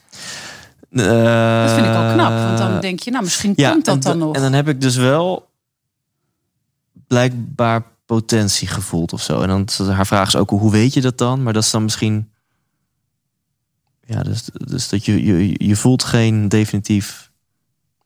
Dat 0.91 1.71
vind 1.73 1.87
ik 1.87 1.95
al 1.95 2.13
knap, 2.13 2.47
want 2.47 2.59
dan 2.59 2.81
denk 2.81 2.99
je, 3.01 3.11
nou 3.11 3.23
misschien 3.25 3.55
komt 3.55 3.85
dat 3.85 4.03
dan 4.03 4.19
da- 4.19 4.25
nog. 4.25 4.35
En 4.35 4.43
dan 4.43 4.53
heb 4.53 4.69
ik 4.69 4.81
dus 4.81 4.97
wel 4.97 5.49
blijkbaar 7.07 7.83
potentie 8.07 8.69
gevoeld 8.69 9.13
of 9.13 9.23
zo. 9.23 9.41
En 9.41 9.49
dan 9.49 9.69
haar 9.89 10.07
vraag 10.07 10.27
is 10.29 10.37
ook 10.37 10.51
hoe 10.51 10.71
weet 10.71 10.95
je 10.95 11.01
dat 11.01 11.19
dan? 11.19 11.43
Maar 11.43 11.53
dat 11.53 11.63
is 11.63 11.71
dan 11.71 11.83
misschien 11.83 12.29
ja, 14.07 14.23
dus, 14.23 14.49
dus 14.53 14.89
dat 14.89 15.05
je, 15.05 15.25
je 15.25 15.55
je 15.67 15.77
voelt 15.77 16.05
geen 16.05 16.49
definitief 16.49 17.33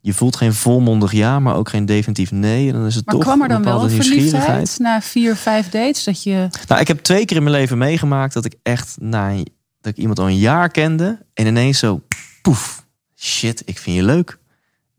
je 0.00 0.14
voelt 0.14 0.36
geen 0.36 0.54
volmondig 0.54 1.12
ja, 1.12 1.38
maar 1.40 1.54
ook 1.54 1.68
geen 1.68 1.86
definitief 1.86 2.30
nee. 2.30 2.66
En 2.68 2.72
dan 2.74 2.86
is 2.86 2.94
het 2.94 3.06
maar 3.06 3.14
toch 3.14 3.24
kwam 3.24 3.42
er 3.42 3.48
dan 3.48 3.62
wel 3.62 3.88
verliefdheid 3.88 4.78
na 4.78 5.00
vier, 5.02 5.36
vijf 5.36 5.68
dates? 5.70 6.04
Dat 6.04 6.22
je, 6.22 6.48
Nou, 6.68 6.80
ik 6.80 6.88
heb 6.88 6.98
twee 7.00 7.24
keer 7.24 7.36
in 7.36 7.42
mijn 7.42 7.54
leven 7.54 7.78
meegemaakt 7.78 8.34
dat 8.34 8.44
ik 8.44 8.54
echt 8.62 8.96
na 9.00 9.30
een- 9.30 9.48
dat 9.80 9.92
ik 9.92 9.98
iemand 9.98 10.18
al 10.18 10.28
een 10.28 10.36
jaar 10.38 10.68
kende 10.68 11.26
en 11.34 11.46
ineens 11.46 11.78
zo 11.78 12.02
poef, 12.42 12.86
shit, 13.16 13.62
ik 13.64 13.78
vind 13.78 13.96
je 13.96 14.02
leuk. 14.02 14.38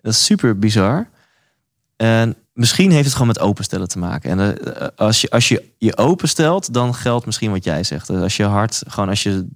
Dat 0.01 0.13
is 0.13 0.25
super 0.25 0.59
bizar. 0.59 1.09
En 1.95 2.35
misschien 2.59 2.91
heeft 2.91 3.03
het 3.03 3.13
gewoon 3.13 3.27
met 3.27 3.39
openstellen 3.39 3.87
te 3.87 3.99
maken. 3.99 4.39
En 4.39 4.63
eh, 4.75 4.87
als 4.95 5.21
je 5.21 5.29
als 5.29 5.47
je 5.47 5.63
je 5.77 5.97
openstelt, 5.97 6.73
dan 6.73 6.95
geldt 6.95 7.25
misschien 7.25 7.51
wat 7.51 7.63
jij 7.63 7.83
zegt. 7.83 8.07
Dus 8.07 8.21
Als 8.21 8.37
je 8.37 8.43
hart 8.43 8.83
gewoon 8.87 9.09
als 9.09 9.23
je 9.23 9.47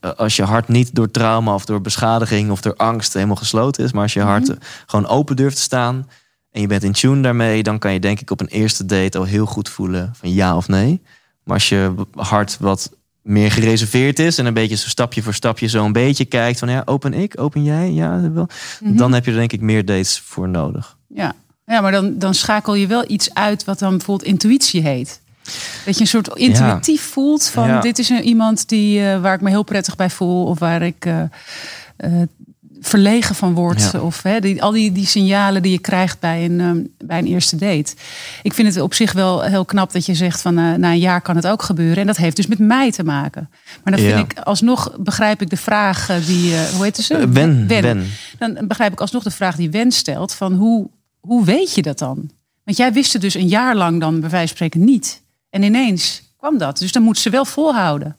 eh, 0.00 0.10
als 0.10 0.36
je 0.36 0.42
hart 0.42 0.68
niet 0.68 0.94
door 0.94 1.10
trauma 1.10 1.54
of 1.54 1.64
door 1.64 1.80
beschadiging 1.80 2.50
of 2.50 2.60
door 2.60 2.76
angst 2.76 3.12
helemaal 3.12 3.36
gesloten 3.36 3.84
is, 3.84 3.92
maar 3.92 4.02
als 4.02 4.12
je 4.12 4.20
hart 4.20 4.42
Mhm. 4.48 4.52
eh, 4.52 4.58
gewoon 4.86 5.06
open 5.06 5.36
durft 5.36 5.56
te 5.56 5.62
staan 5.62 6.08
en 6.50 6.60
je 6.60 6.66
bent 6.66 6.82
in 6.82 6.92
tune 6.92 7.22
daarmee, 7.22 7.62
dan 7.62 7.78
kan 7.78 7.92
je 7.92 8.00
denk 8.00 8.20
ik 8.20 8.30
op 8.30 8.40
een 8.40 8.46
eerste 8.46 8.84
date 8.86 9.18
al 9.18 9.24
heel 9.24 9.46
goed 9.46 9.68
voelen 9.68 10.10
van 10.14 10.32
ja 10.32 10.56
of 10.56 10.68
nee. 10.68 11.02
Maar 11.44 11.54
als 11.54 11.68
je 11.68 11.94
hart 12.14 12.56
wat 12.60 12.90
meer 13.22 13.50
gereserveerd 13.52 14.18
is 14.18 14.38
en 14.38 14.46
een 14.46 14.54
beetje 14.54 14.76
zo 14.76 14.88
stapje 14.88 15.22
voor 15.22 15.34
stapje 15.34 15.66
zo 15.66 15.84
een 15.84 15.92
beetje 15.92 16.24
kijkt 16.24 16.58
van 16.58 16.68
ja, 16.68 16.82
open 16.84 17.14
ik, 17.14 17.40
open 17.40 17.62
jij, 17.62 17.92
ja, 17.92 18.30
wel. 18.32 18.48
Mhm. 18.80 18.96
dan 18.96 19.12
heb 19.12 19.24
je 19.24 19.30
er 19.30 19.36
denk 19.36 19.52
ik 19.52 19.60
meer 19.60 19.84
dates 19.84 20.20
voor 20.24 20.48
nodig. 20.48 20.96
ja. 21.08 21.32
Ja, 21.64 21.80
maar 21.80 21.92
dan, 21.92 22.18
dan 22.18 22.34
schakel 22.34 22.74
je 22.74 22.86
wel 22.86 23.04
iets 23.06 23.34
uit 23.34 23.64
wat 23.64 23.78
dan 23.78 23.96
bijvoorbeeld 23.96 24.28
intuïtie 24.28 24.82
heet. 24.82 25.20
Dat 25.84 25.94
je 25.94 26.00
een 26.00 26.06
soort 26.06 26.28
intuïtief 26.28 27.02
voelt 27.02 27.48
van 27.48 27.66
Ja. 27.68 27.80
dit 27.80 27.98
is 27.98 28.08
een, 28.08 28.22
iemand 28.22 28.68
die, 28.68 29.06
eh, 29.10 29.20
waar 29.20 29.34
ik 29.34 29.40
me 29.40 29.48
heel 29.48 29.62
prettig 29.62 29.96
bij 29.96 30.10
voel. 30.10 30.44
Of 30.46 30.58
waar 30.58 30.82
ik 30.82 31.04
eh, 31.06 31.22
eh, 31.96 32.12
verlegen 32.80 33.34
van 33.34 33.54
word. 33.54 33.90
Ja. 33.92 34.00
Of 34.00 34.22
hè, 34.22 34.40
die, 34.40 34.62
al 34.62 34.70
die, 34.70 34.92
die 34.92 35.06
signalen 35.06 35.62
die 35.62 35.72
je 35.72 35.78
krijgt 35.78 36.20
bij 36.20 36.44
een, 36.44 36.60
ehm, 36.60 36.80
bij 37.08 37.18
een 37.18 37.26
eerste 37.26 37.56
date. 37.56 37.94
Ik 38.42 38.52
vind 38.52 38.74
het 38.74 38.82
op 38.82 38.94
zich 38.94 39.12
wel 39.12 39.42
heel 39.42 39.64
knap 39.64 39.92
dat 39.92 40.06
je 40.06 40.14
zegt 40.14 40.40
van 40.40 40.54
na 40.54 40.90
een 40.90 40.98
jaar 40.98 41.20
kan 41.20 41.36
het 41.36 41.46
ook 41.46 41.62
gebeuren. 41.62 41.96
En 41.96 42.06
dat 42.06 42.16
heeft 42.16 42.36
dus 42.36 42.46
met 42.46 42.58
mij 42.58 42.90
te 42.90 43.04
maken. 43.04 43.50
Maar 43.84 43.96
dan 43.96 44.02
Ja. 44.02 44.16
vind 44.16 44.32
ik 44.32 44.38
alsnog 44.38 44.96
begrijp 45.00 45.42
ik 45.42 45.50
de 45.50 45.56
vraag 45.56 46.06
die, 46.26 46.54
hoe 46.74 46.84
heet 46.84 46.96
ze? 46.96 47.14
Eh, 47.14 47.24
Wen, 47.28 47.66
Wen. 47.66 48.06
Dan 48.38 48.58
begrijp 48.66 48.92
ik 48.92 49.00
alsnog 49.00 49.22
de 49.22 49.30
vraag 49.30 49.56
die 49.56 49.70
Wen 49.70 49.90
stelt 49.92 50.34
van 50.34 50.52
hoe, 50.52 50.88
hoe 51.26 51.44
weet 51.44 51.74
je 51.74 51.82
dat 51.82 51.98
dan? 51.98 52.30
Want 52.64 52.76
jij 52.76 52.92
wist 52.92 53.12
het 53.12 53.22
dus 53.22 53.34
een 53.34 53.48
jaar 53.48 53.76
lang 53.76 54.00
dan 54.00 54.20
bij 54.20 54.30
wijze 54.30 54.46
van 54.46 54.56
spreken 54.56 54.84
niet. 54.84 55.22
En 55.50 55.62
ineens 55.62 56.22
kwam 56.36 56.58
dat. 56.58 56.78
Dus 56.78 56.92
dan 56.92 57.02
moet 57.02 57.18
ze 57.18 57.30
wel 57.30 57.44
volhouden, 57.44 58.16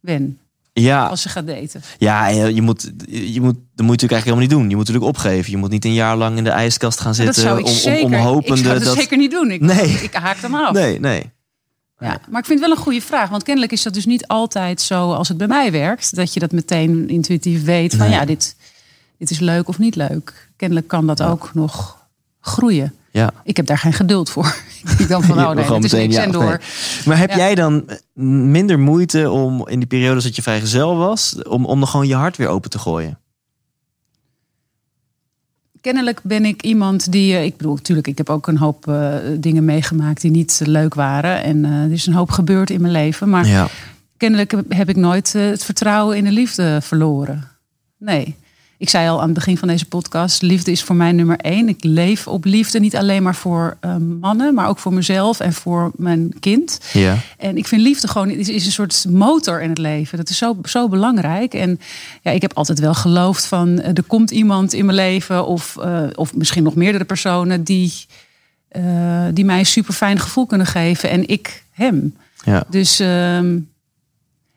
Wen, 0.00 0.38
Ja, 0.72 1.06
als 1.06 1.22
ze 1.22 1.28
gaat 1.28 1.46
daten. 1.46 1.82
ja 1.98 2.26
je, 2.28 2.62
moet, 2.62 2.92
je 3.06 3.40
moet, 3.40 3.54
dat 3.74 3.86
moet 3.86 4.00
je 4.00 4.06
natuurlijk 4.06 4.12
eigenlijk 4.12 4.24
helemaal 4.24 4.40
niet 4.40 4.50
doen. 4.50 4.68
Je 4.68 4.76
moet 4.76 4.86
natuurlijk 4.86 5.06
opgeven. 5.16 5.50
Je 5.50 5.56
moet 5.56 5.70
niet 5.70 5.84
een 5.84 5.92
jaar 5.94 6.16
lang 6.16 6.36
in 6.36 6.44
de 6.44 6.50
ijskast 6.50 7.00
gaan 7.00 7.14
Maar 7.16 7.24
dat 7.26 7.34
zitten 7.34 7.42
zou 7.52 7.58
ik 7.58 7.64
om, 7.66 7.70
om, 7.72 7.78
zeker, 7.78 8.04
om 8.04 8.12
ik 8.12 8.18
hopende 8.20 8.56
zou 8.62 8.74
dat, 8.74 8.84
dat. 8.84 8.96
zeker 8.96 9.16
niet 9.16 9.30
doen. 9.30 9.50
Ik, 9.50 9.60
Nee. 9.60 9.88
ik 9.88 10.14
haak 10.14 10.40
dan 10.40 10.54
af. 10.54 10.72
Nee, 10.72 11.00
nee. 11.00 11.32
Ja, 11.98 12.20
maar 12.30 12.40
ik 12.40 12.46
vind 12.46 12.58
het 12.60 12.68
wel 12.68 12.70
een 12.76 12.82
goede 12.82 13.00
vraag. 13.00 13.28
Want 13.30 13.42
kennelijk 13.42 13.72
is 13.72 13.82
dat 13.82 13.94
dus 13.94 14.06
niet 14.06 14.26
altijd 14.26 14.80
zo 14.80 15.12
als 15.12 15.28
het 15.28 15.36
bij 15.36 15.46
mij 15.46 15.72
werkt. 15.72 16.16
Dat 16.16 16.34
je 16.34 16.40
dat 16.40 16.52
meteen 16.52 17.08
intuïtief 17.08 17.64
weet 17.64 17.94
van 17.96 18.06
Nee. 18.08 18.18
ja, 18.18 18.24
dit, 18.24 18.56
dit 19.18 19.30
is 19.30 19.38
leuk 19.38 19.68
of 19.68 19.78
niet 19.78 19.96
leuk. 19.96 20.50
Kennelijk 20.56 20.88
kan 20.88 21.06
dat 21.06 21.22
ook 21.22 21.50
nog 21.54 22.03
groeien. 22.44 22.92
Ja. 23.10 23.32
Ik 23.44 23.56
heb 23.56 23.66
daar 23.66 23.78
geen 23.78 23.92
geduld 23.92 24.30
voor. 24.30 24.56
Ik 24.98 25.08
dan 25.08 25.22
van, 25.22 25.38
oh 25.38 25.50
nee, 25.50 25.64
het 25.64 25.84
is 25.84 25.92
meteen 25.92 26.00
niks 26.08 26.14
ja 26.14 26.22
en 26.22 26.30
door. 26.32 26.44
nee. 26.44 26.56
Maar 27.04 27.18
heb 27.18 27.30
Ja. 27.30 27.36
jij 27.36 27.54
dan 27.54 27.84
minder 28.50 28.78
moeite 28.78 29.30
om 29.30 29.68
in 29.68 29.78
die 29.78 29.88
periodes 29.88 30.24
dat 30.24 30.36
je 30.36 30.42
vrijgezel 30.42 30.96
was, 30.96 31.42
om, 31.42 31.64
om 31.66 31.78
dan 31.78 31.88
gewoon 31.88 32.06
je 32.06 32.14
hart 32.14 32.36
weer 32.36 32.48
open 32.48 32.70
te 32.70 32.78
gooien? 32.78 33.18
Kennelijk 35.80 36.20
ben 36.22 36.44
ik 36.44 36.62
iemand 36.62 37.12
die, 37.12 37.34
eh, 37.34 37.44
ik 37.44 37.56
bedoel, 37.56 37.74
natuurlijk, 37.74 38.06
ik 38.06 38.18
heb 38.18 38.30
ook 38.30 38.46
een 38.46 38.56
hoop 38.58 38.88
eh, 38.88 39.14
dingen 39.38 39.64
meegemaakt 39.64 40.20
die 40.20 40.30
niet 40.30 40.60
leuk 40.64 40.94
waren. 40.94 41.42
En 41.42 41.64
eh, 41.64 41.70
er 41.82 41.92
is 41.92 42.06
een 42.06 42.14
hoop 42.14 42.30
gebeurd 42.30 42.70
in 42.70 42.80
mijn 42.80 42.92
leven. 42.92 43.28
Maar 43.28 43.46
Ja. 43.46 43.68
kennelijk 44.16 44.54
heb- 44.68 44.88
ik 44.88 44.96
nooit 44.96 45.34
eh, 45.34 45.42
het 45.46 45.64
vertrouwen 45.64 46.16
in 46.16 46.24
de 46.24 46.30
liefde 46.32 46.78
verloren. 46.82 47.48
Nee. 47.98 48.36
Ik 48.78 48.88
zei 48.88 49.08
al 49.08 49.20
aan 49.20 49.24
het 49.24 49.34
begin 49.34 49.58
van 49.58 49.68
deze 49.68 49.86
podcast: 49.86 50.42
liefde 50.42 50.70
is 50.70 50.82
voor 50.82 50.96
mij 50.96 51.12
nummer 51.12 51.36
één. 51.36 51.68
Ik 51.68 51.84
leef 51.84 52.26
op 52.26 52.44
liefde, 52.44 52.80
niet 52.80 52.96
alleen 52.96 53.22
maar 53.22 53.34
voor 53.34 53.76
eh, 53.80 53.96
mannen, 54.20 54.54
maar 54.54 54.68
ook 54.68 54.78
voor 54.78 54.92
mezelf 54.92 55.40
en 55.40 55.52
voor 55.52 55.90
mijn 55.96 56.32
kind. 56.40 56.80
Ja. 56.92 57.16
En 57.38 57.56
ik 57.56 57.66
vind 57.66 57.82
liefde 57.82 58.08
gewoon 58.08 58.30
is, 58.30 58.48
is 58.48 58.66
een 58.66 58.72
soort 58.72 59.04
motor 59.08 59.62
in 59.62 59.68
het 59.68 59.78
leven. 59.78 60.18
Dat 60.18 60.28
is 60.28 60.38
zo, 60.38 60.56
zo 60.64 60.88
belangrijk. 60.88 61.54
En 61.54 61.80
ja, 62.22 62.30
ik 62.30 62.42
heb 62.42 62.52
altijd 62.54 62.78
wel 62.78 62.94
geloofd 62.94 63.46
van 63.46 63.80
eh, 63.80 63.96
er 63.96 64.02
komt 64.06 64.30
iemand 64.30 64.72
in 64.72 64.84
mijn 64.84 64.96
leven, 64.96 65.46
of, 65.46 65.76
eh, 65.76 66.02
of 66.14 66.34
misschien 66.34 66.62
nog 66.62 66.74
meerdere 66.74 67.04
personen 67.04 67.64
die, 67.64 67.92
die 69.32 69.44
mij 69.44 69.58
een 69.58 69.66
super 69.66 69.94
fijn 69.94 70.18
gevoel 70.18 70.46
kunnen 70.46 70.66
geven. 70.66 71.10
En 71.10 71.28
ik 71.28 71.62
hem. 71.70 72.16
Ja. 72.44 72.64
Dus 72.68 73.00
ehm, 73.00 73.56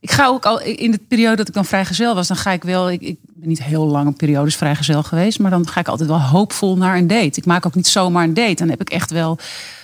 ik 0.07 0.13
ga 0.13 0.27
ook 0.27 0.45
al 0.45 0.61
in 0.61 0.91
de 0.91 0.97
periode 1.07 1.35
dat 1.35 1.47
ik 1.47 1.53
dan 1.53 1.65
vrijgezel 1.65 2.15
was, 2.15 2.27
dan 2.27 2.37
ga 2.37 2.51
ik 2.51 2.63
wel. 2.63 2.91
Ik, 2.91 3.01
ik 3.01 3.17
ben 3.35 3.47
niet 3.47 3.63
heel 3.63 3.85
lange 3.87 4.11
periodes 4.11 4.55
vrijgezel 4.55 5.03
geweest, 5.03 5.39
maar 5.39 5.51
dan 5.51 5.67
ga 5.67 5.79
ik 5.79 5.87
altijd 5.87 6.09
wel 6.09 6.21
hoopvol 6.21 6.77
naar 6.77 6.97
een 6.97 7.07
date. 7.07 7.39
Ik 7.39 7.45
maak 7.45 7.65
ook 7.65 7.75
niet 7.75 7.87
zomaar 7.87 8.23
een 8.23 8.33
date. 8.33 8.53
Dan 8.55 8.69
heb 8.69 8.81
ik 8.81 8.89
echt 8.89 9.11
wel 9.11 9.37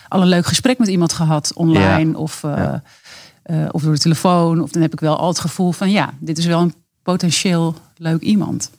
al 0.07 0.21
een 0.21 0.27
leuk 0.27 0.45
gesprek 0.45 0.77
met 0.77 0.87
iemand 0.87 1.13
gehad 1.13 1.51
online 1.53 2.17
of, 2.17 2.43
eh, 2.43 2.51
Ja. 2.55 2.83
eh, 3.43 3.65
of 3.71 3.81
door 3.81 3.93
de 3.93 3.99
telefoon. 3.99 4.61
Of 4.61 4.71
dan 4.71 4.81
heb 4.81 4.93
ik 4.93 4.99
wel 4.99 5.17
al 5.17 5.27
het 5.27 5.39
gevoel 5.39 5.71
van 5.71 5.91
ja, 5.91 6.13
dit 6.19 6.37
is 6.37 6.45
wel 6.45 6.59
een 6.61 6.73
potentieel 7.03 7.75
leuk 7.97 8.21
iemand. 8.21 8.71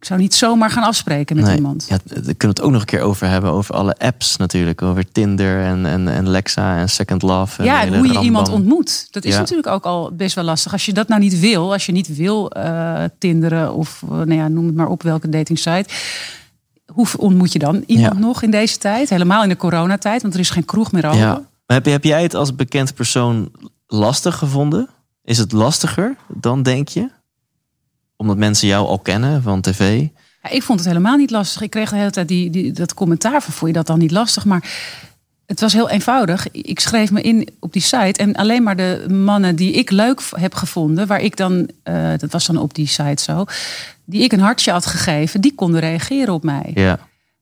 Ik 0.00 0.06
zou 0.06 0.20
niet 0.20 0.34
zomaar 0.34 0.70
gaan 0.70 0.82
afspreken 0.82 1.36
met 1.36 1.44
Nee. 1.44 1.56
iemand. 1.56 1.86
Ja, 1.88 1.96
daar 2.04 2.14
kunnen 2.22 2.34
we 2.38 2.46
het 2.46 2.60
ook 2.60 2.70
nog 2.70 2.80
een 2.80 2.86
keer 2.86 3.00
over 3.00 3.26
hebben. 3.28 3.50
Over 3.50 3.74
alle 3.74 3.94
apps 3.98 4.36
natuurlijk. 4.36 4.82
Over 4.82 5.12
Tinder 5.12 5.62
en, 5.64 5.86
en, 5.86 6.08
en 6.08 6.28
Lexa 6.28 6.78
en 6.78 6.88
Second 6.88 7.22
Love. 7.22 7.58
En 7.58 7.64
Ja, 7.64 7.80
en 7.82 7.88
hoe 7.88 7.96
je 7.96 8.02
rambam. 8.06 8.22
iemand 8.24 8.48
ontmoet. 8.48 9.06
Dat 9.10 9.24
is 9.24 9.32
Ja. 9.34 9.38
natuurlijk 9.38 9.68
ook 9.68 9.84
al 9.84 10.10
best 10.12 10.34
wel 10.34 10.44
lastig. 10.44 10.72
Als 10.72 10.86
je 10.86 10.92
dat 10.92 11.08
nou 11.08 11.20
niet 11.20 11.40
wil, 11.40 11.72
als 11.72 11.86
je 11.86 11.92
niet 11.92 12.16
wil 12.16 12.50
eh 12.50 13.04
tinderen 13.18 13.74
of 13.74 14.02
eh, 14.02 14.10
nou 14.10 14.32
ja, 14.34 14.48
noem 14.48 14.66
het 14.66 14.74
maar 14.74 14.88
op 14.88 15.02
welke 15.02 15.28
dating 15.28 15.58
site. 15.58 15.84
Hoe 16.92 17.06
ontmoet 17.16 17.52
je 17.52 17.58
dan 17.58 17.82
iemand 17.86 18.14
Ja. 18.14 18.20
nog 18.20 18.42
in 18.42 18.50
deze 18.50 18.78
tijd? 18.78 19.08
Helemaal 19.10 19.42
in 19.42 19.48
de 19.48 19.56
coronatijd, 19.56 20.22
want 20.22 20.34
er 20.34 20.40
is 20.40 20.50
geen 20.50 20.64
kroeg 20.64 20.92
meer 20.92 21.06
open. 21.06 21.18
Ja. 21.18 21.32
Maar 21.66 21.76
heb, 21.76 21.84
heb 21.84 22.04
jij 22.04 22.22
het 22.22 22.34
als 22.34 22.54
bekend 22.54 22.94
persoon 22.94 23.50
lastig 23.86 24.36
gevonden? 24.36 24.88
Is 25.24 25.38
het 25.38 25.52
lastiger 25.52 26.16
dan 26.28 26.62
denk 26.62 26.88
je? 26.88 27.08
Omdat 28.20 28.36
mensen 28.36 28.68
jou 28.68 28.86
al 28.86 28.98
kennen 28.98 29.42
van 29.42 29.60
tv? 29.60 30.00
Ja, 30.42 30.50
ik 30.50 30.62
vond 30.62 30.78
het 30.78 30.88
helemaal 30.88 31.16
niet 31.16 31.30
lastig. 31.30 31.62
Ik 31.62 31.70
kreeg 31.70 31.90
de 31.90 31.96
hele 31.96 32.10
tijd 32.10 32.28
die, 32.28 32.50
die, 32.50 32.72
dat 32.72 32.94
commentaar 32.94 33.42
van, 33.42 33.52
vond 33.52 33.70
je 33.70 33.76
dat 33.76 33.86
dan 33.86 33.98
niet 33.98 34.10
lastig? 34.10 34.44
Maar 34.44 34.70
het 35.46 35.60
was 35.60 35.72
heel 35.72 35.88
eenvoudig. 35.90 36.50
Ik 36.50 36.80
schreef 36.80 37.10
me 37.10 37.22
in 37.22 37.48
op 37.60 37.72
die 37.72 37.82
site 37.82 38.20
en 38.20 38.34
alleen 38.34 38.62
maar 38.62 38.76
de 38.76 39.06
mannen 39.10 39.56
die 39.56 39.72
ik 39.72 39.90
leuk 39.90 40.22
heb 40.36 40.54
gevonden, 40.54 41.06
waar 41.06 41.20
ik 41.20 41.36
dan, 41.36 41.68
eh, 41.82 42.10
dat 42.16 42.30
was 42.32 42.46
dan 42.46 42.56
op 42.56 42.74
die 42.74 42.86
site 42.86 43.22
zo, 43.22 43.44
die 44.04 44.22
ik 44.22 44.32
een 44.32 44.40
hartje 44.40 44.70
had 44.72 44.86
gegeven, 44.86 45.40
die 45.40 45.54
konden 45.54 45.80
reageren 45.80 46.34
op 46.34 46.42
mij. 46.42 46.70
Ja. 46.74 46.98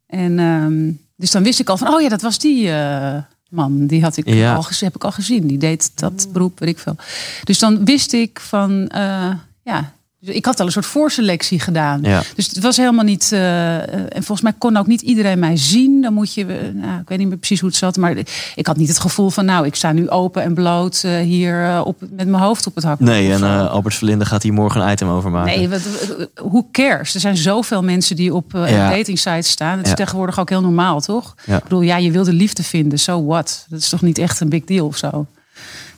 En 0.06 0.38
ehm, 0.38 0.90
dus 1.16 1.30
dan 1.30 1.42
wist 1.42 1.60
ik 1.60 1.68
al 1.68 1.76
van, 1.76 1.88
oh 1.94 2.00
ja, 2.00 2.08
dat 2.08 2.22
was 2.22 2.38
die 2.38 2.70
eh, 2.72 3.16
man. 3.50 3.86
Die 3.86 4.02
had 4.02 4.16
ik 4.16 4.28
Ja. 4.28 4.54
al, 4.54 4.64
heb 4.78 4.94
ik 4.94 5.04
al 5.04 5.12
gezien. 5.12 5.46
Die 5.46 5.58
deed 5.58 5.90
dat 5.94 6.28
beroep, 6.32 6.58
weet 6.58 6.68
ik 6.68 6.78
veel. 6.78 6.96
Dus 7.44 7.58
dan 7.58 7.84
wist 7.84 8.12
ik 8.12 8.40
van, 8.40 8.88
eh, 8.88 9.30
ja, 9.62 9.92
ik 10.20 10.44
had 10.44 10.60
al 10.60 10.66
een 10.66 10.72
soort 10.72 10.86
voorselectie 10.86 11.60
gedaan. 11.60 12.00
Ja. 12.02 12.22
Dus 12.34 12.46
het 12.46 12.58
was 12.62 12.76
helemaal 12.76 13.04
niet. 13.04 13.32
eh, 13.32 13.76
eh, 13.76 13.82
en 13.92 14.10
volgens 14.12 14.40
mij 14.40 14.52
kon 14.58 14.76
ook 14.76 14.86
niet 14.86 15.00
iedereen 15.00 15.38
mij 15.38 15.56
zien. 15.56 16.00
Dan 16.02 16.12
moet 16.12 16.34
je. 16.34 16.44
eh, 16.44 16.56
nou, 16.74 17.00
ik 17.00 17.08
weet 17.08 17.18
niet 17.18 17.28
meer 17.28 17.36
precies 17.36 17.60
hoe 17.60 17.68
het 17.68 17.78
zat. 17.78 17.96
Maar 17.96 18.16
ik 18.54 18.66
had 18.66 18.76
niet 18.76 18.88
het 18.88 18.98
gevoel 19.00 19.30
van. 19.30 19.44
Nou, 19.44 19.66
ik 19.66 19.74
sta 19.74 19.92
nu 19.92 20.08
open 20.10 20.42
en 20.42 20.54
bloot 20.54 21.00
hier 21.22 21.82
op, 21.84 22.00
met 22.10 22.28
mijn 22.28 22.42
hoofd 22.42 22.66
op 22.66 22.74
het 22.74 22.84
hak. 22.84 23.00
Nee, 23.00 23.32
en 23.32 23.68
Albert 23.70 23.94
Verlinde 23.94 24.24
gaat 24.24 24.42
hier 24.42 24.52
morgen 24.52 24.80
een 24.82 24.92
item 24.92 25.08
over 25.08 25.30
maken. 25.30 25.58
Nee, 25.58 25.80
hoe 26.40 26.64
cares? 26.72 27.14
Er 27.14 27.20
zijn 27.20 27.36
zoveel 27.36 27.82
mensen 27.82 28.16
die 28.16 28.34
op 28.34 28.52
Ja. 28.52 28.90
dating 28.90 29.18
sites 29.18 29.48
staan. 29.50 29.76
Het 29.76 29.84
is 29.84 29.90
Ja. 29.90 29.96
tegenwoordig 29.96 30.40
ook 30.40 30.48
heel 30.48 30.60
normaal, 30.60 31.00
toch? 31.00 31.34
Ik 31.46 31.62
bedoel, 31.62 31.80
ja, 31.80 31.96
je 31.96 32.10
wil 32.10 32.24
de 32.24 32.32
liefde 32.32 32.62
vinden. 32.62 32.98
So 32.98 33.24
what? 33.26 33.66
Dat 33.68 33.80
is 33.80 33.88
toch 33.88 34.02
niet 34.02 34.18
echt 34.18 34.40
een 34.40 34.48
big 34.48 34.64
deal 34.64 34.86
of 34.86 34.96
zo? 34.96 35.26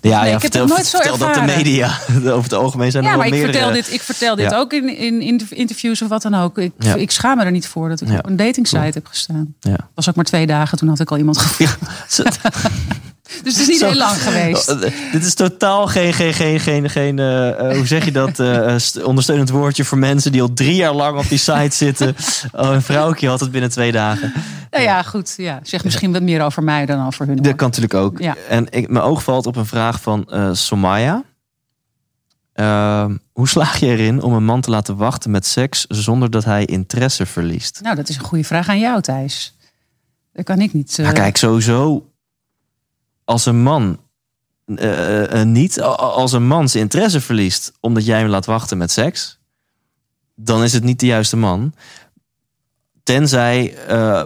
Ja, 0.00 0.20
nee, 0.20 0.20
ja, 0.20 0.24
ik 0.24 0.30
heb 0.30 0.40
vertel, 0.40 0.60
het 0.60 0.70
nooit 0.70 0.86
zo 0.86 0.98
vertel 0.98 1.18
dat 1.18 1.34
de 1.34 1.40
ervaren. 1.40 1.56
media. 1.56 1.98
Over 2.34 2.42
het 2.42 2.52
algemeen 2.54 2.90
zijn 2.90 3.04
Ja, 3.04 3.16
maar 3.16 3.26
ik 3.26 3.32
meerdere. 3.32 3.52
vertel 3.52 3.72
dit, 3.72 3.92
ik 3.92 4.02
vertel 4.02 4.36
dit 4.36 4.50
Ja. 4.50 4.56
ook 4.58 4.72
in, 4.72 4.96
in, 4.96 5.20
in 5.20 5.40
interviews 5.50 6.02
of 6.02 6.08
wat 6.08 6.22
dan 6.22 6.34
ook. 6.34 6.58
Ik, 6.58 6.72
Ja. 6.78 6.94
ik 6.94 7.10
schaam 7.10 7.36
me 7.36 7.44
er 7.44 7.50
niet 7.50 7.66
voor 7.68 7.88
dat 7.88 8.00
ik 8.00 8.08
Ja. 8.08 8.18
op 8.18 8.26
een 8.26 8.36
dating 8.36 8.66
site 8.66 8.80
Cool. 8.80 8.92
heb 8.92 9.06
gestaan. 9.06 9.54
Ja. 9.60 9.76
was 9.94 10.08
ook 10.08 10.14
maar 10.14 10.24
twee 10.24 10.46
dagen, 10.46 10.78
toen 10.78 10.88
had 10.88 11.00
ik 11.00 11.10
al 11.10 11.16
iemand 11.18 11.38
gevonden. 11.38 11.76
Dus 13.42 13.52
het 13.52 13.62
is 13.62 13.66
niet 13.68 13.78
Zo- 13.78 13.86
heel 13.86 13.96
lang 13.96 14.22
geweest. 14.22 14.70
Oh, 14.70 14.84
eh, 14.84 14.92
dit 15.12 15.24
is 15.24 15.34
totaal 15.34 15.86
geen, 15.86 16.12
geen, 16.12 16.34
geen, 16.34 16.60
geen, 16.60 16.90
geen 16.90 17.18
eh, 17.18 17.48
eh, 17.70 17.76
hoe 17.76 17.86
zeg 17.86 18.04
je 18.04 18.12
dat, 18.12 18.42
st- 18.82 19.02
ondersteunend 19.02 19.50
woordje 19.50 19.84
voor 19.84 19.98
mensen 19.98 20.32
die 20.32 20.42
al 20.42 20.52
drie 20.52 20.74
jaar 20.74 20.94
lang 20.94 21.18
op 21.18 21.28
die 21.28 21.38
site 21.38 21.76
zitten. 21.76 22.16
Oh, 22.52 22.70
een 22.70 22.82
vrouwtje 22.82 23.28
had 23.28 23.40
het 23.40 23.50
binnen 23.50 23.70
twee 23.70 23.92
dagen. 23.92 24.32
Nou 24.70 24.84
ja, 24.84 25.02
goed. 25.02 25.34
Ja. 25.36 25.60
Zeg 25.62 25.84
misschien 25.84 26.12
wat 26.12 26.22
meer 26.22 26.42
over 26.42 26.62
mij 26.62 26.86
dan 26.86 27.06
over 27.06 27.26
hun. 27.26 27.36
Dat 27.36 27.54
kan 27.56 27.66
natuurlijk 27.66 27.94
ook. 27.94 28.18
Ja. 28.18 28.36
En 28.48 28.66
ik, 28.70 28.88
mijn 28.88 29.04
oog 29.04 29.22
valt 29.22 29.46
op 29.46 29.56
een 29.56 29.66
vraag 29.66 30.00
van 30.00 30.28
Somaya. 30.52 31.22
Ehm, 32.52 33.16
hoe 33.32 33.48
slaag 33.48 33.76
je 33.80 33.86
erin 33.86 34.22
om 34.22 34.32
een 34.32 34.44
man 34.44 34.60
te 34.60 34.70
laten 34.70 34.96
wachten 34.96 35.30
met 35.30 35.46
seks 35.46 35.84
zonder 35.88 36.30
dat 36.30 36.44
hij 36.44 36.64
interesse 36.64 37.26
verliest? 37.26 37.80
Nou, 37.82 37.96
dat 37.96 38.08
is 38.08 38.16
een 38.16 38.24
goede 38.24 38.44
vraag 38.44 38.68
aan 38.68 38.78
jou, 38.80 39.00
Thijs. 39.00 39.56
Dat 40.32 40.44
kan 40.44 40.60
ik 40.60 40.72
niet. 40.72 40.98
Nou, 40.98 41.12
kijk, 41.14 41.36
sowieso 41.36 42.09
als 43.30 43.46
een 43.46 43.62
man 43.62 43.98
eh, 44.64 44.90
eh, 44.90 45.40
eh, 45.40 45.46
niet, 45.46 45.80
als 45.80 46.32
een 46.32 46.46
man 46.46 46.68
zijn 46.68 46.82
interesse 46.82 47.20
verliest 47.20 47.72
omdat 47.80 48.04
jij 48.04 48.18
hem 48.18 48.28
laat 48.28 48.46
wachten 48.46 48.78
met 48.78 48.90
seks, 48.90 49.38
dan 50.34 50.62
is 50.62 50.72
het 50.72 50.84
niet 50.84 51.00
de 51.00 51.06
juiste 51.06 51.36
man. 51.36 51.74
Tenzij 53.02 53.74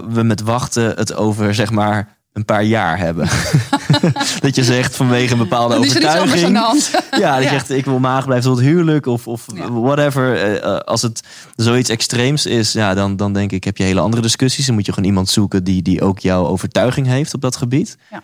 we 0.08 0.22
met 0.22 0.40
wachten 0.40 0.84
het 0.96 1.14
over 1.14 1.54
zeg 1.54 1.70
maar 1.70 2.16
een 2.32 2.44
paar 2.44 2.62
jaar 2.64 2.98
hebben. 2.98 3.28
dat 4.40 4.54
je 4.54 4.64
zegt 4.64 4.96
vanwege 4.96 5.32
een 5.32 5.38
bepaalde 5.38 5.74
er 5.74 5.80
overtuiging. 5.80 6.58
Ja, 7.10 7.38
Ja. 7.38 7.48
zegt 7.48 7.70
ik 7.70 7.84
wil 7.84 7.98
maag 7.98 8.24
blijven 8.24 8.48
tot 8.50 8.58
het 8.58 8.66
huwelijk 8.66 9.06
of, 9.06 9.26
of 9.28 9.46
Ja. 9.54 9.72
whatever. 9.72 10.60
Als 10.84 11.02
het 11.02 11.20
zoiets 11.56 11.88
extreems 11.90 12.46
is, 12.46 12.72
ja, 12.72 12.94
dan, 12.94 13.16
dan 13.16 13.32
denk 13.32 13.52
ik 13.52 13.64
heb 13.64 13.76
je 13.76 13.84
hele 13.84 14.00
andere 14.00 14.22
discussies. 14.22 14.66
Dan 14.66 14.74
moet 14.74 14.86
je 14.86 14.92
gewoon 14.92 15.08
iemand 15.08 15.28
zoeken 15.28 15.64
die, 15.64 15.82
die 15.82 16.02
ook 16.02 16.18
jouw 16.18 16.46
overtuiging 16.46 17.06
heeft 17.06 17.34
op 17.34 17.40
dat 17.40 17.56
gebied. 17.56 17.96
Ja. 18.10 18.22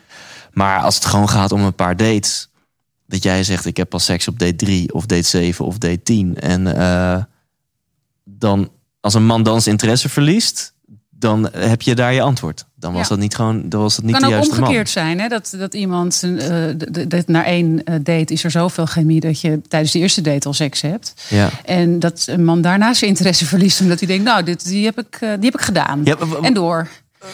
Maar 0.53 0.80
als 0.80 0.94
het 0.94 1.05
gewoon 1.05 1.28
gaat 1.28 1.53
om 1.53 1.61
een 1.62 1.74
paar 1.74 1.96
dates, 1.96 2.48
dat 3.07 3.22
jij 3.22 3.44
zegt 3.44 3.66
ik 3.66 3.76
heb 3.76 3.88
pas 3.88 4.05
seks 4.05 4.28
op 4.28 4.38
date 4.38 4.57
3 4.57 4.94
of 4.94 5.07
date 5.07 5.22
7 5.28 5.64
of 5.64 5.78
date 5.78 6.03
10. 6.03 6.36
En 6.40 6.76
eh, 6.76 7.22
dan 8.24 8.70
als 9.01 9.14
een 9.14 9.26
man 9.26 9.42
dan 9.42 9.61
zijn 9.61 9.74
interesse 9.74 10.09
verliest, 10.09 10.72
dan 11.11 11.48
heb 11.57 11.82
je 11.82 11.94
daar 11.94 12.12
je 12.12 12.22
antwoord. 12.22 12.64
Dan 12.74 12.92
was 12.92 13.03
Ja. 13.03 13.09
dat 13.09 13.18
niet 13.18 13.34
gewoon, 13.34 13.68
dan 13.68 13.80
was 13.80 13.96
dat 13.96 14.05
niet 14.05 14.12
kan 14.12 14.20
de 14.22 14.26
ook 14.28 14.32
juiste 14.34 14.55
omgekeerd 14.57 14.94
man. 14.94 15.05
zijn. 15.05 15.20
Hè? 15.20 15.28
Dat, 15.28 15.55
dat 15.59 15.74
iemand, 15.74 16.22
eh, 16.22 16.66
d- 16.68 16.92
d- 16.94 17.11
dat 17.11 17.26
na 17.28 17.44
één 17.44 17.84
eh, 17.84 17.94
date 18.03 18.32
is 18.32 18.44
er 18.44 18.51
zoveel 18.51 18.86
chemie 18.86 19.20
dat 19.20 19.40
je 19.40 19.61
tijdens 19.68 19.92
de 19.92 19.98
eerste 19.98 20.20
date 20.20 20.46
al 20.46 20.55
seks 20.55 20.80
hebt. 20.80 21.14
Ja. 21.28 21.51
En 21.64 21.98
dat 21.98 22.24
een 22.26 22.44
man 22.44 22.61
daarna 22.61 22.94
zijn 22.94 23.11
interesse 23.11 23.46
verliest 23.46 23.80
omdat 23.80 23.98
hij 23.98 24.09
denkt, 24.09 24.24
nou, 24.24 24.42
dit, 24.42 24.64
die, 24.64 24.84
heb 24.84 24.98
ik, 24.98 25.18
die 25.18 25.28
heb 25.51 25.55
ik 25.55 25.61
gedaan. 25.61 26.01
Ja, 26.05 26.16
En 26.42 26.55
door. 26.55 26.88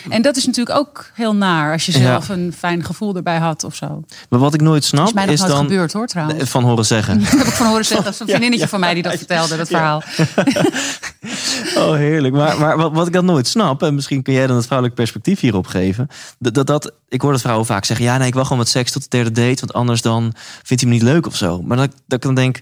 En 0.08 0.22
dat 0.22 0.36
is 0.36 0.46
natuurlijk 0.46 0.78
ook 0.78 1.10
heel 1.14 1.34
naar 1.34 1.72
als 1.72 1.86
je 1.86 1.92
Ja. 1.92 1.98
zelf 1.98 2.28
een 2.28 2.54
fijn 2.58 2.84
gevoel 2.84 3.16
erbij 3.16 3.38
had 3.38 3.64
of 3.64 3.74
zo. 3.74 4.02
Maar 4.28 4.40
wat 4.40 4.54
ik 4.54 4.60
nooit 4.60 4.84
snap 4.84 5.06
is 5.06 5.12
mij 5.12 5.24
nog 5.24 5.34
is 5.34 5.40
dan 5.40 5.56
gebeurd 5.62 5.92
hoor 5.92 6.06
trouwens. 6.06 6.50
van 6.50 6.62
horen 6.64 6.84
zeggen. 6.86 7.20
Dat 7.22 7.30
heb 7.30 7.46
ik 7.46 7.52
van 7.52 7.66
horen 7.66 7.84
zeggen. 7.84 8.04
Dat 8.04 8.14
is 8.14 8.20
een 8.20 8.26
vriendinnetje 8.34 8.68
van 8.68 8.80
mij 8.80 8.94
die 8.94 9.02
dat 9.02 9.16
vertelde, 9.16 9.56
dat 9.56 9.68
verhaal. 9.68 10.02
Oh, 11.76 11.92
heerlijk. 11.94 12.34
Maar, 12.34 12.58
maar 12.58 12.76
wat, 12.76 12.92
wat 12.92 13.06
ik 13.06 13.12
dan 13.12 13.24
nooit 13.24 13.46
snap, 13.46 13.82
en 13.82 13.94
misschien 13.94 14.22
kun 14.22 14.32
jij 14.34 14.46
dan 14.46 14.56
het 14.56 14.64
vrouwelijk 14.64 14.96
perspectief 14.98 15.40
hierop 15.40 15.66
geven. 15.66 16.08
Dat, 16.38 16.54
dat, 16.54 16.66
dat, 16.66 16.92
ik 17.08 17.20
hoor 17.20 17.32
dat 17.32 17.40
vrouwen 17.40 17.66
vaak 17.66 17.84
zeggen: 17.84 18.04
ja, 18.06 18.16
nee, 18.18 18.26
ik 18.26 18.34
wacht 18.34 18.46
gewoon 18.46 18.62
met 18.62 18.70
seks 18.72 18.92
tot 18.92 19.02
de 19.02 19.08
derde 19.08 19.30
date, 19.30 19.60
want 19.60 19.72
anders 19.72 20.02
dan 20.02 20.32
vindt 20.62 20.82
hij 20.82 20.92
me 20.92 20.98
niet 20.98 21.04
leuk 21.08 21.26
of 21.26 21.36
zo. 21.36 21.62
Maar 21.62 21.76
dat, 21.76 21.90
dat 22.06 22.18
ik 22.18 22.22
dan 22.22 22.34
denk. 22.34 22.60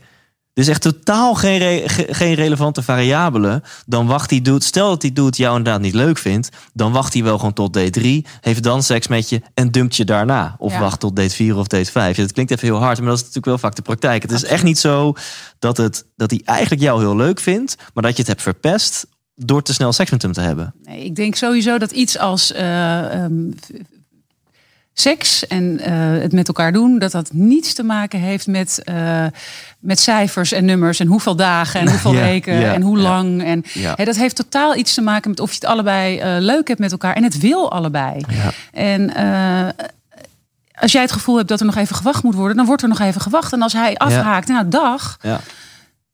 Is 0.55 0.68
echt 0.68 0.82
totaal 0.82 1.34
geen, 1.34 1.59
re- 1.59 1.82
ge- 1.88 2.07
geen 2.11 2.34
relevante 2.34 2.82
variabele. 2.82 3.62
Dan 3.86 4.07
wacht 4.07 4.30
hij 4.30 4.40
doet. 4.42 4.64
Stel 4.64 4.88
dat 4.88 5.02
hij 5.02 5.12
doet 5.12 5.36
jou 5.36 5.57
inderdaad 5.57 5.80
niet 5.82 5.94
leuk 5.94 6.18
vindt. 6.18 6.48
Dan 6.72 6.92
wacht 6.92 7.12
hij 7.12 7.22
wel 7.22 7.36
gewoon 7.38 7.52
tot 7.52 7.72
date 7.72 7.90
3. 7.90 8.26
Heeft 8.40 8.62
dan 8.62 8.82
seks 8.82 9.07
met 9.09 9.28
je 9.28 9.40
en 9.55 9.70
dumpt 9.70 9.96
je 9.96 10.05
daarna. 10.05 10.55
Of 10.59 10.72
Ja. 10.72 10.80
wacht 10.80 11.00
tot 11.00 11.16
date 11.16 11.34
4 11.34 11.57
of 11.57 11.66
date 11.66 11.90
5. 11.90 12.16
Ja, 12.16 12.22
dat 12.22 12.32
klinkt 12.32 12.50
even 12.52 12.66
heel 12.68 12.78
hard, 12.82 12.98
maar 12.98 13.07
dat 13.07 13.14
is 13.14 13.20
natuurlijk 13.20 13.46
wel 13.46 13.59
vaak 13.59 13.74
de 13.74 13.82
praktijk. 13.82 14.22
Het 14.22 14.32
is 14.32 14.44
echt 14.44 14.62
niet 14.62 14.78
zo 14.78 15.12
dat, 15.59 15.76
het, 15.76 16.05
dat 16.16 16.30
hij 16.30 16.40
eigenlijk 16.44 16.82
jou 16.82 17.00
heel 17.00 17.16
leuk 17.16 17.40
vindt. 17.40 17.76
Maar 17.94 18.02
dat 18.02 18.12
je 18.12 18.18
het 18.18 18.28
hebt 18.28 18.42
verpest 18.42 19.07
door 19.34 19.62
te 19.62 19.72
snel 19.74 19.92
seks 19.92 20.11
met 20.11 20.22
hem 20.22 20.32
te 20.32 20.40
hebben. 20.40 20.74
Nee, 20.82 21.05
ik 21.05 21.14
denk 21.16 21.34
sowieso 21.34 21.78
dat 21.78 21.90
iets 21.90 22.18
als 22.18 22.52
eh, 22.52 23.22
ehm, 23.24 23.32
seks 24.95 25.47
en 25.47 25.80
eh, 25.80 25.92
het 26.22 26.32
met 26.32 26.49
elkaar 26.49 26.72
doen, 26.72 26.99
dat 26.99 27.12
dat 27.12 27.32
niets 27.32 27.74
te 27.74 27.82
maken 27.82 28.20
heeft 28.20 28.47
met, 28.47 28.82
eh, 28.84 29.24
met 29.78 30.01
cijfers 30.01 30.53
en 30.53 30.64
nummers 30.64 31.01
en 31.01 31.07
hoeveel 31.07 31.36
dagen 31.36 31.80
en 31.80 31.88
hoeveel 31.88 32.14
Ja, 32.14 32.20
weken 32.20 32.55
ja, 32.61 32.74
en 32.74 32.82
hoe 32.82 32.97
ja. 32.97 33.03
lang. 33.03 33.45
En 33.45 33.64
dat 34.05 34.16
heeft 34.16 34.36
totaal 34.36 34.76
iets 34.76 34.95
te 34.95 35.01
maken 35.01 35.30
met 35.30 35.40
of 35.40 35.49
je 35.49 35.55
het 35.55 35.64
allebei 35.64 36.18
eh, 36.18 36.36
leuk 36.38 36.68
hebt 36.68 36.80
met 36.80 36.92
elkaar 36.92 37.14
en 37.14 37.22
het 37.22 37.38
wil 37.38 37.72
allebei. 37.72 38.24
Ja. 38.28 38.51
En 38.72 39.12
als 40.74 40.92
jij 40.92 41.03
het 41.03 41.12
gevoel 41.12 41.36
hebt 41.36 41.49
dat 41.49 41.61
er 41.61 41.66
nog 41.66 41.76
even 41.76 41.97
gewacht 41.97 42.22
moet 42.22 42.34
worden, 42.34 42.57
dan 42.57 42.66
wordt 42.66 42.82
er 42.82 42.88
nog 42.88 43.01
even 43.01 43.20
gewacht. 43.20 43.53
En 43.53 43.62
als 43.62 43.72
hij 43.72 43.97
afhaakt, 43.97 44.49
nou 44.49 44.68
dag, 44.68 45.18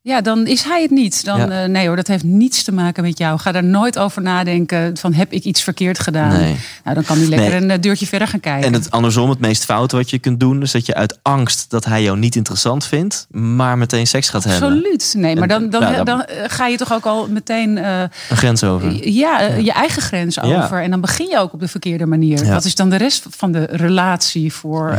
Ja. 0.02 0.20
dan 0.20 0.46
is 0.46 0.62
hij 0.62 0.82
het 0.82 0.90
niet. 0.90 1.24
Dan, 1.24 1.38
Ja. 1.38 1.62
eh, 1.62 1.68
nee 1.68 1.86
hoor, 1.86 1.96
dat 1.96 2.06
heeft 2.06 2.24
niets 2.24 2.64
te 2.64 2.72
maken 2.72 3.02
met 3.02 3.18
jou. 3.18 3.38
Ga 3.38 3.52
daar 3.52 3.64
nooit 3.64 3.98
over 3.98 4.22
nadenken 4.22 4.96
van 4.96 5.12
heb 5.12 5.32
ik 5.32 5.44
iets 5.44 5.62
verkeerd 5.62 5.98
gedaan. 5.98 6.32
Nee. 6.32 6.56
Nou, 6.84 6.94
dan 6.94 7.04
kan 7.04 7.16
hij 7.18 7.26
lekker 7.26 7.48
Nee. 7.50 7.60
een 7.60 7.70
eh, 7.70 7.80
deurtje 7.80 8.06
verder 8.06 8.28
gaan 8.28 8.40
kijken. 8.40 8.66
En 8.66 8.72
het 8.72 8.90
andersom, 8.90 9.30
het 9.30 9.38
meest 9.40 9.64
foute 9.64 9.96
wat 9.96 10.10
je 10.10 10.18
kunt 10.18 10.40
doen, 10.40 10.62
is 10.62 10.72
dat 10.72 10.86
je 10.86 10.94
uit 10.94 11.18
angst 11.22 11.70
dat 11.70 11.84
hij 11.84 12.02
jou 12.02 12.18
niet 12.18 12.36
interessant 12.36 12.86
vindt, 12.86 13.26
maar 13.30 13.78
meteen 13.78 14.06
seks 14.06 14.28
gaat 14.28 14.44
hebben. 14.44 14.68
Absoluut. 14.68 15.14
Nee, 15.16 15.36
maar 15.36 15.48
dan, 15.48 15.70
dan, 15.70 15.80
Ja, 15.82 15.92
dan- 15.92 16.04
dan 16.04 16.22
eh, 16.24 16.44
ga 16.46 16.66
je 16.66 16.76
toch 16.76 16.92
ook 16.92 17.06
al 17.06 17.28
meteen 17.28 17.76
Een 17.84 18.10
grens 18.30 18.64
over. 18.64 19.08
ja, 19.08 19.40
je 19.40 19.72
eigen 19.72 20.02
grens 20.02 20.34
Ja. 20.34 20.42
over. 20.62 20.82
En 20.82 20.90
dan 20.90 21.00
begin 21.00 21.28
je 21.28 21.38
ook 21.38 21.52
op 21.52 21.60
de 21.60 21.68
verkeerde 21.68 22.06
manier. 22.06 22.44
Ja. 22.44 22.52
Wat 22.52 22.64
is 22.64 22.74
dan 22.74 22.90
de 22.90 22.96
rest 22.96 23.26
van 23.30 23.52
de 23.52 23.64
relatie 23.70 24.52
voor... 24.52 24.98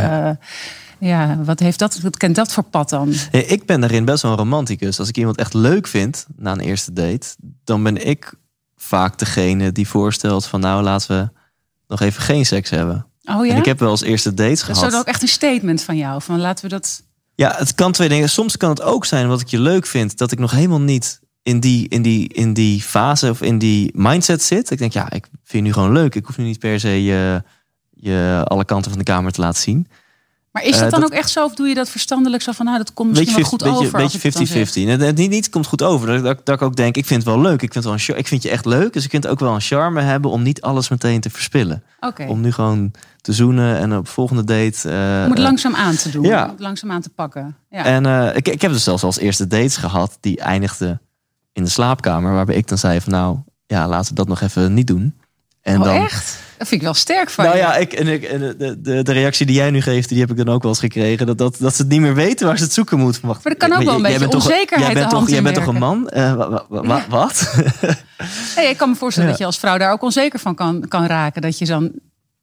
Ja, 1.02 1.43
wat, 1.43 1.60
heeft 1.60 1.80
dat, 1.80 1.99
wat 1.99 2.18
kent 2.18 2.36
dat 2.36 2.54
voor 2.54 2.64
pad 2.64 2.89
dan? 2.89 3.14
Hey, 3.32 3.43
ik 3.43 3.66
ben 3.66 3.82
daarin 3.82 4.06
best 4.06 4.22
wel 4.22 4.32
een 4.32 4.38
romanticus. 4.38 4.99
Als 4.99 5.10
ik 5.10 5.18
iemand 5.18 5.38
echt 5.38 5.54
leuk 5.54 5.88
vind 5.88 6.26
na 6.36 6.52
een 6.52 6.60
eerste 6.60 6.93
date, 6.93 7.36
dan 7.64 7.84
ben 7.84 8.08
ik 8.08 8.34
vaak 8.76 9.18
degene 9.18 9.72
die 9.72 9.88
voorstelt 9.88 10.45
van 10.45 10.60
nou 10.60 10.84
laten 10.84 11.18
we 11.18 11.39
nog 11.88 11.99
even 11.99 12.22
geen 12.22 12.45
seks 12.45 12.70
hebben. 12.70 13.06
Oh 13.24 13.45
ja? 13.45 13.52
En 13.52 13.58
ik 13.58 13.66
heb 13.66 13.80
wel 13.80 13.91
eens 13.91 14.02
eerste 14.02 14.34
dates 14.34 14.60
dat 14.60 14.70
is 14.70 14.76
gehad. 14.76 14.91
dan 14.91 14.99
ook 14.99 15.08
echt 15.08 15.22
een 15.22 15.28
statement 15.28 15.82
van 15.82 15.97
jou. 15.97 16.22
Van 16.22 16.39
laten 16.39 16.64
we 16.64 16.70
dat... 16.70 17.04
Ja, 17.36 17.54
het 17.58 17.76
kan 17.76 17.91
twee 17.91 18.10
dingen. 18.10 18.30
Soms 18.30 18.58
kan 18.58 18.70
het 18.70 18.82
ook 18.82 19.06
zijn 19.06 19.28
wat 19.28 19.41
ik 19.41 19.47
je 19.47 19.60
leuk 19.60 19.86
vind, 19.86 20.18
dat 20.18 20.32
ik 20.32 20.39
nog 20.39 20.52
helemaal 20.52 20.82
niet 20.82 21.20
in 21.43 21.60
die, 21.60 21.89
in 21.89 22.02
die, 22.02 22.34
in 22.34 22.54
die 22.54 22.82
fase 22.82 23.30
of 23.30 23.41
in 23.41 23.58
die 23.58 23.91
mindset 23.95 24.43
zit. 24.43 24.70
Ik 24.70 24.78
denk, 24.78 24.93
ja, 24.93 25.12
ik 25.12 25.28
vind 25.32 25.52
je 25.52 25.62
nu 25.62 25.74
gewoon 25.74 25.91
leuk. 25.91 26.16
Ik 26.16 26.26
hoef 26.26 26.38
nu 26.38 26.43
niet 26.43 26.60
per 26.60 26.80
se 26.80 27.04
je, 27.04 27.43
je 27.89 28.41
alle 28.47 28.66
kanten 28.66 28.91
van 28.91 28.99
de 28.99 29.06
kamer 29.06 29.32
te 29.32 29.41
laten 29.41 29.62
zien. 29.62 29.88
Maar 30.52 30.64
is 30.64 30.72
dat 30.72 30.82
Eh, 30.86 30.89
dan 30.91 30.99
dat- 31.02 31.12
ook 31.12 31.18
echt 31.18 31.30
zo? 31.30 31.43
Of 31.45 31.56
doe 31.56 31.68
je 31.68 31.74
dat 31.76 31.89
verstandelijk 31.89 32.43
zo 32.43 32.52
van... 32.52 32.66
Nou, 32.66 32.78
dat 32.78 32.93
komt 32.93 33.10
misschien 33.10 33.36
wel 33.36 33.43
goed 33.45 33.60
beetje, 33.64 33.76
over. 33.76 33.91
beetje 33.97 34.18
ik 34.18 34.24
het 34.24 34.34
dan 34.34 34.45
zeg? 34.45 34.58
50-50. 34.70 34.88
Het, 34.89 35.02
het 35.02 35.18
niet, 35.18 35.30
niet 35.30 35.49
komt 35.49 35.66
goed 35.66 35.82
over. 35.84 36.08
Dat, 36.08 36.24
dat, 36.24 36.45
dat 36.45 36.56
ik 36.56 36.62
ook 36.62 36.76
denk, 36.76 36.95
ik 36.97 37.06
vind 37.06 37.24
het 37.24 37.34
wel 37.34 37.41
leuk. 37.41 37.62
Ik 37.62 37.72
vind, 37.74 37.74
het 37.74 37.84
wel 37.84 37.93
een, 37.93 38.20
ik 38.20 38.28
vind 38.28 38.43
je 38.43 38.49
echt 38.49 38.66
leuk. 38.66 38.93
Dus 38.93 39.04
ik 39.04 39.10
vind 39.10 39.24
het 39.24 39.32
ook 39.32 39.39
wel 39.39 39.54
een 39.54 39.62
charme 39.62 40.02
hebben 40.02 40.32
om 40.32 40.41
niet 40.41 40.62
alles 40.62 40.89
meteen 40.89 41.22
te 41.22 41.30
verspillen. 41.30 41.84
Oké. 41.99 42.26
Om 42.28 42.41
nu 42.41 42.52
gewoon 42.52 42.91
te 43.22 43.34
zoenen 43.34 43.78
en 43.78 43.97
op 43.97 44.08
volgende 44.08 44.43
date. 44.43 44.89
eh, 44.89 44.95
Om 45.24 45.30
het 45.30 45.38
eh, 45.38 45.43
langzaam 45.43 45.76
aan 45.76 45.95
te 45.95 46.10
doen. 46.10 46.24
ja. 46.24 46.54
Langzaam 46.58 46.91
aan 46.91 47.02
te 47.02 47.10
pakken. 47.10 47.56
Ja. 47.70 47.84
En 47.86 48.06
eh, 48.06 48.36
ik, 48.36 48.47
ik 48.47 48.62
heb 48.62 48.72
dus 48.72 48.84
zelfs 48.84 49.04
als 49.04 49.18
eerste 49.20 49.47
dates 49.47 49.78
gehad 49.78 50.18
die 50.20 50.39
eindigden 50.39 51.02
in 51.54 51.64
de 51.64 51.70
slaapkamer. 51.70 52.34
Waarbij 52.34 52.56
ik 52.56 52.68
dan 52.68 52.78
zei 52.78 53.02
van 53.02 53.12
nou, 53.12 53.38
ja, 53.68 53.88
laten 53.88 54.10
we 54.10 54.16
dat 54.16 54.28
nog 54.28 54.41
even 54.41 54.74
niet 54.74 54.88
doen. 54.88 55.16
En 55.62 55.78
oh, 55.80 55.84
dan, 55.84 55.95
echt? 55.95 56.38
Dat 56.62 56.70
vind 56.70 56.82
ik 56.82 56.88
wel 56.88 56.97
sterk 56.97 57.30
van 57.30 57.45
Nou 57.45 57.57
je. 57.57 57.64
ja, 57.64 57.76
ik, 57.76 57.93
en 57.93 58.07
ik, 58.07 58.24
en 58.24 58.39
de, 58.39 58.82
de, 58.82 59.03
de 59.03 59.12
reactie 59.12 59.45
die 59.45 59.55
jij 59.55 59.72
nu 59.72 59.82
geeft, 59.82 60.09
die 60.09 60.20
heb 60.20 60.30
ik 60.32 60.38
dan 60.38 60.49
ook 60.49 60.62
wel 60.62 60.72
eens 60.72 60.80
gekregen. 60.80 61.26
Dat, 61.26 61.38
dat, 61.38 61.55
dat 61.59 61.76
ze 61.76 61.82
het 61.82 61.91
niet 61.91 62.01
meer 62.01 62.16
weten 62.16 62.47
waar 62.47 62.57
ze 62.57 62.64
het 62.64 62.74
zoeken 62.74 62.99
moeten. 62.99 63.22
Maar 63.28 63.38
er 63.43 63.55
kan 63.55 63.74
ook 63.74 63.84
wel 63.84 63.95
een 63.95 64.01
beetje 64.01 64.20
bent 64.20 64.32
toch- 64.32 64.43
onzekerheid 64.43 64.86
Jij 64.91 64.93
bent, 65.01 65.09
toch, 65.09 65.30
jij 65.30 65.41
bent 65.41 65.55
toch 65.55 65.66
een 65.68 65.76
man? 65.78 66.09
Eh, 66.09 66.34
wa- 66.34 66.49
wa- 66.49 66.66
wa- 66.70 66.82
wa- 66.84 67.05
wat? 67.09 67.53
Nee, 68.55 68.70
ik 68.70 68.78
kan 68.78 68.89
me 68.89 68.95
voorstellen 68.95 69.30
Ja. 69.30 69.36
dat 69.36 69.41
je 69.45 69.47
als 69.47 69.59
vrouw 69.59 69.78
daar 69.78 69.91
ook 69.91 70.01
onzeker 70.01 70.39
van 70.39 70.55
kan, 70.55 70.86
kan 70.88 71.05
raken. 71.05 71.41
Dat 71.41 71.57
je 71.57 71.66
dan... 71.66 71.91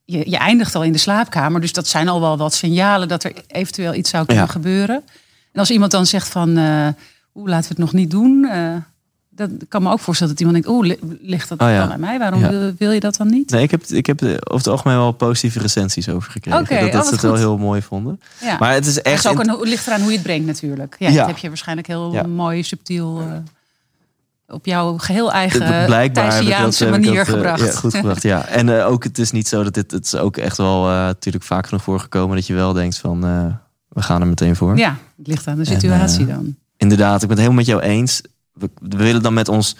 Je, 0.04 0.30
je 0.30 0.36
eindigt 0.36 0.74
al 0.74 0.82
in 0.84 0.92
de 0.92 0.98
slaapkamer. 0.98 1.60
Dus 1.60 1.72
dat 1.72 1.88
zijn 1.88 2.08
al 2.08 2.20
wel 2.20 2.36
wat 2.36 2.54
signalen 2.54 3.08
dat 3.08 3.24
er 3.24 3.32
eventueel 3.46 3.94
iets 3.94 4.10
zou 4.10 4.24
kunnen 4.24 4.44
Ja. 4.44 4.50
gebeuren. 4.50 5.02
En 5.52 5.60
als 5.60 5.70
iemand 5.70 5.90
dan 5.90 6.06
zegt 6.06 6.28
van... 6.28 6.48
hoe 7.32 7.48
laten 7.48 7.62
we 7.62 7.68
het 7.68 7.78
nog 7.78 7.92
niet 7.92 8.10
doen? 8.10 8.48
Uh, 8.54 8.74
dat 9.38 9.50
ik 9.50 9.68
kan 9.68 9.82
me 9.82 9.90
ook 9.90 10.00
voorstellen 10.00 10.34
dat 10.36 10.42
iemand 10.46 10.64
denkt, 10.64 10.78
oh, 10.80 11.16
ligt 11.22 11.48
dat 11.48 11.60
Oh 11.60 11.68
ja. 11.68 11.78
dan 11.82 11.92
aan 11.92 12.00
mij? 12.00 12.18
Waarom 12.18 12.40
Ja. 12.40 12.50
wil, 12.50 12.72
wil 12.78 12.90
je 12.90 13.00
dat 13.00 13.16
dan 13.16 13.30
niet? 13.30 13.50
Nee, 13.50 13.62
ik 13.62 13.70
heb, 13.70 13.82
ik 13.84 14.06
heb 14.06 14.20
er 14.20 14.28
over 14.28 14.56
het 14.56 14.66
algemeen 14.66 14.96
wel 14.96 15.12
positieve 15.12 15.58
recensies 15.58 16.08
over 16.08 16.30
gekregen. 16.30 16.80
Dat 16.80 16.92
dat 16.92 17.06
ze 17.06 17.12
het 17.12 17.22
wel 17.22 17.34
heel 17.34 17.58
mooi 17.58 17.82
vonden. 17.82 18.20
Ja. 18.40 18.56
Maar 18.58 18.72
het 18.74 18.86
is 18.86 18.94
Het 18.94 19.04
echt... 19.04 19.24
is 19.24 19.30
ook 19.30 19.38
een, 19.40 19.50
het 19.50 19.68
ligt 19.68 19.86
eraan 19.86 20.00
hoe 20.00 20.08
je 20.10 20.14
het 20.16 20.22
brengt 20.26 20.46
natuurlijk. 20.46 20.96
Ja. 20.98 21.10
Dat 21.12 21.26
heb 21.26 21.38
je 21.38 21.48
waarschijnlijk 21.48 21.86
heel 21.88 22.22
mooi, 22.28 22.62
subtiel... 22.62 23.20
eh, 23.20 23.26
op 24.54 24.66
jouw 24.66 24.96
geheel 24.98 25.32
eigen 25.32 25.60
dat- 25.88 26.14
Thijsiaanse 26.14 26.88
manier 26.90 27.14
dat, 27.14 27.26
eh, 27.26 27.32
gebracht. 27.32 27.60
Ja, 27.64 27.70
goed 27.72 27.94
gebracht, 27.94 28.22
ja. 28.22 28.46
En 28.46 28.78
eh, 28.78 28.86
ook, 28.90 29.04
het 29.04 29.18
is 29.18 29.30
niet 29.30 29.48
zo 29.48 29.62
dat 29.62 29.74
dit... 29.74 29.90
Het 29.90 30.04
is 30.04 30.14
ook 30.16 30.36
echt 30.36 30.56
wel 30.56 30.88
eh, 30.88 30.92
natuurlijk 30.94 31.44
vaak 31.44 31.66
genoeg 31.66 31.82
voorgekomen... 31.82 32.36
dat 32.36 32.46
je 32.46 32.54
wel 32.54 32.72
denkt 32.72 32.98
van... 32.98 33.24
eh, 33.24 33.44
we 33.88 34.02
gaan 34.02 34.20
er 34.20 34.26
meteen 34.26 34.56
voor. 34.56 34.76
Ja, 34.76 34.96
het 35.16 35.26
ligt 35.26 35.46
aan 35.46 35.56
de 35.56 35.64
situatie 35.64 36.26
eh, 36.26 36.34
dan. 36.34 36.56
Inderdaad, 36.76 37.22
ik 37.22 37.28
ben 37.28 37.36
het 37.36 37.38
helemaal 37.38 37.56
met 37.58 37.66
jou 37.66 37.80
eens. 37.82 38.20
We, 38.58 38.70
we 38.80 38.96
willen 38.96 39.22
dan 39.22 39.34
met 39.34 39.48
ons, 39.48 39.76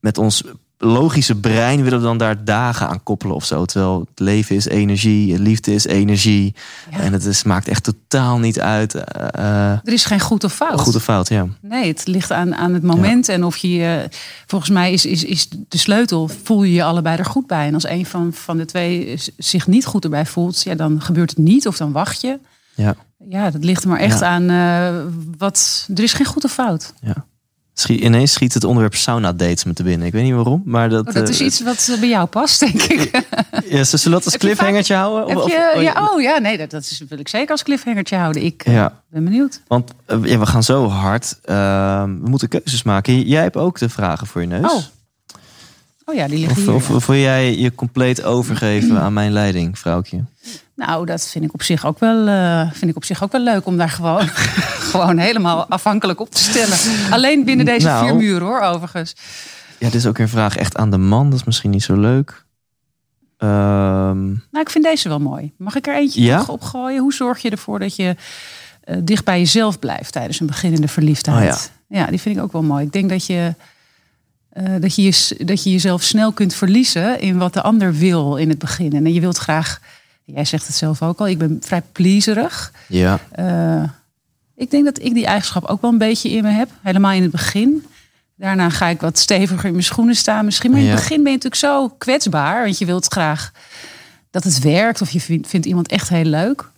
met 0.00 0.18
ons 0.18 0.42
logische 0.80 1.34
brein... 1.34 1.82
willen 1.82 1.98
we 1.98 2.04
dan 2.04 2.18
daar 2.18 2.44
dagen 2.44 2.88
aan 2.88 3.02
koppelen 3.02 3.34
of 3.36 3.44
zo. 3.44 3.64
Terwijl 3.64 4.00
het 4.00 4.18
leven 4.20 4.56
is 4.56 4.66
energie, 4.66 5.38
liefde 5.38 5.74
is 5.74 5.84
energie. 5.84 6.54
Ja. 6.90 6.98
En 6.98 7.12
het 7.12 7.24
is, 7.24 7.42
maakt 7.42 7.68
echt 7.68 7.82
totaal 7.84 8.38
niet 8.38 8.60
uit... 8.60 8.94
eh, 8.94 9.28
eh, 9.32 9.70
Er 9.84 9.92
is 9.92 10.04
geen 10.04 10.20
goed 10.20 10.44
of 10.44 10.54
fout. 10.54 10.80
goed 10.80 10.94
of 10.96 11.02
fout, 11.02 11.28
ja. 11.28 11.46
Nee, 11.60 11.88
het 11.88 12.06
ligt 12.06 12.30
aan, 12.32 12.54
aan 12.54 12.74
het 12.74 12.82
moment. 12.82 13.28
En 13.28 13.44
of 13.44 13.56
je, 13.56 14.08
volgens 14.46 14.70
mij 14.70 14.92
is, 14.92 15.06
is, 15.06 15.24
is 15.24 15.48
de 15.68 15.78
sleutel, 15.78 16.28
voel 16.44 16.62
je 16.62 16.72
je 16.72 16.84
allebei 16.84 17.16
er 17.18 17.24
goed 17.24 17.46
bij. 17.46 17.66
En 17.66 17.74
als 17.74 17.88
een 17.88 18.06
van, 18.06 18.32
van 18.32 18.56
de 18.56 18.64
twee 18.64 19.18
zich 19.36 19.66
niet 19.66 19.86
goed 19.86 20.04
erbij 20.04 20.26
voelt, 20.26 20.62
ja, 20.62 20.74
dan 20.74 21.00
gebeurt 21.00 21.30
het 21.30 21.38
niet 21.38 21.66
of 21.66 21.76
dan 21.76 21.92
wacht 21.92 22.20
je. 22.20 22.38
Ja. 22.74 22.94
Ja, 23.28 23.50
dat 23.50 23.64
ligt 23.64 23.82
er 23.82 23.88
maar 23.88 23.98
echt 24.00 24.20
Ja. 24.20 24.26
aan 24.26 24.50
eh, 24.50 25.02
wat. 25.38 25.88
Er 25.94 26.02
is 26.02 26.12
geen 26.12 26.26
goed 26.26 26.44
of 26.44 26.52
fout. 26.52 26.94
Schie- 27.80 28.00
ineens 28.00 28.32
schiet 28.32 28.54
het 28.54 28.64
onderwerp 28.64 28.94
sauna 28.94 29.32
dates 29.32 29.64
me 29.64 29.72
te 29.72 29.82
binnen. 29.82 30.06
Ik 30.06 30.12
weet 30.12 30.22
niet 30.24 30.34
waarom, 30.34 30.62
maar 30.64 30.88
dat... 30.88 31.06
Oh, 31.08 31.14
dat 31.14 31.28
is 31.28 31.40
eh, 31.40 31.46
iets 31.46 31.62
wat 31.62 31.88
eh, 31.92 31.98
bij 32.00 32.08
jou 32.08 32.26
past, 32.26 32.60
denk 32.60 32.82
ik. 32.82 33.10
Ja, 33.68 33.84
zullen 33.84 34.04
we 34.04 34.10
dat 34.10 34.24
als 34.24 34.32
je 34.32 34.38
cliffhangertje 34.38 34.94
houden? 34.94 35.24
Of- 35.24 35.28
Heb 35.28 35.38
of- 35.38 35.50
je, 35.50 35.72
oh, 35.76 35.82
ja, 35.82 36.08
oh 36.12 36.20
ja, 36.20 36.38
nee, 36.38 36.58
dat, 36.58 36.70
dat 36.70 36.82
is, 36.82 37.02
wil 37.08 37.18
ik 37.18 37.28
zeker 37.28 37.50
als 37.50 37.62
cliffhangertje 37.62 38.16
houden. 38.16 38.42
Ik 38.44 38.62
eh, 38.64 38.72
Ja, 38.72 39.02
ben 39.10 39.24
benieuwd. 39.24 39.60
want 39.66 39.90
ja, 40.06 40.38
we 40.38 40.46
gaan 40.46 40.62
zo 40.62 40.88
hard. 40.88 41.38
Ehm, 41.44 42.18
we 42.22 42.28
moeten 42.28 42.48
keuzes 42.48 42.82
maken. 42.82 43.22
Jij 43.22 43.42
hebt 43.42 43.56
ook 43.56 43.78
de 43.78 43.88
vragen 43.88 44.26
voor 44.26 44.40
je 44.40 44.46
neus. 44.46 44.72
Oh, 44.72 44.82
Oh 46.04 46.14
ja, 46.14 46.28
die 46.28 46.38
liggen 46.38 46.56
Of, 46.56 46.64
hier. 46.64 46.74
of, 46.74 46.90
of 46.90 47.06
wil 47.06 47.16
jij 47.16 47.56
je 47.58 47.74
compleet 47.74 48.22
overgeven 48.22 49.00
aan 49.02 49.12
mijn 49.12 49.32
leiding, 49.32 49.78
vrouwtje? 49.78 50.24
Nou, 50.86 51.06
dat 51.06 51.28
vind 51.28 51.44
ik 51.44 51.54
op 51.54 51.62
zich 51.62 51.86
ook 51.86 51.98
wel, 51.98 52.26
eh, 52.28 52.72
vind 52.72 52.90
ik 52.90 52.96
op 52.96 53.04
zich 53.04 53.22
ook 53.22 53.32
wel 53.32 53.40
leuk 53.40 53.66
om 53.66 53.76
daar 53.76 53.90
gewoon, 53.90 54.28
gewoon 54.92 55.18
helemaal 55.18 55.66
afhankelijk 55.66 56.20
op 56.20 56.30
te 56.30 56.42
stellen. 56.42 56.78
Alleen 57.12 57.44
binnen 57.44 57.66
deze 57.66 57.86
Nou. 57.86 58.06
vier 58.06 58.16
muren 58.16 58.46
hoor, 58.46 58.60
overigens. 58.60 59.14
Ja, 59.78 59.86
dit 59.86 59.94
is 59.94 60.06
ook 60.06 60.18
een 60.18 60.28
vraag 60.28 60.56
echt 60.56 60.76
aan 60.76 60.90
de 60.90 60.98
man. 60.98 61.30
Dat 61.30 61.38
is 61.38 61.44
misschien 61.44 61.70
niet 61.70 61.82
zo 61.82 61.96
leuk. 61.96 62.44
Ehm, 63.36 64.26
Nou, 64.26 64.60
ik 64.60 64.70
vind 64.70 64.84
deze 64.84 65.08
wel 65.08 65.18
mooi. 65.20 65.52
Mag 65.56 65.74
ik 65.76 65.86
er 65.86 65.94
eentje 65.96 66.22
Ja? 66.22 66.36
nog 66.36 66.48
opgooien? 66.48 67.00
Hoe 67.00 67.12
zorg 67.12 67.38
je 67.38 67.50
ervoor 67.50 67.78
dat 67.78 67.96
je 67.96 68.16
eh, 68.84 68.96
dicht 69.02 69.24
bij 69.24 69.38
jezelf 69.38 69.78
blijft 69.78 70.12
tijdens 70.12 70.40
een 70.40 70.46
beginnende 70.46 70.88
verliefdheid? 70.88 71.70
Oh 71.90 71.96
ja. 71.98 72.06
die 72.06 72.20
vind 72.20 72.36
ik 72.36 72.42
ook 72.42 72.52
wel 72.52 72.62
mooi. 72.62 72.84
Ik 72.84 72.92
denk 72.92 73.08
dat 73.10 73.26
je, 73.26 73.54
eh, 74.50 74.64
dat, 74.80 74.94
je 74.94 75.02
je, 75.02 75.44
dat 75.44 75.62
je 75.62 75.70
jezelf 75.70 76.02
snel 76.02 76.32
kunt 76.32 76.54
verliezen 76.54 77.20
in 77.20 77.38
wat 77.38 77.52
de 77.54 77.62
ander 77.62 77.94
wil 77.94 78.36
in 78.36 78.48
het 78.48 78.58
begin. 78.58 78.92
En 78.92 79.12
je 79.12 79.20
wilt 79.20 79.38
graag, 79.38 79.80
jij 80.34 80.44
zegt 80.44 80.66
het 80.66 80.76
zelf 80.76 81.02
ook 81.02 81.18
al, 81.18 81.28
ik 81.28 81.38
ben 81.38 81.58
vrij 81.60 81.82
pleaserig. 81.92 82.72
ja, 82.88 83.18
Eh, 83.30 83.82
ik 84.56 84.70
denk 84.70 84.84
dat 84.84 85.02
ik 85.02 85.14
die 85.14 85.26
eigenschap 85.26 85.64
ook 85.64 85.80
wel 85.80 85.90
een 85.90 85.98
beetje 85.98 86.30
in 86.30 86.42
me 86.42 86.50
heb. 86.50 86.70
Helemaal 86.82 87.12
in 87.12 87.22
het 87.22 87.30
begin. 87.30 87.86
Daarna 88.36 88.70
ga 88.70 88.86
ik 88.86 89.00
wat 89.00 89.18
steviger 89.18 89.64
in 89.64 89.70
mijn 89.72 89.84
schoenen 89.84 90.14
staan 90.14 90.44
misschien. 90.44 90.70
Maar 90.70 90.80
in 90.80 90.86
het 90.86 90.94
Ja. 90.94 91.00
begin 91.00 91.22
ben 91.22 91.32
je 91.32 91.36
natuurlijk 91.38 91.62
zo 91.62 91.88
kwetsbaar. 91.88 92.64
Want 92.64 92.78
je 92.78 92.84
wilt 92.86 93.06
graag 93.06 93.52
dat 94.30 94.44
het 94.44 94.58
werkt. 94.58 95.00
Of 95.00 95.10
je 95.10 95.20
vindt, 95.20 95.48
vindt 95.48 95.66
iemand 95.66 95.88
echt 95.88 96.08
heel 96.08 96.24
leuk. 96.24 96.70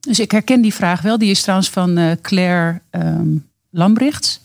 Dus 0.00 0.20
ik 0.20 0.30
herken 0.30 0.60
die 0.60 0.74
vraag 0.74 1.00
wel. 1.02 1.18
Die 1.18 1.30
is 1.30 1.40
trouwens 1.42 1.70
van 1.70 1.96
eh, 1.96 2.10
Claire 2.22 2.80
Lambrichts. 3.70 4.40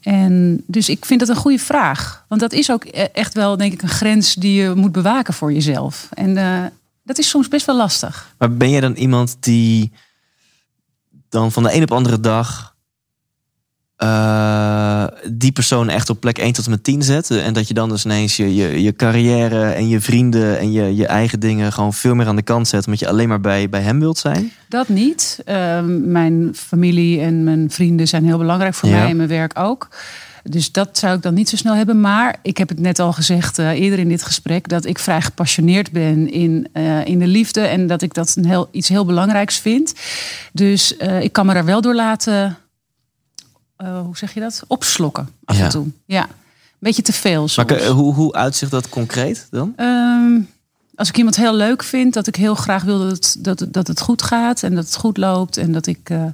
En 0.00 0.62
dus 0.66 0.88
ik 0.88 1.04
vind 1.04 1.20
dat 1.20 1.28
een 1.28 1.36
goede 1.36 1.58
vraag. 1.58 2.24
Want 2.28 2.40
dat 2.40 2.52
is 2.52 2.70
ook 2.70 2.84
e- 2.84 2.88
echt 3.12 3.34
wel, 3.34 3.56
denk 3.56 3.72
ik, 3.72 3.82
een 3.82 3.88
grens 3.88 4.34
die 4.34 4.62
je 4.62 4.74
moet 4.74 4.92
bewaken 4.92 5.34
voor 5.34 5.52
jezelf. 5.52 6.08
En 6.12 6.36
eh, 6.36 6.64
dat 7.06 7.18
is 7.18 7.28
soms 7.28 7.48
best 7.48 7.66
wel 7.66 7.76
lastig. 7.76 8.34
maar 8.38 8.56
ben 8.56 8.70
jij 8.70 8.80
dan 8.80 8.92
iemand 8.94 9.36
die 9.40 9.92
dan 11.28 11.52
van 11.52 11.62
de 11.62 11.74
een 11.74 11.82
op 11.82 11.92
andere 11.92 12.20
dag 12.20 12.74
eh, 13.96 15.04
die 15.32 15.52
persoon 15.52 15.88
echt 15.88 16.10
op 16.10 16.20
plek 16.20 16.38
1 16.38 16.52
tot 16.52 16.64
en 16.64 16.70
met 16.70 16.84
10 16.84 17.02
zet? 17.02 17.30
En 17.30 17.52
dat 17.52 17.68
je 17.68 17.74
dan 17.74 17.88
dus 17.88 18.04
ineens 18.04 18.36
je, 18.36 18.54
je, 18.54 18.82
je 18.82 18.92
carrière 18.92 19.70
en 19.70 19.88
je 19.88 20.00
vrienden 20.00 20.58
en 20.58 20.72
je, 20.72 20.96
je 20.96 21.06
eigen 21.06 21.40
dingen 21.40 21.72
gewoon 21.72 21.92
veel 21.92 22.14
meer 22.14 22.26
aan 22.26 22.36
de 22.36 22.42
kant 22.42 22.68
zet, 22.68 22.84
omdat 22.86 23.00
je 23.00 23.08
alleen 23.08 23.28
maar 23.28 23.40
bij, 23.40 23.68
bij 23.68 23.80
hem 23.80 24.00
wilt 24.00 24.18
zijn? 24.18 24.52
Dat 24.68 24.88
niet. 24.88 25.40
Ehm, 25.44 26.10
mijn 26.10 26.50
familie 26.54 27.20
en 27.20 27.44
mijn 27.44 27.70
vrienden 27.70 28.08
zijn 28.08 28.24
heel 28.24 28.38
belangrijk 28.38 28.74
voor 28.74 28.88
Ja. 28.88 28.98
mij 28.98 29.10
en 29.10 29.16
mijn 29.16 29.28
werk 29.28 29.58
ook. 29.58 29.88
Dus 30.48 30.72
dat 30.72 30.98
zou 30.98 31.16
ik 31.16 31.22
dan 31.22 31.34
niet 31.34 31.48
zo 31.48 31.56
snel 31.56 31.74
hebben. 31.74 32.00
Maar 32.00 32.36
ik 32.42 32.56
heb 32.58 32.68
het 32.68 32.78
net 32.80 32.98
al 32.98 33.12
gezegd 33.12 33.58
eh, 33.58 33.70
eerder 33.70 33.98
in 33.98 34.08
dit 34.08 34.22
gesprek... 34.22 34.68
dat 34.68 34.84
ik 34.84 34.98
vrij 34.98 35.22
gepassioneerd 35.22 35.90
ben 35.92 36.30
in, 36.32 36.68
eh, 36.72 37.04
in 37.06 37.18
de 37.18 37.26
liefde... 37.26 37.60
en 37.60 37.86
dat 37.86 38.02
ik 38.02 38.14
dat 38.14 38.34
een 38.36 38.46
heel, 38.46 38.68
iets 38.70 38.88
heel 38.88 39.04
belangrijks 39.04 39.58
vind. 39.58 39.92
Dus 40.52 40.96
eh, 40.96 41.22
ik 41.22 41.32
kan 41.32 41.46
me 41.46 41.54
daar 41.54 41.64
wel 41.64 41.80
door 41.80 41.94
laten... 41.94 42.58
hoe 43.76 44.16
zeg 44.16 44.34
je 44.34 44.40
dat? 44.40 44.62
Opslokken 44.66 45.28
af 45.44 45.56
Ja. 45.56 45.64
en 45.64 45.70
toe. 45.70 45.86
Ja, 46.06 46.22
een 46.22 46.28
beetje 46.78 47.02
te 47.02 47.12
veel 47.12 47.40
Maar 47.40 47.48
soms. 47.48 47.66
ke- 47.72 47.86
hoe, 47.88 48.14
hoe 48.14 48.32
uitzicht 48.32 48.70
dat 48.70 48.88
concreet 48.88 49.46
dan? 49.50 49.72
Ehm, 49.76 50.40
als 50.94 51.08
ik 51.08 51.16
iemand 51.16 51.36
heel 51.36 51.54
leuk 51.54 51.82
vind, 51.82 52.14
dat 52.14 52.26
ik 52.26 52.36
heel 52.36 52.54
graag 52.54 52.82
wil 52.82 52.98
dat 52.98 53.10
het, 53.10 53.36
dat, 53.38 53.66
dat 53.68 53.86
het 53.86 54.00
goed 54.00 54.22
gaat 54.22 54.62
en 54.62 54.74
dat 54.74 54.84
het 54.84 54.96
goed 54.96 55.16
loopt. 55.16 55.56
En 55.56 55.72
dat 55.72 55.86
ik 55.86 56.10
eh, 56.10 56.24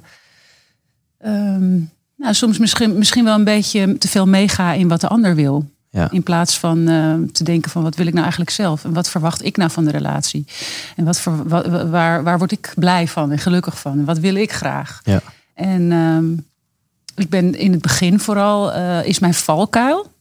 ehm, 1.17 1.79
nou, 2.15 2.33
soms 2.33 2.57
misschien, 2.57 2.97
misschien 2.97 3.23
wel 3.23 3.35
een 3.35 3.43
beetje 3.43 3.97
te 3.97 4.07
veel 4.07 4.27
meega 4.27 4.73
in 4.73 4.87
wat 4.87 5.01
de 5.01 5.07
ander 5.07 5.35
wil. 5.35 5.71
Ja. 5.89 6.11
In 6.11 6.23
plaats 6.23 6.57
van 6.59 6.87
eh, 6.87 7.13
te 7.31 7.43
denken 7.43 7.71
van 7.71 7.83
wat 7.83 7.95
wil 7.95 8.05
ik 8.05 8.11
nou 8.11 8.21
eigenlijk 8.23 8.51
zelf? 8.51 8.83
En 8.83 8.93
wat 8.93 9.09
verwacht 9.09 9.45
ik 9.45 9.57
nou 9.57 9.71
van 9.71 9.85
de 9.85 9.91
relatie? 9.91 10.45
En 10.95 11.05
wat 11.05 11.23
waar, 11.89 12.23
waar 12.23 12.37
word 12.37 12.51
ik 12.51 12.73
blij 12.75 13.07
van 13.07 13.31
en 13.31 13.39
gelukkig 13.39 13.79
van? 13.79 13.91
En 13.99 14.05
wat 14.05 14.19
wil 14.19 14.35
ik 14.35 14.51
graag? 14.51 15.01
Ja. 15.03 15.21
En 15.53 15.91
ehm, 15.91 16.31
ik 17.23 17.29
ben 17.29 17.55
in 17.55 17.71
het 17.71 17.81
begin 17.81 18.19
vooral, 18.19 18.71
eh, 18.73 19.05
is 19.05 19.19
mijn 19.19 19.33
valkuil. 19.33 20.11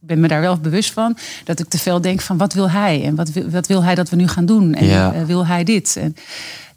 Ik 0.00 0.08
ben 0.08 0.20
me 0.20 0.28
daar 0.28 0.40
wel 0.40 0.56
bewust 0.58 0.92
van. 0.92 1.16
Dat 1.44 1.60
ik 1.60 1.68
te 1.68 1.78
veel 1.78 2.00
denk 2.00 2.20
van 2.20 2.36
wat 2.36 2.52
wil 2.52 2.70
hij? 2.70 3.04
En 3.04 3.14
wat 3.14 3.30
wil, 3.30 3.50
wat 3.50 3.66
wil 3.66 3.84
hij 3.84 3.94
dat 3.94 4.08
we 4.08 4.16
nu 4.16 4.28
gaan 4.28 4.46
doen? 4.46 4.74
En 4.74 4.86
Ja. 4.86 5.12
eh, 5.12 5.24
wil 5.24 5.46
hij 5.46 5.64
dit? 5.64 5.96
En 5.96 6.16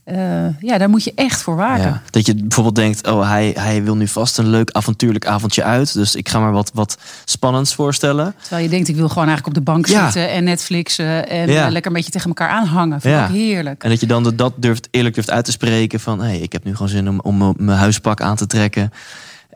eh, 0.05 0.17
ja, 0.59 0.77
daar 0.77 0.89
moet 0.89 1.03
je 1.03 1.11
echt 1.15 1.41
voor 1.41 1.55
waken. 1.55 1.83
Ja, 1.83 2.01
dat 2.09 2.25
je 2.25 2.35
bijvoorbeeld 2.35 2.75
denkt, 2.75 3.07
oh, 3.07 3.29
hij, 3.29 3.51
hij 3.59 3.83
wil 3.83 3.95
nu 3.95 4.07
vast 4.07 4.37
een 4.37 4.47
leuk 4.49 4.71
avontuurlijk 4.71 5.25
avondje 5.25 5.63
uit. 5.63 5.93
Dus 5.93 6.15
ik 6.15 6.29
ga 6.29 6.39
maar 6.39 6.51
wat, 6.51 6.71
wat 6.73 6.97
spannends 7.25 7.75
voorstellen. 7.75 8.35
Terwijl 8.41 8.63
je 8.63 8.69
denkt, 8.69 8.87
ik 8.87 8.95
wil 8.95 9.07
gewoon 9.07 9.27
eigenlijk 9.27 9.57
op 9.57 9.65
de 9.65 9.71
bank 9.71 9.85
Ja. 9.87 10.03
zitten 10.03 10.31
en 10.31 10.43
Netflixen 10.43 11.29
en 11.29 11.51
Ja. 11.51 11.65
eh, 11.65 11.71
lekker 11.71 11.91
een 11.91 11.97
beetje 11.97 12.11
tegen 12.11 12.27
elkaar 12.27 12.49
aanhangen. 12.49 13.01
Vind 13.01 13.19
ik 13.29 13.35
heerlijk. 13.35 13.83
En 13.83 13.89
dat 13.89 13.99
je 13.99 14.05
dan 14.07 14.33
dat 14.35 14.53
durft, 14.55 14.87
eerlijk 14.91 15.15
durft 15.15 15.31
uit 15.31 15.45
te 15.45 15.51
spreken 15.51 15.99
van... 15.99 16.19
hé, 16.19 16.25
hey, 16.27 16.39
ik 16.39 16.51
heb 16.51 16.63
nu 16.63 16.71
gewoon 16.71 16.89
zin 16.89 17.09
om, 17.09 17.19
om 17.19 17.53
mijn 17.57 17.77
huispak 17.77 18.21
aan 18.21 18.35
te 18.35 18.47
trekken. 18.47 18.91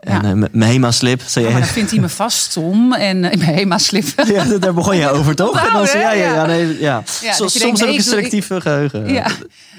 En 0.00 0.12
Ja. 0.22 0.30
eh, 0.30 0.48
mijn 0.52 0.70
HEMA-slip. 0.72 1.22
zei 1.26 1.44
Ja, 1.44 1.50
maar 1.50 1.60
dan 1.60 1.70
vindt 1.70 1.90
hij 1.90 2.00
me 2.00 2.08
vast 2.08 2.38
stom 2.38 2.92
en 2.92 3.16
uh, 3.16 3.22
mijn 3.22 3.40
HEMA-slip. 3.54 4.04
Ja, 4.34 4.44
daar 4.44 4.74
begon 4.74 4.96
je 4.96 5.08
over, 5.10 5.34
toch? 5.34 5.66
En 5.66 5.72
dan 5.72 5.86
zei- 5.86 6.02
ja, 6.02 6.10
ja, 6.12 6.34
ja, 6.34 6.46
nee, 6.46 6.78
ja. 6.80 7.02
Ja, 7.22 7.32
Soms, 7.32 7.52
denkt, 7.52 7.78
heb 7.78 7.88
nee, 7.88 7.96
ik 7.98 8.00
een 8.00 8.04
ik 8.04 8.10
doe- 8.10 8.28
selectief 8.30 8.62
geheugen. 8.62 9.08
Ja. 9.12 9.26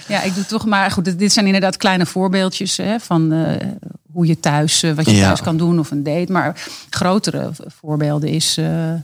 ja, 0.07 0.21
ik 0.21 0.35
doe 0.35 0.45
toch 0.45 0.65
maar 0.65 0.91
goed. 0.91 1.19
Dit 1.19 1.33
zijn 1.33 1.45
inderdaad 1.45 1.77
kleine 1.77 2.05
voorbeeldjes 2.05 2.77
hè, 2.77 2.99
van 2.99 3.31
eh, 3.33 3.67
hoe 4.11 4.25
je 4.25 4.39
thuis, 4.39 4.81
wat 4.95 5.09
je 5.09 5.19
thuis 5.19 5.41
kan 5.41 5.57
doen 5.57 5.79
of 5.79 5.91
een 5.91 6.03
date. 6.03 6.31
Maar 6.31 6.55
grotere 6.89 7.49
voorbeelden 7.79 8.29
is, 8.29 8.57
eh, 8.57 8.91
ehm, 8.91 8.99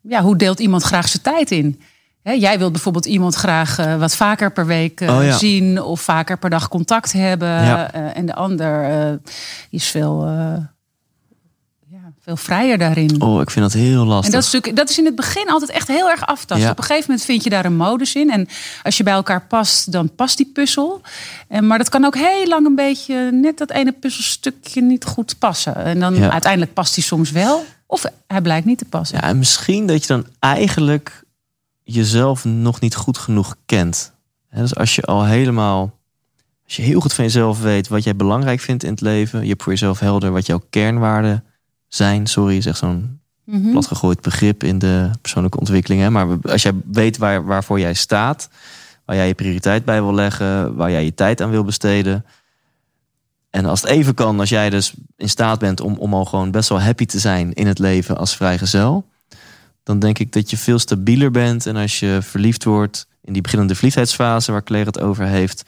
ja, 0.00 0.22
hoe 0.22 0.36
deelt 0.36 0.60
iemand 0.60 0.82
graag 0.82 1.08
zijn 1.08 1.22
tijd 1.22 1.50
in? 1.50 1.80
Hè, 2.22 2.32
jij 2.32 2.58
wilt 2.58 2.72
bijvoorbeeld 2.72 3.06
iemand 3.06 3.34
graag 3.34 3.78
eh, 3.78 3.96
wat 3.96 4.16
vaker 4.16 4.52
per 4.52 4.66
week 4.66 5.00
eh, 5.00 5.16
Oh 5.16 5.24
ja. 5.24 5.38
zien 5.38 5.82
of 5.82 6.00
vaker 6.00 6.38
per 6.38 6.50
dag 6.50 6.68
contact 6.68 7.12
hebben. 7.12 7.48
Ja. 7.48 7.92
Eh, 7.92 8.16
en 8.16 8.26
de 8.26 8.34
ander 8.34 9.20
is 9.70 9.86
veel, 9.86 10.26
ja, 11.86 12.12
veel 12.20 12.36
vrijer 12.36 12.78
daarin. 12.78 13.22
Oh, 13.22 13.40
ik 13.40 13.50
vind 13.50 13.72
dat 13.72 13.80
heel 13.80 14.04
lastig. 14.04 14.26
En 14.26 14.32
dat 14.32 14.44
is, 14.46 14.52
natuurlijk, 14.52 14.76
dat 14.76 14.90
is 14.90 14.98
in 14.98 15.04
het 15.04 15.14
begin 15.14 15.48
altijd 15.48 15.70
echt 15.70 15.88
heel 15.88 16.10
erg 16.10 16.26
aftasten. 16.26 16.66
Ja. 16.66 16.70
Op 16.70 16.78
een 16.78 16.84
gegeven 16.84 17.04
moment 17.08 17.26
vind 17.26 17.44
je 17.44 17.50
daar 17.50 17.64
een 17.64 17.76
modus 17.76 18.14
in. 18.14 18.30
En 18.30 18.48
als 18.82 18.96
je 18.96 19.02
bij 19.02 19.12
elkaar 19.12 19.46
past, 19.46 19.92
dan 19.92 20.14
past 20.14 20.36
die 20.36 20.50
puzzel. 20.54 21.00
En, 21.48 21.66
maar 21.66 21.78
dat 21.78 21.88
kan 21.88 22.04
ook 22.04 22.16
heel 22.16 22.46
lang 22.46 22.66
een 22.66 22.74
beetje 22.74 23.30
net 23.32 23.58
dat 23.58 23.70
ene 23.70 23.92
puzzelstukje 23.92 24.82
niet 24.82 25.04
goed 25.04 25.38
passen. 25.38 25.76
En 25.76 26.00
dan 26.00 26.30
uiteindelijk 26.30 26.72
past 26.72 26.94
hij 26.94 27.04
soms 27.04 27.30
wel. 27.30 27.64
Of 27.86 28.04
hij 28.26 28.40
blijkt 28.40 28.66
niet 28.66 28.78
te 28.78 28.84
passen. 28.84 29.18
Ja, 29.20 29.22
en 29.22 29.38
misschien 29.38 29.86
dat 29.86 30.00
je 30.00 30.06
dan 30.06 30.26
eigenlijk 30.38 31.21
jezelf 31.94 32.44
nog 32.44 32.80
niet 32.80 32.94
goed 32.94 33.18
genoeg 33.18 33.56
kent. 33.66 34.12
Dus 34.54 34.74
als 34.74 34.94
je 34.94 35.02
al 35.02 35.24
helemaal 35.24 36.00
Als 36.64 36.76
je 36.76 36.82
heel 36.82 37.00
goed 37.00 37.12
van 37.12 37.24
jezelf 37.24 37.60
weet 37.62 37.88
wat 37.88 38.04
jij 38.04 38.16
belangrijk 38.16 38.60
vindt 38.60 38.84
in 38.84 38.90
het 38.90 39.00
leven. 39.00 39.42
Je 39.42 39.48
hebt 39.48 39.62
voor 39.62 39.72
jezelf 39.72 39.98
helder 39.98 40.30
wat 40.32 40.46
jouw 40.46 40.62
kernwaarden 40.70 41.44
zijn. 41.88 42.26
Sorry, 42.26 42.56
is 42.56 42.66
echt 42.66 42.78
zo'n 42.78 43.20
Mhm. 43.44 43.70
platgegooid 43.70 44.20
begrip 44.20 44.64
in 44.64 44.78
de 44.78 45.10
persoonlijke 45.20 45.58
ontwikkeling. 45.58 46.02
Hè? 46.02 46.10
Maar 46.10 46.26
als 46.42 46.62
jij 46.62 46.72
weet 46.92 47.16
waar, 47.18 47.44
waarvoor 47.44 47.80
jij 47.80 47.94
staat, 47.94 48.48
waar 49.04 49.16
jij 49.16 49.26
je 49.26 49.34
prioriteit 49.34 49.84
bij 49.84 50.02
wil 50.02 50.14
leggen, 50.14 50.74
waar 50.74 50.90
jij 50.90 51.04
je 51.04 51.14
tijd 51.14 51.40
aan 51.40 51.50
wil 51.50 51.64
besteden. 51.64 52.24
En 53.50 53.64
als 53.64 53.80
het 53.80 53.90
even 53.90 54.14
kan, 54.14 54.40
als 54.40 54.48
jij 54.48 54.70
dus 54.70 54.94
in 55.16 55.28
staat 55.28 55.58
bent 55.58 55.80
om, 55.80 55.96
om 55.96 56.14
al 56.14 56.24
gewoon 56.24 56.50
best 56.50 56.68
wel 56.68 56.80
happy 56.80 57.06
te 57.06 57.18
zijn 57.18 57.52
in 57.52 57.66
het 57.66 57.78
leven 57.78 58.16
als 58.16 58.36
vrijgezel, 58.36 59.08
dan 59.82 59.98
denk 59.98 60.18
ik 60.18 60.32
dat 60.32 60.50
je 60.50 60.56
veel 60.56 60.78
stabieler 60.78 61.30
bent. 61.30 61.66
En 61.66 61.76
als 61.76 62.00
je 62.00 62.18
verliefd 62.22 62.64
wordt 62.64 63.06
in 63.22 63.32
die 63.32 63.42
beginnende 63.42 63.74
verliefdheidsfase 63.74 64.52
waar 64.52 64.62
Claire 64.64 64.90
het 64.90 65.00
over 65.00 65.24
heeft, 65.26 65.62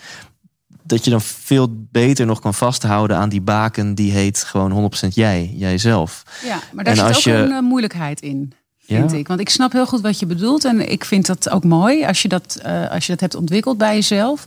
dat 0.82 1.04
je 1.04 1.10
dan 1.10 1.20
veel 1.22 1.68
beter 1.90 2.26
nog 2.26 2.40
kan 2.40 2.54
vasthouden 2.54 3.16
aan 3.16 3.28
die 3.28 3.40
baken 3.40 3.94
die 3.94 4.12
heet 4.12 4.38
gewoon 4.44 4.90
100% 5.06 5.08
jij, 5.14 5.52
jijzelf. 5.56 6.22
Ja, 6.44 6.58
maar 6.72 6.84
daar 6.84 6.98
En 6.98 7.06
zit 7.06 7.16
ook 7.16 7.22
je- 7.22 7.32
een 7.42 7.52
eh, 7.52 7.60
moeilijkheid 7.60 8.20
in. 8.20 8.52
Vind 8.86 9.10
Ja? 9.10 9.16
ik. 9.16 9.28
Want 9.28 9.40
ik 9.40 9.48
snap 9.48 9.72
heel 9.72 9.86
goed 9.86 10.00
wat 10.00 10.18
je 10.18 10.26
bedoelt. 10.26 10.64
En 10.64 10.90
ik 10.90 11.04
vind 11.04 11.26
dat 11.26 11.50
ook 11.50 11.64
mooi 11.64 12.04
als 12.04 12.22
je 12.22 12.28
dat, 12.28 12.58
eh, 12.62 12.90
als 12.90 13.06
je 13.06 13.12
dat 13.12 13.20
hebt 13.20 13.34
ontwikkeld 13.34 13.78
bij 13.78 13.94
jezelf. 13.94 14.44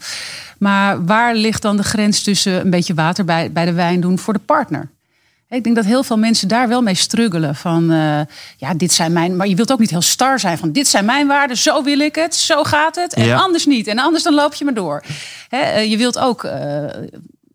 Maar 0.59 1.05
waar 1.05 1.35
ligt 1.35 1.61
dan 1.61 1.77
de 1.77 1.83
grens 1.83 2.23
tussen 2.23 2.59
een 2.61 2.69
beetje 2.69 2.93
water 2.93 3.25
bij, 3.25 3.51
bij 3.51 3.65
de 3.65 3.73
wijn 3.73 4.01
doen 4.01 4.19
voor 4.19 4.33
de 4.33 4.39
partner? 4.39 4.89
Ik 5.49 5.63
denk 5.63 5.75
dat 5.75 5.85
heel 5.85 6.03
veel 6.03 6.17
mensen 6.17 6.47
daar 6.47 6.67
wel 6.67 6.81
mee 6.81 6.93
struggelen. 6.95 7.55
Van 7.55 7.91
eh, 7.91 8.19
ja, 8.57 8.73
dit 8.73 8.91
zijn 8.91 9.11
mijn. 9.11 9.35
Maar 9.35 9.47
je 9.47 9.55
wilt 9.55 9.71
ook 9.71 9.79
niet 9.79 9.89
heel 9.89 10.01
star 10.01 10.39
zijn 10.39 10.57
van 10.57 10.71
dit 10.71 10.87
zijn 10.87 11.05
mijn 11.05 11.27
waarden, 11.27 11.57
zo 11.57 11.83
wil 11.83 11.99
ik 11.99 12.15
het, 12.15 12.35
zo 12.35 12.63
gaat 12.63 12.95
het. 12.95 13.13
En 13.13 13.25
Ja. 13.25 13.35
anders 13.37 13.65
niet. 13.65 13.87
En 13.87 13.99
anders 13.99 14.23
dan 14.23 14.33
loop 14.33 14.53
je 14.53 14.65
maar 14.65 14.73
door. 14.73 15.03
Eh, 15.49 15.89
je 15.89 15.97
wilt 15.97 16.19
ook 16.19 16.43
eh, 16.43 16.85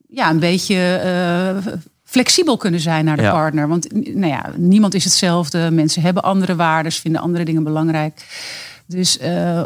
ja, 0.09 0.31
een 0.31 0.39
beetje 0.39 0.77
eh, 0.97 1.73
flexibel 2.05 2.57
kunnen 2.57 2.81
zijn 2.81 3.05
naar 3.05 3.17
de 3.17 3.23
Ja. 3.23 3.31
partner. 3.33 3.69
Want 3.69 3.93
nou 3.95 4.27
ja, 4.33 4.51
niemand 4.57 4.95
is 4.95 5.05
hetzelfde. 5.05 5.71
Mensen 5.71 6.03
hebben 6.03 6.23
andere 6.23 6.57
waarden, 6.57 6.93
vinden 6.93 7.21
andere 7.21 7.45
dingen 7.45 7.65
belangrijk. 7.65 8.27
Dus 8.87 9.19
eh, 9.19 9.63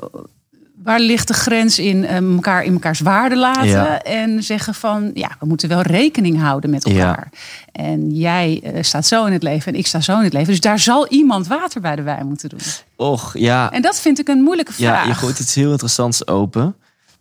waar 0.87 1.01
ligt 1.01 1.29
de 1.29 1.35
grens 1.35 1.79
in 1.79 2.05
eh, 2.05 2.17
elkaar 2.17 2.65
in 2.65 2.73
elkaars 2.73 3.01
waarde 3.01 3.37
laten 3.37 3.67
Ja. 3.67 4.03
en 4.03 4.43
zeggen 4.43 4.75
van 4.75 5.11
ja, 5.15 5.31
we 5.41 5.47
moeten 5.47 5.69
wel 5.69 5.81
rekening 5.83 6.41
houden 6.41 6.71
met 6.71 6.89
Ja. 6.89 7.09
elkaar. 7.09 7.31
En 7.73 8.11
jij 8.15 8.61
eh, 8.65 8.83
staat 8.83 9.07
zo 9.07 9.25
in 9.25 9.33
het 9.33 9.43
leven 9.43 9.73
en 9.73 9.79
ik 9.79 9.87
sta 9.87 10.01
zo 10.01 10.19
in 10.19 10.25
het 10.25 10.33
leven. 10.33 10.49
Dus 10.51 10.61
daar 10.61 10.79
zal 10.79 11.09
iemand 11.09 11.47
water 11.47 11.81
bij 11.81 11.97
de 11.97 12.03
wijn 12.03 12.27
moeten 12.27 12.49
doen. 12.49 12.59
Och, 12.97 13.39
ja. 13.39 13.71
En 13.73 13.83
dat 13.83 14.01
vind 14.01 14.19
ik 14.19 14.29
een 14.29 14.43
moeilijke 14.43 14.73
vraag. 14.73 15.03
Ja, 15.03 15.09
je 15.09 15.15
gooit 15.15 15.39
iets 15.39 15.55
heel 15.55 15.71
interessants 15.71 16.27
open. 16.27 16.77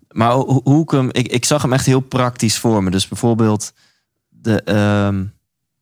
Maar 0.10 0.32
hoe, 0.32 0.62
hoe 0.64 0.84
ik 0.84 0.90
hem, 0.92 1.10
ik, 1.12 1.28
ik 1.28 1.46
zag 1.46 1.62
hem 1.62 1.74
echt 1.74 1.86
heel 1.86 2.00
praktisch 2.00 2.58
voor 2.58 2.84
me. 2.84 2.92
Dus 2.92 3.08
bijvoorbeeld, 3.08 3.74
de, 4.30 4.62
ehm, 4.64 5.24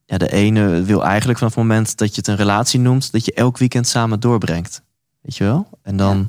ja, 0.06 0.18
de 0.18 0.32
ene 0.32 0.82
wil 0.84 1.04
eigenlijk 1.06 1.40
vanaf 1.40 1.56
het 1.56 1.64
moment 1.64 1.98
dat 1.98 2.10
je 2.10 2.16
het 2.16 2.28
een 2.28 2.36
relatie 2.36 2.80
noemt, 2.80 3.12
dat 3.12 3.26
je 3.26 3.34
elk 3.34 3.58
weekend 3.58 3.88
samen 3.88 4.20
doorbrengt. 4.20 4.82
Weet 5.22 5.38
je 5.38 5.44
wel? 5.44 5.68
En 5.84 5.98
dan. 5.98 6.28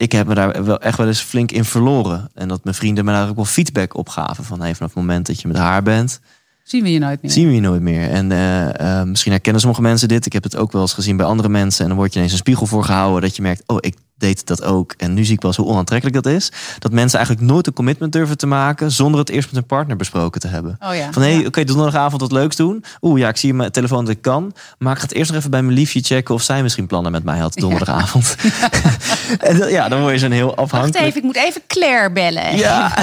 Ik 0.00 0.12
heb 0.12 0.26
me 0.26 0.34
daar 0.34 0.64
wel 0.64 0.80
echt 0.80 0.98
wel 0.98 1.06
eens 1.06 1.20
flink 1.20 1.52
in 1.52 1.64
verloren. 1.64 2.30
En 2.34 2.48
dat 2.48 2.64
mijn 2.64 2.76
vrienden 2.76 3.04
me 3.04 3.12
daar 3.12 3.28
ook 3.28 3.36
wel 3.36 3.44
feedback 3.44 3.96
op 3.96 4.08
gaven. 4.08 4.44
Van 4.44 4.60
hey, 4.60 4.74
vanaf 4.74 4.94
het 4.94 4.98
moment 5.02 5.26
dat 5.26 5.40
je 5.40 5.48
met 5.48 5.56
haar 5.56 5.82
bent, 5.82 6.20
Zien 6.62 6.82
we 6.82 6.92
je 6.92 6.98
nooit 6.98 7.22
meer. 7.22 7.30
zien 7.30 7.46
we 7.46 7.54
je 7.54 7.60
nooit 7.60 7.80
meer. 7.80 8.10
En 8.10 8.32
eh, 8.32 9.00
eh, 9.00 9.06
misschien 9.06 9.32
herkennen 9.32 9.60
sommige 9.60 9.82
mensen 9.82 10.08
dit. 10.08 10.26
Ik 10.26 10.32
heb 10.32 10.42
het 10.42 10.56
ook 10.56 10.72
wel 10.72 10.82
eens 10.82 10.92
gezien 10.92 11.16
bij 11.16 11.26
andere 11.26 11.48
mensen. 11.48 11.82
En 11.82 11.88
dan 11.88 11.96
word 11.96 12.12
je 12.12 12.16
ineens 12.18 12.32
een 12.32 12.38
spiegel 12.38 12.66
voor 12.66 12.84
gehouden. 12.84 13.20
Dat 13.20 13.36
je 13.36 13.42
merkt, 13.42 13.62
oh, 13.66 13.76
ik 13.80 13.96
deed 14.20 14.46
dat 14.46 14.62
ook. 14.62 14.94
En 14.96 15.14
nu 15.14 15.24
zie 15.24 15.34
ik 15.34 15.40
wel 15.40 15.50
eens 15.50 15.60
hoe 15.60 15.68
onaantrekkelijk 15.68 16.22
dat 16.22 16.32
is. 16.34 16.52
Dat 16.78 16.92
mensen 16.92 17.18
eigenlijk 17.18 17.48
nooit 17.50 17.66
een 17.66 17.72
commitment 17.72 18.12
durven 18.12 18.36
te 18.36 18.46
maken... 18.46 18.90
zonder 18.92 19.20
het 19.20 19.28
eerst 19.28 19.46
met 19.46 19.54
hun 19.56 19.66
partner 19.66 19.96
besproken 19.96 20.40
te 20.40 20.48
hebben. 20.48 20.76
Oh 20.80 20.94
ja. 20.94 21.12
Van, 21.12 21.22
hé, 21.22 21.28
hey, 21.32 21.40
Ja. 21.40 21.46
oké, 21.46 21.64
donderdagavond 21.64 22.20
wat 22.20 22.32
leuks 22.32 22.56
doen. 22.56 22.84
Oeh, 23.00 23.20
ja, 23.20 23.28
ik 23.28 23.36
zie 23.36 23.54
mijn 23.54 23.70
telefoon 23.70 24.04
dat 24.04 24.14
ik 24.14 24.22
kan. 24.22 24.52
Maar 24.78 24.92
ik 24.92 24.98
ga 24.98 25.04
het 25.04 25.14
eerst 25.14 25.28
nog 25.30 25.38
even 25.38 25.50
bij 25.50 25.62
mijn 25.62 25.74
liefje 25.74 26.00
checken... 26.00 26.34
of 26.34 26.42
zij 26.42 26.62
misschien 26.62 26.86
plannen 26.86 27.12
met 27.12 27.24
mij 27.24 27.38
had 27.38 27.54
donderdagavond. 27.54 28.36
en 29.40 29.58
dat- 29.58 29.70
ja, 29.70 29.88
dan 29.88 30.00
word 30.00 30.12
je 30.12 30.18
zo'n 30.18 30.30
heel 30.30 30.46
Wacht 30.46 30.58
afhankelijk. 30.58 31.04
even, 31.06 31.18
ik 31.18 31.22
moet 31.24 31.36
even 31.36 31.60
Claire 31.66 32.12
bellen. 32.12 32.56
Ja. 32.56 32.92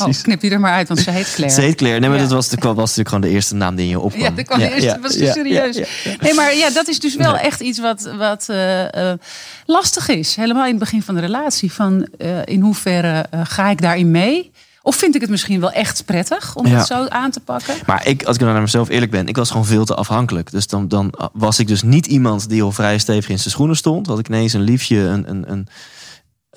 oh, 0.00 0.08
knip 0.22 0.40
die 0.40 0.50
er 0.50 0.60
maar 0.60 0.72
uit, 0.72 0.88
want 0.88 1.00
ze 1.00 1.10
heet 1.10 1.32
Claire. 1.34 1.54
Ze 1.54 1.60
heet 1.60 1.74
Claire. 1.74 2.00
Nee, 2.00 2.08
maar 2.08 2.18
Ja. 2.18 2.24
dat 2.24 2.32
was, 2.32 2.50
natuurlijk- 2.50 2.76
was 2.80 2.88
natuurlijk 2.96 3.08
gewoon 3.08 3.24
de 3.30 3.30
eerste 3.36 3.54
naam 3.54 3.74
die 3.74 3.84
in 3.84 3.90
je 3.90 4.00
opkwam. 4.00 4.22
Ja, 4.22 4.30
dat 4.30 4.44
kwam 4.44 4.60
eerst. 4.60 5.00
was 5.00 5.12
serieus. 5.12 5.76
ja, 5.76 5.84
ja. 6.04 6.16
Nee, 6.20 6.34
maar 6.34 6.54
ja, 6.56 6.70
dat 6.70 6.88
is 6.88 7.00
dus 7.00 7.16
wel 7.16 7.36
echt 7.36 7.60
iets 7.60 7.78
wat, 7.80 8.10
wat 8.18 8.46
eh, 8.48 9.10
eh, 9.10 9.18
lastig 9.66 10.08
is. 10.08 10.36
Helemaal 10.36 10.64
in 10.64 10.70
het 10.70 10.78
begin 10.78 11.02
van 11.02 11.14
de 11.14 11.20
relatie. 11.20 11.72
Van 11.72 12.08
eh, 12.18 12.28
in 12.44 12.60
hoeverre 12.60 13.26
ga 13.44 13.68
ik 13.70 13.80
daarin 13.80 14.10
mee? 14.10 14.50
Of 14.82 14.96
vind 14.96 15.14
ik 15.14 15.20
het 15.20 15.30
misschien 15.30 15.60
wel 15.60 15.70
echt 15.72 16.04
prettig 16.04 16.54
om 16.56 16.66
Ja. 16.66 16.76
het 16.76 16.86
zo 16.86 17.06
aan 17.08 17.30
te 17.30 17.40
pakken? 17.40 17.74
Maar 17.86 18.06
ik, 18.06 18.22
als 18.22 18.36
ik 18.36 18.42
dan 18.42 18.52
naar 18.52 18.60
mezelf 18.62 18.88
eerlijk 18.88 19.10
ben, 19.10 19.26
ik 19.28 19.36
was 19.36 19.50
gewoon 19.50 19.66
veel 19.66 19.84
te 19.84 19.94
afhankelijk. 19.94 20.50
Dus 20.50 20.66
dan, 20.66 20.88
dan 20.88 21.14
was 21.32 21.58
ik 21.58 21.66
dus 21.68 21.82
niet 21.82 22.06
iemand 22.06 22.48
die 22.48 22.62
al 22.62 22.72
vrij 22.72 22.98
stevig 22.98 23.28
in 23.30 23.38
zijn 23.38 23.50
schoenen 23.50 23.76
stond. 23.76 24.06
Had 24.06 24.18
ik 24.18 24.28
ineens 24.28 24.52
een 24.52 24.60
liefje, 24.60 24.98
een, 24.98 25.30
een, 25.30 25.50
een, 25.50 25.66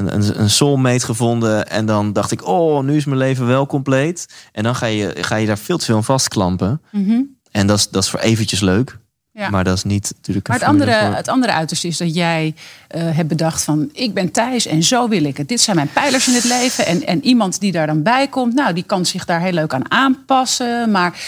een, 0.07 0.15
een, 0.15 0.39
een 0.41 0.49
soulmate 0.49 1.05
gevonden. 1.05 1.69
En 1.69 1.85
dan 1.85 2.13
dacht 2.13 2.31
ik, 2.31 2.47
oh, 2.47 2.83
nu 2.83 2.95
is 2.95 3.05
mijn 3.05 3.17
leven 3.17 3.47
wel 3.47 3.65
compleet. 3.65 4.25
En 4.51 4.63
dan 4.63 4.75
ga 4.75 4.85
je, 4.85 5.15
ga 5.19 5.35
je 5.35 5.47
daar 5.47 5.57
veel 5.57 5.77
te 5.77 5.85
veel 5.85 5.95
aan 5.95 6.03
vastklampen. 6.03 6.81
Mhm. 6.91 7.21
En 7.51 7.67
dat 7.67 7.77
is, 7.77 7.89
dat 7.89 8.03
is 8.03 8.09
voor 8.09 8.19
eventjes 8.19 8.59
leuk. 8.59 8.99
Ja. 9.33 9.49
Maar 9.49 9.63
dat 9.63 9.77
is 9.77 9.83
niet 9.83 10.11
natuurlijk 10.15 10.47
Maar 10.47 10.59
het 10.59 10.67
andere, 10.67 10.99
voor- 11.05 11.15
het 11.15 11.27
andere 11.27 11.53
uiterste 11.53 11.87
is 11.87 11.97
dat 11.97 12.15
jij 12.15 12.55
eh, 12.87 13.01
hebt 13.15 13.27
bedacht 13.27 13.63
van... 13.63 13.89
ik 13.93 14.13
ben 14.13 14.31
Thijs 14.31 14.65
en 14.65 14.83
zo 14.83 15.07
wil 15.07 15.23
ik 15.23 15.37
het. 15.37 15.47
Dit 15.47 15.61
zijn 15.61 15.75
mijn 15.75 15.89
pijlers 15.93 16.27
in 16.27 16.33
het 16.33 16.43
leven. 16.43 16.85
En, 16.85 17.05
en 17.05 17.25
iemand 17.25 17.59
die 17.59 17.71
daar 17.71 17.87
dan 17.87 18.03
bij 18.03 18.27
komt... 18.27 18.53
nou, 18.53 18.73
die 18.73 18.83
kan 18.83 19.05
zich 19.05 19.25
daar 19.25 19.41
heel 19.41 19.51
leuk 19.51 19.73
aan 19.73 19.91
aanpassen. 19.91 20.91
Maar 20.91 21.19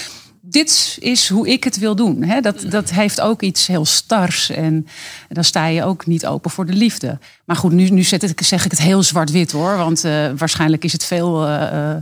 dit 0.53 0.97
is 0.99 1.29
hoe 1.29 1.47
ik 1.47 1.63
het 1.63 1.77
wil 1.77 1.95
doen. 1.95 2.23
Hè? 2.23 2.41
Dat, 2.41 2.65
dat 2.69 2.89
heeft 2.89 3.21
ook 3.21 3.41
iets 3.41 3.67
heel 3.67 3.85
stars. 3.85 4.49
En 4.49 4.87
dan 5.29 5.43
sta 5.43 5.65
je 5.65 5.83
ook 5.83 6.05
niet 6.05 6.25
open 6.25 6.51
voor 6.51 6.65
de 6.65 6.73
liefde. 6.73 7.19
Maar 7.45 7.55
goed, 7.55 7.71
nu, 7.71 7.89
nu 7.89 8.03
zet 8.03 8.23
ik, 8.23 8.41
zeg 8.41 8.65
ik 8.65 8.71
het 8.71 8.79
heel 8.79 9.03
zwart-wit 9.03 9.51
hoor. 9.51 9.77
Want 9.77 10.03
eh, 10.03 10.29
waarschijnlijk 10.37 10.83
is 10.83 10.91
het 10.91 11.03
veel 11.03 11.47
eh, 11.47 11.91
eh, 11.91 11.97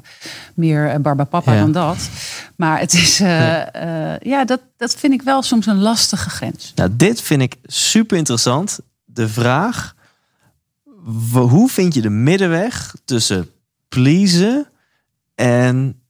meer 0.53 1.01
barbapapa 1.01 1.53
Ja. 1.53 1.59
dan 1.59 1.71
dat. 1.71 2.09
Maar 2.55 2.79
het 2.79 2.93
is, 2.93 3.17
ja, 4.21 4.45
dat, 4.45 4.61
dat 4.77 4.95
vind 4.95 5.13
ik 5.13 5.21
wel 5.21 5.41
soms 5.41 5.65
een 5.65 5.81
lastige 5.81 6.29
grens. 6.29 6.71
Nou, 6.75 6.89
dit 6.93 7.21
vind 7.21 7.41
ik 7.41 7.55
super 7.63 8.17
interessant. 8.17 8.79
De 9.05 9.27
vraag: 9.29 9.95
hoe 11.31 11.69
vind 11.69 11.93
je 11.93 12.01
de 12.01 12.09
middenweg 12.09 12.95
tussen 13.05 13.49
pleasen 13.89 14.67
en 15.35 16.00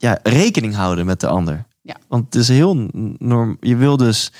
ja, 0.00 0.18
rekening 0.22 0.74
houden 0.74 1.06
met 1.06 1.20
de 1.20 1.26
ander? 1.26 1.64
Ja. 1.82 1.96
Want 2.08 2.24
het 2.24 2.34
is 2.34 2.48
heel 2.48 2.88
norm. 3.18 3.56
Je 3.60 3.76
wil 3.76 3.96
dus 3.96 4.32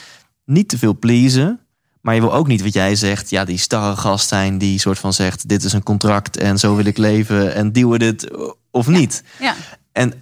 niet 0.44 0.68
te 0.68 0.78
veel 0.78 0.98
pleasen. 0.98 1.60
Maar 2.00 2.14
je 2.14 2.20
wil 2.20 2.34
ook 2.34 2.46
niet 2.46 2.62
wat 2.62 2.72
jij 2.72 2.94
zegt, 2.94 3.30
ja, 3.30 3.44
die 3.44 3.58
starre 3.58 3.96
gast 3.96 4.28
zijn 4.28 4.58
die 4.58 4.78
soort 4.78 4.98
van 4.98 5.12
zegt: 5.12 5.48
dit 5.48 5.64
is 5.64 5.72
een 5.72 5.82
contract 5.82 6.36
en 6.36 6.58
zo 6.58 6.76
wil 6.76 6.84
ik 6.84 6.98
leven 6.98 7.54
en 7.54 7.72
deal 7.72 7.90
with 7.90 8.02
it 8.02 8.30
of 8.70 8.86
niet. 8.86 9.22
Ja, 9.38 9.54
En 9.92 10.12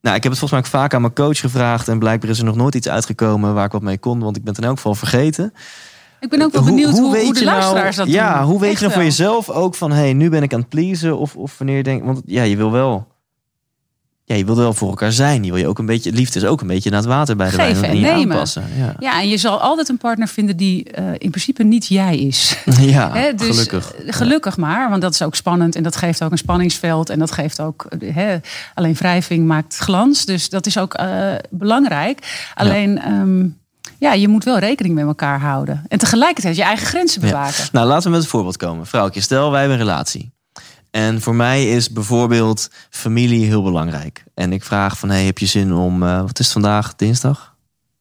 nou, 0.00 0.16
ik 0.16 0.22
heb 0.22 0.32
het 0.32 0.40
volgens 0.40 0.50
mij 0.50 0.60
ook 0.60 0.80
vaak 0.80 0.94
aan 0.94 1.00
mijn 1.00 1.14
coach 1.14 1.38
gevraagd. 1.38 1.88
En 1.88 1.98
blijkbaar 1.98 2.30
is 2.30 2.38
er 2.38 2.44
nog 2.44 2.56
nooit 2.56 2.74
iets 2.74 2.88
uitgekomen 2.88 3.54
waar 3.54 3.64
ik 3.64 3.72
wat 3.72 3.82
mee 3.82 3.98
kon. 3.98 4.20
Want 4.20 4.36
ik 4.36 4.42
ben 4.42 4.52
het 4.52 4.62
in 4.62 4.68
elk 4.68 4.76
geval 4.76 4.94
vergeten. 4.94 5.52
ik 6.20 6.28
ben 6.28 6.42
ook 6.42 6.52
wel 6.52 6.64
benieuwd 6.64 6.90
hoe, 6.90 7.00
hoe, 7.00 7.12
weet 7.12 7.34
de 7.34 7.38
je 7.38 7.44
nou- 7.44 7.58
luisteraars 7.58 7.96
dat 7.96 8.06
doen. 8.06 8.14
Ja, 8.14 8.44
hoe 8.44 8.60
weet 8.60 8.70
Echt 8.70 8.80
je 8.80 8.84
nou 8.84 8.96
voor 8.96 9.06
jezelf 9.06 9.50
ook 9.50 9.74
van... 9.74 9.90
hé, 9.90 9.98
hey, 9.98 10.12
nu 10.12 10.30
ben 10.30 10.42
ik 10.42 10.52
aan 10.52 10.60
het 10.60 10.68
pleasen. 10.68 11.18
Of, 11.18 11.36
of 11.36 11.58
wanneer 11.58 11.76
je 11.76 11.82
denkt... 11.82 12.04
Want 12.06 12.22
ja, 12.24 12.42
je 12.42 12.56
wil 12.56 12.72
wel... 12.72 13.06
Ja, 14.30 14.36
je 14.36 14.44
wil 14.44 14.56
wel 14.56 14.74
voor 14.74 14.88
elkaar 14.88 15.12
zijn. 15.12 15.44
Je 15.44 15.50
wil 15.50 15.60
je 15.60 15.66
ook 15.66 15.78
een 15.78 15.86
beetje... 15.86 16.12
Liefde 16.12 16.38
is 16.38 16.44
ook 16.44 16.60
een 16.60 16.66
beetje 16.66 16.90
naar 16.90 16.98
het 16.98 17.08
water 17.08 17.36
bij 17.36 17.50
de 17.50 17.56
wijn. 17.56 17.68
Geven 17.68 17.84
En 17.84 17.90
en 17.90 17.96
je 18.00 18.02
nemen. 18.06 18.32
aanpassen. 18.32 18.64
Ja, 18.78 18.94
Ja, 18.98 19.20
en 19.20 19.28
je 19.28 19.36
zal 19.36 19.60
altijd 19.60 19.88
een 19.88 19.96
partner 19.96 20.28
vinden 20.28 20.56
die 20.56 20.84
eh, 20.90 21.04
in 21.18 21.30
principe 21.30 21.62
niet 21.62 21.86
jij 21.86 22.18
is. 22.18 22.56
ja 22.80 23.32
dus, 23.32 23.46
gelukkig. 23.48 23.92
eh, 23.94 24.12
Gelukkig 24.14 24.56
maar, 24.56 24.90
want 24.90 25.02
dat 25.02 25.14
is 25.14 25.22
ook 25.22 25.34
spannend 25.34 25.76
en 25.76 25.82
dat 25.82 25.96
geeft 25.96 26.22
ook 26.22 26.30
een 26.30 26.38
spanningsveld. 26.38 27.10
En 27.10 27.18
dat 27.18 27.30
geeft 27.32 27.60
ook, 27.60 27.84
eh, 27.84 28.34
alleen 28.74 28.94
wrijving 28.94 29.46
maakt 29.46 29.76
glans. 29.76 30.24
Dus 30.24 30.48
dat 30.48 30.66
is 30.66 30.78
ook 30.78 30.98
belangrijk. 31.50 32.48
Alleen, 32.54 32.92
ja. 32.92 33.24
ja, 33.98 34.12
je 34.12 34.28
moet 34.28 34.44
wel 34.44 34.58
rekening 34.58 34.94
met 34.94 35.04
elkaar 35.06 35.40
houden. 35.40 35.84
En 35.88 35.98
tegelijkertijd 35.98 36.56
je 36.56 36.62
eigen 36.62 36.86
grenzen 36.86 37.20
bewaken. 37.20 37.64
Nou, 37.72 37.86
laten 37.86 38.04
we 38.04 38.10
met 38.10 38.22
een 38.22 38.30
voorbeeld 38.30 38.56
komen. 38.56 38.86
Vrouwtje, 38.86 39.20
stel 39.20 39.50
wij 39.50 39.60
hebben 39.60 39.78
een 39.78 39.84
relatie. 39.84 40.32
En 40.90 41.20
voor 41.20 41.34
mij 41.34 41.70
is 41.70 41.90
bijvoorbeeld 41.90 42.70
familie 42.90 43.44
heel 43.46 43.62
belangrijk. 43.62 44.24
En 44.34 44.52
ik 44.52 44.64
vraag 44.64 44.98
van, 44.98 45.08
hey, 45.10 45.24
heb 45.24 45.38
je 45.38 45.46
zin 45.46 45.72
om... 45.74 46.02
eh, 46.02 46.20
wat 46.20 46.38
is 46.38 46.44
het 46.44 46.52
vandaag? 46.52 46.96
Dinsdag? 46.96 47.54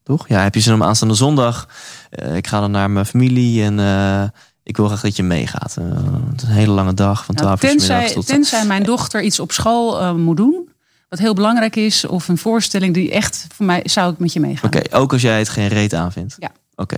Toch? 0.03 0.27
Ja, 0.27 0.41
heb 0.41 0.53
je 0.53 0.59
zin 0.59 0.73
om 0.73 0.83
aanstaande 0.83 1.13
zondag? 1.13 1.67
eh, 2.09 2.35
ik 2.35 2.47
ga 2.47 2.59
dan 2.59 2.71
naar 2.71 2.89
mijn 2.89 3.05
familie 3.05 3.63
en 3.63 3.79
eh, 3.79 4.23
ik 4.63 4.77
wil 4.77 4.87
graag 4.87 5.01
dat 5.01 5.15
je 5.15 5.23
meegaat. 5.23 5.75
Het 5.75 6.41
is 6.41 6.43
een 6.43 6.49
hele 6.53 6.71
lange 6.71 6.93
dag, 6.93 7.25
van 7.25 7.35
12 7.35 7.61
Nou, 7.61 7.73
uur 7.73 7.79
middags 7.79 7.99
tenzij, 7.99 8.15
tot... 8.15 8.25
tenzij 8.27 8.65
mijn 8.65 8.83
dochter 8.83 9.21
iets 9.21 9.39
op 9.39 9.51
school 9.51 10.15
moet 10.17 10.37
doen, 10.37 10.69
wat 11.09 11.19
heel 11.19 11.33
belangrijk 11.33 11.75
is, 11.75 12.05
of 12.05 12.27
een 12.27 12.37
voorstelling 12.37 12.93
die 12.93 13.11
echt 13.11 13.47
voor 13.55 13.65
mij 13.65 13.81
zou 13.83 14.13
ik 14.13 14.19
met 14.19 14.33
je 14.33 14.39
meegaan. 14.39 14.73
Oké, 14.75 14.95
ook 14.95 15.13
als 15.13 15.21
jij 15.21 15.37
het 15.37 15.49
geen 15.49 15.67
reet 15.67 15.93
aanvindt? 15.93 16.35
Ja. 16.39 16.51
Oké. 16.75 16.97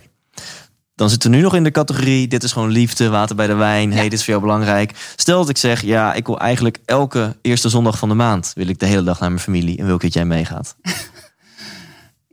Dan 0.95 1.09
zitten 1.09 1.29
we 1.29 1.35
nu 1.35 1.41
nog 1.41 1.55
in 1.55 1.63
de 1.63 1.71
categorie: 1.71 2.27
dit 2.27 2.43
is 2.43 2.51
gewoon 2.51 2.69
liefde, 2.69 3.09
water 3.09 3.35
bij 3.35 3.47
de 3.47 3.53
wijn. 3.53 3.89
Ja. 3.89 3.95
hey, 3.95 4.03
dit 4.03 4.13
is 4.13 4.19
voor 4.19 4.33
jou 4.33 4.45
belangrijk. 4.45 5.13
Stel 5.15 5.39
dat 5.39 5.49
ik 5.49 5.57
zeg: 5.57 5.81
ja, 5.81 6.13
ik 6.13 6.25
wil 6.25 6.39
eigenlijk 6.39 6.77
elke 6.85 7.37
eerste 7.41 7.69
zondag 7.69 7.97
van 7.97 8.09
de 8.09 8.15
maand 8.15 8.51
wil 8.55 8.67
ik 8.67 8.79
de 8.79 8.85
hele 8.85 9.03
dag 9.03 9.19
naar 9.19 9.29
mijn 9.29 9.41
familie 9.41 9.77
en 9.77 9.85
wil 9.85 9.95
ik 9.95 10.01
dat 10.01 10.13
jij 10.13 10.25
meegaat. 10.25 10.75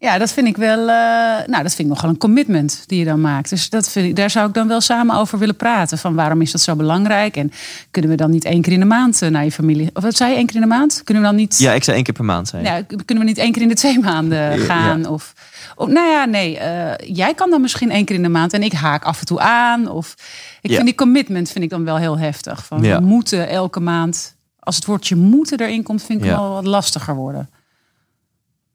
Ja, 0.00 0.18
dat 0.18 0.32
vind 0.32 0.46
ik 0.46 0.56
wel. 0.56 0.78
eh, 0.78 1.46
nou, 1.46 1.62
dat 1.62 1.74
vind 1.74 1.78
ik 1.78 1.86
nogal 1.94 2.08
een 2.08 2.18
commitment 2.18 2.82
die 2.86 2.98
je 2.98 3.04
dan 3.04 3.20
maakt. 3.20 3.50
Dus 3.50 3.70
dat 3.70 3.90
vind 3.90 4.06
ik, 4.06 4.16
daar 4.16 4.30
zou 4.30 4.48
ik 4.48 4.54
dan 4.54 4.68
wel 4.68 4.80
samen 4.80 5.16
over 5.16 5.38
willen 5.38 5.56
praten. 5.56 5.98
Van 5.98 6.14
waarom 6.14 6.40
is 6.40 6.52
dat 6.52 6.60
zo 6.60 6.76
belangrijk? 6.76 7.36
En 7.36 7.52
kunnen 7.90 8.10
we 8.10 8.16
dan 8.16 8.30
niet 8.30 8.44
één 8.44 8.62
keer 8.62 8.72
in 8.72 8.78
de 8.80 8.86
maand 8.86 9.22
eh, 9.22 9.28
naar 9.30 9.44
je 9.44 9.52
familie? 9.52 9.90
Of 9.92 10.02
wat 10.02 10.16
zei 10.16 10.30
je, 10.30 10.36
één 10.36 10.46
keer 10.46 10.54
in 10.54 10.60
de 10.60 10.66
maand? 10.66 11.00
Kunnen 11.04 11.22
we 11.22 11.28
dan 11.28 11.38
niet. 11.38 11.58
Ja, 11.58 11.72
ik 11.72 11.84
zei 11.84 11.96
één 11.96 12.04
keer 12.04 12.14
per 12.14 12.24
maand. 12.24 12.50
Je. 12.50 12.60
Ja, 12.62 12.82
kunnen 12.82 13.24
we 13.24 13.30
niet 13.30 13.38
één 13.38 13.52
keer 13.52 13.62
in 13.62 13.68
de 13.68 13.74
twee 13.74 13.98
maanden 13.98 14.58
gaan? 14.58 15.00
ja. 15.02 15.08
Of, 15.08 15.32
of, 15.76 15.88
nou 15.88 16.08
ja, 16.10 16.24
nee. 16.24 16.58
eh, 16.58 17.14
jij 17.16 17.34
kan 17.34 17.50
dan 17.50 17.60
misschien 17.60 17.90
één 17.90 18.04
keer 18.04 18.16
in 18.16 18.22
de 18.22 18.28
maand 18.28 18.52
en 18.52 18.62
ik 18.62 18.72
haak 18.72 19.04
af 19.04 19.20
en 19.20 19.26
toe 19.26 19.40
aan. 19.40 19.88
Of 19.90 20.14
ik 20.60 20.70
Ja. 20.70 20.74
vind 20.74 20.86
die 20.86 20.96
commitment 20.96 21.50
vind 21.50 21.64
ik 21.64 21.70
dan 21.70 21.84
wel 21.84 21.96
heel 21.96 22.18
heftig. 22.18 22.64
Van 22.66 22.80
we 22.80 22.98
moeten 23.02 23.48
elke 23.48 23.80
maand. 23.80 24.36
Als 24.58 24.76
het 24.76 24.84
woordje 24.84 25.16
moeten 25.16 25.60
erin 25.60 25.82
komt, 25.82 26.02
vind 26.02 26.24
ik 26.24 26.30
wel 26.30 26.48
wat 26.52 26.64
lastiger 26.66 27.14
worden. 27.14 27.50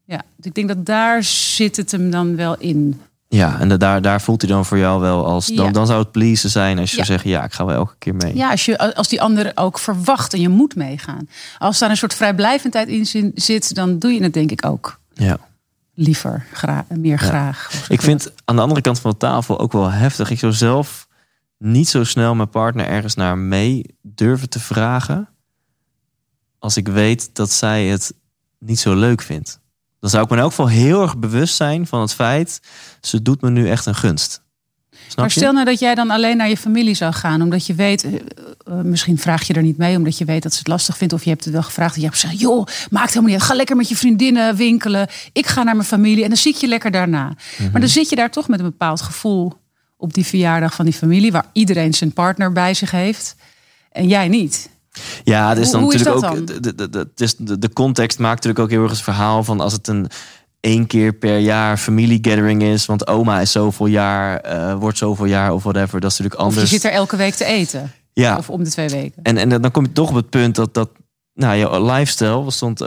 Ja, 0.06 0.22
dus 0.36 0.46
ik 0.46 0.54
denk 0.56 0.68
dat 0.68 0.86
daar 0.86 1.24
zit 1.24 1.78
het 1.78 1.92
hem 1.92 2.10
dan 2.12 2.36
wel 2.36 2.58
in. 2.58 3.02
Ja, 3.28 3.60
en 3.60 3.70
da- 3.70 3.78
daar, 3.78 4.02
daar 4.02 4.22
voelt 4.22 4.42
hij 4.42 4.52
dan 4.52 4.66
voor 4.66 4.78
jou 4.78 5.02
wel 5.02 5.26
als. 5.26 5.48
Dan, 5.48 5.66
Ja. 5.66 5.72
dan 5.72 5.86
zou 5.88 6.00
het 6.00 6.12
pleasen 6.12 6.50
zijn 6.50 6.80
als 6.80 6.92
je 6.92 6.98
Ja. 6.98 7.04
zou 7.04 7.18
zeggen: 7.20 7.30
ja, 7.40 7.44
ik 7.46 7.54
ga 7.54 7.66
wel 7.66 7.76
elke 7.76 7.96
keer 7.98 8.16
mee. 8.16 8.36
Ja, 8.36 8.52
als, 8.52 8.66
je, 8.66 8.96
als 8.96 9.08
die 9.08 9.22
ander 9.22 9.52
ook 9.56 9.80
verwacht 9.80 10.34
en 10.34 10.42
je 10.42 10.50
moet 10.50 10.76
meegaan. 10.76 11.30
Als 11.58 11.80
daar 11.80 11.90
een 11.90 11.98
soort 11.98 12.14
vrijblijvendheid 12.14 12.88
in 12.88 13.32
zit, 13.36 13.76
dan 13.76 14.00
doe 14.00 14.12
je 14.14 14.24
het 14.24 14.34
denk 14.34 14.52
ik 14.52 14.66
ook 14.66 15.00
Ja. 15.14 15.38
liever, 15.94 16.46
gra 16.54 16.86
meer 16.90 17.18
graag. 17.20 17.86
Ik 17.90 18.02
vind 18.02 18.32
aan 18.46 18.56
de 18.56 18.62
andere 18.62 18.82
kant 18.82 19.00
van 19.00 19.12
de 19.12 19.18
tafel 19.18 19.60
ook 19.60 19.72
wel 19.72 19.92
heftig. 19.92 20.30
Ik 20.30 20.40
zou 20.40 20.54
zelf 20.54 21.08
niet 21.58 21.90
zo 21.90 22.04
snel 22.04 22.36
mijn 22.36 22.50
partner 22.50 22.86
ergens 22.88 23.16
naar 23.16 23.38
mee 23.38 23.96
durven 24.02 24.50
te 24.50 24.60
vragen. 24.60 25.28
Als 26.60 26.78
ik 26.78 26.88
weet 26.88 27.30
dat 27.36 27.52
zij 27.52 27.86
het 27.86 28.14
niet 28.60 28.80
zo 28.80 28.96
leuk 28.96 29.22
vindt. 29.22 29.60
Dan 30.04 30.12
zou 30.12 30.24
ik 30.24 30.30
me 30.30 30.36
in 30.36 30.42
elk 30.42 30.52
geval 30.52 30.70
heel 30.70 31.02
erg 31.02 31.18
bewust 31.18 31.56
zijn 31.56 31.88
van 31.88 32.02
het 32.02 32.14
feit. 32.14 32.60
Ze 33.02 33.22
doet 33.22 33.42
me 33.42 33.50
nu 33.50 33.70
echt 33.70 33.86
een 33.86 33.96
gunst. 33.96 34.42
Snap 34.92 35.16
Maar 35.16 35.26
je? 35.26 35.32
stel 35.32 35.52
nou 35.52 35.66
dat 35.66 35.80
jij 35.80 35.96
dan 35.96 36.10
alleen 36.10 36.38
naar 36.38 36.50
je 36.50 36.58
familie 36.58 36.94
zou 36.94 37.14
gaan, 37.14 37.42
omdat 37.42 37.66
je 37.66 37.74
weet, 37.74 38.04
eh, 38.04 38.14
eh, 38.14 38.74
misschien 38.74 39.18
vraag 39.18 39.48
je 39.48 39.54
er 39.54 39.62
niet 39.62 39.78
mee, 39.78 39.98
omdat 39.98 40.18
je 40.18 40.26
weet 40.26 40.44
dat 40.44 40.52
ze 40.52 40.58
het 40.58 40.68
lastig 40.68 40.98
vindt, 40.98 41.14
of 41.14 41.24
je 41.24 41.30
hebt 41.30 41.44
het 41.44 41.54
wel 41.54 41.64
gevraagd 41.64 41.96
en 41.96 42.02
je 42.02 42.08
hebt 42.08 42.20
gezegd, 42.20 42.40
joh, 42.40 42.66
maakt 42.90 43.08
helemaal 43.08 43.30
niet 43.30 43.40
uit, 43.40 43.50
ga 43.50 43.56
lekker 43.56 43.76
met 43.76 43.90
je 43.90 43.96
vriendinnen 43.96 44.56
winkelen, 44.56 45.08
ik 45.34 45.48
ga 45.48 45.64
naar 45.64 45.76
mijn 45.76 45.88
familie 45.88 46.24
en 46.24 46.30
dan 46.30 46.38
zie 46.38 46.54
ik 46.54 46.60
je 46.60 46.68
lekker 46.68 46.92
daarna. 46.92 47.36
Mhm. 47.58 47.72
Maar 47.72 47.82
dan 47.82 47.90
zit 47.90 48.10
je 48.10 48.16
daar 48.16 48.32
toch 48.32 48.48
met 48.48 48.60
een 48.60 48.66
bepaald 48.66 49.02
gevoel 49.02 49.54
op 49.98 50.14
die 50.14 50.26
verjaardag 50.26 50.74
van 50.74 50.86
die 50.86 50.94
familie, 50.94 51.32
waar 51.32 51.46
iedereen 51.54 51.94
zijn 51.94 52.14
partner 52.14 52.52
bij 52.52 52.74
zich 52.74 52.92
heeft 52.92 53.36
en 53.92 54.08
jij 54.08 54.28
niet. 54.28 54.70
Ja, 55.24 55.50
het 55.50 55.58
is 55.58 55.72
dan 55.72 55.82
Hoe- 55.82 55.92
hoe 55.92 56.00
is 56.00 56.06
natuurlijk 56.06 56.40
ook. 56.40 56.48
dan? 56.48 56.62
De, 56.62 56.76
de, 56.76 56.90
de, 56.90 57.00
het 57.00 57.22
is 57.22 57.36
de, 57.36 57.60
de 57.60 57.74
context 57.74 58.20
maakt 58.20 58.36
natuurlijk 58.36 58.64
ook 58.64 58.70
heel 58.70 58.82
erg 58.82 58.92
het 58.92 59.02
verhaal 59.02 59.44
van 59.44 59.60
als 59.60 59.74
het 59.74 59.88
een 59.88 60.08
één 60.60 60.88
keer 60.88 61.14
per 61.14 61.38
jaar 61.38 61.78
familiegathering 61.78 62.64
is. 62.64 62.86
Want 62.86 63.08
oma 63.08 63.40
is 63.40 63.52
zoveel 63.52 63.86
jaar, 63.86 64.40
eh, 64.40 64.74
wordt 64.76 64.98
zoveel 64.98 65.26
jaar 65.26 65.54
of 65.54 65.64
whatever. 65.64 66.00
Dat 66.00 66.12
is 66.12 66.18
natuurlijk 66.18 66.42
Of 66.42 66.48
anders. 66.48 66.70
je 66.70 66.76
zit 66.76 66.84
er 66.86 66.92
elke 66.98 67.16
week 67.16 67.34
te 67.34 67.46
eten, 67.46 67.92
ja, 68.14 68.38
of 68.38 68.50
om 68.50 68.64
de 68.64 68.70
twee 68.70 68.90
weken. 68.90 69.24
en, 69.24 69.38
en 69.38 69.50
dan 69.62 69.72
kom 69.72 69.84
je 69.84 69.92
toch 69.92 70.10
op 70.10 70.16
het 70.16 70.30
punt 70.30 70.56
dat, 70.56 70.74
dat 70.74 70.90
nou, 71.34 71.58
jouw 71.58 71.86
lifestyle 71.86 72.52
stond. 72.52 72.82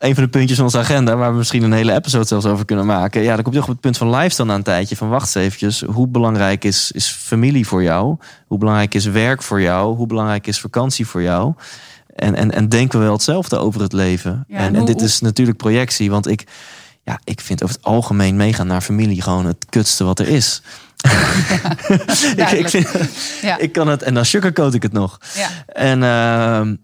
Een 0.00 0.14
van 0.14 0.24
de 0.24 0.30
puntjes 0.30 0.56
van 0.56 0.66
onze 0.66 0.78
agenda, 0.78 1.16
waar 1.16 1.30
we 1.30 1.36
misschien 1.36 1.62
een 1.62 1.72
hele 1.72 1.94
episode 1.94 2.24
zelfs 2.26 2.46
over 2.46 2.64
kunnen 2.64 2.86
maken. 2.86 3.22
Ja, 3.22 3.34
dan 3.34 3.42
kom 3.42 3.52
je 3.52 3.58
toch 3.58 3.68
op 3.68 3.74
het 3.74 3.82
punt 3.82 3.96
van 3.96 4.10
lifestyle 4.10 4.46
na 4.46 4.54
een 4.54 4.62
tijdje. 4.62 4.96
Van 4.96 5.08
wacht 5.08 5.24
eens 5.24 5.44
eventjes, 5.44 5.80
hoe 5.80 6.08
belangrijk 6.08 6.64
is, 6.64 6.92
is 6.92 7.08
familie 7.08 7.66
voor 7.66 7.82
jou? 7.82 8.16
Hoe 8.46 8.58
belangrijk 8.58 8.94
is 8.94 9.04
werk 9.04 9.42
voor 9.42 9.60
jou? 9.60 9.96
Hoe 9.96 10.06
belangrijk 10.06 10.46
is 10.46 10.60
vakantie 10.60 11.06
voor 11.06 11.22
jou? 11.22 11.54
En, 12.14 12.34
en, 12.34 12.50
en 12.50 12.68
denken 12.68 12.98
we 12.98 13.04
wel 13.04 13.14
hetzelfde 13.14 13.56
over 13.56 13.80
het 13.80 13.92
leven? 13.92 14.44
Ja, 14.48 14.56
en, 14.56 14.74
en 14.74 14.84
dit 14.84 15.00
is 15.00 15.20
natuurlijk 15.20 15.58
projectie, 15.58 16.10
want 16.10 16.28
ik, 16.28 16.46
ja, 17.02 17.20
ik 17.24 17.40
vind 17.40 17.62
over 17.62 17.76
het 17.76 17.84
algemeen 17.84 18.36
meegaan 18.36 18.66
naar 18.66 18.80
familie 18.80 19.22
gewoon 19.22 19.46
het 19.46 19.66
kutste 19.68 20.04
wat 20.04 20.18
er 20.18 20.28
is. 20.28 20.62
ik, 21.06 22.00
ik, 22.00 22.36
duidelijk. 22.36 22.68
vind, 22.68 22.88
Ja. 23.42 23.58
ik 23.58 23.72
kan 23.72 23.88
het, 23.88 24.02
en 24.02 24.14
dan 24.14 24.24
sugarcoat 24.24 24.74
ik 24.74 24.82
het 24.82 24.92
nog. 24.92 25.18
Ja. 25.34 25.48
En 25.66 26.02
ehm, 26.02 26.74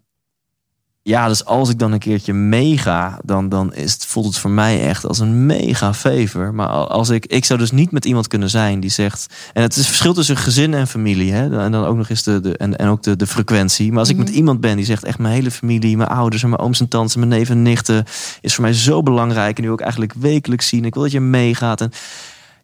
ja, 1.09 1.29
dus 1.29 1.45
als 1.45 1.71
ik 1.71 1.79
dan 1.79 1.93
een 1.93 1.99
keertje 1.99 2.33
meega, 2.33 3.19
dan, 3.25 3.49
dan 3.49 3.75
is 3.75 3.93
het, 3.93 4.07
voelt 4.07 4.27
het 4.27 4.39
voor 4.39 4.51
mij 4.51 4.87
echt 4.89 5.07
als 5.07 5.19
een 5.19 5.47
mega 5.47 5.95
favor. 5.95 6.55
Maar 6.55 6.67
al- 6.69 6.89
als 6.91 7.09
ik, 7.09 7.27
ik 7.27 7.45
zou 7.45 7.59
dus 7.59 7.71
niet 7.71 7.91
met 7.91 8.05
iemand 8.05 8.29
kunnen 8.29 8.51
zijn 8.51 8.81
die 8.81 8.91
zegt. 8.91 9.27
En 9.53 9.63
het 9.63 9.71
is 9.73 9.77
het 9.79 9.87
verschil 9.87 10.15
tussen 10.15 10.37
gezin 10.37 10.75
en 10.75 10.87
familie. 10.87 11.33
Hè? 11.33 11.61
En 11.63 11.73
dan 11.73 11.85
ook 11.85 11.97
nog 11.97 12.09
eens 12.09 12.23
de, 12.23 12.41
de, 12.41 12.57
en, 12.57 12.77
en 12.79 12.89
ook 12.89 13.03
de, 13.03 13.17
de 13.17 13.27
frequentie. 13.27 13.91
Maar 13.91 13.99
als 13.99 14.09
ik 14.09 14.17
Mhm. 14.17 14.25
met 14.25 14.35
iemand 14.35 14.61
ben 14.61 14.77
die 14.77 14.85
zegt 14.85 15.05
echt 15.05 15.19
mijn 15.19 15.35
hele 15.35 15.51
familie, 15.51 15.97
mijn 15.97 16.09
ouders 16.09 16.43
en 16.43 16.49
mijn 16.49 16.61
ooms 16.61 16.81
en 16.81 16.89
tantes, 16.89 17.17
mijn 17.17 17.29
neven 17.29 17.57
en 17.57 17.63
nichten, 17.63 18.05
is 18.41 18.55
voor 18.55 18.65
mij 18.65 18.73
zo 18.73 19.03
belangrijk. 19.03 19.57
En 19.57 19.63
nu 19.65 19.71
ook 19.71 19.81
eigenlijk 19.81 20.13
wekelijks 20.19 20.69
zien. 20.69 20.85
Ik 20.85 20.95
wil 20.95 21.03
dat 21.03 21.13
je 21.13 21.21
meegaat. 21.21 21.81
En 21.81 21.93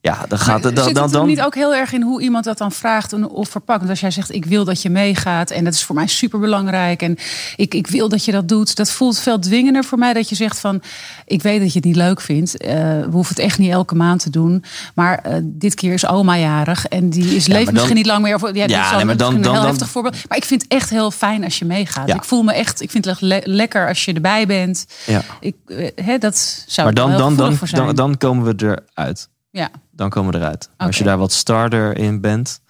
ja, 0.04 0.24
dan 0.28 0.38
gaat 0.38 0.64
het. 0.64 0.76
Dan, 0.76 0.84
Zit 0.84 0.94
dan, 0.94 1.02
het 1.04 1.12
dan, 1.12 1.22
er 1.22 1.28
niet 1.28 1.42
ook 1.42 1.54
heel 1.54 1.74
erg 1.74 1.92
in 1.92 2.02
hoe 2.02 2.22
iemand 2.22 2.44
dat 2.44 2.58
dan 2.58 2.72
vraagt 2.72 3.12
of 3.28 3.48
verpakt? 3.48 3.78
Want 3.78 3.90
als 3.90 4.00
jij 4.00 4.10
zegt, 4.10 4.34
ik 4.34 4.44
wil 4.44 4.64
dat 4.64 4.82
je 4.82 4.90
meegaat 4.90 5.50
en 5.50 5.64
dat 5.64 5.74
is 5.74 5.84
voor 5.84 5.94
mij 5.94 6.06
super 6.06 6.38
belangrijk 6.40 7.02
en 7.02 7.16
ik, 7.56 7.74
ik 7.74 7.86
wil 7.86 8.08
dat 8.08 8.24
je 8.24 8.32
dat 8.32 8.48
doet, 8.48 8.76
dat 8.76 8.90
voelt 8.90 9.18
veel 9.18 9.38
dwingender 9.38 9.84
voor 9.84 9.98
mij 9.98 10.12
dat 10.12 10.28
je 10.28 10.34
zegt 10.34 10.60
van, 10.60 10.82
ik 11.26 11.42
weet 11.42 11.60
dat 11.60 11.68
je 11.72 11.78
het 11.78 11.84
niet 11.84 11.96
leuk 11.96 12.20
vindt, 12.20 12.56
eh, 12.56 12.72
we 12.74 13.08
hoeven 13.10 13.34
het 13.34 13.44
echt 13.44 13.58
niet 13.58 13.70
elke 13.70 13.94
maand 13.94 14.22
te 14.22 14.30
doen, 14.30 14.64
maar 14.94 15.18
eh, 15.18 15.36
dit 15.42 15.74
keer 15.74 15.92
is 15.92 16.06
oma 16.06 16.38
jarig 16.38 16.86
en 16.86 17.10
die 17.10 17.34
is 17.36 17.46
maar 17.48 17.56
leeft 17.56 17.64
dan- 17.66 17.74
misschien 17.74 17.96
niet 17.96 18.06
lang 18.06 18.22
meer. 18.22 18.34
Of, 18.34 18.54
ja, 18.54 18.66
Ja, 18.66 18.96
nee, 18.96 19.04
maar 19.04 19.16
dan- 19.16 19.34
een 19.34 19.42
dan- 19.42 19.52
heel 19.52 19.60
dan- 19.60 19.70
heftig 19.70 19.88
voorbeeld. 19.88 20.16
Maar 20.28 20.36
ik 20.38 20.44
vind 20.44 20.62
het 20.62 20.72
echt 20.72 20.90
heel 20.90 21.10
fijn 21.10 21.44
als 21.44 21.58
je 21.58 21.64
meegaat. 21.64 22.08
Ja. 22.08 22.14
Ik 22.14 22.24
voel 22.24 22.42
me 22.42 22.52
echt, 22.52 22.80
ik 22.80 22.90
vind 22.90 23.04
het 23.04 23.12
echt 23.14 23.22
le- 23.22 23.40
lekker 23.52 23.88
als 23.88 24.04
je 24.04 24.12
erbij 24.12 24.46
bent. 24.46 24.86
ja. 25.06 25.22
Ik, 25.40 25.54
eh, 25.66 25.88
hè, 26.04 26.18
dat 26.18 26.64
zou 26.66 26.86
Maar 26.86 26.94
dan, 26.94 27.10
dan, 27.16 27.36
dan, 27.36 27.58
dan, 27.70 27.94
dan 27.94 28.16
komen 28.16 28.56
we 28.56 28.76
eruit. 28.94 29.28
ja. 29.50 29.68
Dan 29.93 30.10
komen 30.10 30.32
we 30.32 30.39
eruit. 30.39 30.69
Als 30.77 30.98
je 30.98 31.05
daar 31.05 31.19
wat 31.19 31.32
starter 31.32 31.98
in 31.98 32.20
bent, 32.20 32.60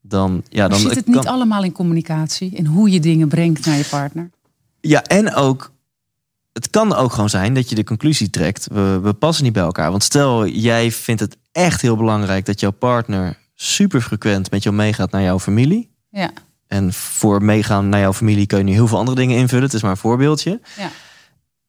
dan 0.00 0.44
ja, 0.48 0.68
dan 0.68 0.78
zit 0.78 0.94
het 0.94 1.04
kan- 1.04 1.14
niet 1.14 1.26
allemaal 1.26 1.64
in 1.64 1.72
communicatie 1.72 2.56
en 2.56 2.66
hoe 2.66 2.90
je 2.90 3.00
dingen 3.00 3.28
brengt 3.28 3.66
naar 3.66 3.76
je 3.76 3.84
partner? 3.84 4.30
Ja, 4.80 5.02
en 5.02 5.34
ook 5.34 5.72
het 6.52 6.70
kan 6.70 6.94
ook 6.94 7.12
gewoon 7.12 7.30
zijn 7.30 7.54
dat 7.54 7.68
je 7.68 7.74
de 7.74 7.84
conclusie 7.84 8.30
trekt: 8.30 8.66
we, 8.72 9.00
we 9.02 9.12
passen 9.12 9.44
niet 9.44 9.52
bij 9.52 9.62
elkaar. 9.62 9.90
Want 9.90 10.02
stel 10.02 10.46
jij 10.46 10.90
vindt 10.92 11.20
het 11.20 11.36
echt 11.52 11.80
heel 11.80 11.96
belangrijk 11.96 12.46
dat 12.46 12.60
jouw 12.60 12.70
partner 12.70 13.38
super 13.54 14.00
frequent 14.00 14.50
met 14.50 14.62
jou 14.62 14.74
meegaat 14.74 15.10
naar 15.10 15.22
jouw 15.22 15.38
familie. 15.38 15.92
Ja, 16.10 16.30
En 16.66 16.92
voor 16.92 17.42
meegaan 17.42 17.88
naar 17.88 18.00
jouw 18.00 18.12
familie 18.12 18.46
kun 18.46 18.58
je 18.58 18.64
nu 18.64 18.72
heel 18.72 18.86
veel 18.88 18.98
andere 18.98 19.16
dingen 19.16 19.36
invullen. 19.38 19.64
Het 19.64 19.74
is 19.74 19.82
maar 19.82 19.90
een 19.90 19.96
voorbeeldje. 19.96 20.60
ja. 20.76 20.90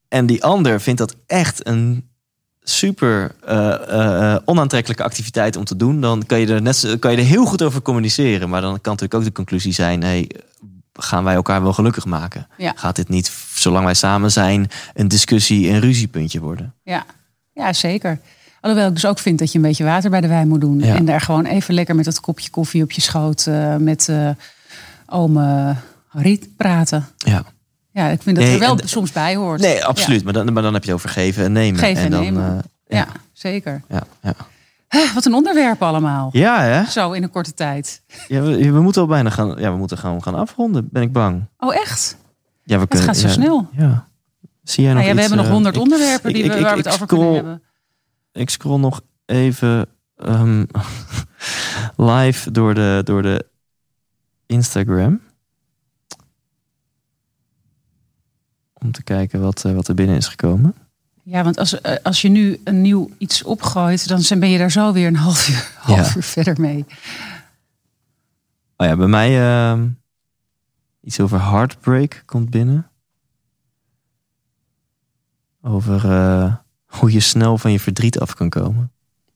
En 0.08 0.26
die 0.26 0.44
ander 0.44 0.80
vindt 0.80 0.98
dat 0.98 1.16
echt 1.26 1.66
een 1.66 2.08
super 2.68 3.34
eh, 3.44 3.72
eh, 3.72 4.34
eh, 4.34 4.42
onaantrekkelijke 4.44 5.04
activiteit 5.04 5.56
om 5.56 5.64
te 5.64 5.76
doen. 5.76 6.00
Dan 6.00 6.26
kan 6.26 6.40
je, 6.40 6.46
er 6.46 6.62
net, 6.62 6.96
kan 6.98 7.12
je 7.12 7.18
er 7.18 7.24
heel 7.24 7.44
goed 7.44 7.62
over 7.62 7.82
communiceren. 7.82 8.48
Maar 8.48 8.60
dan 8.60 8.80
kan 8.80 8.92
natuurlijk 8.92 9.14
ook 9.14 9.24
de 9.24 9.32
conclusie 9.32 9.72
zijn... 9.72 10.02
Hey, 10.02 10.30
gaan 10.92 11.24
wij 11.24 11.34
elkaar 11.34 11.62
wel 11.62 11.72
gelukkig 11.72 12.04
maken? 12.04 12.46
Ja. 12.56 12.72
Gaat 12.76 12.96
dit 12.96 13.08
niet, 13.08 13.32
zolang 13.54 13.84
wij 13.84 13.94
samen 13.94 14.32
zijn... 14.32 14.68
een 14.94 15.08
discussie, 15.08 15.68
een 15.68 15.80
ruziepuntje 15.80 16.40
worden? 16.40 16.74
Ja, 16.82 17.04
ja 17.52 17.72
zeker. 17.72 18.20
Alhoewel 18.60 18.88
ik 18.88 18.94
dus 18.94 19.06
ook 19.06 19.18
vind 19.18 19.38
dat 19.38 19.52
je 19.52 19.58
een 19.58 19.64
beetje 19.64 19.84
water 19.84 20.10
bij 20.10 20.20
de 20.20 20.28
wijn 20.28 20.48
moet 20.48 20.60
doen. 20.60 20.78
Ja. 20.78 20.94
En 20.94 21.04
daar 21.04 21.20
gewoon 21.20 21.44
even 21.44 21.74
lekker 21.74 21.94
met 21.94 22.04
dat 22.04 22.20
kopje 22.20 22.50
koffie 22.50 22.82
op 22.82 22.90
je 22.90 23.00
schoot 23.00 23.46
met 23.78 24.08
oom 25.06 25.36
eh, 25.36 25.76
Riet 26.10 26.56
praten. 26.56 27.06
Ja. 27.16 27.44
Ja, 27.96 28.08
ik 28.08 28.22
vind 28.22 28.36
dat 28.36 28.44
Nee, 28.44 28.54
er 28.54 28.60
wel 28.60 28.78
en- 28.78 28.88
soms 28.88 29.12
bij 29.12 29.36
hoort. 29.36 29.60
Nee, 29.60 29.84
absoluut. 29.84 30.24
Maar, 30.24 30.32
dan, 30.32 30.52
maar 30.52 30.62
dan 30.62 30.74
heb 30.74 30.84
je 30.84 30.92
over 30.92 31.08
geven 31.08 31.44
en 31.44 31.52
nemen. 31.52 31.80
Geven 31.80 32.04
en 32.04 32.10
dan, 32.10 32.20
nemen. 32.20 32.42
eh, 32.58 32.58
Ja, 32.86 32.96
ja 32.98 33.06
zeker. 33.32 33.82
ja, 33.88 34.02
ja. 34.22 34.32
Huh, 34.88 35.14
Wat 35.14 35.24
een 35.24 35.34
onderwerp 35.34 35.82
allemaal. 35.82 36.28
ja, 36.32 36.60
hè? 36.62 36.84
Zo 36.84 37.12
in 37.12 37.22
een 37.22 37.30
korte 37.30 37.54
tijd. 37.54 38.02
Ja, 38.28 38.40
we, 38.42 38.72
we 38.72 38.80
moeten 38.80 39.02
al 39.02 39.08
bijna 39.08 39.30
gaan, 39.30 39.48
ja, 39.58 39.70
we 39.72 39.76
moeten 39.78 39.98
gewoon 39.98 40.22
gaan 40.22 40.34
afronden, 40.34 40.88
ben 40.90 41.02
ik 41.02 41.12
bang. 41.12 41.44
Oh, 41.58 41.74
echt? 41.74 42.16
Ja, 42.62 42.78
we 42.78 42.86
kunnen, 42.86 43.06
gaat 43.08 43.16
zo 43.16 43.26
ja, 43.26 43.32
snel. 43.32 43.68
Ja. 43.72 44.08
Zie 44.62 44.84
jij 44.84 44.92
nog 44.92 45.02
Nou 45.02 45.14
ja, 45.14 45.14
we 45.14 45.20
iets, 45.20 45.20
hebben 45.20 45.36
nog 45.36 45.46
eh, 45.46 45.52
honderd 45.52 45.76
onderwerpen 45.76 46.28
ik- 46.30 46.34
die 46.36 46.44
ik- 46.44 46.50
we, 46.50 46.56
ik- 46.56 46.62
waar 46.64 46.72
we 46.76 46.78
het 46.82 46.86
over 46.92 47.06
scroll- 47.06 47.20
kunnen 47.32 47.34
hebben. 47.50 47.62
Ik 48.32 48.50
scroll 48.50 48.78
nog 48.80 49.00
even 49.26 49.86
ehm, 50.16 50.64
live 51.96 52.50
door 52.50 52.74
de, 52.74 53.00
door 53.04 53.22
de 53.22 53.46
Instagram. 54.46 55.20
Om 58.86 58.92
te 58.92 59.02
kijken 59.02 59.40
wat, 59.40 59.64
eh, 59.64 59.72
wat 59.72 59.88
er 59.88 59.94
binnen 59.94 60.16
is 60.16 60.28
gekomen. 60.28 60.74
Ja, 61.22 61.44
want 61.44 61.58
als, 61.58 61.80
eh, 61.80 61.96
als 62.02 62.22
je 62.22 62.28
nu 62.28 62.60
een 62.64 62.80
nieuw 62.80 63.10
iets 63.18 63.42
opgooit, 63.42 64.08
dan 64.08 64.38
ben 64.40 64.50
je 64.50 64.58
daar 64.58 64.70
zo 64.70 64.92
weer 64.92 65.06
een 65.06 65.16
half 65.16 65.48
uur, 65.48 65.70
half 65.78 66.08
Ja. 66.08 66.16
uur 66.16 66.22
verder 66.22 66.60
mee. 66.60 66.84
Oh 68.76 68.86
ja, 68.86 68.96
bij 68.96 69.06
mij 69.06 69.40
ehm, 69.70 69.88
iets 71.02 71.20
over 71.20 71.40
heartbreak 71.42 72.22
komt 72.26 72.50
binnen. 72.50 72.90
Over 75.62 76.10
eh, 76.10 76.54
hoe 76.86 77.12
je 77.12 77.20
snel 77.20 77.58
van 77.58 77.72
je 77.72 77.80
verdriet 77.80 78.20
af 78.20 78.34
kan 78.34 78.48
komen. 78.48 78.90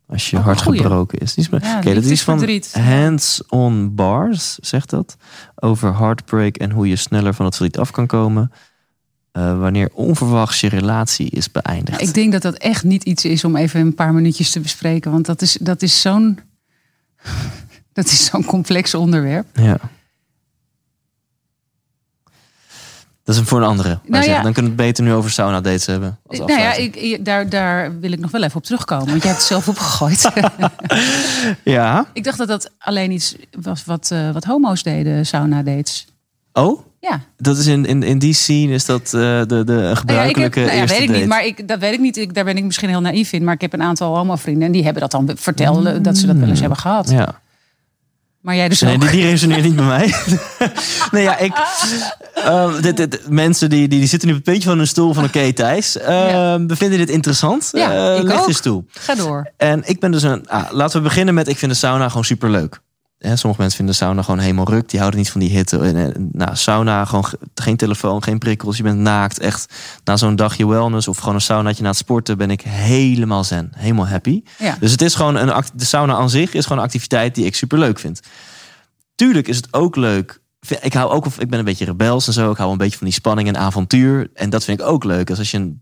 Als 0.06 0.30
je 0.30 0.36
Oh, 0.36 0.44
hart 0.44 0.62
goeie. 0.62 0.80
gebroken 0.80 1.18
is. 1.18 1.34
Die 1.34 1.48
is 1.50 1.60
Ja, 1.62 1.76
Oké, 1.78 1.94
dat 1.94 2.04
is 2.04 2.22
van. 2.22 2.60
Hands 2.72 3.42
on 3.48 3.94
Bars, 3.94 4.54
zegt 4.54 4.90
dat. 4.90 5.16
Over 5.54 5.96
heartbreak 5.96 6.56
en 6.56 6.70
hoe 6.70 6.88
je 6.88 6.96
sneller 6.96 7.34
van 7.34 7.44
het 7.46 7.56
verdriet 7.56 7.78
af 7.78 7.90
kan 7.90 8.06
komen. 8.06 8.52
Eh, 9.32 9.58
wanneer 9.58 9.88
onverwachts 9.92 10.60
je 10.60 10.68
relatie 10.68 11.30
is 11.30 11.50
beëindigd. 11.50 12.00
Ja, 12.00 12.06
ik 12.06 12.14
denk 12.14 12.32
dat 12.32 12.42
dat 12.42 12.54
echt 12.54 12.84
niet 12.84 13.04
iets 13.04 13.24
is 13.24 13.44
om 13.44 13.56
even 13.56 13.80
een 13.80 13.94
paar 13.94 14.14
minuutjes 14.14 14.50
te 14.50 14.60
bespreken. 14.60 15.10
Want 15.10 15.26
dat 15.26 15.42
is, 15.42 15.58
dat 15.60 15.82
is 15.82 16.00
zo'n. 16.00 16.38
Dat 17.92 18.04
is 18.04 18.24
zo'n 18.24 18.44
complex 18.44 18.94
onderwerp. 18.94 19.46
Ja. 19.52 19.78
Dat 23.24 23.34
is 23.34 23.40
een 23.40 23.46
voor 23.46 23.58
een 23.60 23.66
andere. 23.66 23.98
Nou. 24.06 24.26
Dan 24.26 24.42
kunnen 24.42 24.52
we 24.52 24.62
het 24.62 24.76
beter 24.76 25.04
nu 25.04 25.12
over 25.12 25.30
sauna 25.30 25.60
dates 25.60 25.86
hebben. 25.86 26.18
Als 26.26 26.38
Nou 26.38 26.52
ja, 26.52 26.72
ik- 26.72 27.24
daar, 27.24 27.48
daar 27.48 28.00
wil 28.00 28.12
ik 28.12 28.18
nog 28.18 28.30
wel 28.30 28.42
even 28.42 28.56
op 28.56 28.64
terugkomen. 28.64 29.06
Want 29.06 29.22
jij 29.22 29.30
hebt 29.30 29.42
het 29.42 29.50
zelf 29.52 29.68
opgegooid. 29.68 30.30
ja. 31.64 32.06
ik 32.12 32.24
dacht 32.24 32.38
dat 32.38 32.48
dat 32.48 32.70
alleen 32.78 33.10
iets 33.10 33.36
was 33.60 33.84
wat, 33.84 34.10
eh, 34.10 34.30
wat 34.30 34.44
homo's 34.44 34.82
deden, 34.82 35.26
sauna 35.26 35.62
dates. 35.62 36.06
Oh, 36.52 36.80
Ja, 37.00 37.20
dat 37.36 37.58
is 37.58 37.66
in, 37.66 37.84
in, 37.86 38.02
in 38.02 38.18
die 38.18 38.34
scene 38.34 38.72
is 38.74 38.84
dat 38.84 39.02
eh, 39.02 39.10
de, 39.10 39.46
de 39.46 39.64
Nou 39.64 39.78
ja, 39.82 39.88
ik 39.90 39.96
heb, 39.96 39.98
gebruikelijke 39.98 40.60
nou 40.60 40.72
ja, 40.72 40.80
eerste 40.80 40.98
weet 40.98 41.08
ik 41.10 41.16
niet, 41.16 41.26
maar 41.26 41.46
ik, 41.46 41.68
dat 41.68 41.78
weet 41.78 41.92
ik 41.92 42.00
niet. 42.00 42.16
Ik, 42.16 42.34
daar 42.34 42.44
ben 42.44 42.56
ik 42.56 42.64
misschien 42.64 42.88
heel 42.88 43.00
naïef 43.00 43.32
in. 43.32 43.44
Maar 43.44 43.54
ik 43.54 43.60
heb 43.60 43.72
een 43.72 43.82
aantal 43.82 44.16
homo-vrienden 44.16 44.66
en 44.66 44.72
die 44.72 44.84
hebben 44.84 45.02
dat 45.02 45.10
dan 45.10 45.30
verteld 45.36 46.04
dat 46.04 46.18
ze 46.18 46.26
dat 46.26 46.36
wel 46.36 46.48
eens 46.48 46.60
hebben 46.60 46.78
gehad. 46.78 47.06
Mm. 47.10 47.16
Ja. 47.16 47.40
Maar 48.40 48.54
jij 48.56 48.68
dus 48.68 48.80
Nee, 48.80 48.94
ook. 48.94 49.00
die, 49.00 49.10
die 49.10 49.22
resoneert 49.24 49.62
niet 49.62 49.74
met 49.74 49.84
mij. 49.84 50.14
nee, 51.12 51.22
ja, 51.22 51.38
ik. 51.38 51.52
ehm, 52.34 52.80
dit, 52.82 52.96
dit- 52.96 53.28
mensen 53.28 53.70
die, 53.70 53.88
die, 53.88 53.98
die 53.98 54.08
zitten 54.08 54.28
nu 54.28 54.34
op 54.34 54.40
het 54.40 54.50
puntje 54.50 54.68
van 54.68 54.78
hun 54.78 54.86
stoel 54.86 55.12
van 55.14 55.24
oké, 55.24 55.52
Thijs. 55.52 55.98
ehm, 55.98 56.12
Ja. 56.28 56.58
Bevinden 56.58 56.98
dit 56.98 57.08
interessant? 57.10 57.68
Ja, 57.72 57.92
Eh, 58.12 58.16
ik 58.18 58.22
licht 58.22 58.40
ook. 58.40 58.52
toe. 58.52 58.84
Ga 58.88 59.14
door. 59.14 59.50
En 59.56 59.82
ik 59.84 60.00
ben 60.00 60.10
dus 60.10 60.22
een. 60.22 60.48
Ah, 60.48 60.72
laten 60.72 60.96
we 60.96 61.02
beginnen 61.02 61.34
met. 61.34 61.48
Ik 61.48 61.58
vind 61.58 61.72
de 61.72 61.78
sauna 61.78 62.08
gewoon 62.08 62.24
super 62.24 62.50
sommige 63.20 63.60
mensen 63.60 63.76
vinden 63.76 63.86
de 63.86 63.92
sauna 64.04 64.22
gewoon 64.22 64.40
helemaal 64.40 64.68
ruk. 64.68 64.88
Die 64.88 64.98
houden 64.98 65.20
niet 65.20 65.30
van 65.30 65.40
die 65.40 65.50
hitte. 65.50 65.78
En, 65.78 66.28
nou, 66.32 66.56
sauna, 66.56 67.04
gewoon 67.04 67.24
ge- 67.24 67.38
geen 67.54 67.76
telefoon, 67.76 68.22
geen 68.22 68.38
prikkels. 68.38 68.76
Je 68.76 68.82
bent 68.82 68.98
naakt. 68.98 69.38
Echt 69.38 69.74
na 70.04 70.16
zo'n 70.16 70.36
dagje 70.36 70.66
wellness 70.68 71.08
of 71.08 71.18
gewoon 71.18 71.34
een 71.34 71.40
saunaatje 71.40 71.82
na 71.82 71.88
het 71.88 71.98
sporten 71.98 72.38
ben 72.38 72.50
ik 72.50 72.60
helemaal 72.60 73.44
zen. 73.44 73.72
Helemaal 73.76 74.08
happy. 74.08 74.42
Ja. 74.58 74.76
Dus 74.80 74.90
het 74.90 75.02
is 75.02 75.14
gewoon 75.14 75.36
een 75.36 75.62
de 75.74 75.84
sauna 75.84 76.14
aan 76.14 76.30
zich 76.30 76.52
is 76.54 76.62
gewoon 76.62 76.78
een 76.78 76.84
activiteit 76.84 77.34
die 77.34 77.44
ik 77.44 77.54
super 77.56 77.78
leuk 77.78 77.98
vind. 77.98 78.20
Tuurlijk 79.14 79.48
is 79.48 79.56
het 79.56 79.72
ook 79.74 79.96
leuk. 79.96 80.40
Ik 80.80 80.92
hou 80.92 81.10
ook, 81.10 81.26
ik 81.26 81.50
ben 81.50 81.58
een 81.58 81.64
beetje 81.64 81.84
rebels 81.84 82.26
en 82.26 82.32
zo. 82.32 82.50
Ik 82.50 82.56
hou 82.56 82.70
een 82.72 82.76
beetje 82.78 82.96
van 82.98 83.06
die 83.06 83.16
spanning 83.16 83.48
en 83.48 83.56
avontuur. 83.56 84.30
En 84.34 84.50
dat 84.50 84.64
vind 84.64 84.80
ik 84.80 84.86
ook 84.86 85.04
leuk. 85.04 85.26
Dus 85.26 85.38
als 85.38 85.50
je 85.50 85.56
een, 85.56 85.80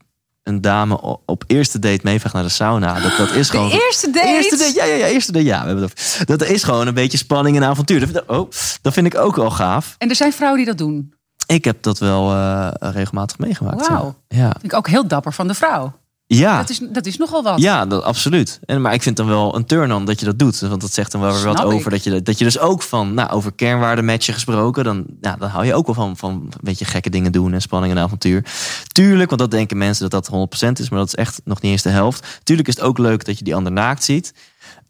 een 0.49 0.61
dame 0.61 1.01
op 1.27 1.45
eerste 1.47 1.79
date 1.79 2.01
meevraagt 2.03 2.35
naar 2.35 2.43
de 2.45 2.49
sauna, 2.49 3.01
dat, 3.01 3.17
dat 3.17 3.31
is 3.31 3.51
gewoon. 3.51 3.69
De 3.69 3.85
eerste 3.87 4.11
date? 4.11 4.27
Eerste 4.29 4.57
date, 4.57 4.75
ja, 4.75 4.85
ja, 4.85 4.95
ja, 4.95 5.07
eerste 5.07 5.33
date, 5.33 5.45
ja. 5.45 5.61
We 5.61 5.67
hebben 5.67 5.85
over- 5.85 6.25
Dat 6.27 6.43
is 6.45 6.63
gewoon 6.63 6.87
een 6.87 6.95
beetje 6.95 7.19
spanning 7.19 7.57
en 7.57 7.65
avontuur. 7.65 8.13
Dat, 8.13 8.25
oh, 8.27 8.51
dat 8.83 8.93
vind 8.93 9.07
ik 9.07 9.15
ook 9.19 9.37
wel 9.37 9.51
gaaf. 9.51 9.95
En 9.99 10.09
er 10.09 10.15
zijn 10.17 10.33
vrouwen 10.33 10.59
die 10.59 10.67
dat 10.69 10.79
doen. 10.79 11.13
Ik 11.47 11.65
heb 11.65 11.83
dat 11.83 11.99
wel 11.99 12.31
eh, 12.33 12.69
regelmatig 12.79 13.39
meegemaakt. 13.39 13.87
ja. 13.87 13.93
Wauw. 13.93 14.15
Ja, 14.29 14.51
Vind 14.51 14.65
ik 14.65 14.75
ook 14.75 14.89
heel 14.89 15.07
dapper 15.07 15.33
van 15.33 15.49
de 15.49 15.55
vrouw. 15.55 15.93
Ja. 16.37 16.59
Dat, 16.59 16.71
is, 16.71 16.81
dat 16.91 17.07
is 17.07 17.17
nogal 17.17 17.43
wat. 17.43 17.61
Ja, 17.61 17.87
dat, 17.87 18.03
absoluut. 18.03 18.61
En, 18.65 18.81
maar 18.81 18.93
ik 18.95 19.03
vind 19.03 19.17
dan 19.17 19.27
wel 19.27 19.57
een 19.57 19.65
turn-on 19.65 20.05
dat 20.05 20.21
je 20.21 20.27
dat 20.27 20.39
doet. 20.39 20.61
Want 20.61 20.81
dat 20.81 20.93
zegt 20.93 21.13
dan 21.13 21.21
wel 21.21 21.33
weer 21.33 21.45
wat 21.45 21.59
ik. 21.59 21.65
over. 21.65 21.91
Dat 21.91 22.05
je, 22.05 22.23
dat 22.23 22.39
je 22.39 22.45
dus 22.45 22.59
ook 22.59 22.83
van, 22.83 23.15
nou, 23.15 23.31
over 23.31 23.53
kernwaardematchen 23.53 24.35
gesproken. 24.35 24.85
Dan, 24.85 25.05
ja, 25.21 25.37
dan 25.37 25.49
hou 25.49 25.65
je 25.65 25.75
ook 25.75 25.87
wel 25.87 25.95
van, 25.95 26.17
van 26.17 26.33
een 26.33 26.51
beetje 26.61 26.85
gekke 26.85 27.11
dingen 27.11 27.33
doen 27.33 27.53
en 27.53 27.61
spanning 27.61 27.93
en 27.93 28.03
avontuur. 28.03 28.45
Tuurlijk, 28.93 29.29
want 29.29 29.41
dat 29.41 29.51
denken 29.51 29.77
mensen 29.79 30.11
dat 30.11 30.25
dat 30.27 30.65
100% 30.67 30.81
is. 30.81 30.89
Maar 30.89 30.99
dat 30.99 31.09
is 31.09 31.15
echt 31.15 31.41
nog 31.45 31.61
niet 31.61 31.73
eens 31.73 31.83
de 31.83 31.89
helft. 31.89 32.41
Tuurlijk 32.43 32.69
is 32.69 32.75
het 32.75 32.85
ook 32.85 32.99
leuk 32.99 33.25
dat 33.25 33.39
je 33.39 33.45
die 33.45 33.55
ander 33.55 33.73
naakt 33.73 34.05
ziet. 34.05 34.35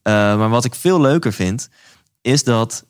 Eh, 0.02 0.12
maar 0.12 0.48
wat 0.48 0.64
ik 0.64 0.74
veel 0.74 1.00
leuker 1.00 1.32
vind, 1.32 1.68
is 2.20 2.44
dat 2.44 2.84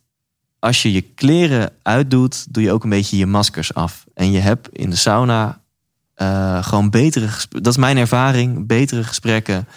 als 0.58 0.82
je 0.82 0.92
je 0.92 1.00
kleren 1.00 1.70
uitdoet, 1.82 2.54
doe 2.54 2.62
je 2.62 2.72
ook 2.72 2.84
een 2.84 2.90
beetje 2.90 3.16
je 3.16 3.26
maskers 3.26 3.74
af. 3.74 4.04
En 4.14 4.30
je 4.30 4.38
hebt 4.38 4.68
in 4.72 4.90
de 4.90 4.96
sauna 4.96 5.60
gewoon 6.60 6.90
betere 6.90 7.28
gesprekken. 7.28 7.64
Dat 7.64 7.72
is 7.72 7.78
mijn 7.78 7.96
ervaring. 7.96 8.66
Betere 8.66 9.04
gesprekken. 9.04 9.68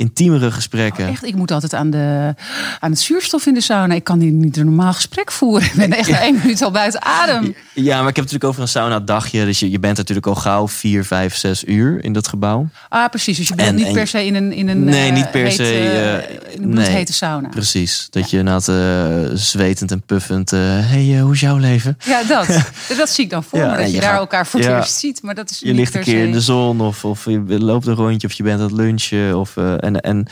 Intiemere 0.00 0.50
gesprekken. 0.50 1.04
Oh, 1.04 1.10
echt, 1.10 1.24
ik 1.24 1.34
moet 1.34 1.50
altijd 1.50 1.74
aan, 1.74 1.90
de, 1.90 2.34
aan 2.80 2.90
het 2.90 3.00
zuurstof 3.00 3.46
in 3.46 3.54
de 3.54 3.60
sauna. 3.60 3.94
Ik 3.94 4.04
kan 4.04 4.20
hier 4.20 4.30
niet 4.32 4.56
een 4.56 4.64
normaal 4.64 4.92
gesprek 4.92 5.32
voeren. 5.32 5.66
Ik 5.68 5.74
ben 5.74 5.92
echt 5.92 6.10
na 6.10 6.20
één 6.20 6.36
minuut 6.42 6.62
al 6.62 6.70
buiten 6.70 7.02
adem. 7.02 7.54
Ja, 7.74 7.98
maar 8.00 8.08
ik 8.08 8.16
heb 8.16 8.24
het 8.24 8.32
natuurlijk 8.32 8.44
over 8.44 8.62
een 8.62 8.68
sauna 8.68 9.00
dagje. 9.00 9.44
Dus 9.44 9.58
je, 9.60 9.70
je 9.70 9.78
bent 9.78 9.96
natuurlijk 9.96 10.26
al 10.26 10.34
gauw 10.34 10.68
vier, 10.68 11.04
vijf, 11.04 11.36
zes 11.36 11.64
uur 11.64 12.04
in 12.04 12.12
dat 12.12 12.28
gebouw. 12.28 12.68
Ah, 12.88 13.08
precies. 13.08 13.36
Dus 13.36 13.48
je 13.48 13.54
bent 13.54 13.68
En- 13.68 13.74
niet 13.74 13.86
en- 13.86 13.92
per 13.92 14.06
se 14.06 14.26
in 14.26 14.34
een, 14.34 14.52
in 14.52 14.68
een 14.68 14.84
Nee, 14.84 15.10
niet 15.10 15.30
per 15.30 15.42
hete, 15.42 15.54
se, 15.54 15.62
eh, 15.62 16.14
eh, 16.14 16.22
in 16.50 16.62
een 16.62 16.68
nee. 16.68 16.74
bloedhete 16.74 17.12
sauna. 17.12 17.48
Precies. 17.48 18.06
Dat 18.10 18.30
je 18.30 18.38
inderdaad 18.38 18.68
eh, 18.68 19.36
zwetend 19.36 19.90
en 19.90 20.02
puffend... 20.06 20.50
hey, 20.50 21.18
hoe 21.20 21.32
is 21.32 21.40
jouw 21.40 21.56
leven? 21.56 21.96
Ja, 22.04 22.22
dat. 22.22 22.46
dat 22.98 23.10
zie 23.10 23.24
ik 23.24 23.30
dan 23.30 23.42
voor 23.44 23.58
Ja, 23.58 23.70
me. 23.70 23.76
Dat 23.76 23.86
je, 23.86 23.92
je 23.94 24.00
daar 24.00 24.10
gaat- 24.10 24.18
elkaar 24.18 24.46
voor 24.46 24.60
het 24.60 24.68
eerst 24.68 24.98
ziet. 24.98 25.22
Maar 25.22 25.34
dat 25.34 25.50
is 25.50 25.58
Je 25.60 25.74
ligt 25.74 25.94
een 25.94 26.00
per 26.00 26.12
keer 26.12 26.20
se... 26.20 26.26
in 26.26 26.32
de 26.32 26.40
zon 26.40 26.80
of, 26.80 27.04
of 27.04 27.24
je 27.24 27.58
loopt 27.60 27.86
een 27.86 27.94
rondje... 27.94 28.26
of 28.28 28.32
je 28.32 28.42
bent 28.42 28.58
aan 28.60 28.66
het 28.66 28.76
lunchen. 28.76 29.38
Of, 29.38 29.56
en, 29.96 30.00
en 30.00 30.26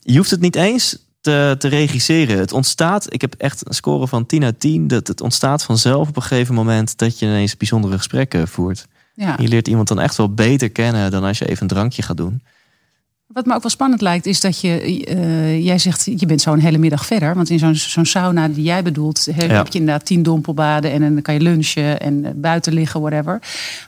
je 0.00 0.16
hoeft 0.16 0.30
het 0.30 0.40
niet 0.40 0.56
eens 0.56 0.98
te, 1.20 1.54
te 1.58 1.68
regisseren. 1.68 2.38
Het 2.38 2.52
ontstaat, 2.52 3.12
ik 3.12 3.20
heb 3.20 3.34
echt 3.34 3.66
een 3.66 3.74
score 3.74 4.06
van 4.06 4.26
10 4.26 4.44
uit 4.44 4.60
10... 4.60 4.86
dat 4.86 5.06
het 5.06 5.20
ontstaat 5.20 5.62
vanzelf 5.62 6.08
op 6.08 6.16
een 6.16 6.22
gegeven 6.22 6.54
moment... 6.54 6.98
dat 6.98 7.18
je 7.18 7.26
ineens 7.26 7.56
bijzondere 7.56 7.96
gesprekken 7.96 8.48
voert. 8.48 8.86
Ja. 9.14 9.36
Je 9.40 9.48
leert 9.48 9.68
iemand 9.68 9.88
dan 9.88 10.00
echt 10.00 10.16
wel 10.16 10.34
beter 10.34 10.70
kennen... 10.70 11.10
dan 11.10 11.24
als 11.24 11.38
je 11.38 11.48
even 11.48 11.62
een 11.62 11.68
drankje 11.68 12.02
gaat 12.02 12.16
doen. 12.16 12.42
Wat 13.32 13.46
me 13.46 13.54
ook 13.54 13.62
wel 13.62 13.70
spannend 13.70 14.00
lijkt, 14.00 14.26
is 14.26 14.40
dat 14.40 14.60
je, 14.60 15.04
eh, 15.06 15.64
jij 15.64 15.78
zegt, 15.78 16.04
je 16.04 16.26
bent 16.26 16.40
zo 16.40 16.52
een 16.52 16.60
hele 16.60 16.78
middag 16.78 17.06
verder. 17.06 17.34
Want 17.34 17.50
in 17.50 17.58
zo'n 17.58 17.74
zo'n 17.74 18.04
sauna 18.04 18.48
die 18.48 18.62
jij 18.62 18.82
bedoelt, 18.82 19.24
Ja. 19.24 19.32
heb 19.46 19.66
je 19.72 19.78
inderdaad 19.78 20.04
tien 20.06 20.22
dompelbaden 20.22 20.90
en 20.92 21.00
dan 21.00 21.22
kan 21.22 21.34
je 21.34 21.40
lunchen 21.40 22.00
en 22.00 22.24
eh, 22.24 22.30
buiten 22.34 22.72
liggen, 22.72 23.00
whatever. 23.00 23.40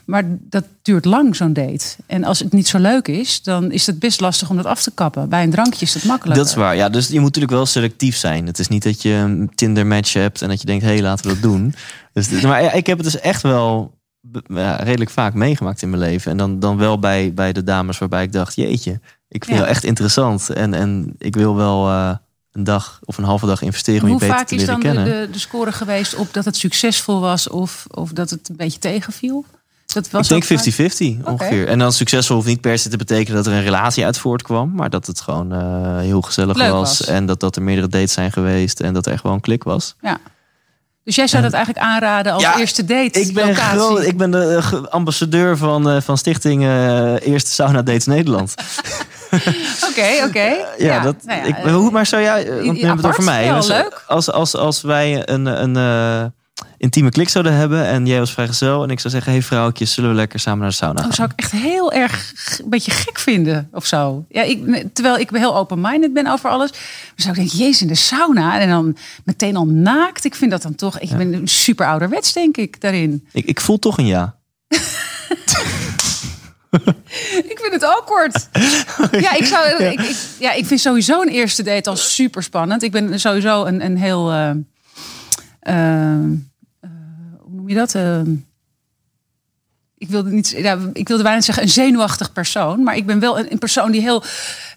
Maar 0.05 0.23
dat 0.27 0.63
duurt 0.81 1.05
lang, 1.05 1.35
zo'n 1.35 1.53
date. 1.53 1.85
En 2.05 2.23
als 2.23 2.39
het 2.39 2.53
niet 2.53 2.67
zo 2.67 2.77
leuk 2.77 3.07
is, 3.07 3.41
dan 3.43 3.71
is 3.71 3.85
het 3.87 3.99
best 3.99 4.19
lastig 4.19 4.49
om 4.49 4.55
dat 4.55 4.65
af 4.65 4.83
te 4.83 4.91
kappen. 4.91 5.29
Bij 5.29 5.43
een 5.43 5.51
drankje 5.51 5.85
is 5.85 5.93
dat 5.93 6.03
makkelijker. 6.03 6.43
Dat 6.43 6.51
is 6.51 6.57
waar. 6.57 6.75
Ja, 6.75 6.89
dus 6.89 7.07
je 7.07 7.13
moet 7.13 7.23
natuurlijk 7.23 7.53
wel 7.53 7.65
selectief 7.65 8.15
zijn. 8.15 8.45
Het 8.45 8.59
is 8.59 8.67
niet 8.67 8.83
dat 8.83 9.01
je 9.01 9.09
een 9.09 9.51
Tinder 9.55 9.87
match 9.87 10.13
hebt 10.13 10.41
en 10.41 10.49
dat 10.49 10.59
je 10.59 10.65
denkt, 10.65 10.83
hé, 10.83 10.89
hey, 10.89 11.01
laten 11.01 11.27
we 11.27 11.33
dat 11.33 11.41
doen. 11.41 11.73
Dus, 12.13 12.29
maar 12.41 12.75
ik 12.75 12.85
heb 12.87 12.97
het 12.97 13.05
dus 13.11 13.19
echt 13.19 13.41
wel 13.41 13.99
ja, 14.47 14.75
redelijk 14.75 15.09
vaak 15.11 15.33
meegemaakt 15.33 15.81
in 15.81 15.89
mijn 15.89 16.01
leven. 16.01 16.31
En 16.31 16.37
dan, 16.37 16.59
dan 16.59 16.77
wel 16.77 16.99
bij, 16.99 17.33
bij 17.33 17.53
de 17.53 17.63
dames 17.63 17.97
waarbij 17.97 18.23
ik 18.23 18.31
dacht, 18.31 18.55
jeetje, 18.55 18.91
ik 19.27 19.43
vind 19.45 19.57
Ja. 19.57 19.63
jou 19.63 19.67
echt 19.67 19.83
interessant. 19.83 20.49
En, 20.49 20.73
en 20.73 21.15
ik 21.17 21.35
wil 21.35 21.55
wel 21.55 21.87
eh, 21.89 22.15
een 22.51 22.63
dag 22.63 22.99
of 23.05 23.17
een 23.17 23.23
halve 23.23 23.45
dag 23.45 23.61
investeren 23.61 24.01
om 24.01 24.05
je 24.07 24.11
Hoe 24.11 24.19
beter 24.21 24.35
vaak 24.37 24.47
te 24.47 24.55
is 24.55 24.61
leren 24.61 24.79
dan 24.81 24.93
de, 24.93 24.99
kennen. 25.01 25.21
de, 25.27 25.33
de 25.33 25.39
score 25.39 25.71
geweest 25.71 26.15
op 26.15 26.33
dat 26.33 26.45
het 26.45 26.55
succesvol 26.57 27.19
was 27.19 27.49
of, 27.49 27.85
of 27.91 28.11
dat 28.11 28.29
het 28.29 28.49
een 28.49 28.55
beetje 28.55 28.79
tegenviel? 28.79 29.45
Dat 29.85 30.09
was 30.09 30.29
ik 30.29 30.47
denk 30.49 30.61
ook 30.61 30.81
vaak- 30.91 31.21
50-50 31.21 31.23
ongeveer. 31.23 31.67
En 31.67 31.79
dan 31.79 31.91
succesvol 31.93 32.35
hoeft 32.35 32.47
niet 32.47 32.61
per 32.61 32.79
se 32.79 32.89
te 32.89 32.97
betekenen 32.97 33.35
dat 33.43 33.45
er 33.47 33.53
een 33.57 33.63
relatie 33.63 34.05
uit 34.05 34.17
voortkwam. 34.17 34.71
Maar 34.75 34.89
dat 34.89 35.07
het 35.07 35.21
gewoon 35.21 35.51
eh, 35.53 35.97
heel 35.97 36.21
gezellig 36.21 36.57
was. 36.57 36.69
was. 36.71 37.05
En 37.05 37.25
dat, 37.25 37.39
dat 37.39 37.55
er 37.55 37.61
meerdere 37.61 37.87
dates 37.87 38.13
zijn 38.13 38.31
geweest. 38.31 38.79
En 38.79 38.93
dat 38.93 39.05
er 39.05 39.11
echt 39.11 39.23
wel 39.23 39.33
een 39.33 39.39
klik 39.41 39.63
was. 39.63 39.95
Dus 41.03 41.15
jij 41.15 41.27
zou 41.27 41.43
dat 41.43 41.53
eigenlijk 41.53 41.85
aanraden 41.85 42.33
als 42.33 42.43
Ja, 42.43 42.57
eerste 42.57 42.85
date? 42.85 43.19
Ik 43.19 43.33
ben, 43.33 43.55
groot, 43.55 44.03
ik 44.03 44.17
ben 44.17 44.31
de 44.31 44.61
eh, 44.71 44.83
ambassadeur 44.89 45.57
van, 45.57 45.89
eh, 45.89 46.01
van 46.01 46.17
Stichting 46.17 46.63
eh, 46.63 47.27
Eerste 47.27 47.51
Sauna 47.51 47.81
Dates 47.81 48.05
Nederland. 48.05 48.53
Oké, 49.89 50.25
oké. 50.25 50.65
Ja, 50.77 50.99
dat, 50.99 51.15
nou 51.23 51.39
ja, 51.39 51.45
ik, 51.45 51.55
hoe, 51.55 51.91
maar 51.91 52.05
zou 52.05 52.21
jij, 52.21 52.45
want 52.45 52.61
nu 52.61 52.79
hebben 52.79 52.97
het 52.97 53.05
over 53.05 53.23
mij. 53.23 53.53
Dus, 53.53 53.67
leuk. 53.67 54.03
Als, 54.07 54.31
als, 54.31 54.55
als 54.55 54.81
wij 54.81 55.29
een, 55.29 55.45
een 55.45 56.33
intieme 56.81 57.09
klik 57.09 57.29
zouden 57.29 57.53
hebben 57.53 57.85
en 57.85 58.05
jij 58.05 58.19
was 58.19 58.31
vrijgezel 58.31 58.83
en 58.83 58.89
ik 58.89 58.99
zou 58.99 59.13
zeggen, 59.13 59.31
hey 59.31 59.41
vrouwtjes, 59.41 59.93
zullen 59.93 60.09
we 60.09 60.15
lekker 60.15 60.39
samen 60.39 60.59
naar 60.59 60.69
de 60.69 60.75
sauna 60.75 60.99
Oh, 60.99 61.03
gaan? 61.05 61.13
zou 61.13 61.29
ik 61.33 61.39
echt 61.39 61.51
heel 61.51 61.91
erg 61.91 62.33
een 62.63 62.69
beetje 62.69 62.91
gek 62.91 63.19
vinden 63.19 63.69
of 63.71 63.85
zo. 63.85 64.25
Ja, 64.29 64.41
ik, 64.41 64.87
terwijl 64.93 65.17
ik 65.17 65.29
heel 65.29 65.55
open-minded 65.57 66.13
ben 66.13 66.27
over 66.27 66.49
alles. 66.49 66.71
Maar 66.71 66.79
zou 67.15 67.29
ik 67.33 67.39
denken, 67.39 67.57
jezus, 67.57 67.81
in 67.81 67.87
de 67.87 67.95
sauna. 67.95 68.59
En 68.59 68.69
dan 68.69 68.97
meteen 69.23 69.55
al 69.55 69.65
naakt. 69.65 70.25
Ik 70.25 70.35
vind 70.35 70.51
dat 70.51 70.61
dan 70.61 70.75
toch... 70.75 70.99
Ik 70.99 71.09
ben 71.17 71.47
super 71.47 71.85
ouderwets, 71.87 72.33
denk 72.33 72.57
ik, 72.57 72.81
daarin. 72.81 73.27
Ik, 73.31 73.45
ik 73.45 73.61
voel 73.61 73.79
toch 73.79 73.97
een 73.97 74.05
ja. 74.05 74.35
Ik 77.43 77.57
vind 77.61 77.73
het 77.73 77.83
awkward. 77.83 78.47
ja, 79.11 79.33
ik 79.33 79.45
zou, 79.45 79.83
Ik, 79.83 80.01
ik- 80.01 80.15
ja, 80.39 80.51
ik 80.53 80.65
vind 80.65 80.79
sowieso 80.79 81.21
een 81.21 81.27
eerste 81.27 81.63
date 81.63 81.89
al 81.89 81.95
super 81.95 82.43
spannend. 82.43 82.83
Ik 82.83 82.91
ben 82.91 83.19
sowieso 83.19 83.65
een, 83.65 83.85
een 83.85 83.97
heel... 83.97 84.31
eh, 84.31 84.49
eh, 85.59 86.19
je 87.71 87.77
dat? 87.77 87.95
Eh, 87.95 88.21
ik 89.97 90.09
wilde 90.09 90.31
niet, 90.31 90.49
ja, 90.57 90.77
ik 90.93 91.07
wilde 91.07 91.23
bijna 91.23 91.41
zeggen 91.41 91.63
een 91.63 91.69
zenuwachtig 91.69 92.31
persoon, 92.33 92.83
maar 92.83 92.95
ik 92.95 93.05
ben 93.05 93.19
wel 93.19 93.39
een, 93.39 93.51
een 93.51 93.59
persoon 93.59 93.91
die 93.91 94.01
heel, 94.01 94.23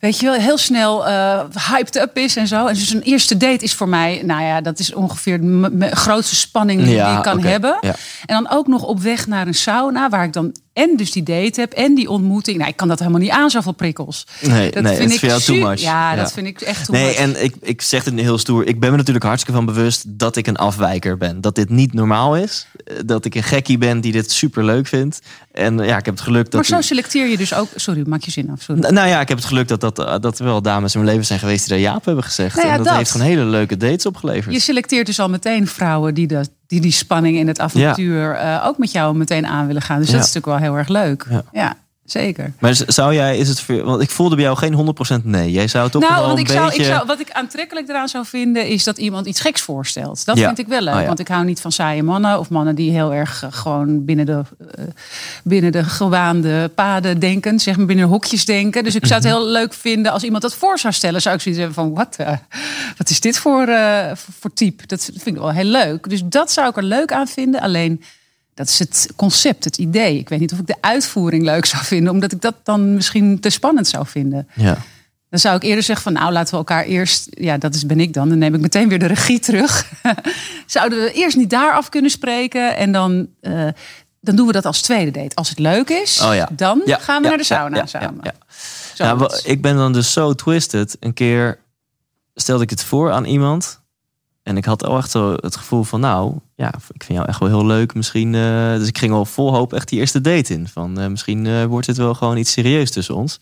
weet 0.01 0.19
je 0.19 0.27
wel, 0.27 0.35
heel 0.35 0.59
snel 0.59 1.07
eh, 1.07 1.41
hyped 1.71 1.97
up 1.97 2.17
is 2.17 2.37
en 2.37 2.47
zo. 2.47 2.67
En 2.67 2.75
dus 2.75 2.95
een 2.95 3.03
eerste 3.03 3.37
date 3.37 3.65
is 3.65 3.75
voor 3.75 3.89
mij, 3.89 4.23
nou 4.25 4.43
ja, 4.43 4.61
dat 4.61 4.79
is 4.79 4.95
ongeveer 4.95 5.41
de 5.41 5.89
grootste 5.91 6.35
spanning 6.37 6.83
die 6.85 6.95
Ja, 6.95 7.17
ik 7.17 7.23
kan 7.23 7.41
hebben. 7.43 7.79
ja. 7.81 7.95
En 8.27 8.35
dan 8.43 8.51
ook 8.51 8.67
nog 8.67 8.83
op 8.83 9.01
weg 9.01 9.27
naar 9.27 9.47
een 9.47 9.55
sauna, 9.55 10.09
waar 10.09 10.25
ik 10.25 10.33
dan 10.33 10.55
en 10.75 10.97
dus 10.97 11.11
die 11.11 11.23
date 11.23 11.61
heb 11.61 11.73
en 11.73 11.95
die 11.95 12.11
ontmoeting. 12.11 12.57
Nou, 12.59 12.71
ik 12.71 12.77
kan 12.77 12.89
dat 12.89 12.99
helemaal 12.99 13.21
niet 13.21 13.31
aan, 13.31 13.51
zoveel 13.51 13.73
prikkels. 13.73 14.27
Nee, 14.41 14.71
Dat 14.71 14.83
nee, 14.83 14.97
vind 14.97 15.13
ik 15.13 15.21
jou 15.21 15.41
too 15.41 15.57
much. 15.57 15.81
Ja, 15.81 16.15
dat 16.17 16.33
vind 16.33 16.47
ik 16.47 16.61
echt 16.61 16.85
too 16.87 16.97
Nee, 16.97 17.07
much. 17.07 17.17
en 17.17 17.45
ik, 17.45 17.55
ik 17.61 17.83
zeg 17.83 18.05
het 18.05 18.15
heel 18.15 18.39
stoer. 18.39 18.67
Ik 18.67 18.81
ben 18.81 18.91
me 18.91 18.97
natuurlijk 18.97 19.25
hartstikke 19.25 19.57
van 19.57 19.67
bewust 19.75 20.05
dat 20.19 20.37
ik 20.37 20.47
een 20.47 20.57
afwijker 20.57 21.17
ben. 21.17 21.41
Dat 21.41 21.55
dit 21.55 21.71
niet 21.71 21.93
normaal 21.93 22.37
is. 22.37 22.67
Eh, 22.85 22.97
Dat 23.07 23.25
ik 23.25 23.35
een 23.35 23.43
gekkie 23.43 23.79
ben 23.79 24.01
die 24.01 24.13
dit 24.13 24.31
super 24.31 24.65
leuk 24.65 24.87
vindt. 24.87 25.21
En 25.53 25.81
eh, 25.81 25.87
ja, 25.89 25.99
ik 25.99 26.05
heb 26.05 26.15
het 26.15 26.25
geluk 26.25 26.45
dat. 26.45 26.55
maar 26.55 26.65
zo 26.65 26.81
selecteer 26.89 27.27
je 27.29 27.37
dus 27.37 27.55
ook... 27.55 27.69
Sorry, 27.75 28.03
maak 28.07 28.23
je 28.23 28.31
zin 28.31 28.51
af. 28.51 28.63
Sorry. 28.63 28.81
Nou 28.81 29.09
ja, 29.09 29.21
ik 29.21 29.29
heb 29.29 29.37
het 29.37 29.47
geluk 29.47 29.69
dat, 29.69 29.81
dat, 29.81 29.99
eh, 29.99 30.15
dat 30.21 30.39
er 30.39 30.45
wel 30.45 30.63
dames 30.63 30.95
in 30.95 31.01
mijn 31.01 31.11
leven 31.13 31.27
zijn 31.27 31.39
geweest 31.39 31.61
die 31.61 31.69
daar 31.69 31.93
Jaap 31.93 32.05
hebben 32.05 32.25
gezegd. 32.25 32.55
Nou 32.55 32.67
ja, 32.67 32.73
en 32.73 32.79
dat, 32.79 32.87
dat. 32.87 32.97
heeft 32.97 33.11
gewoon 33.11 33.27
hele 33.27 33.45
leuke 33.45 33.77
dates 33.77 34.07
opgeleverd. 34.07 34.55
Je 34.55 34.61
selecteert 34.61 35.07
dus 35.07 35.21
al 35.21 35.29
meteen 35.29 35.67
vrouwen 35.67 36.15
die 36.15 36.27
dat, 36.27 36.51
die, 36.67 36.81
die 36.81 36.93
spanning 36.93 37.39
en 37.39 37.47
het 37.47 37.61
avontuur 37.61 38.35
eh, 38.35 38.65
ook 38.67 38.79
met 38.79 38.93
jou 38.93 39.17
meteen 39.17 39.47
aan 39.47 39.67
willen 39.67 39.83
gaan. 39.83 39.99
Dus 39.99 40.07
Ja. 40.11 40.13
dat 40.17 40.27
is 40.27 40.33
natuurlijk 40.33 40.61
wel 40.61 40.71
heel 40.71 40.79
erg 40.79 40.89
leuk. 40.89 41.27
Ja. 41.53 41.77
Zeker. 42.05 42.53
Maar 42.59 42.81
zou 42.87 43.15
jij, 43.15 43.39
is 43.39 43.49
het 43.49 43.67
want 43.67 44.03
ik 44.03 44.11
voelde 44.11 44.35
bij 44.35 44.45
jou 44.45 44.57
geen 44.57 44.95
100% 45.21 45.25
nee. 45.25 45.51
Jij 45.51 45.69
zou 45.69 45.91
toch 45.91 46.03
Nou, 46.03 46.15
wel 46.15 46.23
want 46.27 46.39
een 46.39 46.45
ik 46.45 46.51
zou, 46.51 46.65
beetje. 46.67 46.83
ik 46.83 46.89
zou, 46.89 47.07
wat 47.07 47.21
ik 47.21 47.31
aantrekkelijk 47.31 47.89
eraan 47.89 48.09
zou 48.09 48.27
vinden, 48.27 48.67
is 48.69 48.85
dat 48.85 48.99
iemand 48.99 49.27
iets 49.27 49.41
geks 49.41 49.61
voorstelt. 49.61 50.25
Dat 50.25 50.39
Ja. 50.39 50.47
vind 50.47 50.59
ik 50.59 50.67
wel 50.67 50.81
leuk. 50.81 50.95
Oh 50.95 51.01
ja. 51.01 51.07
Want 51.07 51.19
ik 51.19 51.29
hou 51.29 51.45
niet 51.45 51.61
van 51.61 51.73
saaie 51.73 52.03
mannen 52.03 52.39
of 52.39 52.49
mannen 52.51 52.75
die 52.75 52.91
heel 52.91 53.13
erg 53.15 53.43
eh, 53.43 53.53
gewoon 53.53 54.05
binnen 54.05 54.27
de, 54.27 54.43
eh, 54.75 54.85
binnen 55.45 55.73
de 55.73 55.85
gewaande 55.85 56.71
paden 56.75 57.19
denken, 57.19 57.59
zeg 57.61 57.77
maar 57.77 57.87
binnen 57.87 58.07
hokjes 58.09 58.45
denken. 58.45 58.85
Dus 58.85 58.95
ik 58.95 59.07
zou 59.07 59.21
het 59.21 59.29
Mhm. 59.31 59.39
heel 59.39 59.49
leuk 59.51 59.75
vinden 59.75 60.13
als 60.13 60.23
iemand 60.23 60.43
dat 60.43 60.55
voor 60.55 60.79
zou 60.79 60.93
stellen. 60.95 61.23
Zou 61.23 61.35
ik 61.35 61.41
zoiets 61.41 61.61
hebben 61.61 61.85
van, 61.85 61.95
wat, 61.95 62.17
eh, 62.19 62.33
wat 62.97 63.11
is 63.11 63.21
dit 63.21 63.39
voor, 63.39 63.67
voor, 64.15 64.35
voor 64.41 64.53
type? 64.53 64.87
Dat 64.87 65.05
vind 65.05 65.27
ik 65.37 65.43
wel 65.43 65.51
heel 65.53 65.65
leuk. 65.65 66.09
Dus 66.09 66.23
dat 66.25 66.53
zou 66.53 66.69
ik 66.69 66.77
er 66.77 66.83
leuk 66.83 67.13
aan 67.13 67.27
vinden. 67.27 67.61
Alleen. 67.61 68.03
Dat 68.55 68.69
is 68.69 68.79
het 68.79 69.09
concept, 69.17 69.65
het 69.65 69.79
idee. 69.79 70.19
Ik 70.19 70.29
weet 70.29 70.41
niet 70.41 70.53
of 70.53 70.59
ik 70.59 70.67
de 70.67 70.77
uitvoering 70.81 71.43
leuk 71.45 71.65
zou 71.65 71.85
vinden, 71.85 72.13
omdat 72.13 72.33
ik 72.33 72.41
dat 72.41 72.55
dan 72.63 72.95
misschien 72.95 73.41
te 73.41 73.51
spannend 73.51 73.89
zou 73.89 74.07
vinden. 74.07 74.49
Ja. 74.55 74.77
Dan 75.31 75.39
zou 75.43 75.57
ik 75.57 75.63
eerder 75.63 75.83
zeggen 75.83 76.05
van 76.05 76.13
nou 76.23 76.33
laten 76.33 76.51
we 76.51 76.57
elkaar 76.57 76.85
eerst, 76.85 77.27
ja 77.31 77.59
dat 77.59 77.75
is, 77.75 77.87
ben 77.87 78.01
ik 78.01 78.13
dan, 78.13 78.29
dan 78.29 78.39
neem 78.39 78.55
ik 78.55 78.61
meteen 78.61 78.89
weer 78.89 78.99
de 78.99 79.07
regie 79.07 79.39
terug. 79.39 79.93
Zouden 80.67 80.99
we 81.03 81.13
eerst 81.13 81.37
niet 81.37 81.51
daar 81.51 81.73
af 81.73 81.89
kunnen 81.89 82.11
spreken 82.11 82.77
en 82.77 82.93
dan, 82.93 83.29
eh, 83.41 83.67
dan 84.21 84.37
doen 84.37 84.47
we 84.47 84.53
dat 84.53 84.65
als 84.67 84.81
tweede 84.83 85.11
date. 85.11 85.35
Als 85.35 85.49
het 85.49 85.59
leuk 85.59 85.89
is, 85.91 86.21
Oh 86.21 86.35
ja. 86.35 86.49
dan 86.53 86.83
Ja, 86.85 86.99
gaan 86.99 87.17
we 87.19 87.23
ja, 87.23 87.29
naar 87.29 87.39
de 87.39 87.45
sauna 87.45 87.77
ja, 87.77 87.83
ja, 87.83 87.87
samen. 87.89 88.35
Zo 88.95 89.17
wa- 89.17 89.39
ik 89.45 89.63
ben 89.63 89.77
dan 89.77 89.93
dus 89.93 90.13
zo 90.13 90.35
twisted. 90.35 90.97
Een 91.01 91.15
keer 91.15 91.59
stelde 92.35 92.63
ik 92.63 92.71
het 92.71 92.85
voor 92.85 93.13
aan 93.13 93.25
iemand. 93.25 93.81
En 94.45 94.57
ik 94.57 94.65
had 94.65 94.85
al 94.85 94.97
echt 94.97 95.11
zo 95.11 95.33
het 95.41 95.57
gevoel 95.57 95.83
van, 95.83 96.01
nou, 96.01 96.35
ja, 96.55 96.69
ik 96.69 97.05
vind 97.05 97.19
jou 97.19 97.29
echt 97.29 97.39
wel 97.39 97.49
heel 97.49 97.67
leuk. 97.67 97.95
Misschien, 97.95 98.35
eh, 98.35 98.75
dus 98.75 98.89
ik 98.89 98.99
ging 98.99 99.13
al 99.13 99.25
vol 99.25 99.55
hoop 99.55 99.73
echt 99.73 99.89
die 99.89 99.99
eerste 99.99 100.21
date 100.21 100.53
in. 100.53 100.69
Van, 100.69 101.01
eh, 101.01 101.07
misschien 101.07 101.47
eh, 101.47 101.65
wordt 101.65 101.87
dit 101.87 101.97
wel 101.97 102.15
gewoon 102.15 102.37
iets 102.37 102.53
serieus 102.53 102.91
tussen 102.91 103.15
ons. 103.15 103.41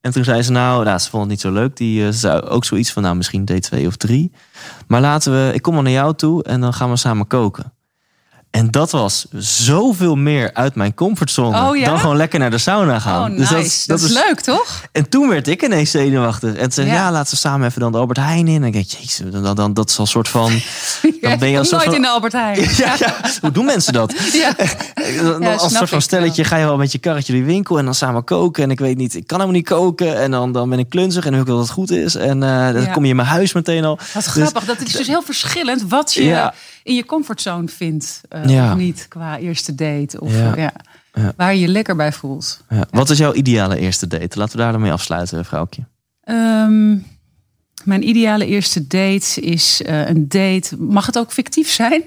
En 0.00 0.12
toen 0.12 0.24
zei 0.24 0.42
ze, 0.42 0.52
nou, 0.52 0.84
nou 0.84 0.98
ze 0.98 1.10
vond 1.10 1.22
het 1.22 1.30
niet 1.30 1.40
zo 1.40 1.52
leuk. 1.52 1.76
Die 1.76 2.12
zei 2.12 2.40
ook 2.40 2.64
zoiets 2.64 2.92
van, 2.92 3.02
nou, 3.02 3.16
misschien 3.16 3.44
date 3.44 3.60
twee 3.60 3.86
of 3.86 3.96
drie. 3.96 4.32
Maar 4.86 5.00
laten 5.00 5.32
we, 5.32 5.54
ik 5.54 5.62
kom 5.62 5.74
wel 5.74 5.82
naar 5.82 5.92
jou 5.92 6.14
toe 6.14 6.42
en 6.42 6.60
dan 6.60 6.74
gaan 6.74 6.90
we 6.90 6.96
samen 6.96 7.26
koken. 7.26 7.72
En 8.56 8.70
dat 8.70 8.90
was 8.90 9.26
zoveel 9.38 10.14
meer 10.14 10.50
uit 10.52 10.74
mijn 10.74 10.94
comfortzone 10.94 11.68
Oh 11.68 11.76
ja? 11.76 11.84
dan 11.84 11.98
gewoon 11.98 12.16
lekker 12.16 12.38
naar 12.38 12.50
de 12.50 12.58
sauna 12.58 12.98
gaan. 12.98 13.30
Oh, 13.30 13.36
Dus 13.36 13.50
nice. 13.50 13.86
dat, 13.86 14.00
is, 14.00 14.12
leuk, 14.12 14.40
toch? 14.40 14.82
en 14.92 15.08
toen 15.08 15.28
werd 15.28 15.48
ik 15.48 15.62
ineens 15.62 15.90
zenuwachtig. 15.90 16.54
En 16.54 16.72
zei 16.72 16.86
Ja. 16.86 16.94
ja. 16.94 17.12
laten 17.12 17.30
we 17.30 17.36
samen 17.36 17.68
even 17.68 17.80
dan 17.80 17.92
de 17.92 17.98
Albert 17.98 18.18
Heijn 18.18 18.48
in. 18.48 18.62
En 18.62 18.64
ik 18.64 18.72
denk, 18.72 18.86
jezus, 18.86 19.22
dan, 19.30 19.42
dan, 19.42 19.56
dan, 19.56 19.74
dat 19.74 19.90
is 19.90 19.96
al 19.96 20.04
een 20.04 20.10
soort 20.10 20.28
van... 20.28 20.52
Dan 21.20 21.38
ben 21.38 21.48
je 21.48 21.58
als 21.58 21.70
Nooit 21.70 21.84
van... 21.84 21.94
in 21.94 22.02
de 22.02 22.08
Albert 22.08 22.32
Heijn. 22.32 22.68
Ja, 22.76 22.94
ja, 22.98 23.16
hoe 23.40 23.50
doen 23.50 23.64
mensen 23.64 23.92
dat? 23.92 24.14
Ja. 24.32 24.52
Dan 25.22 25.40
Ja, 25.40 25.52
als 25.52 25.62
een 25.62 25.70
soort 25.70 25.88
van 25.88 26.02
stelletje 26.02 26.44
ga 26.44 26.56
je 26.56 26.64
wel 26.64 26.76
met 26.76 26.92
je 26.92 26.98
karretje 26.98 27.32
die 27.32 27.44
winkel 27.44 27.78
en 27.78 27.84
dan 27.84 27.94
samen 27.94 28.24
koken. 28.24 28.62
En 28.62 28.70
ik 28.70 28.78
weet 28.78 28.96
niet, 28.96 29.14
ik 29.14 29.26
kan 29.26 29.38
helemaal 29.38 29.60
niet 29.60 29.68
koken. 29.68 30.20
En 30.20 30.30
dan, 30.30 30.52
dan 30.52 30.68
ben 30.68 30.78
ik 30.78 30.88
klunzig 30.88 31.24
en 31.24 31.32
dan 31.32 31.44
wil 31.44 31.54
ik 31.54 31.58
dat 31.58 31.68
het 31.68 31.76
goed 31.76 31.90
is. 31.90 32.14
En 32.14 32.42
eh, 32.42 32.72
dan 32.72 32.92
kom 32.92 33.02
je 33.02 33.10
in 33.10 33.16
mijn 33.16 33.28
huis 33.28 33.52
meteen 33.52 33.84
al. 33.84 33.98
Wat 34.14 34.24
grappig, 34.24 34.64
dat 34.64 34.80
is 34.80 34.92
dus 34.92 35.06
heel 35.06 35.22
verschillend 35.22 35.84
wat 35.88 36.14
je. 36.14 36.52
In 36.86 36.94
je 36.94 37.04
comfortzone 37.04 37.68
vindt. 37.68 38.20
eh, 38.28 38.44
Ja. 38.44 38.70
Of 38.72 38.78
niet 38.78 39.06
qua 39.08 39.38
eerste 39.38 39.74
date. 39.74 40.20
Of 40.20 40.32
Ja. 40.34 40.56
eh, 40.56 40.68
ja. 41.12 41.32
Waar 41.36 41.54
je 41.54 41.60
je 41.60 41.68
lekker 41.68 41.96
bij 41.96 42.12
voelt. 42.12 42.64
Ja. 42.68 42.86
Wat 42.90 43.10
is 43.10 43.18
jouw 43.18 43.32
ideale 43.32 43.78
eerste 43.78 44.06
date? 44.06 44.38
Laten 44.38 44.56
we 44.56 44.62
daar 44.62 44.72
dan 44.72 44.80
mee 44.80 44.92
afsluiten, 44.92 45.44
vrouwtje. 45.44 45.82
Ehm, 46.20 46.90
mijn 47.84 48.08
ideale 48.08 48.46
eerste 48.46 48.86
date 48.86 49.40
is 49.40 49.82
eh, 49.82 50.08
een 50.08 50.28
date. 50.28 50.76
Mag 50.78 51.06
het 51.06 51.18
ook 51.18 51.32
fictief 51.32 51.70
zijn? 51.70 52.02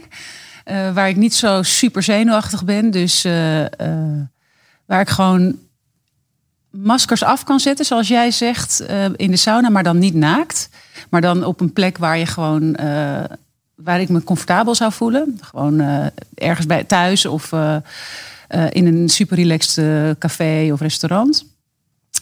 Waar 0.94 1.10
ik 1.10 1.16
niet 1.16 1.34
zo 1.36 1.64
super 1.64 2.04
zenuwachtig 2.04 2.64
ben. 2.66 2.92
Dus 2.92 3.22
waar 4.86 5.02
ik 5.02 5.10
gewoon 5.10 5.58
maskers 6.72 7.24
af 7.24 7.44
kan 7.44 7.60
zetten, 7.60 7.86
zoals 7.86 8.08
jij 8.08 8.32
zegt, 8.32 8.84
in 9.16 9.32
de 9.32 9.38
sauna, 9.38 9.70
maar 9.70 9.84
dan 9.84 9.98
niet 10.00 10.14
naakt. 10.14 10.70
Maar 11.10 11.22
dan 11.22 11.44
op 11.44 11.62
een 11.62 11.74
plek 11.74 11.98
waar 11.98 12.18
je 12.18 12.26
gewoon. 12.26 12.76
Waar 13.84 14.02
ik 14.02 14.10
me 14.10 14.24
comfortabel 14.24 14.76
zou 14.76 14.92
voelen. 14.92 15.40
Gewoon 15.42 15.80
eh, 15.80 16.06
ergens 16.36 16.66
bij 16.66 16.84
thuis 16.84 17.26
of 17.26 17.52
eh, 17.52 17.76
eh, 18.48 18.66
in 18.70 18.86
een 18.88 19.10
super 19.10 19.38
relaxed 19.38 20.18
café 20.18 20.70
of 20.72 20.80
restaurant. 20.80 21.46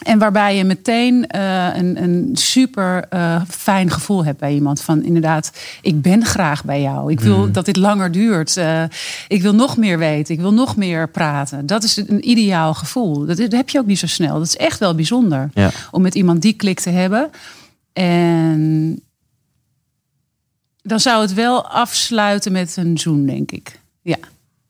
En 0.03 0.19
waarbij 0.19 0.55
je 0.55 0.63
meteen 0.63 1.37
een, 1.77 2.03
een 2.03 2.29
super 2.33 3.07
fijn 3.49 3.91
gevoel 3.91 4.25
hebt 4.25 4.39
bij 4.39 4.53
iemand. 4.53 4.81
Van 4.81 5.03
inderdaad, 5.03 5.51
ik 5.81 6.01
ben 6.01 6.25
graag 6.25 6.63
bij 6.63 6.81
jou. 6.81 7.11
Ik 7.11 7.19
wil 7.19 7.51
dat 7.51 7.65
dit 7.65 7.75
langer 7.75 8.11
duurt. 8.11 8.59
Ik 9.27 9.41
wil 9.41 9.55
nog 9.55 9.77
meer 9.77 9.97
weten. 9.97 10.33
Ik 10.33 10.39
wil 10.39 10.53
nog 10.53 10.75
meer 10.75 11.09
praten. 11.09 11.65
Dat 11.65 11.83
is 11.83 11.97
een 11.97 12.29
ideaal 12.29 12.73
gevoel. 12.73 13.25
Dat, 13.25 13.37
dat 13.37 13.51
heb 13.51 13.69
je 13.69 13.79
ook 13.79 13.85
niet 13.85 13.99
zo 13.99 14.07
snel. 14.07 14.33
Dat 14.33 14.47
is 14.47 14.57
echt 14.57 14.79
wel 14.79 14.95
bijzonder. 14.95 15.49
Ja. 15.53 15.71
Om 15.91 16.01
met 16.01 16.15
iemand 16.15 16.41
die 16.41 16.53
klik 16.53 16.79
te 16.79 16.89
hebben. 16.89 17.29
En 17.93 19.01
dan 20.87 20.99
zou 20.99 21.21
het 21.21 21.33
wel 21.33 21.67
afsluiten 21.67 22.51
met 22.51 22.77
een 22.77 22.97
zoen, 22.97 23.25
denk 23.25 23.51
ik. 23.51 23.79
Ja, 24.01 24.17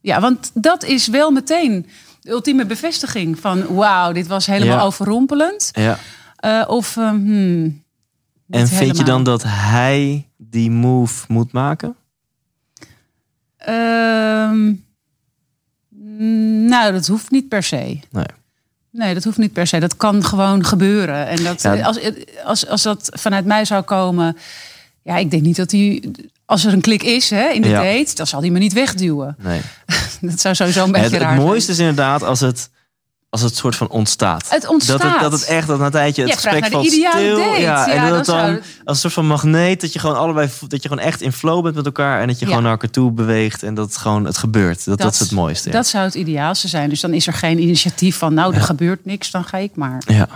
ja 0.02 0.20
want 0.20 0.52
dat 0.54 0.84
is 0.84 1.08
wel 1.08 1.32
meteen 1.32 1.86
de 2.22 2.30
ultieme 2.30 2.66
bevestiging 2.66 3.40
van... 3.40 3.76
wauw, 3.76 4.12
dit 4.12 4.28
was 4.28 4.46
helemaal 4.46 4.78
Ja. 4.78 4.84
overrompelend. 4.84 5.70
Ja. 5.74 6.00
Eh, 6.36 6.64
of, 6.68 6.98
eh, 6.98 7.10
hmm, 7.10 7.84
En 8.50 8.68
vind 8.68 8.98
je 8.98 9.04
dan 9.04 9.24
dat 9.24 9.44
hij 9.48 10.28
die 10.38 10.72
move 10.72 11.26
moet 11.28 11.52
maken? 11.52 11.96
Ehm, 13.58 14.74
nou, 16.68 16.92
dat 16.92 17.08
hoeft 17.08 17.32
niet 17.32 17.48
per 17.48 17.64
se. 17.64 18.00
Nee. 18.12 18.26
Nee, 18.92 19.14
dat 19.14 19.24
hoeft 19.24 19.38
niet 19.38 19.54
per 19.54 19.68
se. 19.68 19.80
Dat 19.80 19.98
kan 19.98 20.24
gewoon 20.24 20.66
gebeuren. 20.66 21.28
En 21.28 21.44
dat, 21.44 21.62
Ja. 21.62 21.82
als, 21.82 22.00
als, 22.44 22.68
als 22.68 22.82
dat 22.82 23.10
vanuit 23.14 23.46
mij 23.46 23.66
zou 23.66 23.84
komen... 23.84 24.38
Ja, 25.08 25.18
ik 25.18 25.32
denk 25.32 25.44
niet 25.44 25.56
dat 25.56 25.72
hij... 25.72 26.04
Als 26.46 26.66
er 26.66 26.74
een 26.74 26.82
klik 26.82 27.04
is 27.04 27.30
hè, 27.30 27.48
in 27.50 27.62
de 27.62 27.68
Ja. 27.68 27.82
date, 27.82 28.16
dan 28.16 28.28
zal 28.28 28.40
hij 28.42 28.50
me 28.50 28.60
niet 28.60 28.74
wegduwen. 28.74 29.36
Nee. 29.40 29.62
Dat 30.22 30.40
zou 30.40 30.56
sowieso 30.56 30.84
een 30.84 30.92
beetje 30.92 31.04
Het, 31.04 31.12
het 31.14 31.22
raar 31.22 31.36
zijn. 31.36 31.48
mooiste 31.48 31.72
is 31.72 31.80
inderdaad 31.80 32.24
als 32.24 32.40
het, 32.40 32.70
als 33.30 33.42
het 33.42 33.56
soort 33.56 33.76
van 33.76 33.90
ontstaat. 33.90 34.50
Het 34.50 34.68
ontstaat. 34.68 35.02
Dat 35.02 35.12
het, 35.12 35.22
dat 35.22 35.32
het 35.32 35.44
echt 35.44 35.68
dat 35.68 35.80
na 35.80 35.86
een 35.86 35.92
tijdje 35.92 36.22
het 36.22 36.32
Ja, 36.32 36.36
gesprek 36.38 36.66
valt 36.72 36.86
stil. 36.88 37.04
date. 37.04 37.62
Ja, 37.62 37.88
en 37.88 37.96
Ja, 37.96 38.10
dat 38.10 38.10
dan 38.10 38.18
het 38.18 38.26
dan 38.26 38.36
zou- 38.46 38.56
als 38.58 38.64
een 38.86 38.96
soort 38.96 39.14
van 39.14 39.28
magneet 39.28 39.82
dat 39.82 39.94
je 39.94 40.00
gewoon 40.00 40.18
allebei 40.18 40.50
dat 40.68 40.84
je 40.84 40.90
gewoon 40.90 41.04
echt 41.04 41.22
in 41.22 41.32
flow 41.32 41.64
bent 41.64 41.76
met 41.76 41.86
elkaar 41.86 42.22
en 42.22 42.28
dat 42.28 42.36
je 42.36 42.42
Ja. 42.42 42.48
gewoon 42.48 42.64
naar 42.64 42.72
elkaar 42.72 42.90
toe 42.90 43.12
beweegt 43.12 43.64
en 43.64 43.74
dat 43.74 43.88
het 43.88 43.98
gewoon 43.98 44.26
het 44.26 44.38
gebeurt. 44.38 44.86
Dat, 44.86 44.98
dat, 44.98 45.14
is 45.14 45.20
het 45.20 45.32
mooiste. 45.32 45.70
Ja. 45.70 45.76
Dat 45.76 45.88
zou 45.88 46.04
het 46.06 46.16
ideaalste 46.16 46.68
zijn. 46.68 46.90
Dus 46.90 47.02
dan 47.02 47.14
is 47.14 47.28
er 47.28 47.34
geen 47.34 47.62
initiatief 47.62 48.18
van... 48.18 48.34
nou, 48.34 48.56
er 48.56 48.62
gebeurt 48.62 49.06
niks, 49.06 49.32
dan 49.32 49.44
ga 49.44 49.58
ik 49.58 49.76
maar. 49.76 50.02
ja. 50.08 50.28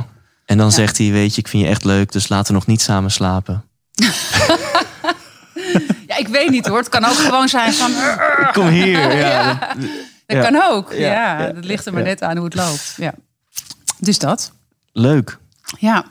En 0.45 0.57
dan 0.57 0.71
zegt 0.71 0.97
hij, 0.97 1.11
weet 1.11 1.35
je, 1.35 1.41
ik 1.41 1.47
vind 1.47 1.63
je 1.63 1.69
echt 1.69 1.83
leuk, 1.83 2.11
dus 2.11 2.29
laten 2.29 2.47
we 2.47 2.53
nog 2.53 2.67
niet 2.67 2.81
samen 2.81 3.11
slapen. 3.11 3.63
Ja, 6.07 6.17
ik 6.17 6.27
weet 6.27 6.49
niet 6.49 6.67
hoor. 6.67 6.77
Het 6.77 6.89
kan 6.89 7.05
ook 7.05 7.13
gewoon 7.15 7.47
zijn 7.49 7.73
van... 7.73 7.91
Kom 8.53 8.67
hier. 8.67 9.15
Ja. 9.17 9.27
Ja. 9.27 9.53
Dat 10.25 10.37
Ja. 10.37 10.41
kan 10.49 10.61
ook. 10.69 10.93
Ja, 10.93 10.97
Ja, 11.39 11.51
dat 11.51 11.65
ligt 11.65 11.85
er 11.85 11.93
maar 11.93 12.03
net 12.03 12.21
aan 12.21 12.35
hoe 12.35 12.45
het 12.45 12.55
loopt. 12.55 12.93
Ja. 12.97 13.13
Dus 13.99 14.19
dat. 14.19 14.51
Leuk. 14.91 15.37
Ja. 15.79 16.05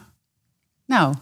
Nou, 0.87 1.15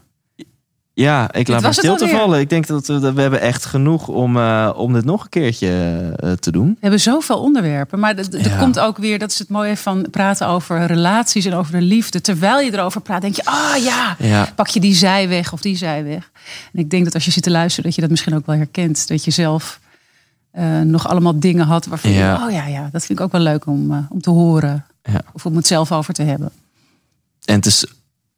Ja, 1.00 1.32
ik 1.32 1.48
laat 1.48 1.62
me 1.62 1.72
stil 1.72 1.96
te 1.96 2.08
vallen. 2.08 2.40
Ik 2.40 2.48
denk 2.50 2.66
dat 2.66 2.86
we, 2.86 2.98
dat 2.98 3.14
we 3.14 3.20
hebben 3.20 3.40
echt 3.40 3.64
genoeg 3.64 4.08
om, 4.08 4.36
eh, 4.36 4.70
om 4.76 4.92
dit 4.92 5.04
nog 5.04 5.22
een 5.22 5.28
keertje 5.28 5.68
eh, 6.16 6.32
te 6.32 6.50
doen. 6.50 6.68
we 6.68 6.76
hebben 6.80 7.00
zoveel 7.00 7.38
onderwerpen. 7.40 7.98
Maar 7.98 8.16
dat, 8.16 8.30
dat 8.32 8.44
Ja. 8.44 8.58
komt 8.58 8.78
ook 8.78 8.96
weer, 8.98 9.18
dat 9.18 9.30
is 9.30 9.38
het 9.38 9.48
mooie 9.48 9.76
van 9.76 10.06
praten 10.10 10.46
over 10.46 10.86
relaties 10.86 11.44
en 11.44 11.54
over 11.54 11.72
de 11.72 11.80
liefde. 11.80 12.20
Terwijl 12.20 12.60
je 12.60 12.72
erover 12.72 13.00
praat, 13.00 13.20
denk 13.20 13.34
je, 13.36 13.44
ah 13.44 13.76
ja, 13.82 14.16
Ja. 14.18 14.48
pak 14.54 14.66
je 14.68 14.80
die 14.80 14.94
zij 14.94 15.28
weg 15.28 15.52
of 15.52 15.60
die 15.60 15.76
zij 15.76 16.04
weg. 16.04 16.30
En 16.72 16.78
ik 16.78 16.90
denk 16.90 17.04
dat 17.04 17.14
als 17.14 17.24
je 17.24 17.30
zit 17.30 17.42
te 17.42 17.50
luisteren, 17.50 17.84
dat 17.84 17.94
je 17.94 18.00
dat 18.00 18.10
misschien 18.10 18.34
ook 18.34 18.46
wel 18.46 18.56
herkent. 18.56 19.08
Dat 19.08 19.24
je 19.24 19.30
zelf 19.30 19.80
eh, 20.50 20.80
nog 20.80 21.08
allemaal 21.08 21.38
dingen 21.40 21.66
had 21.66 21.86
waarvan 21.86 22.10
Ja. 22.10 22.32
je, 22.38 22.44
oh 22.46 22.50
ja, 22.52 22.66
ja, 22.66 22.88
dat 22.92 23.04
vind 23.06 23.18
ik 23.18 23.24
ook 23.24 23.32
wel 23.32 23.40
leuk 23.40 23.66
om, 23.66 23.92
eh, 23.92 23.98
om 24.08 24.20
te 24.20 24.30
horen. 24.30 24.84
Ja. 25.02 25.20
Of 25.32 25.46
om 25.46 25.56
het 25.56 25.66
zelf 25.66 25.92
over 25.92 26.14
te 26.14 26.22
hebben. 26.22 26.50
En 27.44 27.54
het 27.54 27.66
is 27.66 27.84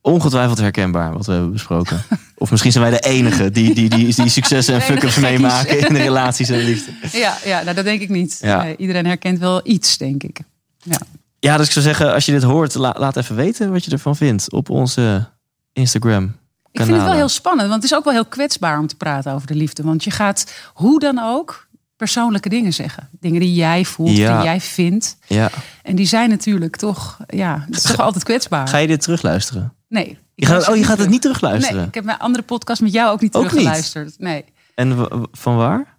ongetwijfeld 0.00 0.58
herkenbaar 0.58 1.12
wat 1.12 1.26
we 1.26 1.32
hebben 1.32 1.52
besproken. 1.52 2.02
Of 2.36 2.50
misschien 2.50 2.72
zijn 2.72 2.90
wij 2.90 3.00
de 3.00 3.08
enige 3.08 3.50
die, 3.50 3.74
die, 3.74 3.88
die, 3.88 4.14
die 4.14 4.28
successen 4.28 4.74
en 4.74 4.80
De 4.80 4.86
fuck-ups 4.86 5.16
meemaken 5.16 5.78
in 5.88 5.94
de 5.94 6.00
relaties 6.00 6.48
en 6.48 6.58
liefde. 6.58 6.92
Ja, 7.12 7.36
ja 7.44 7.62
nou, 7.62 7.74
dat 7.74 7.84
denk 7.84 8.00
ik 8.00 8.08
niet. 8.08 8.38
Ja. 8.42 8.62
Nee, 8.62 8.76
iedereen 8.76 9.06
herkent 9.06 9.38
wel 9.38 9.60
iets, 9.64 9.98
denk 9.98 10.22
ik. 10.22 10.40
Ja. 10.82 11.00
Ja, 11.38 11.56
dus 11.56 11.66
ik 11.66 11.72
zou 11.72 11.84
zeggen, 11.84 12.12
als 12.14 12.26
je 12.26 12.32
dit 12.32 12.42
hoort, 12.42 12.74
la- 12.74 12.94
laat 12.98 13.16
even 13.16 13.36
weten 13.36 13.72
wat 13.72 13.84
je 13.84 13.90
ervan 13.90 14.16
vindt 14.16 14.52
op 14.52 14.70
onze 14.70 15.28
Instagram. 15.72 16.24
Ik 16.72 16.80
vind 16.80 16.96
het 16.96 17.02
wel 17.04 17.12
heel 17.14 17.28
spannend, 17.28 17.68
want 17.68 17.82
het 17.82 17.90
is 17.92 17.98
ook 17.98 18.04
wel 18.04 18.12
heel 18.12 18.24
kwetsbaar 18.26 18.78
om 18.78 18.86
te 18.86 18.96
praten 18.96 19.32
over 19.32 19.46
de 19.46 19.54
liefde. 19.54 19.82
Want 19.82 20.04
je 20.04 20.10
gaat 20.10 20.52
hoe 20.74 21.00
dan 21.00 21.18
ook 21.18 21.66
persoonlijke 21.96 22.48
dingen 22.48 22.72
zeggen. 22.72 23.08
Dingen 23.20 23.40
die 23.40 23.54
jij 23.54 23.84
voelt, 23.84 24.16
Ja. 24.16 24.36
die 24.36 24.44
jij 24.44 24.60
vindt. 24.60 25.16
Ja. 25.26 25.50
En 25.82 25.96
die 25.96 26.06
zijn 26.06 26.28
natuurlijk 26.30 26.76
toch, 26.76 27.18
ja, 27.26 27.64
het 27.66 27.76
is 27.76 27.82
toch 27.82 28.00
altijd 28.00 28.24
kwetsbaar. 28.24 28.68
Ga 28.68 28.76
je 28.76 28.86
dit 28.86 29.00
terugluisteren? 29.00 29.72
Nee. 29.90 30.18
Je 30.34 30.46
gaat, 30.46 30.68
oh, 30.68 30.76
je 30.76 30.84
gaat 30.84 30.98
het 30.98 31.08
niet 31.08 31.22
terugluisteren? 31.22 31.76
Nee, 31.78 31.86
ik 31.86 31.94
heb 31.94 32.04
mijn 32.04 32.18
andere 32.18 32.44
podcast 32.44 32.80
met 32.82 32.92
jou 32.92 33.12
ook 33.12 33.20
niet 33.20 33.34
Ook 33.34 33.42
niet? 33.42 33.50
teruggeluisterd. 33.50 34.18
Nee. 34.18 34.44
En 34.74 35.08
van 35.32 35.56
waar? 35.56 35.96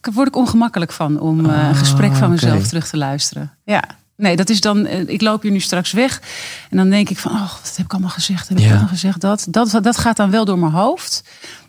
Daar 0.00 0.12
word 0.14 0.28
ik 0.28 0.36
ongemakkelijk 0.36 0.92
van 0.92 1.20
om 1.20 1.46
eh, 1.46 1.58
Ah, 1.62 1.68
een 1.68 1.74
gesprek 1.74 2.14
van 2.14 2.30
mezelf 2.30 2.58
oké. 2.58 2.68
terug 2.68 2.88
te 2.88 2.96
luisteren. 2.96 3.58
Ja. 3.64 3.84
Nee, 4.18 4.36
dat 4.36 4.50
is 4.50 4.60
dan. 4.60 4.86
eh, 4.86 5.08
Ik 5.08 5.20
loop 5.20 5.42
hier 5.42 5.50
nu 5.50 5.60
straks 5.60 5.92
weg. 5.92 6.20
En 6.70 6.76
dan 6.76 6.90
denk 6.90 7.08
ik 7.08 7.18
van, 7.18 7.32
oh, 7.32 7.40
wat 7.62 7.72
heb 7.76 7.84
ik 7.84 7.92
allemaal 7.92 8.10
gezegd? 8.10 8.48
Heb 8.48 8.58
ik 8.58 8.68
allemaal 8.70 8.88
gezegd 8.88 9.20
dat? 9.20 9.46
dat? 9.50 9.78
Dat 9.82 9.96
gaat 9.98 10.16
dan 10.16 10.30
wel 10.30 10.44
door 10.44 10.58
mijn 10.58 10.72
hoofd. 10.72 11.22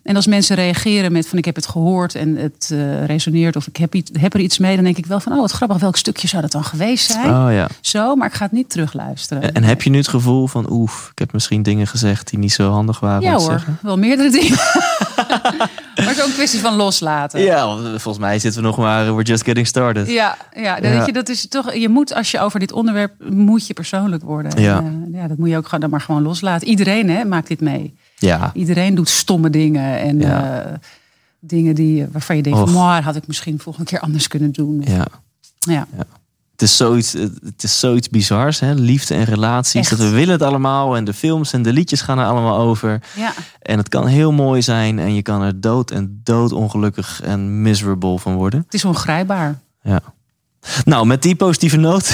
En 0.03 0.15
als 0.15 0.27
mensen 0.27 0.55
reageren 0.55 1.11
met 1.11 1.27
van 1.27 1.37
ik 1.37 1.45
heb 1.45 1.55
het 1.55 1.67
gehoord 1.67 2.15
en 2.15 2.35
het 2.35 2.69
eh, 2.71 3.05
resoneert 3.05 3.55
of 3.55 3.67
ik 3.67 3.77
heb, 3.77 3.95
iets, 3.95 4.11
heb 4.19 4.33
er 4.33 4.39
iets 4.39 4.57
mee, 4.57 4.75
dan 4.75 4.83
denk 4.83 4.97
ik 4.97 5.05
wel 5.05 5.19
van, 5.19 5.31
oh, 5.33 5.39
wat 5.39 5.51
grappig, 5.51 5.77
welk 5.77 5.95
stukje 5.97 6.27
zou 6.27 6.41
dat 6.41 6.51
dan 6.51 6.63
geweest 6.63 7.11
zijn? 7.11 7.25
Oh 7.29 7.51
ja. 7.51 7.67
Zo, 7.81 8.15
maar 8.15 8.27
ik 8.27 8.33
ga 8.33 8.43
het 8.43 8.51
niet 8.51 8.69
terugluisteren. 8.69 9.43
En, 9.43 9.53
en 9.53 9.63
heb 9.63 9.81
je 9.81 9.89
nu 9.89 9.97
het 9.97 10.07
gevoel 10.07 10.47
van, 10.47 10.71
oef, 10.71 11.09
ik 11.11 11.19
heb 11.19 11.33
misschien 11.33 11.63
dingen 11.63 11.87
gezegd 11.87 12.29
die 12.29 12.39
niet 12.39 12.51
zo 12.53 12.71
handig 12.71 12.99
waren 12.99 13.21
Ja 13.21 13.31
om 13.31 13.37
te 13.37 13.43
hoor, 13.43 13.51
zeggen? 13.51 13.77
wel 13.81 13.97
meerdere 13.97 14.29
dingen. 14.31 14.57
maar 15.95 16.07
het 16.07 16.09
is 16.17 16.21
ook 16.21 16.27
een 16.27 16.33
kwestie 16.33 16.59
van 16.59 16.75
loslaten. 16.75 17.41
Ja, 17.41 17.65
want 17.65 17.81
volgens 18.01 18.17
mij 18.17 18.39
zitten 18.39 18.61
we 18.61 18.67
nog 18.67 18.77
maar, 18.77 19.05
we're 19.15 19.23
just 19.23 19.43
getting 19.43 19.67
started. 19.67 20.09
Ja, 20.09 20.37
ja, 20.55 20.75
dat, 20.79 20.91
Ja. 20.91 21.05
Je, 21.05 21.11
dat 21.13 21.29
is 21.29 21.47
toch. 21.47 21.73
Je 21.73 21.89
moet 21.89 22.13
als 22.13 22.31
je 22.31 22.39
over 22.39 22.59
dit 22.59 22.71
onderwerp 22.71 23.13
moet 23.29 23.67
je 23.67 23.73
persoonlijk 23.73 24.23
worden. 24.23 24.61
Ja. 24.61 24.77
En, 24.77 25.09
eh, 25.13 25.19
ja, 25.21 25.27
dat 25.27 25.37
moet 25.37 25.49
je 25.49 25.57
ook 25.57 25.65
gewoon 25.65 25.79
dan 25.79 25.89
maar 25.89 26.01
gewoon 26.01 26.21
loslaten. 26.21 26.67
Iedereen 26.67 27.09
hè, 27.09 27.25
maakt 27.25 27.47
dit 27.47 27.61
mee. 27.61 27.97
Ja, 28.15 28.51
Iedereen 28.53 28.95
doet 28.95 29.09
stomme 29.09 29.49
dingen 29.49 29.99
en 29.99 30.19
Ja. 30.19 30.61
eh, 30.63 30.73
dingen 31.39 31.75
die 31.75 32.07
waarvan 32.11 32.35
je 32.35 32.41
denkt, 32.43 32.71
maar 32.73 33.03
had 33.03 33.15
ik 33.15 33.27
misschien 33.27 33.59
volgende 33.59 33.89
keer 33.89 33.99
anders 33.99 34.27
kunnen 34.27 34.51
doen. 34.51 34.81
ja. 34.85 35.05
Ja. 35.59 35.87
Het 36.59 36.69
is 36.69 36.77
zoiets, 36.77 37.13
het 37.43 37.63
is 37.63 37.79
zoiets 37.79 38.09
bizars, 38.09 38.59
hè? 38.59 38.73
liefde 38.73 39.15
en 39.15 39.23
relaties. 39.23 39.81
Echt. 39.81 39.89
Dat 39.89 39.99
we 39.99 40.09
willen 40.09 40.33
het 40.33 40.41
allemaal 40.41 40.95
en 40.95 41.03
de 41.03 41.13
films 41.13 41.53
en 41.53 41.61
de 41.61 41.73
liedjes 41.73 42.01
gaan 42.01 42.19
er 42.19 42.25
allemaal 42.25 42.57
over. 42.57 43.01
Ja. 43.15 43.33
En 43.61 43.77
het 43.77 43.89
kan 43.89 44.07
heel 44.07 44.31
mooi 44.31 44.61
zijn 44.61 44.99
en 44.99 45.15
je 45.15 45.21
kan 45.21 45.41
er 45.41 45.61
dood 45.61 45.91
en 45.91 46.21
dood 46.23 46.51
ongelukkig 46.51 47.21
en 47.21 47.61
miserable 47.61 48.19
van 48.19 48.35
worden. 48.35 48.59
Het 48.65 48.73
is 48.73 48.85
ongrijpbaar. 48.85 49.59
Ja. 49.81 50.01
Nou, 50.83 51.05
met 51.05 51.21
die 51.21 51.35
positieve 51.35 51.77
noot 51.77 52.13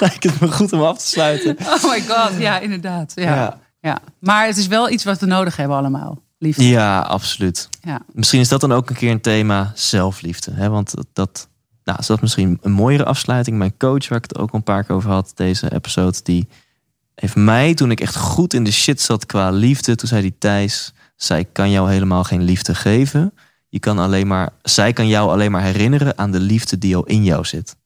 lijkt 0.00 0.22
het 0.22 0.40
me 0.40 0.52
goed 0.52 0.72
om 0.72 0.82
af 0.82 0.98
te 0.98 1.06
sluiten. 1.06 1.56
Oh 1.66 1.90
my 1.90 2.00
god, 2.08 2.30
ja, 2.38 2.58
inderdaad. 2.58 3.12
Ja. 3.14 3.34
Ja. 3.34 3.58
Ja. 3.80 3.98
Maar 4.18 4.46
het 4.46 4.56
is 4.56 4.66
wel 4.66 4.90
iets 4.90 5.04
wat 5.04 5.20
we 5.20 5.26
nodig 5.26 5.56
hebben 5.56 5.76
allemaal. 5.76 6.18
Liefde. 6.38 6.68
Ja, 6.68 7.00
absoluut. 7.00 7.68
Ja. 7.82 8.00
Misschien 8.12 8.40
is 8.40 8.48
dat 8.48 8.60
dan 8.60 8.72
ook 8.72 8.90
een 8.90 8.96
keer 8.96 9.10
een 9.10 9.20
thema 9.20 9.72
zelfliefde. 9.74 10.52
Hè? 10.54 10.68
Want 10.68 10.94
dat, 10.94 11.06
dat, 11.12 11.48
nou, 11.84 11.98
is 11.98 12.06
dat 12.06 12.20
misschien 12.20 12.58
een 12.62 12.72
mooiere 12.72 13.04
afsluiting. 13.04 13.58
Mijn 13.58 13.76
coach, 13.76 14.08
waar 14.08 14.18
ik 14.18 14.24
het 14.28 14.38
ook 14.38 14.52
een 14.52 14.62
paar 14.62 14.84
keer 14.84 14.96
over 14.96 15.10
had, 15.10 15.32
deze 15.34 15.72
episode, 15.72 16.18
die 16.22 16.48
heeft 17.14 17.36
mij, 17.36 17.74
toen 17.74 17.90
ik 17.90 18.00
echt 18.00 18.16
goed 18.16 18.54
in 18.54 18.64
de 18.64 18.72
shit 18.72 19.00
zat 19.00 19.26
qua 19.26 19.50
liefde, 19.50 19.94
toen 19.94 20.08
zei 20.08 20.22
die 20.22 20.34
Thijs, 20.38 20.92
zij 21.16 21.44
kan 21.44 21.70
jou 21.70 21.90
helemaal 21.90 22.24
geen 22.24 22.42
liefde 22.42 22.74
geven. 22.74 23.32
Je 23.68 23.78
kan 23.78 23.98
alleen 23.98 24.26
maar, 24.26 24.50
zij 24.62 24.92
kan 24.92 25.08
jou 25.08 25.30
alleen 25.30 25.50
maar 25.50 25.62
herinneren 25.62 26.18
aan 26.18 26.30
de 26.30 26.40
liefde 26.40 26.78
die 26.78 26.96
al 26.96 27.04
in 27.04 27.24
jou 27.24 27.44
zit. 27.44 27.76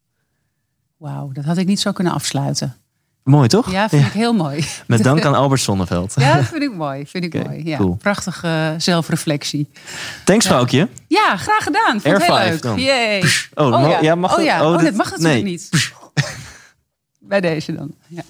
Wauw, 0.96 1.32
dat 1.32 1.44
had 1.44 1.56
ik 1.56 1.66
niet 1.66 1.80
zo 1.80 1.92
kunnen 1.92 2.12
afsluiten. 2.12 2.76
Mooi 3.26 3.48
toch? 3.48 3.70
Ja, 3.70 3.88
vind 3.88 4.06
ik 4.06 4.12
heel 4.12 4.32
mooi. 4.32 4.64
Met 4.86 5.02
dank 5.04 5.24
aan 5.24 5.34
Albert 5.34 5.60
Zonneveld. 5.60 6.14
Ja, 6.16 6.44
vind 6.44 6.62
ik 6.62 6.72
mooi. 6.74 7.06
Vind 7.06 7.24
ik 7.24 7.44
mooi. 7.46 7.64
Ja. 7.64 7.76
cool. 7.76 7.94
Prachtige 7.96 8.46
eh, 8.48 8.70
zelfreflectie. 8.80 9.68
Thanks, 10.24 10.46
Foukje. 10.46 10.88
Ja, 11.08 11.36
graag 11.36 11.62
gedaan. 11.62 12.00
Vond 12.00 12.04
Air 12.14 12.22
heel 12.22 12.50
leuk. 12.50 12.62
dan. 12.62 12.80
Yay. 12.80 13.22
Oh, 13.54 13.72
Oh 13.84 13.90
ja. 13.90 14.00
ja, 14.00 14.14
mag 14.14 14.36
oh, 14.38 14.44
ja. 14.44 14.60
Oh, 14.62 14.66
Oh, 14.72 14.76
dit- 14.78 14.84
dat 14.86 14.94
mag 14.94 15.10
natuurlijk 15.10 15.42
nee. 15.42 15.52
niet. 15.52 15.70
Bij 17.20 17.40
deze 17.40 17.74
dan. 17.74 17.94
Ja. 18.06 18.22